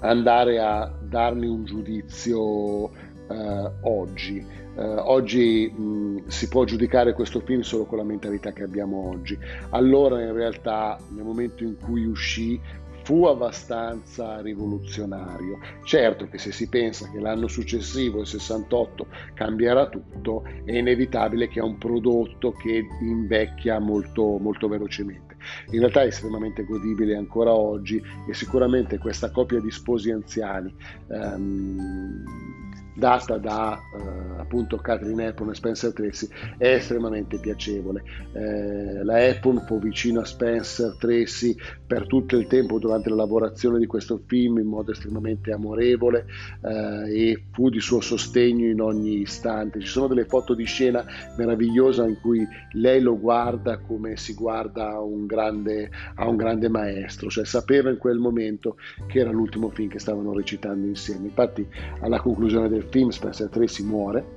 andare 0.00 0.58
a 0.58 0.92
darne 1.00 1.46
un 1.46 1.64
giudizio 1.64 2.90
eh, 3.28 3.70
oggi. 3.82 4.44
Eh, 4.76 4.82
oggi 4.82 5.72
mh, 5.72 6.26
si 6.26 6.48
può 6.48 6.64
giudicare 6.64 7.12
questo 7.12 7.40
film 7.40 7.60
solo 7.60 7.84
con 7.84 7.98
la 7.98 8.04
mentalità 8.04 8.52
che 8.52 8.64
abbiamo 8.64 9.08
oggi. 9.08 9.38
Allora 9.70 10.20
in 10.20 10.32
realtà 10.32 10.98
nel 11.10 11.24
momento 11.24 11.62
in 11.62 11.76
cui 11.78 12.04
uscì 12.04 12.60
fu 13.08 13.24
abbastanza 13.24 14.42
rivoluzionario. 14.42 15.60
Certo 15.82 16.28
che 16.28 16.36
se 16.36 16.52
si 16.52 16.68
pensa 16.68 17.08
che 17.10 17.18
l'anno 17.18 17.48
successivo, 17.48 18.20
il 18.20 18.26
68, 18.26 19.06
cambierà 19.32 19.88
tutto, 19.88 20.44
è 20.44 20.76
inevitabile 20.76 21.48
che 21.48 21.60
è 21.60 21.62
un 21.62 21.78
prodotto 21.78 22.52
che 22.52 22.86
invecchia 23.00 23.78
molto, 23.78 24.36
molto 24.36 24.68
velocemente. 24.68 25.36
In 25.70 25.78
realtà 25.78 26.02
è 26.02 26.08
estremamente 26.08 26.64
godibile 26.64 27.16
ancora 27.16 27.54
oggi 27.54 27.98
e 28.28 28.34
sicuramente 28.34 28.98
questa 28.98 29.30
coppia 29.30 29.58
di 29.58 29.70
sposi 29.70 30.10
anziani 30.10 30.74
ehm, 31.08 32.67
data 32.98 33.38
da 33.38 33.78
eh, 33.78 34.40
appunto 34.40 34.76
Catherine 34.78 35.26
Hepburn 35.26 35.50
e 35.50 35.54
Spencer 35.54 35.92
Tracy 35.92 36.28
è 36.56 36.74
estremamente 36.74 37.38
piacevole. 37.38 38.02
Eh, 38.32 39.04
la 39.04 39.24
Hepburn 39.24 39.64
fu 39.66 39.78
vicino 39.78 40.20
a 40.20 40.24
Spencer 40.24 40.96
Tracy 40.98 41.54
per 41.86 42.06
tutto 42.06 42.36
il 42.36 42.46
tempo 42.48 42.78
durante 42.78 43.08
la 43.08 43.16
lavorazione 43.16 43.78
di 43.78 43.86
questo 43.86 44.20
film 44.26 44.58
in 44.58 44.66
modo 44.66 44.90
estremamente 44.90 45.52
amorevole 45.52 46.26
eh, 46.62 47.30
e 47.30 47.44
fu 47.52 47.70
di 47.70 47.80
suo 47.80 48.00
sostegno 48.00 48.66
in 48.66 48.80
ogni 48.80 49.20
istante. 49.20 49.80
Ci 49.80 49.86
sono 49.86 50.08
delle 50.08 50.24
foto 50.24 50.54
di 50.54 50.64
scena 50.64 51.04
meravigliose 51.36 52.02
in 52.02 52.18
cui 52.20 52.46
lei 52.72 53.00
lo 53.00 53.18
guarda 53.18 53.78
come 53.78 54.16
si 54.16 54.34
guarda 54.34 54.90
a 54.90 55.00
un 55.00 55.26
grande, 55.26 55.90
a 56.16 56.28
un 56.28 56.36
grande 56.36 56.68
maestro, 56.68 57.28
cioè 57.28 57.44
sapeva 57.44 57.90
in 57.90 57.98
quel 57.98 58.18
momento 58.18 58.76
che 59.06 59.20
era 59.20 59.30
l'ultimo 59.30 59.68
film 59.70 59.88
che 59.88 60.00
stavano 60.00 60.32
recitando 60.32 60.86
insieme. 60.86 61.26
Infatti 61.26 61.66
alla 62.00 62.20
conclusione 62.20 62.68
del 62.68 62.87
film 62.90 63.10
Spencer 63.10 63.48
Tracy 63.48 63.82
muore 63.82 64.36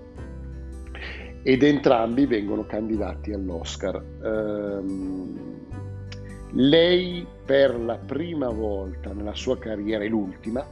ed 1.44 1.64
entrambi 1.64 2.26
vengono 2.26 2.66
candidati 2.66 3.34
all'Oscar. 3.34 4.04
Um, 4.22 5.40
lei 6.54 7.26
per 7.46 7.80
la 7.80 7.98
prima 7.98 8.50
volta 8.50 9.14
nella 9.14 9.34
sua 9.34 9.58
carriera 9.58 10.04
e 10.04 10.10
l'ultima 10.10 10.66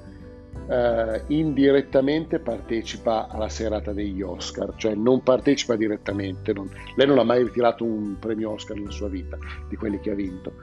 uh, 0.67 1.21
indirettamente 1.27 2.39
partecipa 2.39 3.27
alla 3.29 3.49
serata 3.49 3.93
degli 3.93 4.21
Oscar, 4.21 4.73
cioè 4.75 4.93
non 4.93 5.23
partecipa 5.23 5.75
direttamente, 5.75 6.53
non, 6.53 6.69
lei 6.95 7.07
non 7.07 7.17
ha 7.17 7.23
mai 7.23 7.43
ritirato 7.43 7.83
un 7.85 8.17
premio 8.19 8.51
Oscar 8.51 8.77
nella 8.77 8.91
sua 8.91 9.07
vita 9.07 9.37
di 9.67 9.75
quelli 9.75 9.99
che 9.99 10.11
ha 10.11 10.15
vinto, 10.15 10.53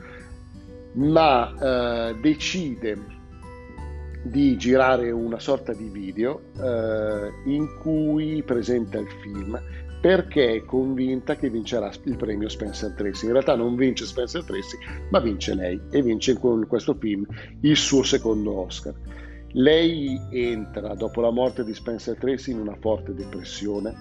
ma 0.93 2.11
uh, 2.11 2.21
decide 2.21 3.16
di 4.29 4.57
girare 4.57 5.11
una 5.11 5.39
sorta 5.39 5.73
di 5.73 5.89
video 5.89 6.51
uh, 6.57 7.49
in 7.49 7.79
cui 7.81 8.43
presenta 8.45 8.99
il 8.99 9.09
film 9.23 9.61
perché 10.01 10.55
è 10.55 10.65
convinta 10.65 11.37
che 11.37 11.51
vincerà 11.51 11.91
il 12.05 12.17
premio 12.17 12.49
Spencer 12.49 12.93
Tracy. 12.93 13.27
In 13.27 13.33
realtà 13.33 13.57
non 13.57 13.75
vince 13.75 14.05
Spencer 14.05 14.45
Tracy, 14.45 14.77
ma 15.11 15.19
vince 15.19 15.55
lei 15.55 15.81
e 15.91 16.01
vince 16.03 16.39
con 16.39 16.67
questo 16.69 16.95
film 16.95 17.27
il 17.63 17.77
suo 17.77 18.05
secondo 18.05 18.57
Oscar. 18.57 18.95
Lei 19.59 20.21
entra 20.31 20.95
dopo 20.95 21.23
la 21.23 21.31
morte 21.31 21.65
di 21.65 21.73
Spencer 21.73 22.19
Tracy 22.19 22.53
in 22.53 22.59
una 22.59 22.77
forte 22.79 23.15
depressione 23.15 23.95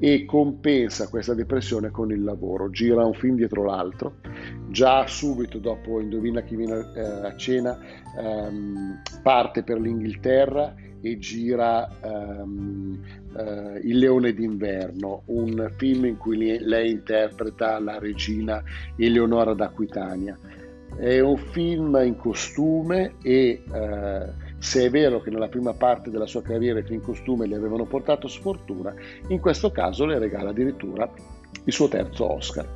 e 0.00 0.24
compensa 0.24 1.08
questa 1.08 1.32
depressione 1.32 1.90
con 1.90 2.10
il 2.10 2.24
lavoro. 2.24 2.70
Gira 2.70 3.04
un 3.04 3.14
film 3.14 3.36
dietro 3.36 3.64
l'altro. 3.64 4.16
Già 4.68 5.06
subito 5.06 5.58
dopo 5.58 6.00
Indovina 6.00 6.42
chi 6.42 6.56
viene 6.56 6.90
eh, 6.96 7.00
a 7.00 7.36
cena 7.36 7.78
ehm, 8.18 9.00
parte 9.22 9.62
per 9.62 9.80
l'Inghilterra 9.80 10.74
e 11.00 11.18
gira 11.18 11.88
um, 12.02 12.98
uh, 13.32 13.78
Il 13.84 13.98
leone 13.98 14.32
d'inverno, 14.32 15.22
un 15.26 15.72
film 15.76 16.06
in 16.06 16.16
cui 16.16 16.58
lei 16.58 16.90
interpreta 16.90 17.78
la 17.78 18.00
regina 18.00 18.60
Eleonora 18.96 19.54
d'Aquitania. 19.54 20.36
È 20.96 21.20
un 21.20 21.36
film 21.36 21.96
in 22.02 22.16
costume 22.16 23.14
e 23.22 23.62
uh, 23.68 24.45
se 24.66 24.84
è 24.84 24.90
vero 24.90 25.20
che 25.20 25.30
nella 25.30 25.46
prima 25.46 25.74
parte 25.74 26.10
della 26.10 26.26
sua 26.26 26.42
carriera 26.42 26.80
i 26.80 26.82
film 26.82 27.00
costume 27.00 27.46
le 27.46 27.54
avevano 27.54 27.84
portato 27.84 28.26
sfortuna, 28.26 28.92
in 29.28 29.38
questo 29.38 29.70
caso 29.70 30.04
le 30.06 30.18
regala 30.18 30.50
addirittura 30.50 31.08
il 31.62 31.72
suo 31.72 31.86
terzo 31.86 32.32
Oscar. 32.32 32.66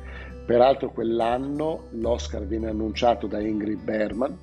Peraltro 0.51 0.91
quell'anno 0.91 1.83
l'Oscar 1.91 2.45
viene 2.45 2.67
annunciato 2.67 3.25
da 3.25 3.39
Ingrid 3.39 3.81
Berman 3.83 4.37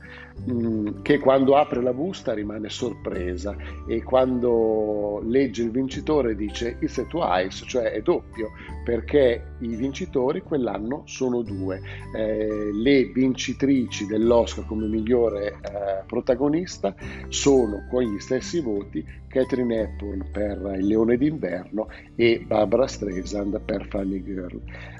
mm, 0.51 1.03
che 1.03 1.19
quando 1.19 1.55
apre 1.55 1.83
la 1.83 1.93
busta 1.93 2.33
rimane 2.33 2.71
sorpresa 2.71 3.55
e 3.87 4.03
quando 4.03 5.21
legge 5.27 5.65
il 5.65 5.71
vincitore 5.71 6.35
dice 6.35 6.79
it's 6.81 6.97
a 6.97 7.05
twice, 7.05 7.67
cioè 7.67 7.91
è 7.91 8.01
doppio, 8.01 8.53
perché 8.87 9.57
i 9.59 9.77
vincitori 9.77 10.41
quell'anno 10.41 11.03
sono 11.05 11.43
due. 11.43 11.79
Eh, 12.17 12.71
le 12.73 13.05
vincitrici 13.13 14.07
dell'Oscar 14.07 14.65
come 14.65 14.87
migliore 14.87 15.49
eh, 15.61 16.05
protagonista 16.07 16.95
sono 17.29 17.87
con 17.91 18.03
gli 18.05 18.19
stessi 18.19 18.63
voti 18.63 19.05
Catherine 19.29 19.83
Hepburn 19.83 20.31
per 20.33 20.75
Il 20.79 20.87
Leone 20.87 21.19
d'inverno 21.19 21.89
e 22.17 22.43
Barbara 22.47 22.87
Streisand 22.87 23.61
per 23.61 23.87
Funny 23.91 24.23
Girl. 24.23 24.59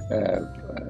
Eh, 0.09 0.41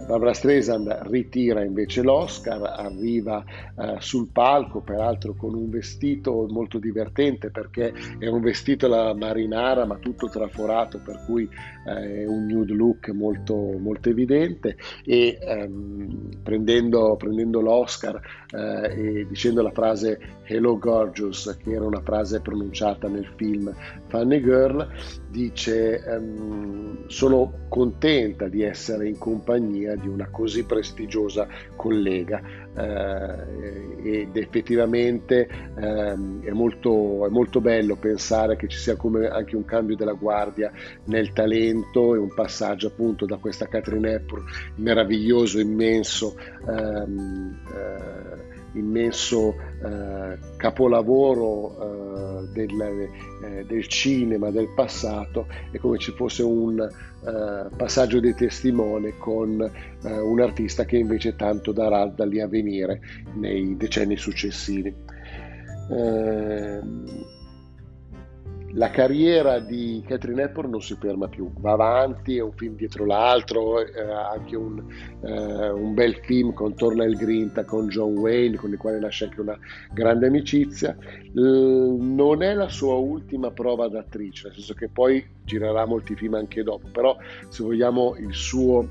Barbara 0.08 0.34
Streisand 0.34 0.88
ritira 1.04 1.64
invece 1.64 2.02
l'Oscar, 2.02 2.62
arriva 2.64 3.44
eh, 3.78 3.96
sul 4.00 4.30
palco, 4.32 4.80
peraltro 4.82 5.36
con 5.36 5.54
un 5.54 5.70
vestito 5.70 6.48
molto 6.50 6.80
divertente 6.80 7.50
perché 7.52 7.94
è 8.18 8.28
un 8.28 8.42
vestito 8.42 8.86
alla 8.86 9.14
marinara 9.14 9.86
ma 9.86 9.98
tutto 9.98 10.28
traforato, 10.30 11.00
per 11.00 11.22
cui 11.26 11.48
eh, 11.86 12.24
è 12.24 12.26
un 12.26 12.46
nude 12.46 12.74
look 12.74 13.10
molto, 13.10 13.56
molto 13.56 14.10
evidente. 14.10 14.78
E 15.04 15.38
ehm, 15.42 16.42
prendendo, 16.42 17.16
prendendo, 17.18 17.62
l'Oscar 17.62 18.20
eh, 18.52 19.20
e 19.20 19.28
dicendo 19.28 19.62
la 19.62 19.72
frase 19.72 20.20
Hello 20.44 20.78
Gorgeous, 20.78 21.58
che 21.62 21.72
era 21.72 21.86
una 21.86 22.02
frase 22.02 22.42
pronunciata 22.42 23.08
nel 23.08 23.32
film 23.36 23.74
Funny 24.08 24.42
Girl, 24.42 24.88
dice 25.30 26.04
ehm, 26.04 27.08
sono 27.08 27.66
contenta 27.70 28.48
di 28.48 28.64
essere 28.64 29.08
in 29.08 29.18
compagnia 29.18 29.96
di 29.96 30.08
una 30.08 30.30
così 30.30 30.66
prestigiosa 30.66 31.48
collega 31.76 32.42
ed 32.80 34.36
effettivamente 34.36 35.48
ehm, 35.78 36.44
è, 36.44 36.52
molto, 36.52 37.26
è, 37.26 37.30
molto, 37.30 37.60
bello 37.62 37.96
pensare 37.98 38.56
che 38.56 38.68
ci 38.68 38.78
sia 38.78 38.96
come 38.96 39.28
anche 39.28 39.56
un 39.56 39.66
cambio 39.66 39.96
della 39.96 40.14
guardia 40.14 40.72
nel 41.06 41.34
talento 41.34 42.16
e 42.16 42.18
un 42.18 42.34
passaggio 42.34 42.88
appunto 42.88 43.26
da 43.26 43.38
questa 43.38 43.68
Catherine 43.68 44.14
Hepburn 44.14 44.46
meraviglioso, 44.76 45.60
immenso 45.60 46.36
ehm, 46.68 47.60
eh, 47.74 48.58
immenso 48.74 49.56
eh, 49.84 50.38
capolavoro 50.58 52.44
eh, 52.44 52.48
del, 52.54 53.10
eh, 53.44 53.66
del, 53.66 53.88
cinema 53.88 54.52
del 54.52 54.72
passato 54.76 55.48
è 55.72 55.78
come 55.78 55.98
ci 55.98 56.12
fosse 56.12 56.44
un 56.44 56.88
eh, 57.26 57.76
passaggio 57.76 58.20
di 58.20 58.34
testimone 58.34 59.18
con 59.18 59.62
eh, 59.62 60.20
un 60.20 60.40
artista 60.42 60.86
che 60.86 60.98
invece 60.98 61.36
tanto 61.36 61.72
darà 61.72 62.06
da 62.06 62.26
lì 62.26 62.40
a 62.40 62.48
venire 62.48 63.02
nei 63.36 63.76
decenni 63.78 64.16
successivi. 64.18 64.94
Ehm, 65.92 67.06
la 68.74 68.90
carriera 68.90 69.60
di 69.60 70.04
Catherine 70.06 70.44
Hepburn 70.44 70.70
non 70.70 70.82
si 70.82 70.96
ferma 71.00 71.28
più, 71.28 71.52
va 71.58 71.72
avanti, 71.72 72.38
è 72.38 72.42
un 72.42 72.52
film 72.54 72.76
dietro 72.76 73.06
l'altro, 73.06 73.80
eh, 73.86 74.02
anche 74.02 74.56
un, 74.56 74.84
eh, 75.22 75.70
un, 75.70 75.94
bel 75.94 76.16
film 76.24 76.54
con 76.54 76.76
Torna 76.76 77.06
Grinta, 77.06 77.66
con 77.66 77.88
John 77.88 78.18
Wayne, 78.18 78.58
con 78.58 78.72
il 78.72 78.78
quale 78.78 79.00
nasce 79.00 79.26
anche 79.26 79.42
una 79.42 79.58
grande 79.92 80.28
amicizia. 80.28 80.96
L- 81.34 81.98
non 82.00 82.44
è 82.44 82.54
la 82.54 82.70
sua 82.70 82.96
ultima 82.96 83.52
prova 83.52 83.88
d'attrice, 83.88 84.48
nel 84.48 84.54
senso 84.56 84.74
che 84.74 84.90
poi 84.90 85.26
girerà 85.44 85.86
molti 85.86 86.16
film 86.16 86.36
anche 86.36 86.62
dopo, 86.64 86.88
però 86.92 87.18
se 87.48 87.64
vogliamo 87.64 88.16
il 88.18 88.34
suo 88.34 88.88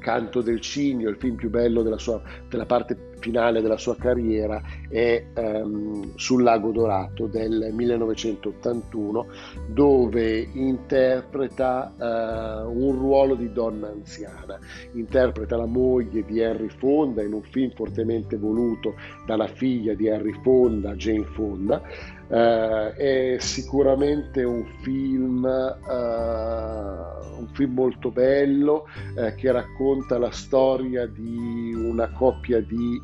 Canto 0.00 0.40
del 0.40 0.60
Cigno, 0.60 1.10
il 1.10 1.16
film 1.16 1.36
più 1.36 1.50
bello 1.50 1.82
della, 1.82 1.98
sua, 1.98 2.20
della 2.48 2.66
parte 2.66 3.09
finale 3.20 3.60
della 3.60 3.76
sua 3.76 3.96
carriera 3.96 4.60
è 4.88 5.24
um, 5.36 6.12
sul 6.16 6.42
Lago 6.42 6.72
Dorato 6.72 7.26
del 7.26 7.70
1981 7.72 9.26
dove 9.68 10.48
interpreta 10.52 11.92
uh, 11.96 12.68
un 12.68 12.92
ruolo 12.98 13.34
di 13.34 13.52
donna 13.52 13.88
anziana, 13.88 14.58
interpreta 14.92 15.56
la 15.56 15.66
moglie 15.66 16.24
di 16.24 16.40
Henry 16.40 16.68
Fonda 16.68 17.22
in 17.22 17.32
un 17.32 17.42
film 17.42 17.70
fortemente 17.74 18.36
voluto 18.36 18.94
dalla 19.26 19.46
figlia 19.46 19.94
di 19.94 20.06
Henry 20.06 20.34
Fonda, 20.42 20.94
Jane 20.94 21.24
Fonda. 21.24 21.82
Uh, 22.30 22.94
è 22.94 23.36
sicuramente 23.40 24.44
un 24.44 24.64
film, 24.82 25.42
uh, 25.42 27.40
un 27.40 27.48
film 27.54 27.74
molto 27.74 28.12
bello 28.12 28.84
uh, 29.16 29.34
che 29.34 29.50
racconta 29.50 30.16
la 30.16 30.30
storia 30.30 31.06
di 31.06 31.74
una 31.74 32.08
coppia 32.12 32.60
di 32.60 33.02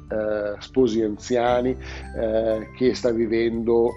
sposi 0.58 1.02
anziani 1.02 1.76
che 2.76 2.94
sta 2.94 3.10
vivendo 3.10 3.92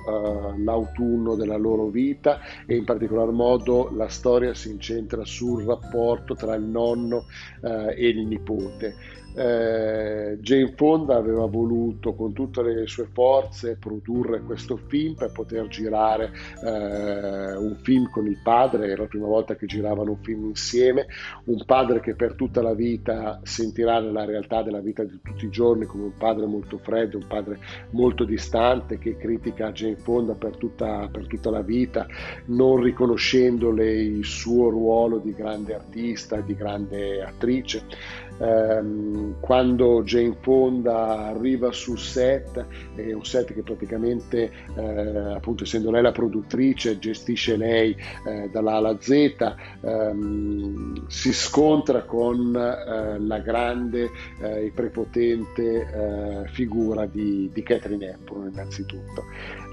l'autunno 0.57 1.35
della 1.35 1.57
loro 1.57 1.87
vita 1.87 2.39
e 2.65 2.75
in 2.75 2.83
particolar 2.83 3.31
modo 3.31 3.89
la 3.95 4.07
storia 4.07 4.53
si 4.53 4.71
incentra 4.71 5.23
sul 5.25 5.63
rapporto 5.63 6.35
tra 6.35 6.55
il 6.55 6.63
nonno 6.63 7.25
e 7.61 8.07
il 8.07 8.25
nipote. 8.25 8.95
Eh, 9.39 10.37
Jane 10.41 10.73
Fonda 10.75 11.15
aveva 11.15 11.45
voluto 11.45 12.13
con 12.13 12.33
tutte 12.33 12.61
le 12.61 12.87
sue 12.87 13.07
forze 13.13 13.77
produrre 13.79 14.41
questo 14.41 14.75
film 14.75 15.15
per 15.15 15.31
poter 15.31 15.67
girare 15.67 16.31
eh, 16.61 17.55
un 17.55 17.77
film 17.81 18.09
con 18.09 18.27
il 18.27 18.37
padre, 18.43 18.87
era 18.87 19.03
la 19.03 19.07
prima 19.07 19.27
volta 19.27 19.55
che 19.55 19.65
giravano 19.65 20.11
un 20.11 20.21
film 20.21 20.47
insieme, 20.47 21.07
un 21.45 21.63
padre 21.65 22.01
che 22.01 22.15
per 22.15 22.33
tutta 22.33 22.61
la 22.61 22.73
vita 22.73 23.39
sentirà 23.43 24.01
nella 24.01 24.25
realtà 24.25 24.61
della 24.61 24.81
vita 24.81 25.03
di 25.03 25.19
tutti 25.23 25.45
i 25.45 25.49
giorni 25.49 25.85
come 25.85 26.03
un 26.03 26.17
padre 26.17 26.45
molto 26.45 26.77
freddo, 26.77 27.17
un 27.17 27.27
padre 27.27 27.59
molto 27.91 28.25
distante 28.25 28.97
che 28.97 29.15
critica 29.15 29.71
Jane 29.71 29.95
Fonda 29.95 30.33
per 30.33 30.57
tutta, 30.57 31.07
per 31.09 31.27
tutta 31.27 31.49
la 31.49 31.61
vita, 31.61 32.05
non 32.47 32.81
riconoscendole 32.81 33.89
il 33.89 34.25
suo 34.25 34.69
ruolo 34.69 35.19
di 35.19 35.33
grande 35.33 35.75
artista, 35.75 36.41
di 36.41 36.55
grande 36.55 37.23
attrice. 37.23 38.27
Um, 38.39 39.35
quando 39.41 40.01
Jane 40.03 40.37
Fonda 40.39 41.27
arriva 41.27 41.71
sul 41.73 41.99
set, 41.99 42.65
è 42.95 43.11
un 43.11 43.25
set 43.25 43.53
che 43.53 43.63
praticamente, 43.63 44.49
eh, 44.75 45.33
appunto 45.33 45.63
essendo 45.63 45.91
lei 45.91 46.01
la 46.01 46.13
produttrice, 46.13 46.99
gestisce 46.99 47.57
lei 47.57 47.95
eh, 48.25 48.49
dalla 48.49 48.73
A 48.73 48.75
alla 48.77 48.97
Z, 48.99 49.55
um, 49.81 51.07
si 51.07 51.33
scontra 51.33 52.03
con 52.03 52.55
eh, 52.55 53.19
la 53.19 53.39
grande 53.39 54.09
e 54.41 54.65
eh, 54.65 54.71
prepotente 54.73 55.63
eh, 55.63 56.47
figura 56.49 57.05
di, 57.05 57.49
di 57.53 57.63
Catherine 57.63 58.11
Hepburn 58.11 58.51
innanzitutto. 58.51 59.23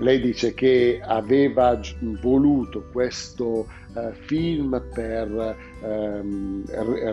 Lei 0.01 0.21
dice 0.21 0.55
che 0.55 1.01
aveva 1.03 1.81
voluto 2.21 2.89
questo 2.93 3.67
eh, 3.97 4.13
film 4.13 4.83
per 4.93 5.57
ehm, 5.83 6.65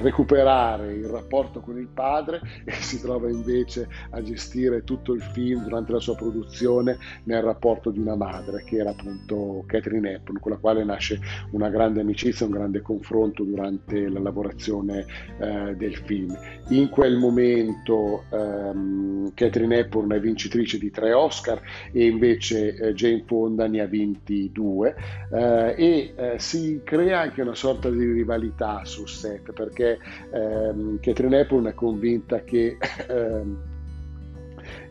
recuperare 0.02 0.94
il 0.94 1.06
rapporto 1.06 1.60
con 1.62 1.78
il 1.78 1.88
padre 1.88 2.42
e 2.66 2.72
si 2.74 3.00
trova 3.02 3.30
invece 3.30 3.88
a 4.12 4.22
gestire 4.22 4.84
tutto 4.84 5.14
il 5.14 5.22
film 5.22 5.64
durante 5.64 5.92
la 5.92 6.00
sua 6.00 6.16
produzione 6.16 6.98
nel 7.24 7.42
rapporto 7.42 7.90
di 7.90 8.00
una 8.00 8.16
madre 8.16 8.64
che 8.64 8.78
era 8.78 8.92
appunto 8.92 9.64
Catherine 9.66 10.14
Hepburn 10.14 10.40
con 10.40 10.52
la 10.52 10.58
quale 10.58 10.84
nasce 10.84 11.20
una 11.52 11.70
grande 11.70 12.02
amicizia, 12.02 12.46
un 12.46 12.52
grande 12.52 12.82
confronto 12.82 13.44
durante 13.44 14.10
la 14.10 14.20
lavorazione 14.20 15.06
eh, 15.40 15.76
del 15.76 15.96
film. 15.96 16.38
In 16.70 16.90
quel 16.90 17.18
momento 17.18 18.24
ehm, 18.30 19.34
Catherine 19.34 19.78
Hepburn 19.78 20.12
è 20.12 20.20
vincitrice 20.20 20.78
di 20.78 20.92
tre 20.92 21.14
Oscar 21.14 21.62
e 21.92 22.06
invece 22.06 22.76
eh, 22.76 22.94
Jane 22.94 23.24
Fonda 23.26 23.68
ne 23.68 23.82
ha 23.82 23.86
vinti 23.86 24.52
due 24.52 24.96
eh, 25.32 25.76
e 25.78 26.14
eh, 26.16 26.40
crea 26.84 27.22
anche 27.22 27.42
una 27.42 27.56
sorta 27.56 27.90
di 27.90 28.12
rivalità 28.12 28.84
sul 28.86 29.08
set 29.08 29.52
perché 29.54 30.00
ehm, 30.32 31.00
Catherine 31.00 31.40
Hepburn 31.40 31.66
è 31.68 31.74
convinta 31.74 32.44
che 32.44 32.78
ehm, 33.08 33.72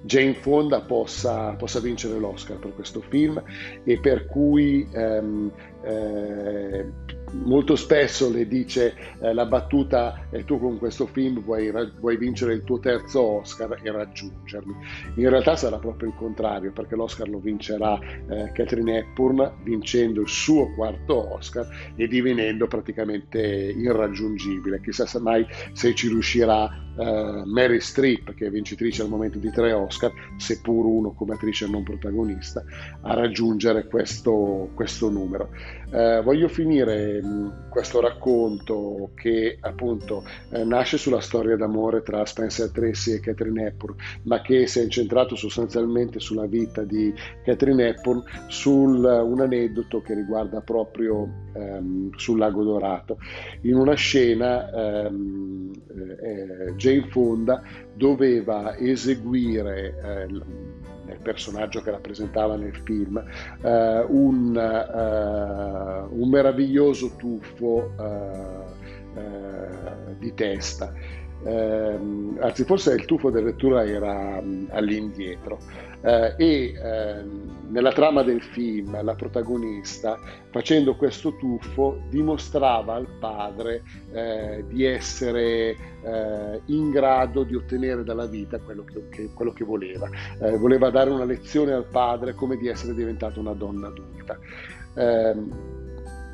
Jane 0.02 0.34
Fonda 0.34 0.80
possa, 0.80 1.54
possa, 1.54 1.80
vincere 1.80 2.18
l'Oscar 2.18 2.58
per 2.58 2.74
questo 2.74 3.00
film 3.00 3.42
e 3.84 3.98
per 4.00 4.26
cui 4.26 4.86
ehm, 4.92 5.50
eh, 5.82 6.86
molto 7.32 7.76
spesso 7.76 8.30
le 8.30 8.46
dice 8.46 8.94
eh, 9.20 9.32
la 9.32 9.46
battuta 9.46 10.28
e 10.30 10.44
tu 10.44 10.58
con 10.58 10.78
questo 10.78 11.06
film 11.06 11.42
vuoi, 11.42 11.72
vuoi, 11.98 12.16
vincere 12.16 12.54
il 12.54 12.64
tuo 12.64 12.78
terzo 12.78 13.20
Oscar 13.22 13.78
e 13.82 13.90
raggiungermi. 13.90 14.74
In 15.16 15.28
realtà 15.28 15.56
sarà 15.56 15.78
proprio 15.78 16.08
il 16.08 16.14
contrario 16.16 16.72
perché 16.72 16.94
l'Oscar 16.94 17.28
lo 17.28 17.38
vincerà 17.38 17.98
eh, 17.98 18.52
Catherine 18.52 18.98
Hepburn 18.98 19.52
vincendo 19.62 20.22
il 20.22 20.28
suo 20.28 20.72
quarto 20.74 21.34
Oscar 21.34 21.66
e 21.96 22.06
divenendo 22.06 22.66
praticamente 22.66 23.40
irraggiungibile. 23.40 24.80
Chissà 24.80 25.06
se 25.06 25.18
mai 25.18 25.46
se 25.72 25.94
ci 25.94 26.08
riuscirà 26.08 26.90
Uh, 26.94 27.44
Mary 27.46 27.80
Streep, 27.80 28.34
che 28.34 28.48
è 28.48 28.50
vincitrice 28.50 29.00
al 29.00 29.08
momento 29.08 29.38
di 29.38 29.50
tre 29.50 29.72
Oscar, 29.72 30.12
seppur 30.36 30.84
uno 30.84 31.12
come 31.14 31.32
attrice 31.32 31.66
non 31.66 31.84
protagonista, 31.84 32.62
a 33.00 33.14
raggiungere 33.14 33.86
questo, 33.86 34.68
questo 34.74 35.08
numero. 35.08 35.48
Uh, 35.92 36.22
voglio 36.22 36.48
finire 36.48 37.20
questo 37.68 38.00
racconto 38.00 39.10
che 39.14 39.58
appunto 39.60 40.24
eh, 40.50 40.64
nasce 40.64 40.96
sulla 40.96 41.20
storia 41.20 41.56
d'amore 41.56 42.02
tra 42.02 42.24
Spencer 42.24 42.70
Tracy 42.70 43.12
e 43.12 43.20
Catherine 43.20 43.66
Hepburn, 43.66 43.94
ma 44.22 44.40
che 44.40 44.66
si 44.66 44.78
è 44.78 44.82
incentrato 44.82 45.36
sostanzialmente 45.36 46.18
sulla 46.18 46.46
vita 46.46 46.82
di 46.82 47.12
Catherine 47.44 47.88
Hepburn, 47.88 48.22
su 48.48 48.72
un 48.72 49.40
aneddoto 49.40 50.00
che 50.02 50.14
riguarda 50.14 50.60
proprio 50.60 51.28
ehm, 51.54 52.14
sul 52.16 52.38
Lago 52.38 52.62
Dorato. 52.62 53.18
In 53.62 53.76
una 53.76 53.94
scena 53.94 54.70
ehm, 54.70 55.70
eh, 56.22 56.74
Jane 56.76 57.06
Fonda 57.08 57.62
doveva 57.94 58.76
eseguire 58.76 59.94
eh, 60.02 60.26
nel 61.12 61.20
personaggio 61.20 61.82
che 61.82 61.90
rappresentava 61.90 62.56
nel 62.56 62.74
film, 62.84 63.22
eh, 63.62 64.04
un, 64.08 64.56
eh, 64.56 66.14
un, 66.14 66.28
meraviglioso 66.28 67.12
tuffo 67.16 67.92
eh, 67.98 69.20
eh, 69.20 70.16
di 70.18 70.34
testa. 70.34 70.92
Ehm, 71.44 72.38
anzi, 72.40 72.64
forse 72.64 72.94
il 72.94 73.04
tuffo 73.04 73.30
del 73.30 73.44
lettura 73.44 73.84
era 73.84 74.38
um, 74.38 74.68
all'indietro 74.70 75.58
eh, 76.02 76.34
e 76.36 76.72
eh, 76.72 77.24
nella 77.72 77.92
trama 77.92 78.22
del 78.22 78.42
film 78.42 79.02
la 79.02 79.14
protagonista 79.14 80.18
facendo 80.50 80.94
questo 80.94 81.36
tuffo 81.36 82.02
dimostrava 82.10 82.94
al 82.94 83.08
padre 83.18 83.82
eh, 84.12 84.64
di 84.68 84.84
essere 84.84 85.74
eh, 86.04 86.60
in 86.66 86.90
grado 86.90 87.42
di 87.44 87.54
ottenere 87.54 88.04
dalla 88.04 88.26
vita 88.26 88.58
quello 88.60 88.84
che, 88.84 89.08
che, 89.08 89.30
quello 89.34 89.52
che 89.52 89.64
voleva. 89.64 90.08
Eh, 90.40 90.56
voleva 90.58 90.90
dare 90.90 91.10
una 91.10 91.24
lezione 91.24 91.72
al 91.72 91.86
padre 91.86 92.34
come 92.34 92.56
di 92.56 92.68
essere 92.68 92.94
diventata 92.94 93.40
una 93.40 93.54
donna 93.54 93.88
adulta. 93.88 94.38
Ehm, 94.94 95.80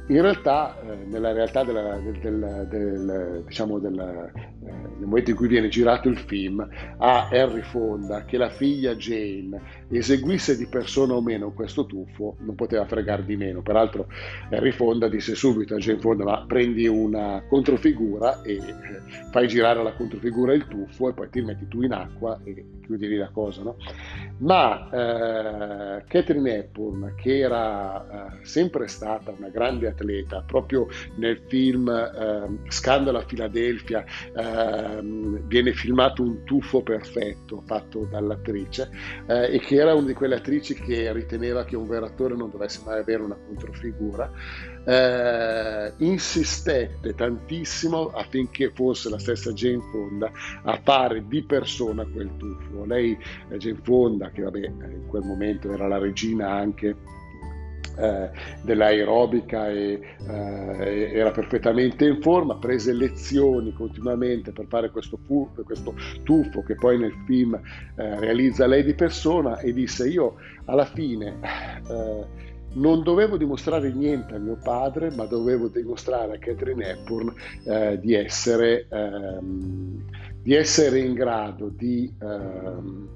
in 0.09 0.23
realtà, 0.23 0.81
eh, 0.81 1.05
nella 1.05 1.33
realtà 1.33 1.65
della, 1.65 1.99
del, 1.99 2.19
del, 2.19 2.67
del, 2.69 3.43
diciamo 3.47 3.79
della, 3.79 4.31
nel 4.71 5.07
momento 5.07 5.31
in 5.31 5.37
cui 5.37 5.49
viene 5.49 5.69
girato 5.69 6.09
il 6.09 6.19
film, 6.19 6.67
a 6.99 7.29
Harry 7.29 7.63
Fonda 7.63 8.25
che 8.25 8.37
la 8.37 8.51
figlia 8.51 8.95
Jane 8.95 9.87
eseguisse 9.91 10.57
di 10.57 10.67
persona 10.67 11.15
o 11.15 11.23
meno 11.23 11.53
questo 11.53 11.87
tuffo, 11.87 12.37
non 12.41 12.55
poteva 12.55 12.87
fregare 12.87 13.25
di 13.25 13.37
meno. 13.37 13.63
Peraltro 13.63 14.09
Harry 14.51 14.73
Fonda 14.73 15.09
disse 15.09 15.35
subito 15.35 15.75
a 15.75 15.79
Jane 15.79 16.01
Fonda, 16.01 16.25
ma 16.25 16.45
prendi 16.47 16.87
una 16.87 17.43
controfigura 17.49 18.43
e 18.43 18.55
eh, 18.55 18.63
fai 19.31 19.49
girare 19.49 19.83
la 19.83 19.93
controfigura 19.93 20.53
il 20.53 20.67
tuffo 20.67 21.09
e 21.09 21.13
poi 21.13 21.29
ti 21.31 21.41
metti 21.41 21.67
tu 21.69 21.83
in 21.83 21.93
acqua 21.93 22.39
e 22.45 22.65
chiudi 22.85 23.09
lì 23.09 23.17
la 23.17 23.31
cosa. 23.31 23.63
No? 23.63 23.77
Ma 24.39 24.89
eh, 24.91 26.05
Catherine 26.07 26.57
Hepburn, 26.57 27.15
che 27.17 27.39
era 27.39 28.31
eh, 28.33 28.45
sempre 28.45 28.89
stata 28.89 29.33
una 29.37 29.49
grande 29.49 29.89
atleta. 29.89 30.43
Proprio 30.47 30.89
nel 31.17 31.41
film 31.47 31.89
eh, 31.89 32.71
Scandalo 32.71 33.19
a 33.19 33.25
Filadelfia 33.27 34.05
eh, 34.05 34.58
viene 35.47 35.73
filmato 35.73 36.23
un 36.23 36.45
tuffo 36.45 36.83
perfetto 36.83 37.63
fatto 37.67 38.07
dall'attrice 38.11 38.91
eh, 39.27 39.55
e 39.55 39.59
che 39.61 39.77
era 39.77 39.95
una 39.95 40.07
di 40.07 40.15
quelle 40.15 40.37
attrici 40.37 40.75
che 40.75 41.13
riteneva 41.13 41.65
che 41.65 41.77
un 41.77 41.87
vero 41.87 42.07
attore 42.07 42.35
non 42.35 42.51
dovesse 42.51 42.83
mai 42.85 43.01
avere 43.01 43.23
una 43.23 43.37
controfigura. 43.37 44.31
Eh, 44.85 45.93
insistette 45.99 47.15
tantissimo 47.15 48.09
affinché 48.09 48.71
fosse 48.75 49.11
la 49.11 49.19
stessa 49.19 49.53
Jane 49.53 49.83
Fonda 49.91 50.31
a 50.63 50.81
fare 50.83 51.27
di 51.27 51.43
persona 51.43 52.07
quel 52.07 52.31
tuffo. 52.37 52.85
Lei, 52.85 53.17
eh, 53.51 53.57
Jane 53.59 53.81
Fonda, 53.83 54.31
che 54.31 54.43
vabbè, 54.43 54.67
in 54.67 55.07
quel 55.07 55.25
momento 55.25 55.73
era 55.73 55.87
la 55.89 55.99
regina 55.99 56.51
anche 56.51 56.97
eh, 57.99 58.31
dell'aerobica 58.63 59.69
e 59.69 60.01
eh, 60.29 61.11
era 61.13 61.31
perfettamente 61.31 62.07
in 62.07 62.21
forma, 62.21 62.57
prese 62.57 62.93
lezioni 62.93 63.73
continuamente 63.73 64.53
per 64.53 64.67
fare 64.69 64.91
questo, 64.91 65.19
fu- 65.27 65.51
questo 65.65 65.95
tuffo 66.23 66.63
che 66.63 66.75
poi 66.75 66.99
nel 66.99 67.15
film 67.27 67.55
eh, 67.55 68.21
realizza 68.21 68.67
lei 68.67 68.85
di 68.85 68.95
persona 68.95 69.59
e 69.59 69.73
disse 69.73 70.09
io 70.09 70.37
alla 70.67 70.85
fine 70.85 71.39
eh, 71.89 72.47
non 72.75 73.03
dovevo 73.03 73.37
dimostrare 73.37 73.93
niente 73.93 74.35
a 74.35 74.39
mio 74.39 74.59
padre, 74.63 75.11
ma 75.11 75.25
dovevo 75.25 75.69
dimostrare 75.69 76.37
a 76.37 76.39
Catherine 76.39 76.87
Hepburn 76.87 77.33
eh, 77.65 77.99
di, 77.99 78.15
essere, 78.15 78.87
ehm, 78.91 80.05
di, 80.43 80.55
essere, 80.55 81.01
in 81.01 81.15
grado 81.15 81.69
di 81.69 82.13
ehm, 82.21 83.09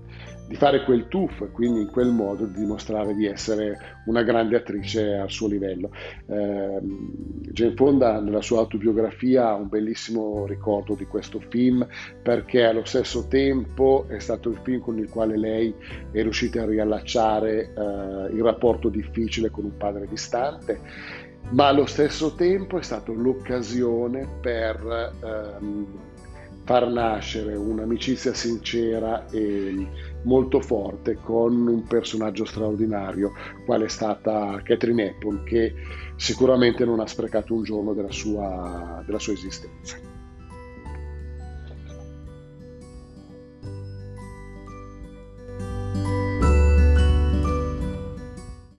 di 0.53 0.59
fare 0.59 0.85
quel 0.85 1.09
tuffo 1.09 1.47
e 1.47 1.51
quindi 1.51 1.81
in 1.81 1.91
quel 1.91 2.11
modo 2.11 2.45
di 2.45 2.59
dimostrare 2.59 3.15
di 3.15 3.27
essere 3.27 4.03
una 4.05 4.23
grande 4.23 4.57
attrice 4.57 5.15
al 5.15 5.31
suo 5.31 5.49
livello. 5.49 5.91
Eh, 6.27 6.79
Jane 7.53 7.75
Fonda 7.75 8.21
nella 8.21 8.43
sua 8.43 8.59
autobiografia 8.59 9.49
ha 9.49 9.55
un 9.55 9.69
bellissimo 9.69 10.45
ricordo 10.45 10.95
di 10.95 11.07
questo 11.07 11.41
film 11.49 11.87
perché 12.21 12.65
allo 12.65 12.85
stesso 12.85 13.29
tempo 13.29 14.05
è 14.09 14.19
stato 14.19 14.51
il 14.51 14.61
film 14.63 14.81
con 14.83 14.99
il 14.99 15.09
quale 15.09 15.39
lei 15.39 15.75
è 16.11 16.21
riuscita 16.21 16.63
a 16.63 16.67
riallacciare 16.67 17.73
eh, 17.73 18.35
il 18.35 18.43
rapporto 18.43 18.91
difficile 18.91 19.49
con 19.49 19.65
un 19.65 19.77
padre 19.79 20.07
distante 20.07 20.81
ma 21.53 21.69
allo 21.69 21.87
stesso 21.87 22.35
tempo 22.35 22.79
è 22.79 22.83
stata 22.83 23.11
l'occasione 23.11 24.29
per 24.41 25.13
ehm, 25.23 25.87
far 26.65 26.89
nascere 26.89 27.57
un'amicizia 27.57 28.33
sincera 28.33 29.27
e 29.31 29.87
molto 30.23 30.61
forte 30.61 31.17
con 31.17 31.67
un 31.67 31.85
personaggio 31.85 32.45
straordinario 32.45 33.33
qual 33.65 33.83
è 33.83 33.89
stata 33.89 34.61
Catherine 34.63 35.11
Apple 35.11 35.43
che 35.45 35.75
sicuramente 36.17 36.85
non 36.85 37.01
ha 37.01 37.07
sprecato 37.07 37.55
un 37.55 37.63
giorno 37.63 37.93
della 37.95 38.13
sua, 38.13 39.03
della 39.05 39.19
sua 39.19 39.33
esistenza. 39.33 40.12